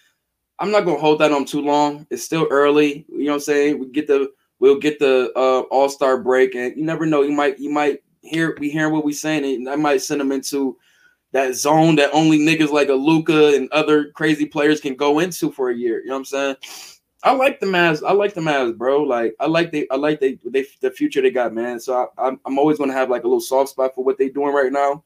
[0.58, 2.06] I'm not gonna hold that on too long.
[2.10, 3.04] It's still early.
[3.08, 3.78] You know what I'm saying?
[3.78, 7.22] We get the we'll get the uh, All Star break, and you never know.
[7.22, 10.32] You might you might hear we hearing what we saying, and that might send them
[10.32, 10.76] into
[11.32, 15.50] that zone that only niggas like a Luka and other crazy players can go into
[15.50, 16.00] for a year.
[16.00, 16.56] You know what I'm saying?
[17.24, 18.06] I like the Mavs.
[18.06, 19.02] I like the Mavs, bro.
[19.02, 21.80] Like I like they I like they they the future they got, man.
[21.80, 24.28] So I, I'm I'm always gonna have like a little soft spot for what they're
[24.28, 24.90] doing right now.
[24.90, 25.02] You know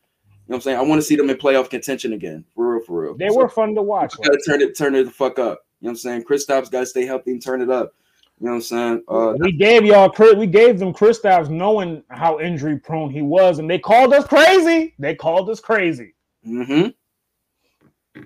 [0.46, 0.78] what I'm saying?
[0.78, 2.44] I want to see them in playoff contention again.
[2.54, 3.16] For real, for real.
[3.16, 4.16] They So, were fun to watch.
[4.16, 5.66] gotta turn it turn it the fuck up.
[5.80, 6.24] You know what I'm saying?
[6.24, 7.94] Kristaps gotta stay healthy and turn it up.
[8.40, 9.02] You know what I'm saying?
[9.08, 13.58] Uh we gave y'all we gave them Chris Kristaps knowing how injury prone he was,
[13.58, 14.94] and they called us crazy.
[14.98, 16.14] They called us crazy.
[16.46, 16.88] mm-hmm.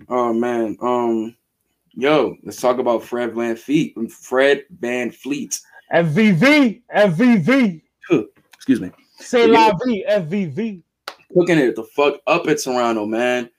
[0.09, 0.77] Oh man.
[0.81, 1.37] Um
[1.95, 4.11] yo, let's talk about Fred VanVleet.
[4.11, 5.61] Fred VanVleet.
[5.93, 7.83] FVV, FVV,
[8.55, 8.91] Excuse me.
[9.19, 10.83] say la vie, FVV.
[11.35, 13.51] Cooking it the fuck up at Toronto, man.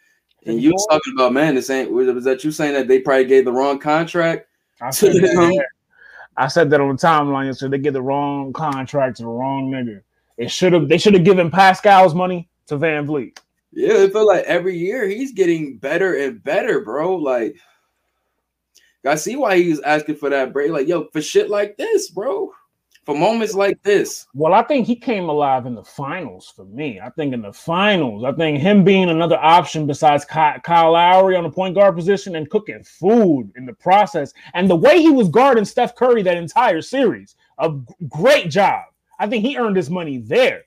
[0.46, 3.26] And you was talking about man, this ain't was that you saying that they probably
[3.26, 4.48] gave the wrong contract?
[4.82, 5.66] I said that,
[6.38, 7.56] I said that on the timeline.
[7.56, 10.02] So they get the wrong contract to the wrong nigga.
[10.38, 10.90] It should have.
[10.90, 13.38] They should have given Pascal's money to VanVleet.
[13.72, 17.16] Yeah, it feel like every year he's getting better and better, bro.
[17.16, 17.56] Like
[19.06, 20.72] I see why he was asking for that break.
[20.72, 22.52] Like, yo, for shit like this, bro.
[23.06, 24.28] For moments like this.
[24.34, 27.02] Well, I think he came alive in the finals for me.
[27.02, 31.44] I think in the finals, I think him being another option besides Kyle Lowry on
[31.44, 35.28] the point guard position and cooking food in the process, and the way he was
[35.28, 37.74] guarding Steph Curry that entire series, a
[38.08, 38.86] great job.
[39.20, 40.64] I think he earned his money there.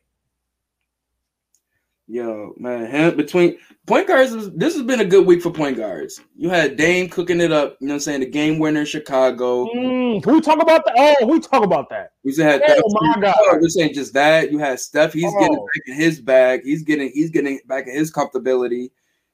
[2.09, 6.21] Yo, man, him between point guards, this has been a good week for point guards.
[6.37, 8.21] You had Dame cooking it up, you know what I'm saying?
[8.21, 9.67] The game winner in Chicago.
[9.75, 10.95] Mm, can we talk about that?
[11.21, 12.13] Oh, we talk about that.
[12.23, 12.83] You had Oh,
[13.15, 13.35] my God.
[13.61, 14.53] We're saying just that.
[14.53, 15.67] You had Steph, he's getting Oh.
[15.67, 18.91] back in his bag, he's getting he's getting back in his comfortability.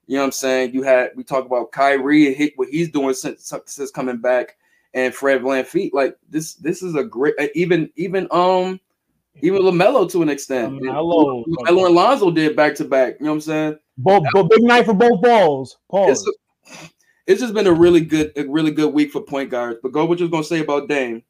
[0.06, 0.72] You know what I'm saying?
[0.72, 4.56] You had we talk about Kyrie and hit what he's doing since, since coming back,
[4.94, 5.90] and Fred VanVleet.
[5.92, 8.80] Like this, this is a great even even um
[9.40, 10.80] even Lamelo to an extent.
[10.80, 11.44] LaMelo.
[11.66, 13.14] And Lonzo did back to back.
[13.18, 13.78] You know what I'm saying?
[13.96, 15.78] Both, both big night for both balls.
[15.90, 16.26] Pause.
[16.66, 16.88] It's,
[17.26, 19.78] it's just been a really good, a really good week for point guards.
[19.82, 21.22] But go, what you was gonna say about Dame?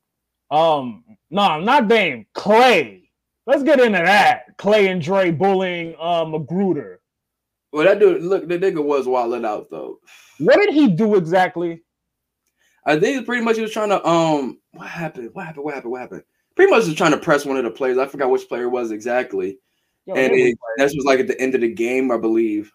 [0.51, 2.27] Um, no, not Dame.
[2.35, 3.03] Klay.
[3.47, 4.57] Let's get into that.
[4.59, 7.01] Klay and Dre bullying uh, Magruder.
[7.73, 9.99] Well, that dude, look, the nigga was wilding out though.
[10.39, 11.83] What did he do exactly?
[12.85, 15.31] I think pretty much he was trying to um what happened?
[15.33, 15.65] What happened?
[15.65, 15.93] What happened?
[15.93, 16.23] What happened?
[16.55, 17.99] Pretty much was trying to press one of the players.
[17.99, 19.59] I forgot which player it was exactly.
[20.07, 22.73] Yo, and it was that was like at the end of the game, I believe.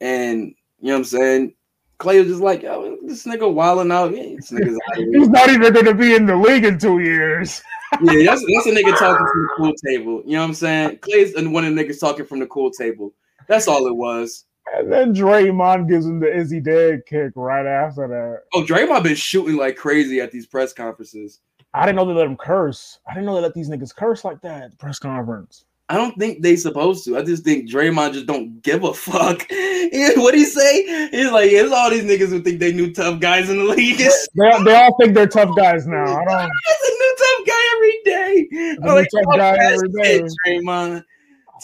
[0.00, 1.54] And you know what I'm saying?
[1.98, 4.14] Klay was just like, yo, this nigga wilding out.
[4.14, 4.96] Yeah, this nigga's out.
[5.12, 7.60] He's not even going to be in the league in two years.
[8.02, 10.22] yeah, that's, that's a nigga talking from the cool table.
[10.24, 10.98] You know what I'm saying?
[10.98, 13.12] Klay's and one of the niggas talking from the cool table.
[13.48, 14.44] That's all it was.
[14.76, 18.42] And then Draymond gives him the Is he dead kick right after that.
[18.54, 21.40] Oh, Draymond been shooting like crazy at these press conferences.
[21.74, 22.98] I didn't know they let them curse.
[23.06, 25.64] I didn't know they let these niggas curse like that at the press conference.
[25.90, 27.16] I don't think they supposed to.
[27.16, 29.46] I just think Draymond just don't give a fuck.
[29.90, 31.08] What he say?
[31.10, 33.96] He's like, it's all these niggas who think they new tough guys in the league.
[33.96, 34.08] They,
[34.64, 36.02] they all think they're tough guys now.
[36.02, 36.50] I don't.
[36.68, 38.76] it's a new tough guy every day.
[38.82, 40.28] I'm like, tough guy every shit, day.
[40.46, 41.04] Draymond.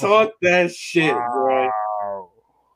[0.01, 1.71] Talk that shit, bro.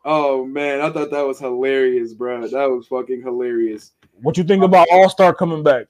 [0.04, 2.46] Oh man, I thought that was hilarious, bro.
[2.46, 3.92] That was fucking hilarious.
[4.20, 5.86] What you think about All Star coming back?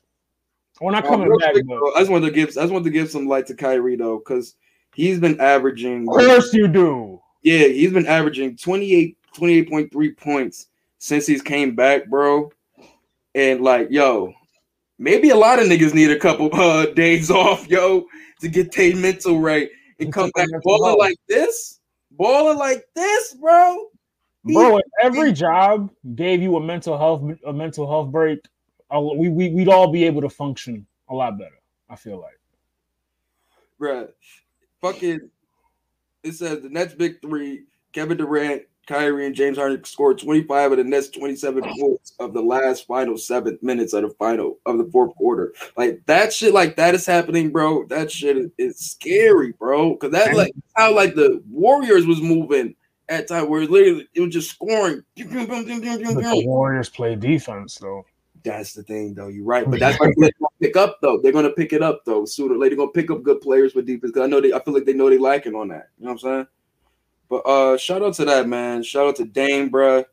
[0.80, 2.90] Well, not coming back, quick, though, I just wanted to give I just wanted to
[2.90, 4.54] give some light to Kyrie though, because
[4.94, 7.20] he's been averaging of course you do.
[7.42, 10.66] yeah, he's been averaging 28, 28.3 points
[10.98, 12.50] since he's came back, bro.
[13.34, 14.34] And like, yo,
[14.98, 18.06] maybe a lot of niggas need a couple uh days off, yo,
[18.40, 21.80] to get their mental right and come back balling like this,
[22.12, 23.86] balling like this, bro.
[24.44, 28.38] Bro, every job gave you a mental health a mental health break,
[28.90, 31.58] we, we we'd all be able to function a lot better.
[31.88, 32.38] I feel like.
[33.80, 34.08] Bruh,
[34.80, 35.30] fucking,
[36.22, 40.78] it says the Nets big three: Kevin Durant, Kyrie, and James Harden scored 25 of
[40.78, 44.88] the Nets 27 points of the last final seven minutes of the final of the
[44.90, 45.52] fourth quarter.
[45.76, 47.84] Like that shit, like that is happening, bro.
[47.86, 49.92] That shit is, is scary, bro.
[49.92, 52.74] Because that like how like the Warriors was moving
[53.08, 55.02] at time where literally it was just scoring.
[55.16, 58.04] But the Warriors play defense though.
[58.44, 59.28] That's the thing, though.
[59.28, 60.12] You're right, but that's gonna
[60.60, 61.20] pick up, though.
[61.20, 62.24] They're gonna pick it up, though.
[62.24, 64.12] Sooner or later, they're gonna pick up good players with defense.
[64.12, 65.90] Cause I know they, I feel like they know they lacking on that.
[65.98, 66.46] You know what I'm saying?
[67.28, 68.82] But uh, shout out to that man.
[68.82, 70.04] Shout out to Dame, bruh.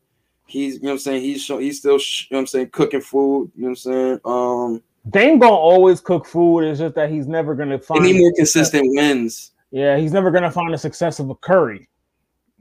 [0.46, 1.22] He's, you know what I'm saying.
[1.22, 3.50] He's show, he's still, you know what I'm saying, cooking food.
[3.56, 4.20] You know what I'm saying?
[4.24, 6.60] Um, Dame gonna always cook food.
[6.60, 8.02] It's just that he's never gonna find.
[8.02, 9.52] need more consistent wins.
[9.70, 11.88] Yeah, he's never gonna find the success of a Curry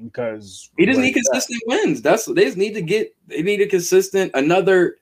[0.03, 2.02] because He doesn't need consistent wins.
[2.02, 3.16] That's they just need to get.
[3.27, 4.98] They need a consistent another.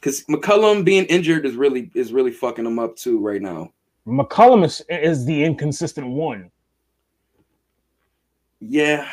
[0.00, 3.72] Because McCollum being injured is really is really fucking him up too right now.
[4.06, 6.50] McCollum is, is the inconsistent one.
[8.60, 9.08] Yeah,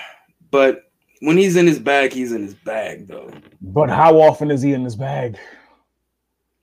[0.51, 0.83] but
[1.21, 3.31] when he's in his bag, he's in his bag though.
[3.61, 5.37] But how often is he in his bag?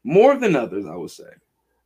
[0.05, 1.31] More than others, I would say.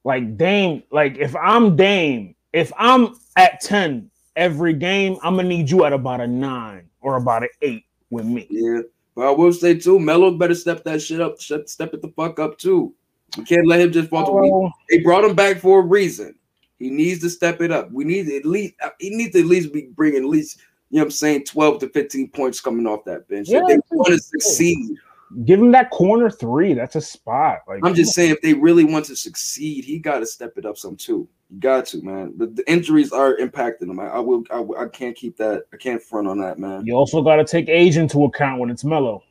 [0.05, 5.71] Like Dame, like if I'm Dame, if I'm at 10 every game, I'm gonna need
[5.71, 8.47] you at about a nine or about an eight with me.
[8.49, 8.81] Yeah,
[9.17, 11.41] but I will say too, Melo better step that shit up.
[11.41, 12.95] Step, step it the fuck up too.
[13.37, 14.29] We can't let him just fall.
[14.29, 16.35] Oh, They brought him back for a reason.
[16.79, 17.91] He needs to step it up.
[17.91, 18.75] We need at least.
[19.01, 20.61] He needs to at least be bringing at least.
[20.91, 21.45] You know what I'm saying?
[21.45, 23.49] 12 to 15 points coming off that bench.
[23.49, 24.97] Yeah, if they want to succeed,
[25.45, 26.75] give him that corner three.
[26.75, 27.61] That's a spot.
[27.67, 30.67] Like I'm just saying, if they really want to succeed, he got to step it
[30.67, 31.29] up some too.
[31.51, 32.35] You got to, man.
[32.37, 34.01] The, the injuries are impacting him.
[34.01, 34.45] I, I will.
[34.51, 35.65] I, I can't keep that.
[35.73, 36.85] I can't front on that, man.
[36.85, 39.23] you also got to take age into account when it's Melo.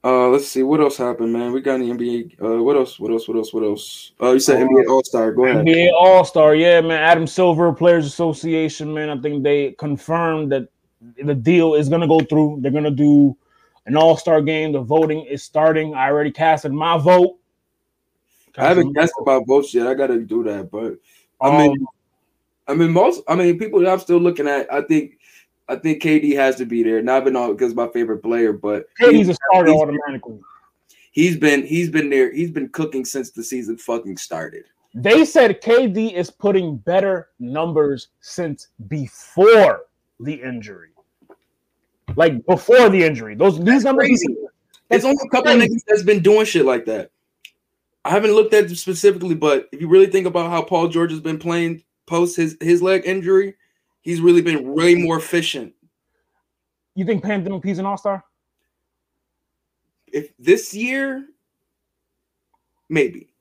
[0.02, 1.52] Uh, let's see what else happened, man.
[1.52, 2.42] We got any NBA.
[2.42, 3.00] Uh, what else?
[3.00, 3.28] What else?
[3.28, 3.54] What else?
[3.54, 4.14] What else?
[4.22, 5.34] Uh, you said NBA All Star.
[5.34, 5.66] Go ahead.
[5.66, 6.92] NBA All Star, yeah, man.
[6.92, 9.10] Adam Silver, Players Association, man.
[9.10, 10.70] I think they confirmed that
[11.24, 12.60] the deal is gonna go through.
[12.62, 13.36] They're gonna do
[13.86, 14.72] an All Star game.
[14.72, 15.94] The voting is starting.
[15.96, 17.38] I already casted my vote.
[18.58, 19.88] I haven't guessed about votes yet.
[19.88, 20.98] I gotta do that, but
[21.42, 21.88] I mean, Um,
[22.68, 23.24] I mean, most.
[23.28, 24.72] I mean, people that I'm still looking at.
[24.72, 25.18] I think,
[25.68, 27.02] I think KD has to be there.
[27.02, 30.40] Not been all because my favorite player, but KD's a starter he's- automatically.
[31.12, 32.32] he's been he's been there.
[32.32, 34.66] He's been cooking since the season fucking started.
[34.94, 39.82] They said KD is putting better numbers since before
[40.20, 40.90] the injury.
[42.16, 43.36] Like before the injury.
[43.36, 44.36] Those these numbers crazy.
[44.90, 47.12] There's only a couple of niggas that's been doing shit like that.
[48.04, 51.12] I haven't looked at it specifically, but if you really think about how Paul George
[51.12, 53.56] has been playing post his his leg injury,
[54.02, 55.74] he's really been way more efficient.
[56.96, 58.24] You think Pam P's an all-star?
[60.08, 61.28] If this year,
[62.90, 63.32] maybe,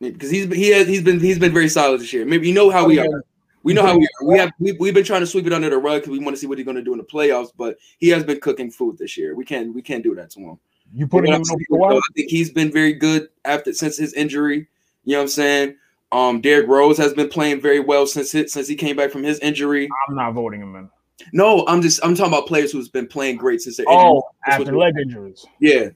[0.00, 2.24] maybe because he's he has he's been he's been very solid this year.
[2.24, 3.24] Maybe you know how we oh, are.
[3.66, 4.26] We know how we are.
[4.26, 6.36] We have we, we've been trying to sweep it under the rug because we want
[6.36, 7.48] to see what he's going to do in the playoffs.
[7.56, 9.34] But he has been cooking food this year.
[9.34, 10.58] We can't we can't do that to him.
[10.94, 11.98] You putting What him I'm in saying, over though, Kawhi?
[11.98, 14.68] I think he's been very good after since his injury.
[15.04, 15.76] You know what I'm saying?
[16.12, 19.24] Um, Derrick Rose has been playing very well since his, since he came back from
[19.24, 19.88] his injury.
[20.08, 20.88] I'm not voting him in.
[21.32, 24.62] No, I'm just I'm talking about players who's been playing great since their Oh, injury.
[24.62, 25.44] After leg injuries.
[25.60, 25.90] Yeah, you know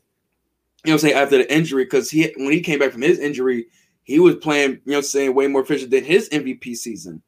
[0.82, 3.66] what I'm saying after the injury because he when he came back from his injury,
[4.02, 7.22] he was playing you know what I'm saying way more efficient than his MVP season.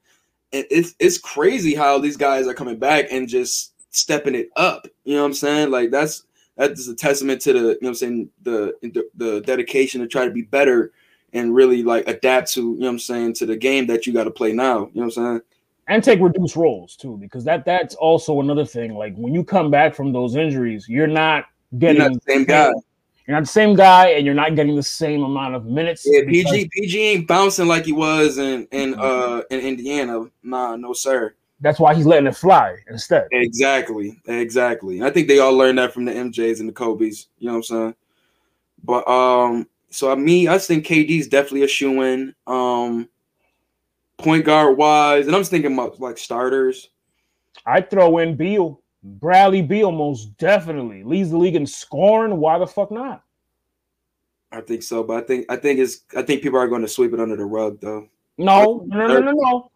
[0.53, 4.87] It's it's crazy how these guys are coming back and just stepping it up.
[5.05, 5.71] You know what I'm saying?
[5.71, 6.25] Like that's
[6.57, 8.75] that's a testament to the you know what I'm saying the
[9.15, 10.93] the, dedication to try to be better
[11.33, 14.13] and really like adapt to you know what I'm saying to the game that you
[14.13, 14.81] got to play now.
[14.81, 15.41] You know what I'm saying?
[15.89, 18.95] And take reduced roles too, because that that's also another thing.
[18.95, 22.45] Like when you come back from those injuries, you're not You're getting not the same
[22.45, 22.71] guy.
[23.27, 26.03] You're not the same guy, and you're not getting the same amount of minutes.
[26.05, 30.27] Yeah, because- PG PG ain't bouncing like he was in in uh in Indiana.
[30.43, 31.35] Nah, no sir.
[31.61, 33.29] That's why he's letting it fly instead.
[33.31, 35.01] Exactly, exactly.
[35.03, 37.29] I think they all learned that from the MJs and the Kobe's.
[37.39, 37.95] You know what I'm saying?
[38.83, 42.35] But um, so I mean, I think KD's definitely a shoe in.
[42.49, 43.09] Um,
[44.19, 46.89] point guard wise, and I'm just thinking about like starters.
[47.65, 52.37] I throw in Beal, Bradley Beal, most definitely leads the league in scoring.
[52.37, 53.25] Why the fuck not?
[54.53, 56.89] I think so, but I think I think it's I think people are going to
[56.89, 58.09] sweep it under the rug though.
[58.39, 59.71] No, no, no, no, no.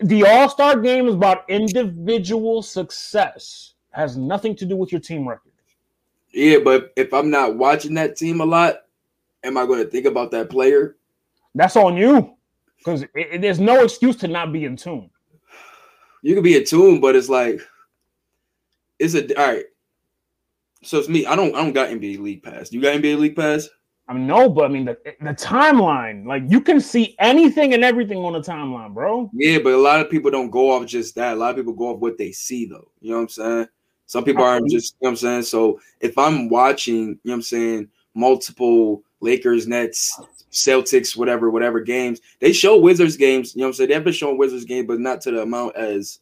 [0.00, 3.74] The All Star game is about individual success.
[3.90, 5.52] Has nothing to do with your team record.
[6.32, 8.84] Yeah, but if I'm not watching that team a lot,
[9.44, 10.96] am I going to think about that player?
[11.54, 12.36] That's on you,
[12.78, 15.08] because there's no excuse to not be in tune.
[16.22, 17.60] You could be in tune, but it's like
[18.98, 19.64] it's a all right.
[20.82, 21.26] So it's me.
[21.26, 22.72] I don't I don't got NBA League Pass.
[22.72, 23.68] You got NBA League Pass?
[24.08, 26.26] I mean, no, but I mean the the timeline.
[26.26, 29.30] Like you can see anything and everything on the timeline, bro.
[29.32, 31.34] Yeah, but a lot of people don't go off just that.
[31.34, 32.90] A lot of people go off what they see, though.
[33.00, 33.68] You know what I'm saying?
[34.06, 35.42] Some people aren't just, you know what I'm saying?
[35.42, 40.18] So if I'm watching, you know what I'm saying, multiple Lakers, Nets,
[40.52, 43.90] Celtics, whatever, whatever games, they show Wizards games, you know what I'm saying?
[43.90, 46.20] They've been showing Wizards games, but not to the amount as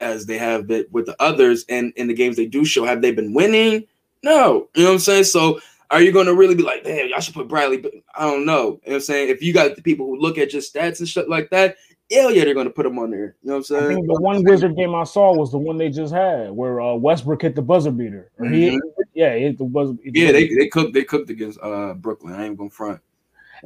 [0.00, 1.64] as they have been with the others.
[1.68, 3.86] And in the games they do show, have they been winning?
[4.22, 4.68] No.
[4.74, 5.24] You know what I'm saying?
[5.24, 5.60] So
[5.90, 7.78] are you going to really be like, damn, I should put Bradley?
[7.78, 8.62] But I don't know.
[8.62, 9.28] You know what I'm saying?
[9.30, 11.76] If you got the people who look at just stats and shit like that,
[12.10, 13.36] hell yeah, they're going to put them on there.
[13.42, 13.96] You know what I'm I saying?
[13.96, 16.94] think the one Wizard game I saw was the one they just had, where uh,
[16.94, 18.30] Westbrook hit the buzzer beater.
[18.38, 18.80] Or he,
[19.14, 19.94] yeah, he hit the buzzer.
[20.02, 22.34] hit the Yeah, buzzer they, they cooked they cooked against uh Brooklyn.
[22.34, 23.00] I ain't gonna front.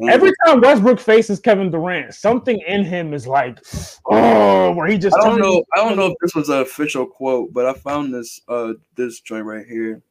[0.08, 3.58] Every time Westbrook faces Kevin Durant, something in him is like,
[4.06, 5.16] oh, where he just.
[5.16, 5.62] I don't know.
[5.74, 9.20] I don't know if this was an official quote, but I found this uh this
[9.20, 10.02] joint right here.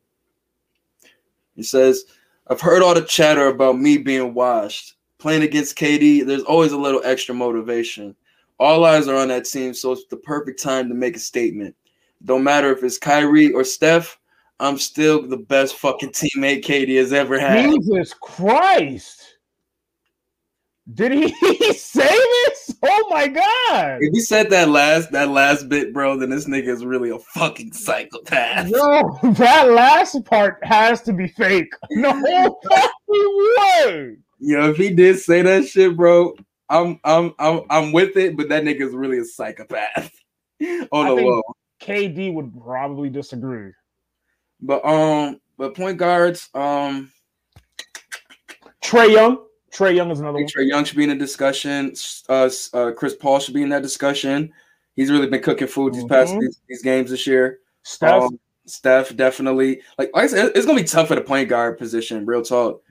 [1.55, 2.05] He says,
[2.47, 4.95] "I've heard all the chatter about me being washed.
[5.17, 8.15] Playing against KD, there's always a little extra motivation.
[8.57, 11.75] All eyes are on that team, so it's the perfect time to make a statement.
[12.23, 14.17] Don't matter if it's Kyrie or Steph,
[14.59, 19.28] I'm still the best fucking teammate KD has ever had." Jesus Christ!
[20.93, 22.75] Did he say this?
[22.81, 23.99] Oh my god!
[24.01, 27.19] If he said that last that last bit, bro, then this nigga is really a
[27.19, 28.69] fucking psychopath.
[28.69, 31.71] No, that last part has to be fake.
[31.91, 32.11] No
[32.69, 34.15] fucking way.
[34.39, 36.33] Know, if he did say that shit, bro,
[36.69, 40.11] I'm I'm I'm I'm with it, but that nigga is really a psychopath
[40.91, 41.43] on the low.
[41.81, 43.71] KD would probably disagree.
[44.61, 47.11] But um, but point guards, um,
[48.81, 49.45] Trae Young.
[49.71, 50.45] Trae Young is another one.
[50.47, 51.93] Trae Young should be in the discussion.
[52.27, 54.51] Uh, uh, Chris Paul should be in that discussion.
[54.95, 56.41] He's really been cooking food these past Mhm.
[56.41, 57.59] these, these games this year.
[57.83, 58.23] Steph.
[58.23, 59.81] Um, Steph definitely.
[59.97, 62.25] Like, like I said, it's gonna be tough for the point guard position.
[62.25, 62.81] Real talk,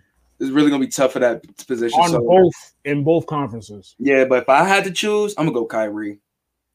[0.41, 2.01] it's really gonna be tough for that position.
[2.01, 3.95] on so both in both conferences.
[3.99, 6.19] yeah, but if I had to choose, I'm gonna go Kyrie.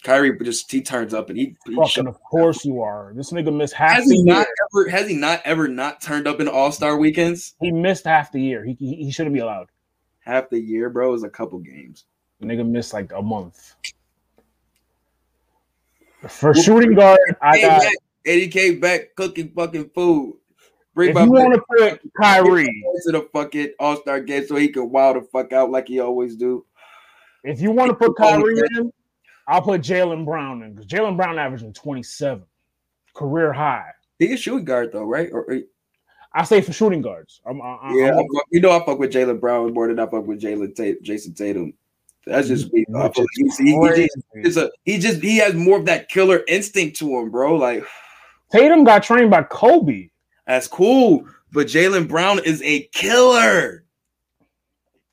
[0.03, 3.13] Kyrie just he turns up and he, he Fucking, of course you are.
[3.15, 4.35] This nigga missed half has the he year.
[4.35, 7.55] not ever has he not ever not turned up in All Star weekends?
[7.61, 8.63] He missed half the year.
[8.65, 9.69] He he, he shouldn't be allowed.
[10.25, 12.05] Half the year, bro, is a couple games.
[12.39, 13.75] The nigga missed like a month.
[16.29, 17.83] For shooting guard, I got.
[18.25, 20.37] Eddie came back cooking fucking food.
[20.95, 22.65] Bring If you want to put Kyrie,
[23.05, 25.99] to the fucking All Star game so he can wow the fuck out like he
[25.99, 26.65] always do.
[27.43, 28.93] if you want to put Kyrie in,
[29.47, 32.43] I'll put Jaylen Brown in because Jaylen Brown averaging 27,
[33.13, 33.89] career high.
[34.19, 35.29] He can shoot guard though, right?
[35.31, 35.61] Or, or-
[36.33, 37.41] I say for shooting guards.
[37.45, 40.05] I'm, I, yeah, I I'm, you know I fuck with Jaylen Brown more than I
[40.07, 41.73] fuck with Jalen Tate, Jason Tatum.
[42.25, 42.85] That's just me.
[42.89, 43.01] though.
[43.01, 45.85] I feel like he's, he, he just, it's a, he just he has more of
[45.85, 47.55] that killer instinct to him, bro.
[47.55, 47.85] Like
[48.51, 50.09] Tatum got trained by Kobe.
[50.47, 53.83] that's cool, but Jaylen Brown is a killer.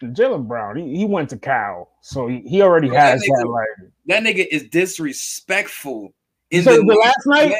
[0.02, 3.28] Jaylen Brown, he, he went to Cal, so he, he already Bro, has that.
[3.44, 6.14] nigga- Like, That nigga is disrespectful.
[6.50, 7.54] In said the the last night.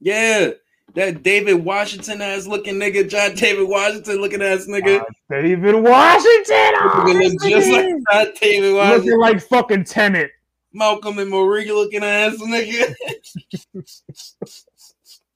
[0.00, 0.50] Yeah,
[0.94, 5.00] that David Washington ass looking nigga, John David Washington looking ass nigga.
[5.00, 9.04] Uh, David Washington, oh, Nigga this look just like John David Washington.
[9.04, 10.30] looking like fucking Tenet.
[10.72, 12.94] Malcolm and Marie looking ass nigga.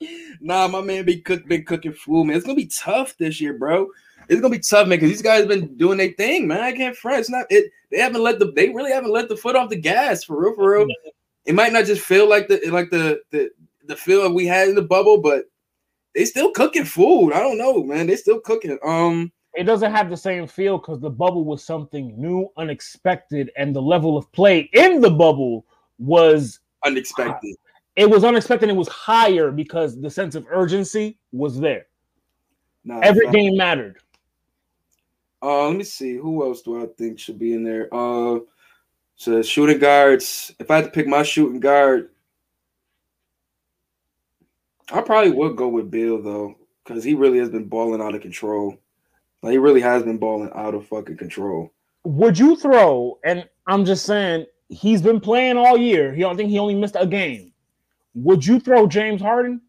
[0.40, 2.36] nah, my man be cook been cooking food, man.
[2.36, 3.88] It's gonna be tough this year, bro.
[4.28, 6.60] It's gonna be tough, man, because these guys been doing their thing, man.
[6.60, 7.20] I can't front.
[7.20, 7.70] It's not it.
[7.90, 8.52] They haven't let the.
[8.52, 10.86] They really haven't let the foot off the gas for real, for real.
[11.44, 13.50] It might not just feel like the like the the
[13.86, 15.44] the feel we had in the bubble, but
[16.14, 17.32] they still cooking food.
[17.32, 18.06] I don't know, man.
[18.06, 18.78] They still cooking.
[18.84, 23.74] Um, It doesn't have the same feel because the bubble was something new, unexpected, and
[23.74, 25.64] the level of play in the bubble
[25.98, 27.56] was unexpected.
[27.96, 28.68] it was unexpected.
[28.68, 31.86] It was higher because the sense of urgency was there.
[32.84, 33.36] Nah, Every fact.
[33.36, 33.98] game mattered.
[35.42, 36.16] Uh, let me see.
[36.16, 37.88] Who else do I think should be in there?
[37.92, 38.40] Uh,
[39.16, 40.54] so shooting guards.
[40.58, 42.10] If I had to pick my shooting guard,
[44.90, 48.22] I probably would go with Beal though, because he really has been balling out of
[48.22, 48.76] control.
[49.42, 51.72] Like he really has been balling out of fucking control.
[52.04, 53.18] Would you throw?
[53.24, 56.12] And I'm just saying, he's been playing all year.
[56.12, 57.52] He don't think he only missed a game.
[58.14, 59.60] Would you throw James Harden?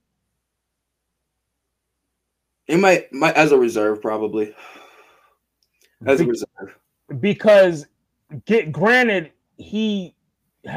[2.67, 4.55] It might, might as a reserve probably.
[6.05, 6.77] As a reserve.
[7.19, 7.85] because
[8.45, 10.15] get granted he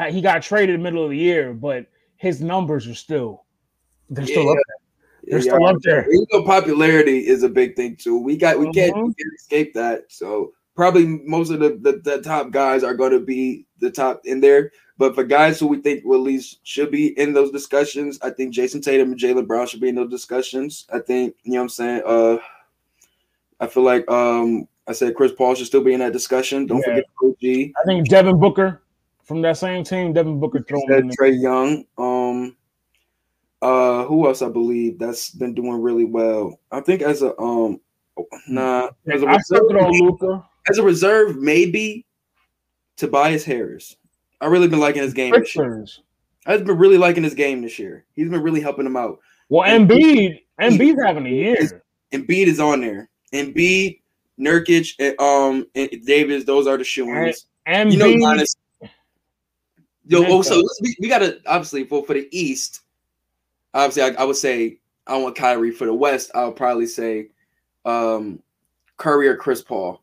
[0.08, 3.45] he got traded in the middle of the year, but his numbers are still
[4.10, 4.50] they're still Yeah.
[4.50, 4.76] up there.
[5.28, 6.06] They're still up there.
[6.12, 8.18] You know, popularity is a big thing too.
[8.18, 10.04] We got we can't, we can't escape that.
[10.08, 14.20] So probably most of the, the, the top guys are going to be the top
[14.24, 14.70] in there.
[14.98, 18.30] But for guys who we think will at least should be in those discussions, I
[18.30, 20.86] think Jayson Tatum and Jaylen Brown should be in those discussions.
[20.92, 22.02] I think you know what I'm saying.
[22.06, 22.38] Uh,
[23.60, 26.66] I feel like um I said Chris Paul should still be in that discussion.
[26.66, 27.00] Don't Yeah.
[27.02, 27.72] forget OG.
[27.82, 28.82] I think Devin Booker
[29.24, 31.32] from that same team, Devin Booker thrown in Said there.
[31.32, 31.84] Trae Young.
[31.98, 32.15] Um,
[33.62, 36.58] uh, who else I believe that's been doing really well?
[36.70, 37.80] I think as a um,
[38.48, 40.44] nah, as a I stuck it on reserve, Luka.
[40.68, 42.06] as a reserve, maybe
[42.96, 43.96] Tobias Harris.
[44.40, 45.86] I really been liking his game this year.
[46.46, 48.04] I've been really liking his game this year.
[48.14, 49.18] He's been really helping him out.
[49.48, 51.82] Well, Embiid, Embiid's having a year.
[52.12, 53.08] Embiid is on there.
[53.32, 54.00] Embiid,
[54.38, 56.44] Nurkic, and um, and Davis.
[56.44, 57.46] Those are the shoe-ins.
[57.66, 58.54] Embiid, You know, Giannis.
[60.08, 62.82] Yo, oh, so we, we gotta obviously for for the East.
[63.76, 66.30] Obviously, I, I would say I want Kyrie for the West.
[66.34, 67.28] I'll probably say
[67.84, 68.42] um
[68.96, 70.02] Curry or Chris Paul.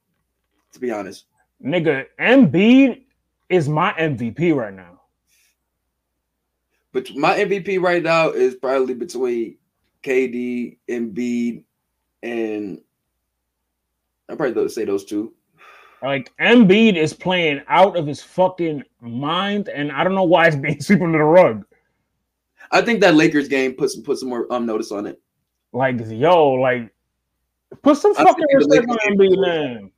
[0.73, 1.25] To be honest,
[1.63, 3.01] nigga, Embiid
[3.49, 5.01] is my MVP right now.
[6.91, 9.57] but my MVP right now is probably between
[10.03, 11.63] KD, Embiid,
[12.21, 12.79] and
[14.29, 15.33] I probably say those two.
[16.03, 20.55] Like Embiid is playing out of his fucking mind, and I don't know why it's
[20.55, 21.65] being swept under the rug.
[22.71, 25.21] I think that Lakers game put some put some more um notice on it.
[25.71, 26.93] Like, yo, like,
[27.81, 29.91] put some fucking respect on Embiid name.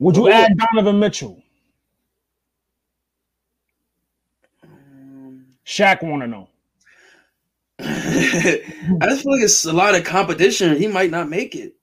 [0.00, 1.40] Would you Well, add Donovan Mitchell?
[5.64, 6.48] Shaq want to know.
[7.80, 10.76] I just feel like it's a lot of competition.
[10.76, 11.74] He might not make it.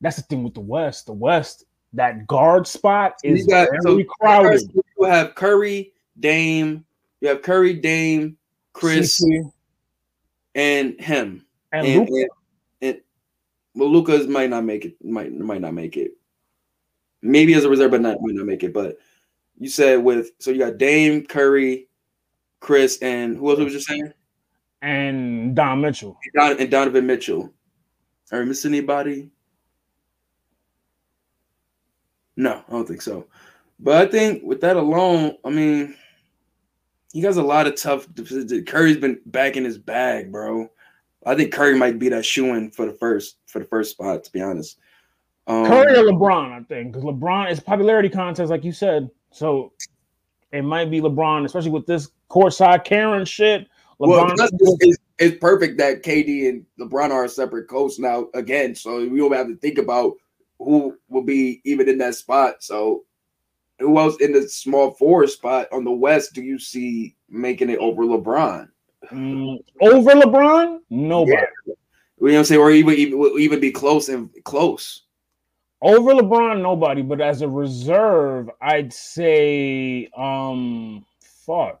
[0.00, 1.06] That's the thing with the West.
[1.06, 1.64] The West,
[1.94, 4.62] that guard spot is got so very crowded.
[4.72, 6.84] you have Curry, Dame,
[7.20, 8.36] you have Curry, Dame,
[8.72, 9.52] Chris, CP,
[10.54, 11.44] and him.
[11.72, 12.12] and, And, Luka.
[12.12, 12.28] and,
[12.82, 13.00] and
[13.74, 14.96] well, Luka's might not make it.
[15.04, 16.12] Might might not make it.
[17.22, 18.72] Maybe as a reserve, but not might not make it.
[18.72, 18.98] But
[19.58, 21.88] you said with so you got Dame, Curry,
[22.60, 24.12] Chris, and who else was you saying?
[24.80, 26.16] and Don Mitchell.
[26.36, 27.52] Don, and Donovan Mitchell.
[28.30, 29.28] Are we missing anybody?
[32.36, 33.26] No, I don't think so.
[33.80, 35.96] But I think with that alone, I mean,
[37.12, 38.06] he has a lot of tough.
[38.66, 40.70] Curry's been back in his bag, bro.
[41.26, 44.24] I think Curry might be that shoe in for the first for the first spot.
[44.24, 44.78] To be honest,
[45.46, 49.10] um, Curry or LeBron, I think, because LeBron is popularity contest, like you said.
[49.30, 49.72] So
[50.52, 53.66] it might be LeBron, especially with this courtside Karen shit.
[53.98, 57.98] Well, LeBron, plus it's, it's, it's perfect that KD and LeBron are a separate coach
[57.98, 60.14] now again, so we don't have to think about
[60.58, 62.62] who will be even in that spot.
[62.62, 63.04] So,
[63.78, 67.78] who else in the small forward spot on the West do you see making it
[67.78, 68.68] over LeBron?
[69.10, 71.32] Mm, over LeBron, nobody.
[71.32, 71.44] Yeah.
[72.20, 72.60] You know what I'm saying?
[72.60, 75.02] Or even even even be close and close.
[75.80, 77.02] Over LeBron, nobody.
[77.02, 81.80] But as a reserve, I'd say, um, fuck,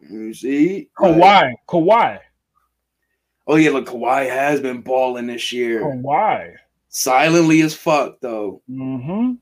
[0.00, 2.20] You see, Kawhi, Kawhi,
[3.46, 6.54] Oh yeah, look, Kawhi has been balling this year, Kawhi.
[6.90, 8.60] silently as fuck though.
[8.70, 9.32] Mm-hmm.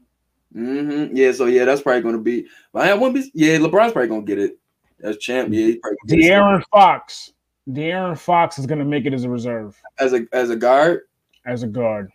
[0.57, 2.47] Hmm Yeah, so yeah, that's probably gonna be.
[2.75, 3.31] I won't be.
[3.35, 4.59] Yeah, LeBron's probably gonna get it
[5.02, 5.51] as champ.
[5.52, 7.33] Yeah, he's probably gonna De'Aaron Fox.
[7.68, 11.02] De'Aaron Fox is gonna make it as a reserve, as a as a guard.
[11.44, 12.10] as a guard.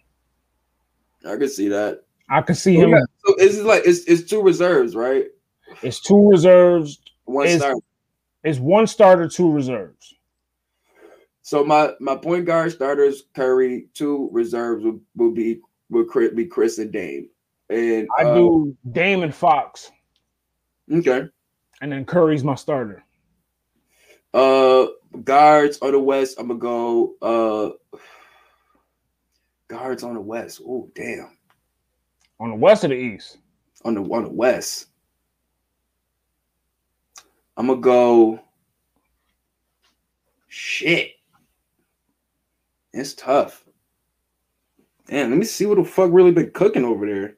[1.26, 2.02] I could see that.
[2.30, 2.90] I could see him.
[2.90, 5.26] Yeah, so it's like it's it's two reserves, right?
[5.84, 7.00] It's two reserves.
[7.26, 7.76] One It's- star.
[8.44, 10.16] It's one starter, two reserves.
[11.44, 15.60] So my my point guard starters Curry, two reserves will, will be
[15.92, 17.30] will be Chris and Dame.
[17.72, 19.91] And I uh, do Dame and Fox,
[20.91, 21.24] okay.
[21.80, 23.06] and then Curry's my starter.
[24.33, 24.88] Uh
[25.24, 27.69] guards on the west, I'm gonna go uh
[29.69, 30.61] guards on the west.
[30.67, 31.38] Oh damn.
[32.41, 33.38] On the west of the east,
[33.85, 34.88] On the on the west.
[37.56, 38.41] I'm gonna go
[40.50, 41.11] shit.
[42.91, 43.64] It's tough.
[45.08, 47.38] Damn, let me see what the fuck really been cooking over there.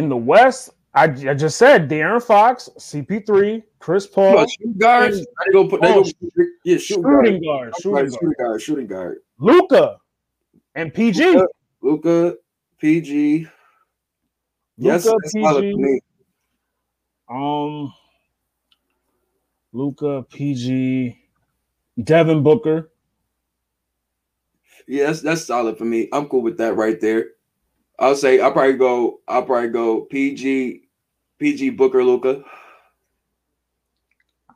[0.00, 5.18] In the west, I, I just said De'Aaron Fox, CP3, Chris Paul, What, shoot guards?
[5.18, 6.10] and- I go put they Oh, go,
[6.64, 7.26] yeah, shoot guard.
[7.26, 9.18] shooting guard, I'm shooting guard, shooting guard, shooting guard.
[9.38, 9.98] Luka,
[10.74, 11.38] and PG.
[11.82, 12.36] Luka,
[12.78, 13.46] PG.
[14.78, 15.72] Yes, Luka, that's solid PG.
[15.74, 16.00] for me.
[17.28, 17.92] Um,
[19.74, 21.18] Luka, PG,
[22.02, 22.90] Devin Booker.
[24.88, 26.08] Yeah, that's, that's solid for me.
[26.10, 27.32] I'm cool with that right there.
[28.00, 29.20] I'll say I'll probably go.
[29.28, 30.82] I'll probably go PG,
[31.38, 32.42] PG Booker, Luka.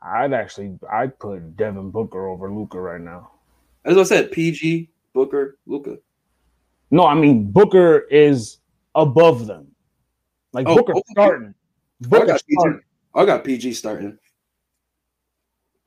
[0.02, 3.30] I'd actually I'd put Devin Booker over Luka right now.
[3.84, 5.98] As I said, PG Booker, Luka.
[6.90, 8.58] No, I mean Booker is
[8.94, 9.68] above them.
[10.52, 11.02] Like Oh, Booker okay.
[11.10, 11.54] starting.
[12.02, 12.58] I Booker got PG.
[12.60, 12.80] starting.
[13.14, 14.18] I got PG oh, starting.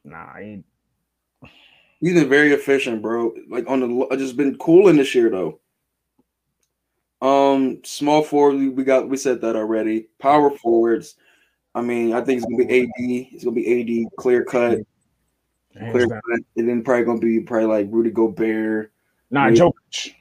[0.03, 0.63] Nah, he,
[1.99, 3.33] He's been very efficient, bro.
[3.49, 5.59] Like on the, I just been cooling this year though.
[7.21, 10.07] Um, small forward, we- got we said that already.
[10.19, 11.15] Power forwards.
[11.73, 13.29] I mean, I think it's gonna be AD.
[13.33, 14.79] It's gonna be AD, clear cut,
[15.91, 18.91] clear cut, and then probably gonna be probably like Rudy Gobert.
[19.31, 19.49] Nah.
[19.49, 20.13] Jokic.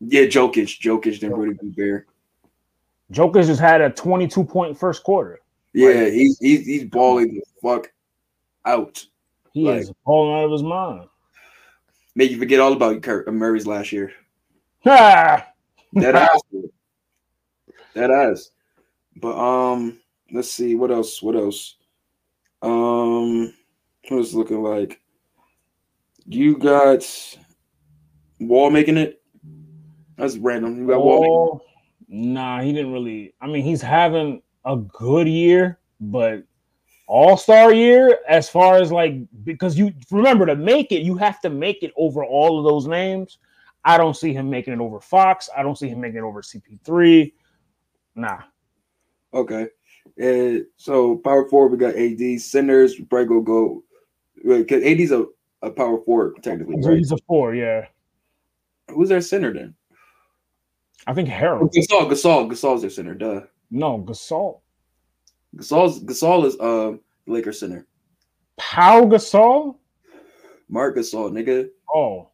[0.00, 2.06] Yeah, Jokic, Jokic, then Rudy Gobert.
[3.12, 5.40] Jokic just had a 22 point first quarter.
[5.72, 7.92] Yeah, he's he's he's balling the fuck
[8.64, 9.04] out.
[9.52, 11.08] He Like- is balling out of his mind.
[12.16, 14.12] Make you forget all about Kurt Murray's last year.
[14.86, 15.46] Ah,
[15.94, 16.40] That ass.
[17.94, 18.50] That ass.
[19.16, 19.98] But um,
[20.32, 21.22] let's see what else.
[21.22, 21.76] What else?
[22.62, 23.52] Um,
[24.08, 25.00] what is looking like?
[26.26, 27.04] You got
[28.38, 29.22] Wall making it.
[30.16, 30.78] That's random.
[30.78, 31.20] You got Wall.
[31.20, 31.64] Wall,
[32.08, 33.34] nah, he didn't really.
[33.40, 36.44] I mean, he's having a good year, but
[37.06, 41.40] all star year, as far as like, because you remember to make it, you have
[41.40, 43.38] to make it over all of those names.
[43.84, 45.48] I don't see him making it over Fox.
[45.56, 47.32] I don't see him making it over CP3.
[48.14, 48.38] Nah.
[49.32, 49.68] Okay.
[50.18, 52.40] And so power forward, we got AD.
[52.40, 53.84] Centers, we probably go go
[54.42, 55.26] because AD's a,
[55.62, 56.98] a power forward technically, right?
[56.98, 57.86] he's a four, yeah.
[58.90, 59.74] Who's their center then?
[61.06, 61.72] I think Oh, Harold.
[61.72, 63.14] Gasol, Gasol, Gasol's their center.
[63.14, 63.42] Duh.
[63.70, 64.60] No, Gasol.
[65.56, 67.86] Gasol's Gasol is uh Laker center.
[68.56, 69.76] Pau Gasol?
[70.68, 71.68] Marc Gasol, nigga.
[71.94, 72.29] Oh.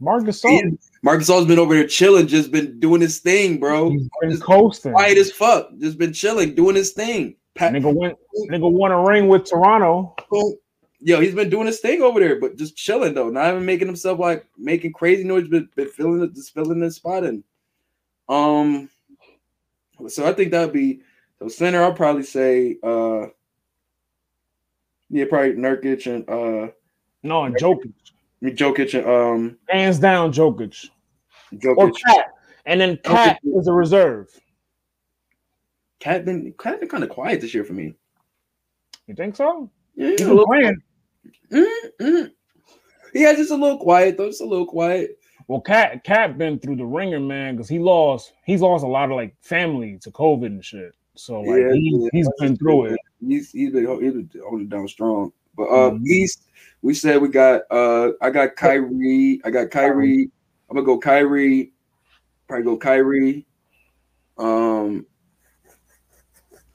[0.00, 0.78] Marc Gasol.
[1.02, 3.90] Marc Gasol's been over there chilling, just been doing his thing, bro.
[3.90, 4.92] He's been Just coasting.
[4.92, 7.36] quiet as fuck, just been chilling, doing his thing.
[7.54, 8.16] Pat, Nigga went
[8.50, 10.14] nigga won a ring with Toronto.
[11.00, 13.88] yo, he's been doing his thing over there, but just chilling though, not even making
[13.88, 17.42] himself like making crazy noise, but been filling it, just filling his spot in.
[18.28, 18.88] Um,
[20.08, 21.00] so I think that'd be
[21.38, 21.82] so center.
[21.82, 23.26] I'll probably say, uh,
[25.10, 26.72] yeah, probably Nurkic and uh,
[27.22, 27.92] No, and Jokic.
[28.42, 30.88] Jokic and um, Hands down Jokic.
[31.76, 32.26] Or Cat.
[32.66, 34.28] And then Cat is a reserve.
[35.98, 37.94] Cat been Cat been kind of quiet this year for me.
[39.06, 39.70] You think so?
[39.96, 40.76] Yeah, He's a little, playing.
[41.50, 41.66] mm,
[42.00, 42.30] mm.
[43.12, 44.28] yeah, just a little quiet though.
[44.28, 45.18] Just a little quiet.
[45.48, 49.10] Well, Cat Cat been through the ringer, man, because he lost he's lost a lot
[49.10, 50.94] of like family to COVID and shit.
[51.16, 53.00] So like Yeah, he, yeah, he's been through it.
[53.20, 55.32] He's he's been he's been holding down strong.
[55.56, 56.06] But uh, Mhm.
[56.06, 56.44] East,
[56.82, 59.40] we said we got uh, I got Kyrie.
[59.44, 60.30] I got Kyrie.
[60.68, 61.72] I'm gonna go Kyrie.
[62.48, 63.46] Probably go Kyrie.
[64.38, 65.06] Um,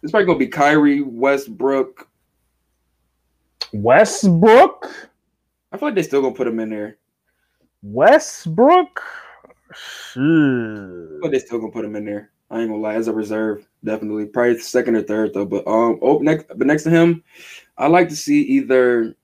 [0.04, 2.08] it's probably gonna be Kyrie Westbrook.
[3.74, 5.10] Westbrook,
[5.72, 6.98] I feel like they still gonna put him in there.
[7.82, 9.02] Westbrook.
[9.50, 10.16] I Shit.
[10.16, 12.32] feel like they still gonna put him in there.
[12.52, 14.28] I ain't gonna lie, as a reserve, definitely.
[14.28, 15.46] Probably second or third though.
[15.46, 17.24] But um, oh, next, but next to him,
[17.78, 19.16] I like to see either.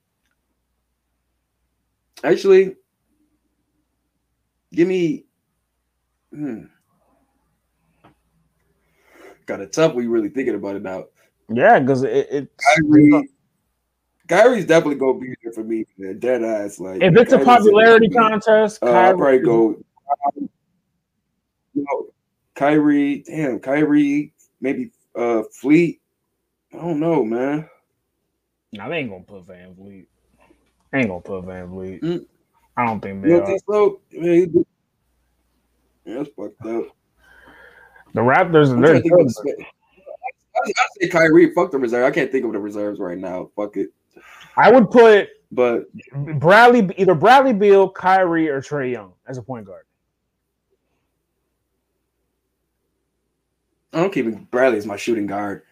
[2.22, 2.76] Actually,
[4.72, 5.24] give me.
[6.32, 6.64] Hmm.
[9.46, 11.06] Got it tough when you really thinking about it now.
[11.52, 13.28] Yeah, because it, it's Kyrie,
[14.28, 15.84] Kyrie's definitely gonna be there for me.
[15.98, 16.18] Man.
[16.18, 19.82] Dead ass, like if it's a popularity contest, Uh, I'll probably go.
[20.36, 20.48] you
[21.74, 22.06] know,
[22.54, 23.24] Kyrie.
[23.26, 24.32] Damn, Kyrie.
[24.60, 26.00] Maybe uh Fleet.
[26.72, 27.68] I don't know, man.
[28.72, 30.06] They ain't gonna put VanVleet.
[30.94, 32.00] Ain't gonna put VanVleet.
[32.02, 32.26] Mm.
[32.76, 33.46] I don't think You they don't are.
[33.46, 34.00] think so?
[34.12, 34.66] Man,
[36.04, 36.84] yeah, that's fucked up.
[38.14, 39.56] The Raptors, I'm they're trying to think of good.
[39.58, 39.64] the-
[40.54, 41.54] I, I say Kyrie.
[41.54, 42.04] Fuck the reserve.
[42.04, 43.50] I can't think of the reserves right now.
[43.56, 43.88] Fuck it.
[44.56, 45.86] I would put But
[46.38, 49.84] Bradley, either Bradley Beal, Kyrie, or Trae Young as a point guard.
[53.94, 55.62] I don't keep Bradley as my shooting guard.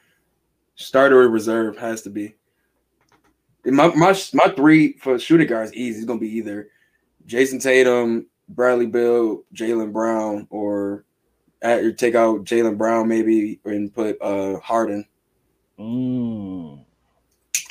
[0.77, 2.35] Starter or reserve has to be.
[3.65, 5.99] My my my three for shooting guard is easy.
[5.99, 6.69] It's gonna be either
[7.27, 11.05] Jayson Tatum, Bradley Beal, Jaylen Brown, or
[11.63, 15.05] at, your take out Jaylen Brown maybe and put uh Harden.
[15.79, 16.85] Mm.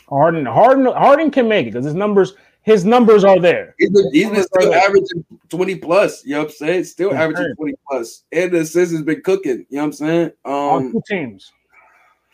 [0.09, 3.75] Harden, Harden, Harden can make it because his numbers, his numbers are there.
[3.77, 6.83] He's been, he's been still averaging 20 plus, you know what I'm saying?
[6.85, 7.17] Still Okay.
[7.17, 8.23] averaging 20 plus.
[8.31, 10.31] And the assists has been cooking, you know what I'm saying?
[10.45, 11.51] on Um two teams.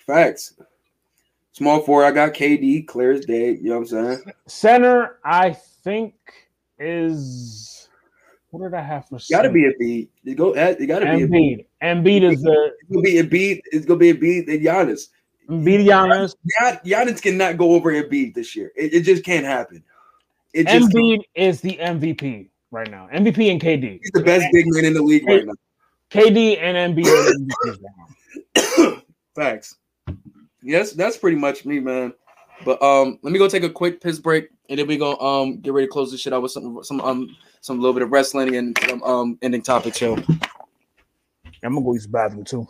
[0.08, 0.54] facts.
[1.56, 4.24] Small four, I got KD, clear as day, you know what I'm saying?
[4.46, 6.16] Center, I think
[6.78, 7.88] is
[8.50, 9.20] what did I have for?
[9.32, 10.10] Gotta be Embiid.
[10.24, 11.68] You go eh, at you gotta be a beat.
[11.82, 12.04] Embiid.
[12.04, 13.62] Embiid is the It's gonna be Embiid.
[13.72, 15.08] It's gonna be Embiid and Giannis.
[15.50, 16.36] Embiid Giannis.
[16.86, 18.74] Giannis cannot go over beat this year.
[18.76, 19.82] It, it just can't happen.
[20.54, 23.08] It just Embiid is the MVP right now.
[23.14, 24.00] MVP and KD.
[24.02, 25.54] he's the best big man in the league right now.
[26.12, 29.02] KD and Embiid are the MVPs right now.
[29.36, 29.78] Facts.
[30.66, 32.12] Yes, that's pretty much me, man.
[32.66, 35.60] But um, let me go take a quick piss break, and then we go um
[35.60, 38.12] get ready to close this shit out with some some um some little bit of
[38.12, 40.16] wrestling and some um ending topic show.
[41.64, 42.68] I'm gonna go use the bathroom too.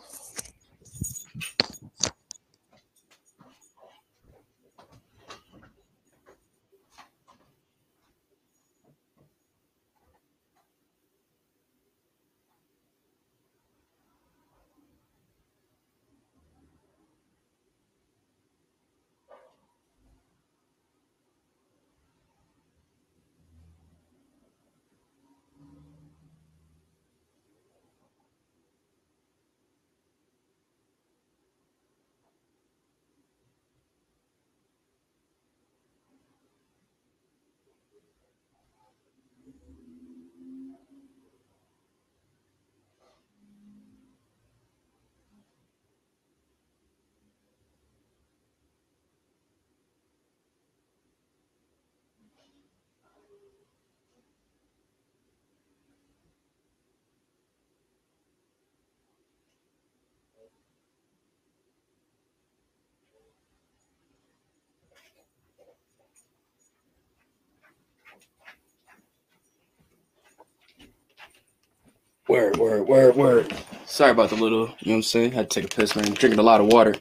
[72.28, 73.54] Word, word, word, word.
[73.84, 75.30] Sorry about the little, you know what I'm saying?
[75.30, 76.06] Had to take a piss, man.
[76.12, 76.96] Drinking a lot of water.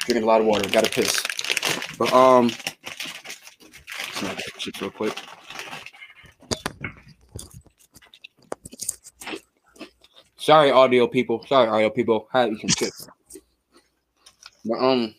[0.00, 0.66] Drinking a lot of water.
[0.70, 1.22] Got to piss.
[1.98, 2.50] But um,
[4.58, 5.14] shit real quick.
[10.38, 11.44] Sorry, audio people.
[11.46, 12.26] Sorry, audio people.
[12.32, 12.92] Had some shit.
[14.64, 15.14] But um,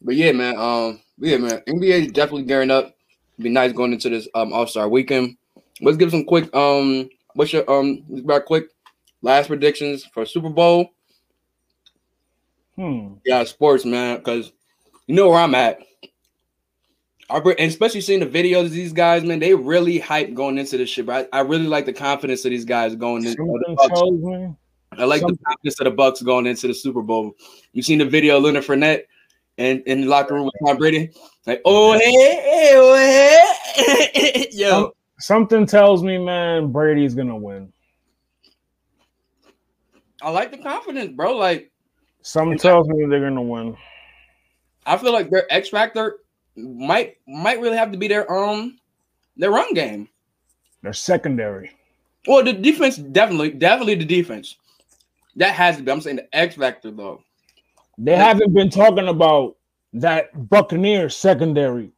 [0.00, 0.56] but yeah, man.
[0.56, 1.60] Um, yeah, man.
[1.68, 2.96] NBA is definitely gearing up.
[3.38, 5.36] Be nice going into this um All Star weekend.
[5.82, 7.10] Let's give some quick um.
[7.36, 8.02] What's your um?
[8.18, 8.70] About quick
[9.20, 10.90] last predictions for Super Bowl.
[12.76, 13.14] Hmm.
[13.24, 14.16] Yeah, sports, man.
[14.16, 14.52] Because
[15.06, 15.78] you know where I'm at.
[17.28, 20.78] I, and especially seeing the videos of these guys, man, they really hype going into
[20.78, 21.06] this shit.
[21.06, 24.56] But I, I really like the confidence of these guys going into Something the Bucs.
[24.98, 27.34] I like Some- the confidence of the Bucs going into the Super Bowl.
[27.72, 29.02] You seen the video of Leonard Fournette
[29.58, 31.10] and in the locker room with Tom Brady?
[31.46, 32.96] Like, oh hey, hey, oh
[34.14, 34.95] hey, yo.
[35.18, 37.72] Something tells me, man, Brady's gonna win.
[40.22, 41.36] I like the confidence, bro.
[41.36, 41.70] Like,
[42.22, 43.76] Something tells me they're gonna win.
[44.84, 46.18] I feel like their X factor
[46.56, 48.78] might might really have to be their um
[49.36, 50.08] their run game.
[50.82, 51.72] They're secondary.
[52.26, 54.56] Well, the defense definitely, definitely the defense.
[55.36, 55.90] That has to be.
[55.92, 57.22] I'm saying the X factor though.
[57.98, 59.56] They haven't been talking about
[59.94, 61.92] that Buccaneers secondary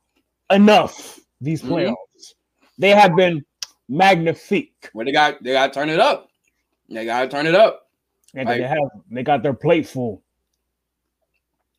[0.50, 1.68] enough these Mhm.
[1.68, 2.34] playoffs.
[2.78, 3.44] They have been
[3.88, 4.90] magnifique.
[4.92, 6.30] Where they got they got to turn it up.
[6.88, 7.88] They got to turn it up.
[8.34, 8.58] And Right.
[8.58, 8.78] they have
[9.10, 10.22] they got their plate full.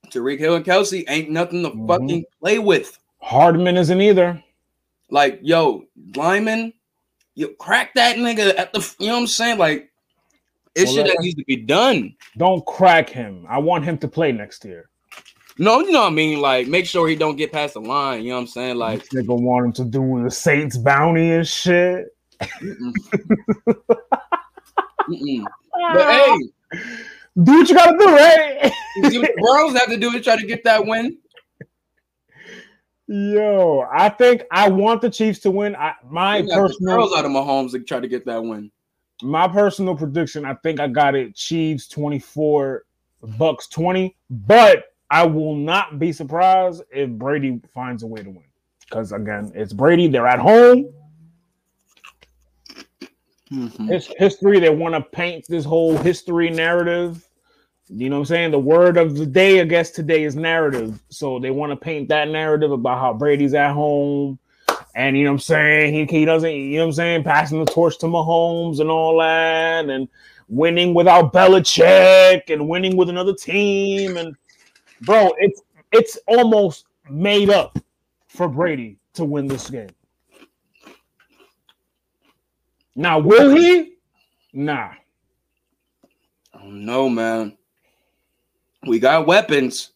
[0.08, 1.88] Tyreek Hill and Kelce ain't nothing to Mhm.
[1.88, 2.98] fucking play with.
[3.22, 4.44] Hardman isn't either.
[5.12, 6.74] Like, yo, Lyman,
[7.36, 9.58] you crack that nigga at the, you know what I'm saying?
[9.58, 9.92] Like,
[10.76, 12.16] it Well, shit that needs to be done.
[12.38, 13.46] Don't crack him.
[13.50, 14.89] I want him to play next year.
[15.62, 16.40] No, you know what I mean?
[16.40, 18.24] Like, make sure he don't get past the line.
[18.24, 18.78] You know what I'm saying?
[18.78, 22.08] Like, Nigga want him to do the Saints bounty and shit.
[22.42, 22.94] mm-mm.
[25.10, 25.44] Mm-mm.
[25.94, 26.38] but hey,
[27.44, 28.72] do what you gotta do, right?
[29.10, 31.18] see what the Browns have to do to try to get that win.
[33.08, 35.76] Yo, I think I want the Chiefs to win.
[35.76, 38.72] I, my They personal girls out of Mahomes to try to get that win.
[39.22, 42.86] my personal prediction, I think I got it Chiefs 24,
[43.38, 48.44] Bucs 20, but I will not be surprised if Brady finds a way to win.
[48.82, 50.92] Because again, it's Brady, they're at home.
[53.52, 53.92] Mhm.
[53.92, 54.60] It's history.
[54.60, 57.28] They want to paint this whole history narrative.
[57.88, 58.52] You know what I'm saying?
[58.52, 61.02] The word of the day, I guess, today is narrative.
[61.10, 64.38] So they want to paint that narrative about how Brady's at home.
[64.94, 65.94] And you know what I'm saying?
[65.94, 67.24] He, he doesn't, you know what I'm saying?
[67.24, 69.90] Passing the torch to Mahomes and all that.
[69.90, 70.08] And
[70.48, 74.18] winning without Belichick and winning with another team.
[74.18, 74.36] And
[75.02, 75.62] bro, it's
[75.92, 77.78] it's almost made up
[78.28, 79.90] for Brady to win this game.
[82.96, 83.94] Now, will he?
[84.54, 84.92] Nah.
[86.54, 87.58] I don't know, man.
[88.86, 89.92] We got weapons.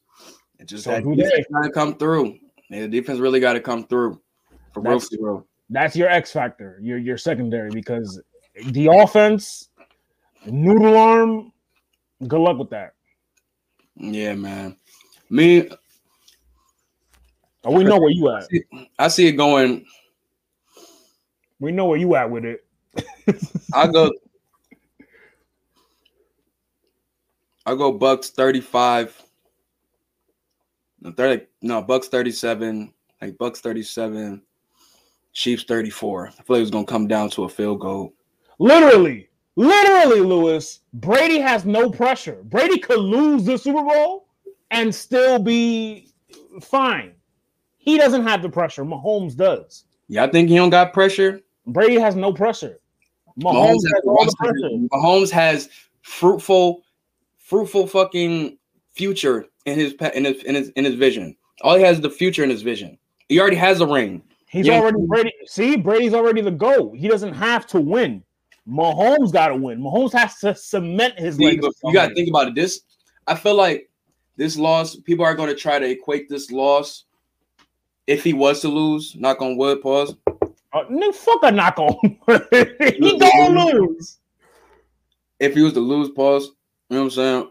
[0.60, 2.38] It just So that defense got to come through.
[2.70, 4.22] The defense really got to come through
[4.74, 5.48] for real, That's- for real.
[5.70, 8.22] That's your X factor, your your secondary, because
[8.68, 9.70] the offense,
[10.46, 11.52] noodle arm,
[12.28, 12.94] good luck with that.
[13.96, 14.78] Yeah, man.
[15.30, 15.70] Me,
[17.66, 18.48] Oh, we know where you at.
[19.00, 19.86] I see it going.
[21.60, 22.66] We know where you at with it.
[23.74, 24.12] I go.
[27.66, 29.20] I go Bucs thirty five.
[31.00, 31.46] No, thirty.
[31.62, 32.94] No, Bucs thirty seven.
[33.22, 34.42] Like Bucs thirty seven.
[35.32, 36.28] Chiefs thirty four.
[36.28, 38.14] I feel like it's gonna come down to a field goal.
[38.60, 40.82] Literally, literally, Lewis.
[40.92, 42.44] Brady has no pressure.
[42.44, 44.23] Brady could lose the Super Bowl
[44.74, 46.12] and still be
[46.62, 47.14] fine.
[47.78, 48.84] He doesn't have the pressure.
[48.84, 49.86] Mahomes does.
[50.08, 51.42] Yeah, I think he don't got pressure.
[51.68, 52.80] Brady has no pressure.
[53.40, 54.88] Mahomes, Mahomes has all the pressure.
[54.92, 55.70] Mahomes has
[56.02, 56.84] fruitful,
[57.38, 58.58] fruitful fucking
[58.94, 61.36] future in his in his in his in his vision.
[61.62, 62.98] All he has is the future in his vision.
[63.30, 64.22] He already has a ring.
[64.50, 65.34] He's already Brady.
[65.46, 66.96] See, Brady's already the GOAT.
[66.96, 68.24] He doesn't have to win.
[68.68, 69.80] Mahomes got to win.
[69.82, 71.76] Mahomes has to cement his See, legacy.
[71.84, 72.56] you got to think about it.
[72.56, 72.82] This,
[73.28, 73.90] I feel like
[74.36, 74.96] this loss.
[74.96, 77.06] People are going to try to equate this loss.
[78.08, 80.16] If he was to lose, knock on wood, pause.
[80.74, 81.96] Uh, nigga, fuck a knock on.
[83.00, 84.18] he gonna lose.
[85.40, 86.52] If he was to lose, pause.
[86.90, 87.50] You know what I'm saying?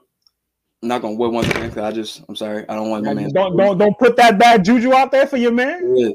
[0.82, 1.68] Knock on wood once again.
[1.70, 3.30] 'cause I just, I'm sorry, I don't want my man.
[3.32, 5.96] Don't don't don't put that bad juju out there for your man.
[5.96, 6.10] Yeah.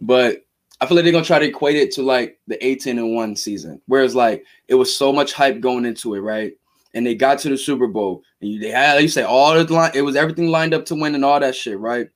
[0.00, 0.44] But
[0.80, 3.36] I feel like they're gonna try to equate it to like the 18 and 1
[3.36, 3.80] season.
[3.86, 6.52] Whereas like it was so much hype going into it, right?
[6.94, 9.72] And they got to the Super Bowl and you, they had you say all the
[9.72, 12.08] line, it was everything lined up to win and all that shit, right?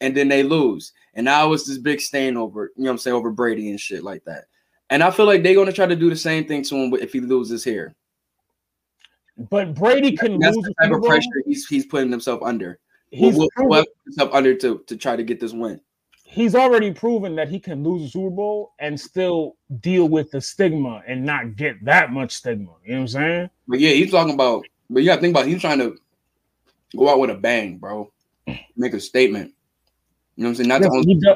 [0.00, 0.92] And then they lose.
[1.14, 3.80] And now it's this big stain over, you know what I'm saying, over Brady and
[3.80, 4.44] shit like that.
[4.90, 7.12] And I feel like they're gonna try to do the same thing to him if
[7.12, 7.94] he loses here.
[9.50, 12.78] But Brady can That's lose the the type of pressure he's he's putting himself under.
[13.10, 15.80] He's, We'll, we'll, we'll put himself under to, to try to get this win.
[16.36, 20.40] He's already proven that he can lose a Super Bowl and still deal with the
[20.40, 22.72] stigma and not get that much stigma.
[22.84, 23.50] You know what I'm saying?
[23.66, 24.66] But yeah, he's talking about.
[24.90, 25.46] But you got to think about.
[25.46, 25.96] He's trying to
[26.94, 28.12] go out with a bang, bro.
[28.76, 29.54] Make a statement.
[30.36, 30.68] You know what I'm saying?
[30.68, 31.34] Not Yes, to, he, do,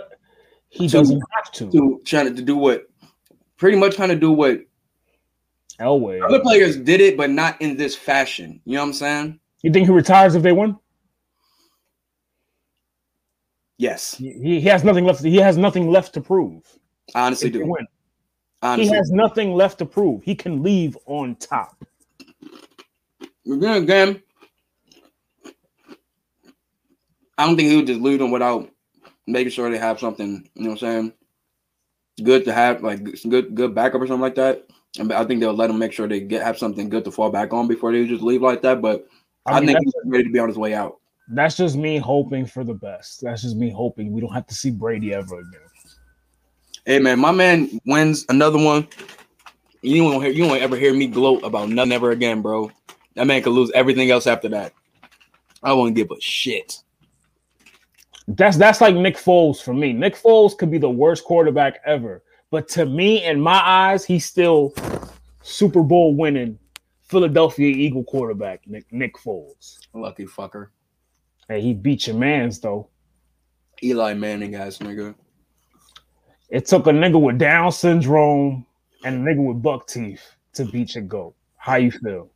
[0.68, 1.70] he To- doesn't have to.
[1.70, 2.86] to trying to, to do what,
[3.56, 4.60] pretty much trying to do what
[5.80, 6.22] Elway.
[6.22, 8.60] other players did it, but not in this fashion.
[8.66, 9.40] You know what I'm saying?
[9.62, 10.76] You think he retires if they win?
[13.80, 15.24] Yes, He, he has nothing left.
[15.24, 16.62] He has nothing left to prove.
[17.14, 17.64] I honestly do.
[17.64, 17.86] win.
[18.60, 20.22] Honestly, He has nothing left to prove.
[20.22, 21.82] He can leave on top.
[23.46, 24.22] Then again,
[27.38, 28.68] I don't think he would just leave them without
[29.26, 30.46] making sure they have something.
[30.56, 31.12] You know what I'm saying?
[32.22, 34.66] Good to have, like some good good backup or something like that.
[34.98, 37.30] And I think they'll let him make sure they get have something good to fall
[37.30, 38.82] back on before they just leave like that.
[38.82, 39.08] But
[39.46, 40.99] I, I mean, think he's ready to be on his way out.
[41.30, 43.22] That's just me hoping for the best.
[43.22, 45.60] That's just me hoping we don't have to see Brady ever again.
[46.84, 48.88] Hey man, my man wins another one.
[49.82, 52.70] You won't hear, you won't ever hear me gloat about nothing ever again, bro.
[53.14, 54.72] That man could lose everything else after that.
[55.62, 56.82] I won't give a shit.
[58.26, 59.92] That's that's like Nick Foles for me.
[59.92, 64.26] Nick Foles could be the worst quarterback ever, but to me, in my eyes, he's
[64.26, 64.74] still
[65.42, 66.58] Super Bowl winning
[67.02, 69.78] Philadelphia Eagle quarterback Nick Nick Foles.
[69.94, 70.68] Lucky fucker.
[71.50, 72.88] Hey, he beat your man's though.
[73.82, 75.16] Eli Manning ass nigga.
[76.48, 78.64] It took a nigga with Down syndrome
[79.02, 80.22] and a nigga with buck teeth
[80.52, 81.34] to beat your goat.
[81.56, 82.30] How you feel?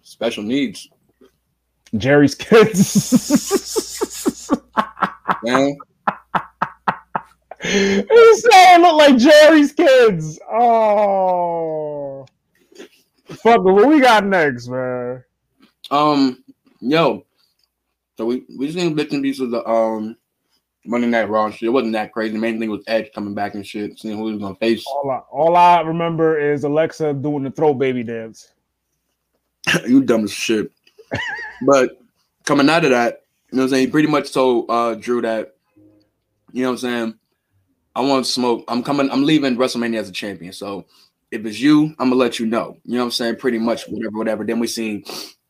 [0.00, 0.88] Special needs.
[1.98, 2.80] Jerry's kids.
[5.42, 5.76] Man.
[7.62, 10.40] He's saying look like Jerry's kids.
[10.50, 12.24] Oh.
[13.26, 15.22] Fuck what we got next, man?
[15.90, 16.42] Um,
[16.80, 17.24] yo.
[18.16, 20.16] So we we just need bits and pieces of the um
[20.84, 21.68] Monday Night Raw shit.
[21.68, 22.32] It wasn't that crazy.
[22.32, 24.84] The main thing was Edge coming back and shit, seeing who he was gonna face.
[24.86, 28.52] All I, all I remember is Alexa doing the throw baby dance.
[29.86, 30.70] you dumb as shit.
[31.62, 32.00] but
[32.44, 33.86] coming out of that, you know what I'm saying?
[33.86, 35.56] He pretty much told uh Drew that,
[36.52, 37.14] you know what I'm saying?
[37.94, 38.64] I want to smoke.
[38.68, 40.52] I'm coming, I'm leaving WrestleMania as a champion.
[40.52, 40.84] So
[41.30, 42.76] if it's you, I'm gonna let you know.
[42.84, 43.36] You know what I'm saying?
[43.36, 44.44] Pretty much whatever, whatever.
[44.44, 45.04] Then we seen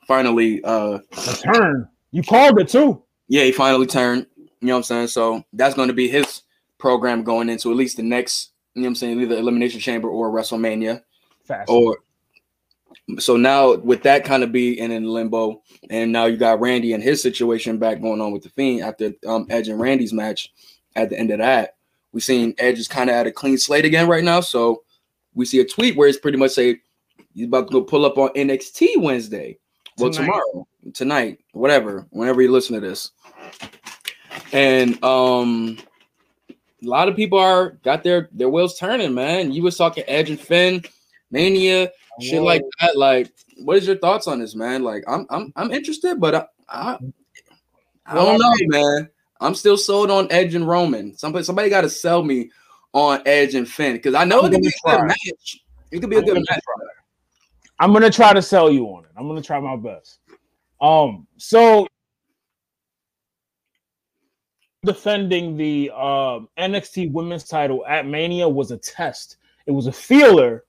[0.07, 0.99] finally uh
[1.43, 1.89] turn.
[2.13, 3.03] You called it too.
[3.29, 4.27] yeah, he finally turned.
[4.37, 5.09] You know what I'm saying?
[5.09, 6.43] So that's going to be his
[6.79, 10.09] program going into at least the next, you know what I'm saying, either Elimination Chamber
[10.09, 11.03] or WrestleMania.
[11.45, 11.69] Fast.
[11.71, 11.99] Or
[13.19, 17.03] so now with that kind of being in limbo, and now you got Randy and
[17.03, 20.53] his situation back going on with the Fiend after um, Edge and Randy's match.
[20.97, 21.77] At the end of that,
[22.13, 24.41] we seen Edge is kind of at a clean slate again right now.
[24.41, 24.83] So
[25.35, 26.81] we see a tweet where it's pretty much say
[27.35, 29.59] he's about to go pull up on NXT Wednesday.
[29.99, 33.13] Well, tomorrow, tonight, whatever, whenever you listen to this.
[34.53, 35.79] And um
[36.83, 39.53] a lot of people are got their their wheels turning, man.
[39.53, 40.83] You was talking Edge and Finn,
[41.31, 42.97] Mania, shit like that.
[42.97, 44.83] Like, what is your thoughts on this, man?
[44.83, 46.99] Like, I'm I'm I'm interested, but I I,
[48.07, 49.09] I don't know, man.
[49.41, 51.17] I'm still sold on Edge and Roman.
[51.17, 52.51] Somebody somebody got to sell me
[52.93, 55.65] on Edge and Finn because I know it could be a good match.
[55.91, 56.63] It could be a good match.
[57.79, 59.11] I'm gonna try to sell you on it.
[59.17, 60.21] I'm gonna try my best.
[60.81, 61.87] Um, so
[64.85, 69.37] defending the um NXT Women's Title at Mania was a test.
[69.67, 70.65] It was a feeler,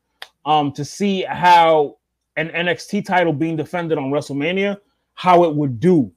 [0.45, 1.98] um, to see how
[2.38, 4.77] an NXT title being defended on WrestleMania,
[5.14, 6.11] how it would do,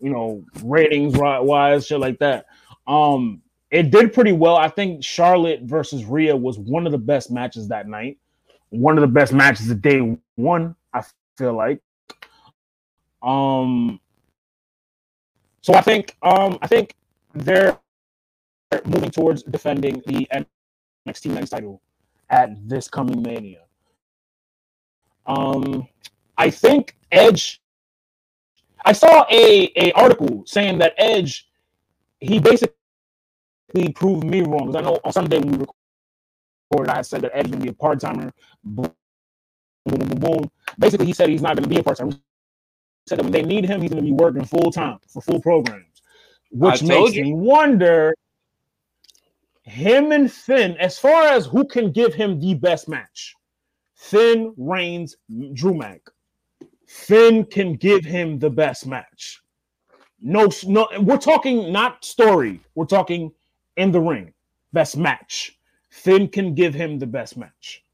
[0.00, 2.46] you know, ratings wise, shit like that.
[2.86, 4.56] Um, it did pretty well.
[4.56, 8.18] I think Charlotte versus Rhea was one of the best matches that night.
[8.78, 11.02] One of the best matches of day one, I
[11.38, 11.80] feel like.
[13.22, 14.00] Um,
[15.62, 16.94] so I think um I think
[17.34, 17.78] they're
[18.86, 20.28] moving towards defending the
[21.08, 21.82] NXT Men's title
[22.30, 23.62] at this coming Mania.
[25.26, 25.88] Um,
[26.38, 27.60] I think Edge.
[28.84, 31.48] I saw a a article saying that Edge,
[32.20, 32.74] he basically
[33.94, 35.64] proved me wrong because I know on Sunday we
[36.74, 38.32] recorded, I said that Edge gonna be a part timer.
[38.64, 38.92] Boom,
[39.86, 40.50] boom, boom, boom, boom.
[40.78, 42.12] Basically, he said he's not gonna be a part timer.
[43.06, 46.02] Said that when they need him, he's gonna be working full time for full programs,
[46.50, 47.24] which makes you.
[47.24, 48.14] me wonder.
[49.66, 53.34] Him and Finn, as far as who can give him the best match,
[53.94, 55.16] Finn, Reigns,
[55.54, 56.02] Drew Mac.
[56.86, 59.40] Finn can give him the best match.
[60.20, 62.60] No, no, we're talking not story.
[62.74, 63.32] We're talking
[63.78, 64.34] in the ring,
[64.74, 65.53] best match.
[65.94, 67.84] Finn can give him the best match.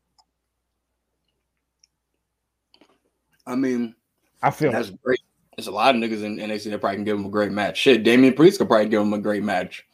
[3.46, 3.94] I mean,
[4.42, 5.02] I feel that's like.
[5.02, 5.20] great.
[5.54, 7.76] There's a lot of niggas in NXT that probably can give him a great match.
[7.76, 9.86] Shit, Damian Priest could probably give him a great match.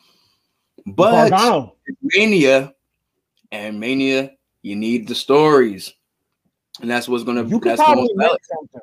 [0.87, 1.75] But Gargano.
[2.01, 2.75] Mania
[3.51, 4.31] and Mania,
[4.63, 5.93] you need the stories,
[6.81, 7.43] and that's what's gonna.
[7.43, 8.41] You could that's the probably most valid.
[8.45, 8.81] something.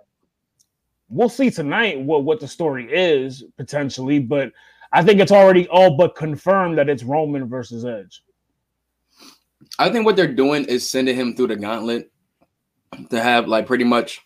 [1.08, 4.52] We'll see tonight what, what the story is potentially, but
[4.92, 8.22] I think it's already all but confirmed that it's Roman versus Edge.
[9.80, 12.12] I think what they're doing is sending him through the gauntlet
[13.10, 14.22] to have like pretty much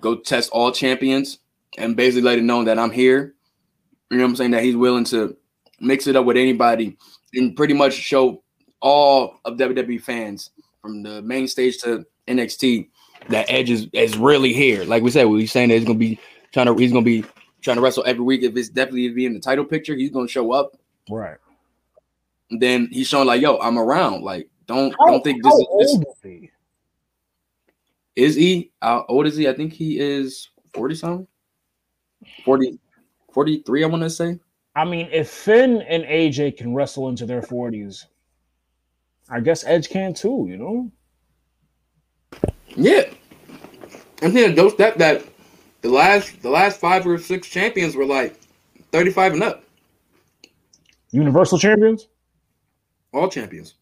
[0.00, 1.38] go test all champions
[1.78, 3.34] and basically let it known that I'm here.
[4.10, 4.50] You know what I'm saying?
[4.52, 5.36] That he's willing to
[5.80, 6.96] mix it up with anybody
[7.34, 8.42] and pretty much show
[8.80, 10.50] all of WWE fans
[10.82, 12.88] from the main stage to NXT
[13.30, 14.84] that Edge is, is really here.
[14.84, 16.18] Like we said, we're saying that he's gonna be
[16.52, 17.24] trying to he's gonna be
[17.62, 18.42] trying to wrestle every week.
[18.42, 20.76] If it's definitely to be in the title picture, he's gonna show up.
[21.10, 21.38] Right.
[22.50, 24.22] Then he's showing like, yo, I'm around.
[24.22, 26.50] Like, don't How, don't think this is this, old is he?
[28.16, 29.48] is he how old is he?
[29.48, 31.26] I think he is 40 something.
[32.44, 32.78] 40
[33.32, 34.38] 43, I want to say.
[34.76, 38.06] I mean, if Finn and AJ can wrestle into their 40s,
[39.28, 40.90] I guess Edge can too, you know?
[42.76, 43.04] Yeah.
[44.22, 45.24] I'm saying those that that
[45.82, 48.40] the last the last five or six champions were like
[48.92, 49.64] 35 and up.
[51.10, 52.08] Universal champions?
[53.12, 53.74] All champions.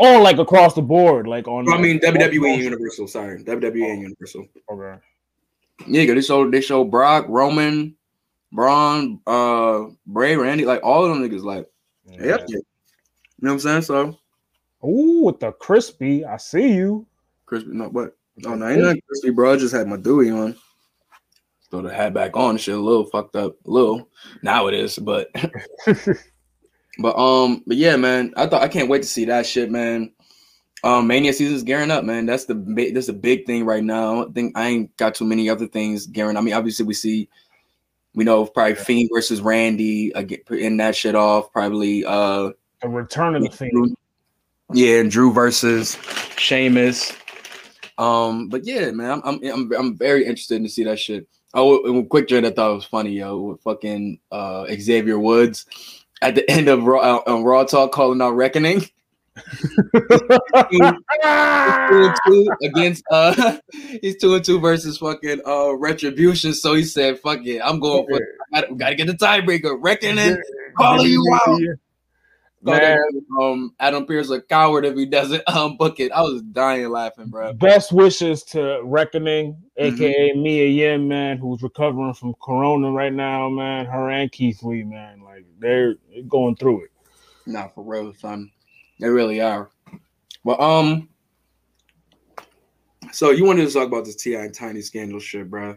[0.00, 1.68] Oh, like across the board, like on.
[1.72, 3.08] I mean WWE and Universal.
[3.08, 4.46] Sorry, WWE and Universal.
[4.70, 5.00] Okay.
[5.86, 7.96] Yeah, 'cause they showed they showed Brock, Roman,
[8.52, 11.42] Braun, uh, Bray, Randy, like all of them niggas.
[11.42, 11.66] Like,
[12.08, 12.44] yep.
[12.48, 12.60] You know
[13.38, 13.82] what I'm saying?
[13.82, 14.18] So,
[14.84, 17.06] Ooh, with the crispy, I see you.
[17.46, 18.16] crispy, no, what?
[18.46, 19.52] Oh, no, ain't nothing crispy, bro.
[19.54, 20.54] I just had my Dewey on.
[21.70, 22.56] Throw the hat back on.
[22.56, 23.56] Shit, a little fucked up.
[23.66, 24.08] A little.
[24.42, 25.28] Now it is, but
[26.98, 28.32] but um, but yeah, man.
[28.36, 30.12] I thought I can't wait to see that shit, man.
[30.84, 32.26] Um, Mania season's is gearing up, man.
[32.26, 32.94] That's the big.
[32.94, 34.24] That's a big thing right now.
[34.24, 36.36] I think I ain't got too many other things gearing.
[36.36, 37.28] I mean, obviously we see,
[38.14, 41.52] we know probably Fiend versus Randy uh, in that shit off.
[41.52, 42.50] Probably uh,
[42.82, 43.96] The return of the Fiend.
[44.72, 45.96] yeah, and Drew versus
[46.36, 47.12] Sheamus.
[47.96, 51.28] Um, but yeah, man, I'm I'm I'm, I'm very interested to see that shit.
[51.54, 55.66] Oh, and quick joint I thought was funny, yo, with fucking uh Xavier Woods
[56.22, 58.84] at the end of Raw uh, on Raw Talk calling out Reckoning.
[62.26, 63.56] two against uh
[64.02, 66.52] he's two and two versus fucking uh retribution.
[66.52, 68.20] So he said, fuck it, I'm going for
[68.52, 69.76] gotta, gotta get the tiebreaker.
[69.80, 70.36] Reckoning,
[70.76, 71.60] calling you out.
[72.60, 72.98] Man.
[73.40, 76.10] um Adam Pearce a coward if he doesn't um book it.
[76.12, 77.52] I was dying laughing, bro.
[77.52, 79.94] Best wishes to Reckoning, Mm-hmm.
[80.02, 83.86] aka Mia Yim, man, who's recovering from Corona right now, man.
[83.86, 85.94] Her and Keith Lee, man, like they're
[86.28, 86.90] going through it.
[87.46, 88.50] Not for real, son.
[88.98, 89.70] They really are.
[90.42, 91.08] Well, um,
[93.12, 94.40] so you wanted to talk about this T.I.
[94.44, 95.76] and Tiny scandal shit, bro?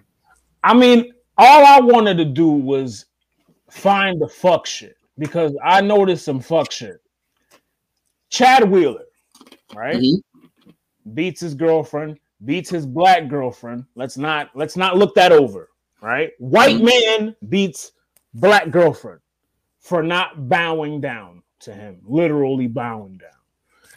[0.64, 3.06] I mean, all I wanted to do was
[3.70, 7.00] find the fuck shit because I noticed some fuck shit.
[8.30, 9.06] Chad Wheeler,
[9.76, 9.98] right?
[9.98, 10.22] Mhm.
[11.14, 13.86] Beats his girlfriend, beats his black girlfriend.
[13.96, 15.70] Let's not let's not look that over,
[16.02, 16.32] right?
[16.40, 16.86] White Mhm.
[16.86, 17.92] man beats
[18.34, 19.20] black girlfriend
[19.80, 23.30] for not bowing down to him, literally bowing down.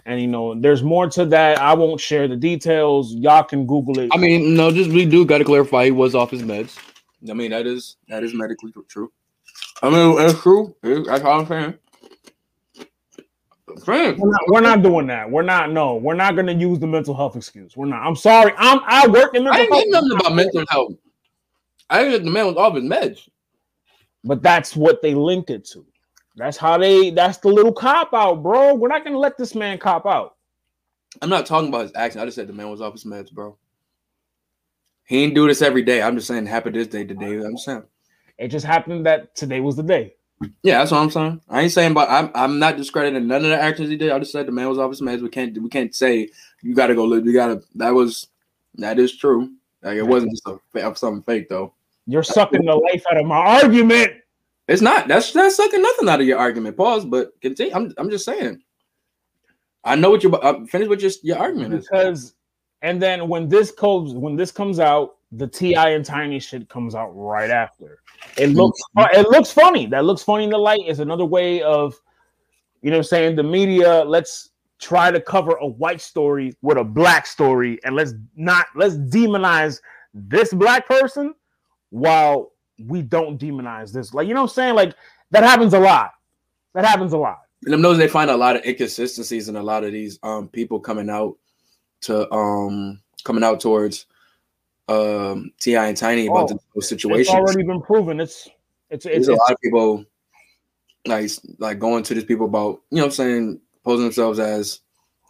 [0.05, 1.59] And you know, there's more to that.
[1.59, 3.15] I won't share the details.
[3.15, 4.11] Y'all can Google it.
[4.13, 6.79] I mean, no, just we do got to clarify he was off his meds.
[7.31, 9.11] I mean, that is that is medically true.
[9.85, 10.75] I mean, it's true.
[10.83, 11.75] It- That's all I'm saying.
[14.19, 15.31] We're not, we're not doing that.
[15.31, 15.71] We're not.
[15.73, 17.77] No, we're not going to use the mental health excuse.
[17.77, 18.07] We're not.
[18.07, 18.53] I'm sorry.
[18.57, 18.81] I'm.
[18.87, 20.93] I work in the, I mental ain't health, nothing about mental health.
[21.91, 23.29] I the man was off his meds.
[24.25, 25.85] but that's what they link it to.
[26.37, 27.11] That's how they.
[27.11, 28.75] That's the little cop out, bro.
[28.75, 30.37] We're not going to let this man cop out.
[31.21, 32.21] I'm not talking about his action.
[32.21, 33.57] I just said the man was off his meds, bro.
[35.05, 36.01] He ain't do this every day.
[36.03, 37.35] I'm just saying, happy this day today.
[37.35, 37.85] I'm saying.
[38.39, 40.15] It just happened that today was the day.
[40.63, 41.41] Yeah, that's what I'm saying.
[41.49, 44.11] I ain't saying, but I'm I'm not discrediting none of the actions he did.
[44.11, 45.23] I just said the man was off his meds.
[45.23, 46.29] We can't we can't say
[46.63, 47.25] you got to go live.
[47.25, 47.63] You got to.
[47.77, 48.29] That was
[48.77, 49.53] that is true.
[49.83, 51.75] Like it wasn't just a, something fake though.
[52.07, 54.13] You're sucking the life out of my argument.
[54.67, 55.09] It's not.
[55.09, 56.77] That's that's sucking nothing out of your argument.
[56.77, 57.07] Pause.
[57.07, 57.75] But continue.
[57.75, 58.61] I'm I'm just saying.
[59.85, 61.89] I know what you uh, finish with your your argument is.
[61.89, 62.35] because
[62.83, 65.91] and then when this comes when this comes out the T.I.
[65.91, 68.01] and tiny shit comes out right after
[68.37, 69.87] it looks uh, it looks funny.
[69.87, 71.95] That looks funny in the light is another way of
[72.83, 77.27] you know saying the media let's try to cover a white story with a black
[77.27, 79.81] story and let's not let's demonize
[80.13, 81.35] this black person
[81.91, 84.13] while we don't demonize this.
[84.13, 84.75] Like you know what i'm saying?
[84.75, 84.95] Like
[85.31, 86.13] that happens a lot.
[86.75, 87.41] That happens a lot.
[87.65, 90.49] And I'm knows they find a lot of inconsistencies in a lot of these um
[90.49, 91.37] people coming out
[92.03, 94.07] to um coming out towards
[94.89, 95.87] um T.I.
[95.87, 98.21] and Tiny about Oh, the, those it's already been proven.
[98.21, 98.49] It's
[98.91, 100.05] it's it's, There's a it's lot of people
[101.07, 104.81] like like going to these people about you know I'm saying posing themselves as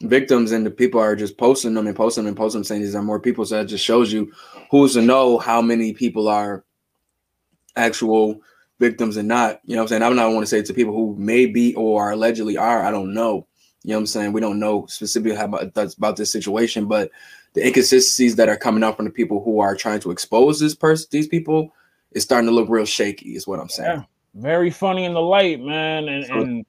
[0.03, 2.83] victims and the people are just posting them and posting them and posting them saying
[2.83, 3.45] these are more people.
[3.45, 4.33] So that just shows you
[4.71, 6.65] who's to know how many people are
[7.77, 8.41] actual
[8.81, 10.03] victims and not you know what I'm saying?
[10.03, 13.15] I'm not want to say to people who may be or allegedly are I don't
[13.15, 13.47] know.
[13.83, 14.33] You know what I'm saying?
[14.33, 17.11] We don't know specifically how about that's about this situation but
[17.55, 20.75] the inconsistencies that are coming up from the people who are trying to expose this
[20.75, 21.73] person these people
[22.13, 24.05] is starting to look real shaky is what I'm saying Yeah.
[24.35, 26.09] very funny in the light, man.
[26.09, 26.67] And, and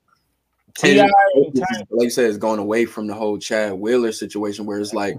[0.78, 0.92] T.I.
[0.92, 4.66] And and it's- like you said, it's going away from the whole Chad Wheeler situation
[4.66, 5.16] where it's like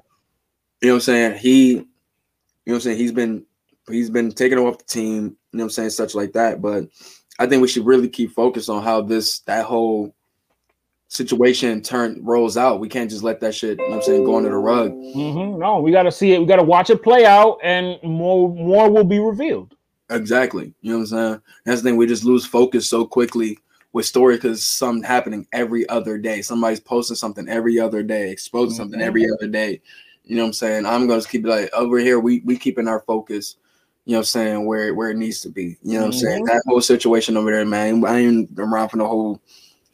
[0.83, 1.39] you know what I'm saying?
[1.39, 1.85] He, you know
[2.65, 2.99] what I'm saying?
[2.99, 3.47] He's been
[3.89, 6.61] he's been taken off the team, you know what I'm saying, such like that.
[6.61, 6.89] But
[7.39, 10.15] I think we should really keep focused on how this that whole
[11.09, 12.81] situation turn rolls out.
[12.81, 14.93] We can't just let that shit, you know what I'm saying, go under the rug.
[14.93, 15.59] Mhm.
[15.59, 16.41] No, we got to see it.
[16.41, 19.75] We got to watch it play out, and more more will be revealed.
[20.11, 20.73] Exactly.
[20.83, 21.41] You know what I'm saying?
[21.65, 21.97] That's the thing.
[21.97, 23.59] We just lose focus so quickly
[23.93, 26.43] with story because something happening every other day.
[26.43, 29.81] Somebody's posting something every other day, exposing something every other day.
[30.25, 30.87] You know what I'm saying?
[30.87, 33.57] I'm gonna just keep it like over here, we we keeping our focus,
[34.05, 35.77] you know what I'm saying, where where it needs to be.
[35.83, 36.45] You know what I'm saying?
[36.45, 38.05] That whole situation over there, man.
[38.05, 39.41] I ain't around for the whole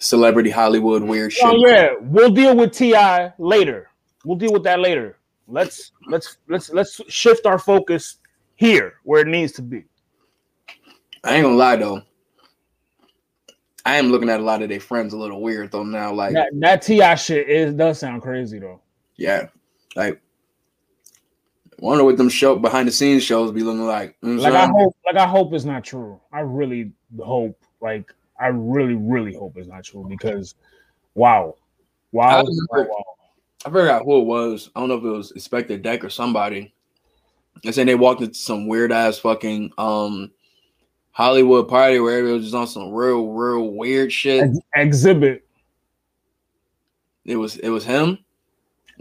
[0.03, 1.45] celebrity Hollywood weird shit.
[1.45, 3.33] Oh yeah, we'll deal with T.I.
[3.39, 3.89] later.
[4.25, 5.19] We'll deal with that later.
[5.49, 8.17] Let's let's let's let's shift our focus
[8.57, 9.85] here where it needs to be.
[11.25, 12.03] I ain't gonna lie though.
[13.85, 16.13] I am looking at a lot of their friends a little weird though now.
[16.13, 17.15] Like, That that T.I.
[17.17, 18.81] shit is does sound crazy though.
[19.17, 19.49] yeah,
[19.97, 20.21] like
[21.79, 24.17] wonder what them show behind the scenes shows be looking like.
[24.23, 26.21] You know Like I hope, like I hope it's not true.
[26.33, 30.55] I really hope, like I really, really hope it's not true because,
[31.15, 31.57] wow,
[32.11, 33.05] wow, I remember- wow.
[33.65, 34.71] I forgot who it was.
[34.75, 36.75] I don't know if it was Inspectah Deck or somebody.
[37.65, 40.33] And saying they walked into some weird ass fucking um
[41.13, 44.43] Hollywood party where it was just on some real, real weird shit.
[44.45, 45.47] Ex- exhibit.
[47.25, 48.19] It was it was him.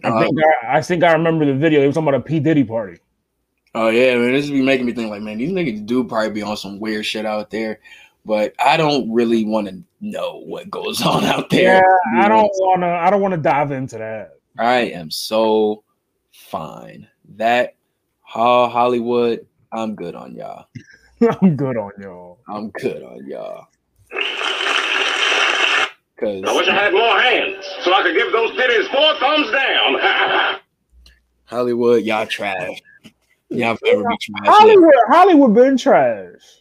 [0.03, 1.79] I Uh, think I, I think I remember the video.
[1.79, 2.99] They were talking about a P Diddy party.
[3.73, 6.29] Oh yeah, man, this is be making me think like, man, these niggas do probably
[6.31, 7.79] be on some weird shit out there,
[8.25, 11.75] but I don't really want to know what goes on out there.
[11.75, 12.87] Yeah, I don't want to.
[12.87, 14.33] I don't want to dive into that.
[14.57, 15.83] I am so
[16.31, 17.07] fine.
[17.35, 17.75] That
[18.21, 20.67] Ho- Hollywood, I'm good on y'all.
[21.41, 22.39] I'm good on y'all.
[22.47, 23.67] I'm good on y'all.
[26.19, 29.49] Cause I wish I had more hands so I could give those titties four thumbs
[29.51, 30.59] down.
[31.45, 32.79] Hollywood, y'all trash.
[33.49, 34.45] Y'all forever be trash.
[34.45, 36.60] Hollywood, Hollywood been trash.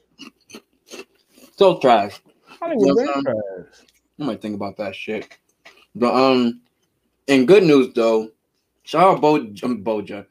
[1.61, 2.19] Still trash.
[2.63, 3.37] Yeah, been um, trash.
[4.19, 5.29] I might think about that shit.
[5.95, 6.63] But um,
[7.27, 8.31] in good news though,
[8.85, 10.25] shout out Bo um, Boja,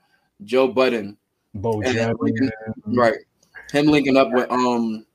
[0.43, 1.17] Joe Budden,
[1.53, 2.49] Bo and linking-
[2.87, 3.13] right?
[3.71, 5.05] Him linking up with um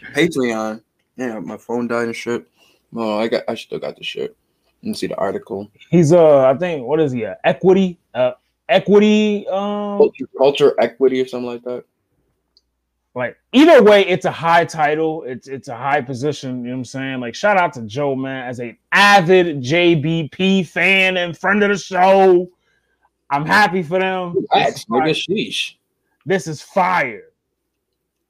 [0.00, 0.82] Patreon.
[1.16, 2.44] Yeah, my phone died and shit.
[2.92, 4.36] Oh, I got I still got the shit.
[4.82, 5.70] Me see the article.
[5.90, 7.24] He's uh, I think what is he?
[7.24, 8.32] Uh, equity, uh,
[8.68, 9.46] equity.
[9.46, 11.84] Um, Culture, culture equity or something like that.
[13.14, 15.24] Like either way, it's a high title.
[15.24, 16.58] It's it's a high position.
[16.60, 17.20] You know what I'm saying?
[17.20, 21.78] Like shout out to Joe, man, as a avid JBP fan and friend of the
[21.78, 22.48] show.
[23.28, 24.34] I'm happy for them.
[24.54, 25.02] This is fire.
[25.02, 25.74] nigga, sheesh.
[26.26, 27.24] This is fire.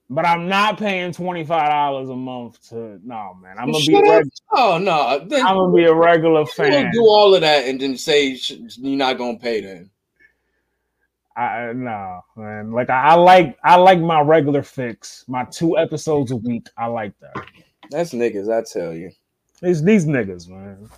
[0.09, 3.57] But I'm not paying twenty five dollars a month to no man.
[3.59, 6.91] I'm gonna be Shut a reg- Oh no, then I'm gonna be a regular fan.
[6.93, 9.91] do all of that and then say you're not gonna pay then.
[11.41, 12.73] I no man.
[12.73, 15.25] Like I, I like I like my regular fix.
[15.29, 16.67] My two episodes a week.
[16.77, 17.45] I like that.
[17.91, 19.11] That's niggas, I tell you.
[19.63, 20.89] These these niggas, man.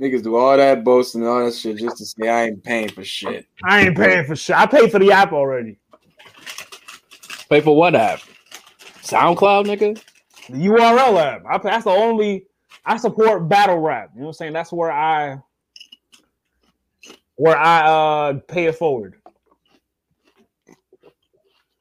[0.00, 2.88] Niggas do all that boasting and all that shit just to say I ain't paying
[2.88, 3.46] for shit.
[3.64, 4.56] I ain't paying for shit.
[4.56, 5.78] I paid for the app already.
[7.50, 8.20] Pay for what app?
[9.02, 10.02] SoundCloud, nigga?
[10.48, 11.42] The URL app.
[11.46, 12.46] I pay, that's the only
[12.84, 14.10] I support battle rap.
[14.14, 14.52] You know what I'm saying?
[14.54, 15.38] That's where I
[17.40, 19.14] where I uh pay it forward.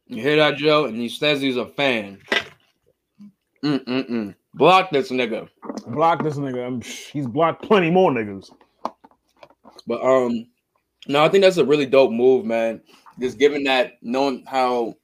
[0.07, 0.85] You hear that, Joe?
[0.85, 2.21] And he says he's a fan.
[3.61, 4.35] Mm-mm-mm.
[4.53, 5.49] Block this nigga.
[5.87, 6.65] Block this nigga.
[6.65, 8.49] I'm, he's blocked plenty more niggas.
[9.85, 10.47] But um,
[11.09, 12.81] no, I think that's a really dope move, man.
[13.19, 14.95] Just given that, knowing how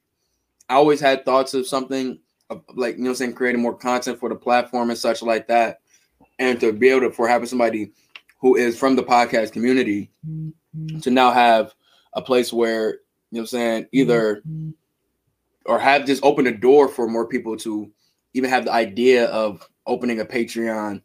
[0.70, 2.18] I always had thoughts of something
[2.50, 5.82] of, like you know, saying creating more content for the platform and such like that,
[6.40, 7.92] and to be able to for having somebody
[8.40, 11.00] who is from the podcast community mm-hmm.
[11.00, 11.74] to now have
[12.14, 12.98] a place where you
[13.32, 14.72] know, what I'm saying either mm-hmm.
[15.66, 17.92] or have just opened a door for more people to
[18.34, 21.02] even have the idea of opening a Patreon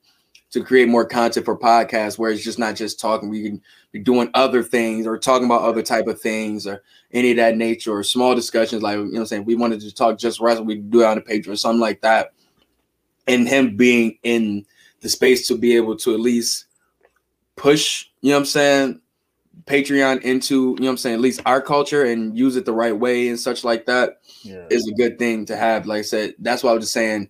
[0.50, 4.00] to create more content for podcasts where it's just not just talking we can be
[4.00, 7.92] doing other things or talking about other type of things or any of that nature
[7.92, 10.67] or small discussions like you know what I'm saying we wanted to talk just wrestling
[10.67, 12.33] we do it on a Patreon something like that.
[13.26, 14.67] And him being in
[15.00, 16.67] the space to be able to at least
[17.61, 19.01] push you know what I'm saying
[19.67, 22.73] Patreon into you know what I'm saying at least our culture and use it the
[22.73, 24.67] right way and such like that Yeah.
[24.71, 25.87] is a good thing to have.
[25.87, 27.29] Like I said, that's what I was just saying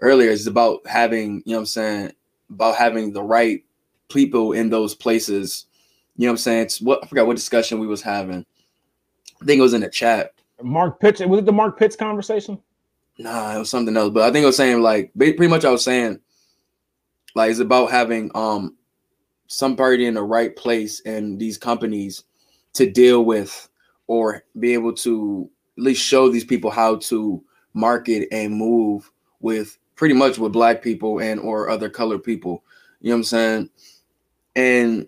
[0.00, 0.30] earlier.
[0.30, 2.12] It's about having, you know what I'm saying,
[2.50, 3.64] about having the right
[4.08, 5.66] people in those places.
[6.16, 6.62] You know what I'm saying?
[6.64, 8.44] It's what I forgot what discussion we was having.
[9.40, 10.34] I think it was in the chat.
[10.62, 11.20] Mark Pitts.
[11.20, 12.60] Was it the Mark Pitts conversation?
[13.16, 14.10] Nah, it was something else.
[14.12, 16.20] But I think I was saying like pretty much I was saying
[17.34, 18.76] like it's about having um
[19.50, 22.22] somebody in the right place and these companies
[22.72, 23.68] to deal with
[24.06, 27.42] or be able to at least show these people how to
[27.74, 32.62] market and move with pretty much with black people and or other colored people.
[33.00, 33.70] You know what I'm saying?
[34.54, 35.06] And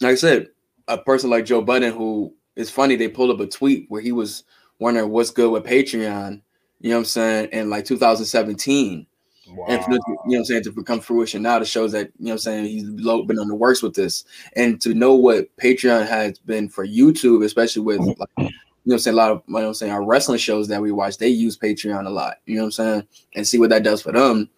[0.00, 0.48] like I said,
[0.88, 4.12] a person like Joe Budden, who is funny, they pulled up a tweet where he
[4.12, 4.44] was
[4.78, 6.40] wondering what's good with Patreon.
[6.80, 7.48] You know what I'm saying?
[7.52, 9.06] In like 2017.
[9.48, 9.66] Wow.
[9.68, 12.26] And for, you know what I'm saying, to become fruition now, that shows that, you
[12.26, 14.24] know what I'm saying, he's been on the works with this.
[14.54, 18.20] And to know what Patreon has been for YouTube, especially with, mm-hmm.
[18.20, 20.38] like, you know I'm saying, a lot of, you know what I'm saying, our wrestling
[20.38, 23.46] shows that we watch, they use Patreon a lot, you know what I'm saying, and
[23.46, 24.48] see what that does for them.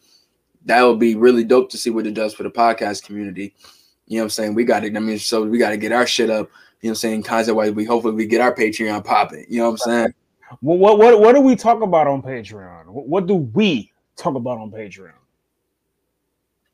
[0.64, 3.54] That would be really dope to see what it does for the podcast community.
[4.06, 4.54] You know what I'm saying?
[4.54, 6.48] We got to, I mean, so we got to get our shit up,
[6.80, 9.58] you know what I'm saying, concept wise, we hopefully we get our Patreon popping, you
[9.58, 10.14] know what I'm saying?
[10.60, 12.86] What, what what what do we talk about on Patreon?
[12.86, 15.12] What, what do we talk about on Patreon?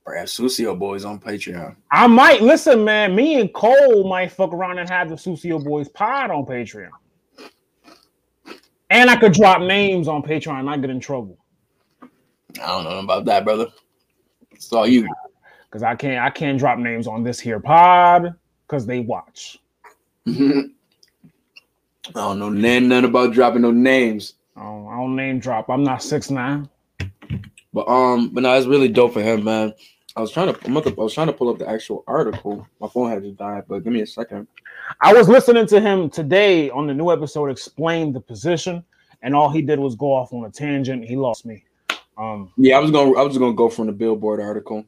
[0.04, 1.76] Perhaps Sucio Boys on Patreon.
[1.90, 3.14] I might listen, man.
[3.14, 6.90] Me and Cole might fuck around and have the Sucio Boys pod on Patreon.
[8.90, 11.38] And I could drop names on Patreon and not get in trouble.
[12.62, 13.66] I don't know about that, brother.
[14.52, 15.08] It's all you.
[15.64, 18.34] Because I can't I can't drop names on this here pod
[18.66, 19.58] because they watch.
[20.28, 20.32] I
[22.12, 24.34] don't know none, nothing about dropping no names.
[24.56, 25.68] I don't, I don't name drop.
[25.70, 26.68] I'm not six nine.
[27.74, 29.74] But um, but no, it's really dope for him, man.
[30.16, 32.64] I was trying to, I was trying to pull up the actual article.
[32.80, 34.46] My phone had just died, but give me a second.
[35.00, 38.84] I was listening to him today on the new episode explain the position,
[39.22, 41.04] and all he did was go off on a tangent.
[41.04, 41.64] He lost me.
[42.16, 44.84] Um, Yeah, I was gonna, I was gonna go from the Billboard article.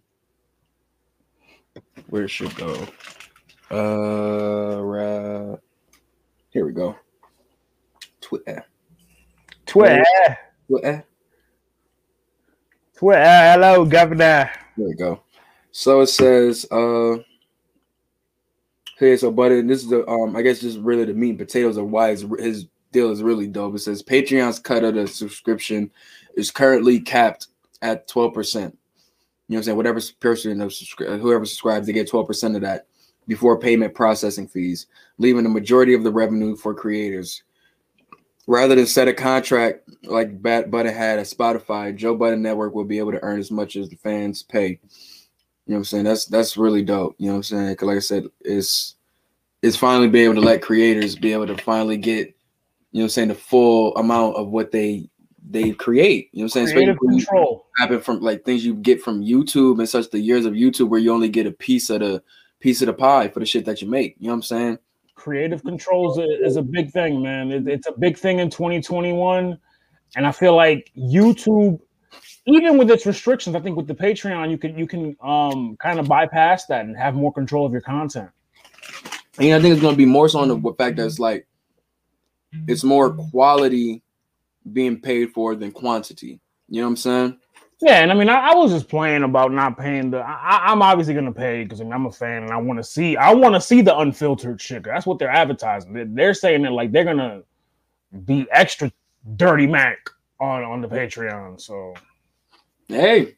[2.08, 2.86] Where it should go?
[3.68, 5.58] Uh, right.
[6.50, 6.94] here we go.
[8.20, 8.64] Twitter,
[9.66, 10.04] Twitter,
[10.68, 11.04] Twitter.
[12.96, 13.22] Twitter.
[13.22, 14.50] Hello, Governor.
[14.76, 15.20] There we go.
[15.70, 17.18] So it says, uh,
[18.98, 21.76] hey, so but this is the um, I guess just really the meat and potatoes
[21.76, 22.24] of why his,
[22.92, 23.74] deal is really dope.
[23.74, 25.90] It says Patreon's cut of the subscription
[26.36, 27.48] is currently capped
[27.82, 28.78] at twelve percent.
[29.48, 29.76] You know what I'm saying?
[29.76, 32.86] Whatever person subscri- whoever subscribes, they get twelve percent of that
[33.28, 34.86] before payment processing fees,
[35.18, 37.42] leaving the majority of the revenue for creators.
[38.46, 42.84] Rather than set a contract like Bat Button had at Spotify, Joe Budden Network will
[42.84, 44.78] be able to earn as much as the fans pay.
[45.66, 46.04] You know what I'm saying?
[46.04, 47.16] That's that's really dope.
[47.18, 47.68] You know what I'm saying?
[47.70, 48.94] Because like I said, it's
[49.62, 52.28] it's finally being able to let creators be able to finally get,
[52.92, 55.10] you know what I'm saying, the full amount of what they
[55.48, 56.30] they create.
[56.32, 56.76] You know what I'm saying?
[56.76, 57.66] Creative Especially control.
[57.78, 61.00] happen from like things you get from YouTube and such the years of YouTube where
[61.00, 62.22] you only get a piece of the
[62.60, 64.16] piece of the pie for the shit that you make.
[64.18, 64.78] You know what I'm saying?
[65.26, 67.50] Creative controls is a, big thing, man.
[67.50, 69.58] It's a big thing in 2021,
[70.14, 71.80] and I feel like YouTube,
[72.46, 75.98] even with its restrictions, I think with the Patreon, you can you can um kind
[75.98, 78.30] of bypass that and have more control of your content.
[79.40, 81.48] And I think it's gonna be more so on the fact that it's like
[82.68, 84.04] it's more quality
[84.72, 86.38] being paid for than quantity.
[86.68, 87.38] You know what I'm saying?
[87.82, 90.18] Yeah, and I mean, I, I was just playing about not paying the.
[90.18, 92.84] I, I'm obviously gonna pay because I mean, I'm a fan and I want to
[92.84, 93.16] see.
[93.16, 94.84] I want to see the unfiltered shit.
[94.84, 95.92] That's what they're advertising.
[95.92, 97.42] They're, they're saying that like they're gonna
[98.24, 98.90] be extra
[99.36, 100.08] dirty Mac
[100.40, 101.60] on on the Patreon.
[101.60, 101.92] So
[102.88, 103.34] Hey,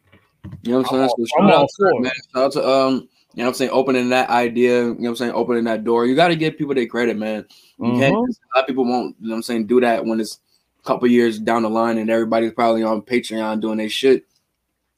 [0.63, 1.29] you know what I'm saying?
[1.39, 2.13] I'm shout all to for man.
[2.35, 5.09] Shout out to um, you know what I'm saying, opening that idea, you know what
[5.09, 6.07] I'm saying, opening that door.
[6.07, 7.45] You gotta give people their credit, man.
[7.79, 8.29] You can't Mhm.
[8.29, 10.41] a lot of people won't, you know what I'm saying, do that when it's
[10.85, 14.25] couple years down the line and everybody's probably on Patreon doing their shit.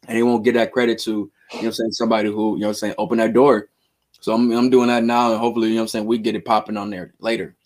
[0.06, 2.60] And they won't get that credit to, you know what I'm saying, somebody who, you
[2.60, 3.68] know what I'm saying, open that door.
[4.20, 6.34] So I'm I'm doing that now and hopefully, you know what I'm saying, we get
[6.34, 7.56] it popping on there later.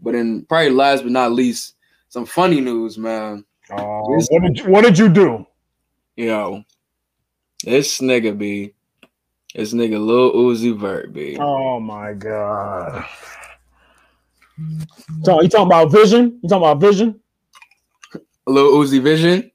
[0.00, 1.74] But then probably last but not least,
[2.08, 3.44] some funny news, man.
[3.70, 4.00] uh,
[4.30, 5.46] what did you, what did you do?
[6.16, 6.64] Yo,
[7.64, 8.74] this nigga be,
[9.54, 11.36] this nigga Lil Uzi Vert be.
[11.38, 13.04] Oh my god!
[15.22, 16.38] So you talking about Vision?
[16.42, 17.20] You talking about Vision?
[18.46, 19.50] Lil Uzi Vision.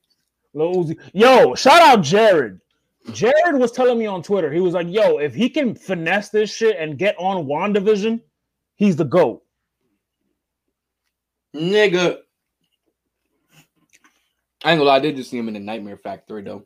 [0.54, 1.00] Lil Uzi.
[1.14, 2.60] Yo, shout out Jared.
[3.12, 6.54] Jared was telling me on Twitter, he was like, yo, if he can finesse this
[6.54, 8.22] shit and get on WandaVision,
[8.76, 9.44] he's the GOAT.
[11.54, 12.20] Nigga.
[14.64, 16.66] I ain't gonna lie, I did just see him in the Nightmare Factory though.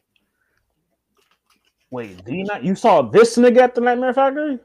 [1.90, 4.60] Wait, did you not you saw this nigga at the Nightmare Factory?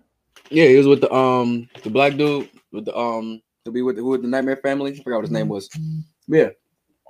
[0.51, 3.97] Yeah, he was with the um the black dude with the um to be with
[3.97, 4.92] the, who with the Nightmare family.
[4.92, 5.68] I forgot what his name was.
[6.26, 6.50] Yeah,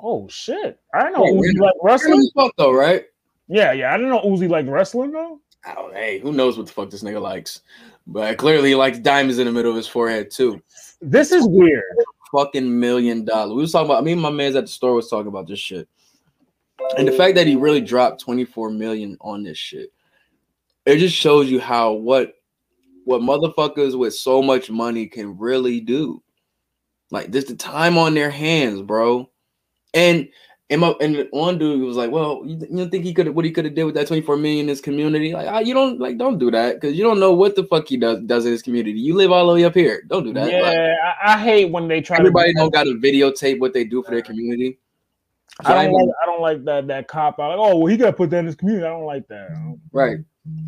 [0.03, 0.81] Oh shit.
[0.93, 3.05] I know Yeah, Uzi like wrestling fuck though, right?
[3.47, 3.95] Yeah, yeah.
[3.95, 5.41] I didn't know Uzi like wrestling though.
[5.77, 7.61] Oh, hey, who knows what the fuck this nigga likes?
[8.05, 10.61] But clearly he likes diamonds in the middle of his forehead too.
[11.01, 11.85] This is weird.
[12.33, 13.55] Fucking million dollars.
[13.55, 13.99] We was talking about.
[13.99, 15.89] I mean, my man's at the store was talking about this shit,
[16.97, 19.93] and the fact that he really dropped twenty four million on this shit,
[20.85, 22.35] it just shows you how what
[23.05, 26.22] what motherfuckers with so much money can really do.
[27.13, 29.31] Like just the time on their hands, bro.
[29.95, 30.29] And
[30.71, 33.45] and, my, and one dude was like, "Well, you, you don't think he could what
[33.45, 35.35] he could have did with that 24 million in his community?
[35.35, 37.87] Like, ah, you don't like don't do that because you don't know what the fuck
[37.89, 38.99] he does does in his community.
[38.99, 40.03] You live all the way up here.
[40.09, 40.51] Don't do that.
[40.51, 40.77] Yeah, Like,
[41.23, 42.17] I, I hate when they try.
[42.17, 44.79] everybody to don't got to videotape what they do for their community.
[45.63, 46.15] So I I don't mean- like.
[46.23, 46.87] I don't like that.
[46.87, 47.51] That cop out.
[47.51, 48.87] Like, oh, well, he got to put that in his community.
[48.87, 49.51] I don't like that.
[49.93, 50.17] Right.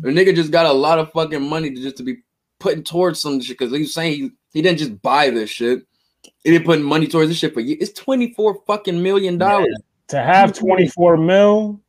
[0.01, 2.17] The nigga just got a lot of fucking money to just to be
[2.59, 5.81] putting towards some shit because he was saying he, he didn't just buy this shit.
[6.43, 7.77] He didn't put money towards this shit for you.
[7.79, 9.75] It's 24 fucking million dollars.
[10.09, 11.81] To have 24 mil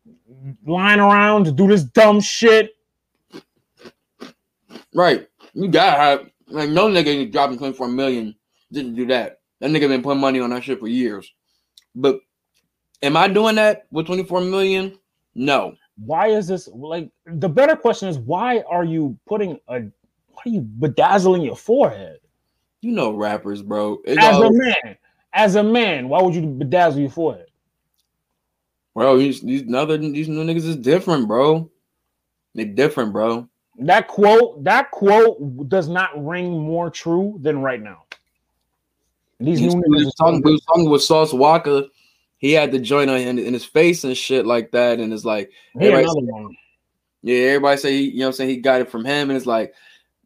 [0.66, 2.76] lying around to do this dumb shit.
[4.94, 5.28] Right.
[5.54, 8.34] You gotta have like no nigga ain't dropping 24 million
[8.72, 9.40] just to do that.
[9.60, 11.32] That nigga been putting money on that shit for years.
[11.94, 12.20] But
[13.02, 14.98] am I doing that with 24 million?
[15.34, 15.74] No.
[15.98, 20.50] Why is this like the better question is why are you putting a why are
[20.50, 22.18] you bedazzling your forehead?
[22.86, 24.00] You know rappers, bro.
[24.04, 24.96] It's As a man,
[25.32, 27.46] as a man, why would you bedazzle your forehead?
[28.94, 31.68] bro, these, these other these new niggas is different, bro.
[32.54, 33.48] They different, bro.
[33.78, 38.04] That quote, that quote does not ring more true than right now.
[39.40, 41.88] These He new niggas talking, was talking with Sauce Walka.
[42.38, 45.24] He had the joint on in, in his face and shit like that, and it's
[45.24, 46.56] like Here everybody one.
[47.22, 49.46] Yeah, everybody say you know what I'm saying he got it from him, and it's
[49.46, 49.74] like,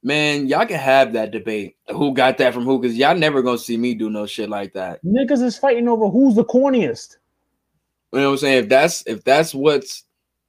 [0.02, 1.76] man, y'all can have that debate.
[1.88, 2.78] Who got that from who?
[2.78, 5.04] Because y'all never gonna see me do no shit like that.
[5.04, 7.16] Niggas is fighting over who's the corniest.
[8.12, 8.64] You know what I'm saying?
[8.64, 10.04] If that's if that's what's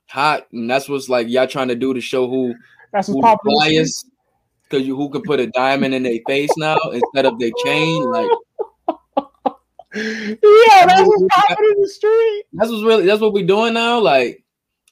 [0.09, 2.55] hot and that's what's like y'all trying to do to show who
[2.91, 3.55] That's who what's popular.
[3.59, 4.07] biased,
[4.63, 8.03] because you who could put a diamond in their face now instead of their chain,
[8.11, 8.29] like
[9.93, 12.43] Yeah, that's what's popular in the street.
[12.53, 13.99] that's what's really that's what we're doing now.
[13.99, 14.43] Like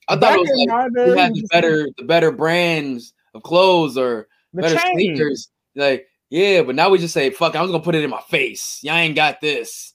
[0.09, 3.97] I thought Back it was like we had the better the better brands of clothes
[3.97, 4.93] or the better chain.
[4.95, 5.49] sneakers.
[5.75, 8.21] Like, yeah, but now we just say, fuck, I'm just gonna put it in my
[8.29, 8.79] face.
[8.83, 9.93] Y'all ain't got this.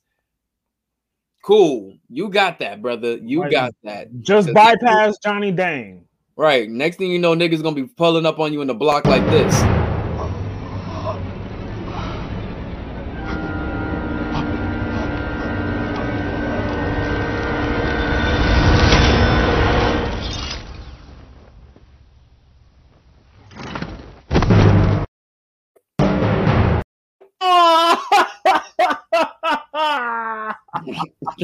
[1.44, 1.98] Cool.
[2.08, 3.16] You got that, brother.
[3.18, 3.52] You Right.
[3.52, 4.08] got that.
[4.20, 6.06] Just bypass Johnny Dang.
[6.36, 6.68] Right.
[6.68, 9.24] Next thing you know, niggas gonna be pulling up on you in the block like
[9.26, 9.83] this.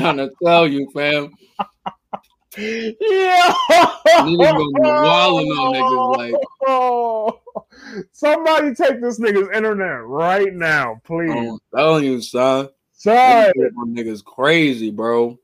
[0.01, 1.33] Trying to tell you, fam.
[2.57, 3.55] yeah.
[4.21, 6.35] Niggas gonna be wilding on niggas like,
[8.13, 11.31] Somebody take this nigga's internet right now, please.
[11.31, 12.69] I'm telling you, son.
[13.05, 15.39] Niggas niggas crazy, bro.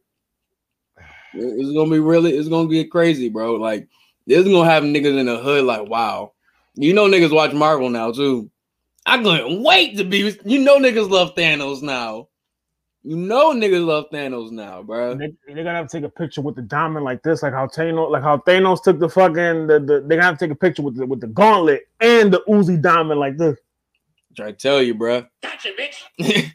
[1.32, 3.54] It's gonna be really, it's gonna get crazy, bro.
[3.54, 3.88] Like,
[4.26, 6.32] this is gonna have niggas in the hood like, wow.
[6.74, 8.50] You know niggas watch Marvel now too.
[9.06, 12.28] I couldn't wait to be you know niggas love Thanos now.
[13.06, 15.14] You know niggas love Thanos now, bro.
[15.14, 17.68] They, they're gonna have to take a picture with the diamond like this, like how
[17.68, 19.68] Thanos, like how Thanos took the fucking.
[19.68, 22.32] The, the, they're gonna have to take a picture with the with the gauntlet and
[22.32, 23.60] the Uzi diamond like this.
[24.36, 25.24] Try to tell you, bro.
[25.40, 25.70] Gotcha,
[26.18, 26.50] bitch.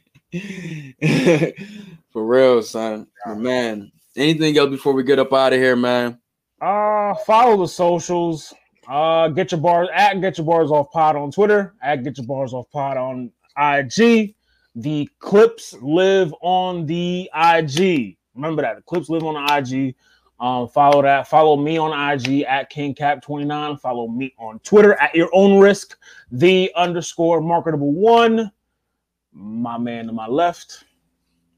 [2.11, 3.07] For real, son.
[3.25, 6.19] But man, anything else before we get up out of here, man?
[6.61, 8.53] Uh, follow the socials.
[8.89, 11.75] Uh, get your bars at get your bars off pod on Twitter.
[11.81, 14.35] At get your bars off pod on IG.
[14.75, 18.17] The clips live on the IG.
[18.35, 19.95] Remember that the clips live on the IG.
[20.39, 21.27] Um, follow that.
[21.27, 23.79] Follow me on IG at KingCap29.
[23.79, 25.97] Follow me on Twitter at your own risk.
[26.31, 28.51] The underscore marketable one.
[29.33, 30.85] My man to my left.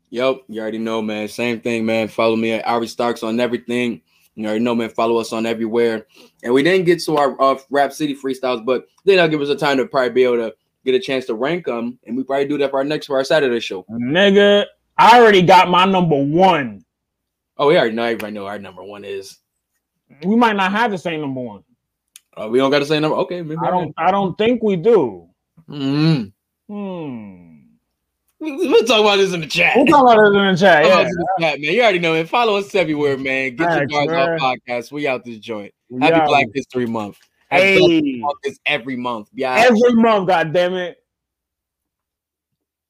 [0.09, 1.27] Yep, you already know, man.
[1.27, 2.07] Same thing, man.
[2.07, 4.01] Follow me at Ari Starks on everything.
[4.35, 4.89] You already know, man.
[4.89, 6.05] Follow us on everywhere.
[6.43, 9.49] And we didn't get to our uh, Rap City freestyles, but then that'll give us
[9.49, 10.53] a time to probably be able to
[10.85, 13.17] get a chance to rank them, and we probably do that for our next for
[13.17, 13.83] our Saturday show.
[13.89, 14.65] Nigga,
[14.97, 16.83] I already got my number one.
[17.57, 18.03] Oh, we already know.
[18.03, 19.37] Everybody know our number one is.
[20.23, 21.63] We might not have the same number one.
[22.35, 23.17] Uh, we don't got the same number.
[23.17, 23.93] Okay, maybe I don't.
[23.97, 25.29] I don't think we do.
[25.69, 26.31] Mm.
[26.67, 27.49] Hmm.
[28.45, 29.77] We'll talk about this in the chat.
[29.77, 30.85] We'll talk about this in the chat.
[30.85, 30.99] Yeah.
[30.99, 31.73] in the chat, man.
[31.73, 32.27] You already know, it.
[32.27, 33.55] Follow us everywhere, man.
[33.55, 34.41] Get Thanks, your man.
[34.41, 34.91] off podcast.
[34.91, 35.73] We out this joint.
[36.01, 36.27] Happy out.
[36.27, 37.19] Black History Month.
[37.53, 38.21] Hey.
[38.65, 39.29] Every month.
[39.33, 39.55] Yeah.
[39.67, 41.02] Every month, God damn it.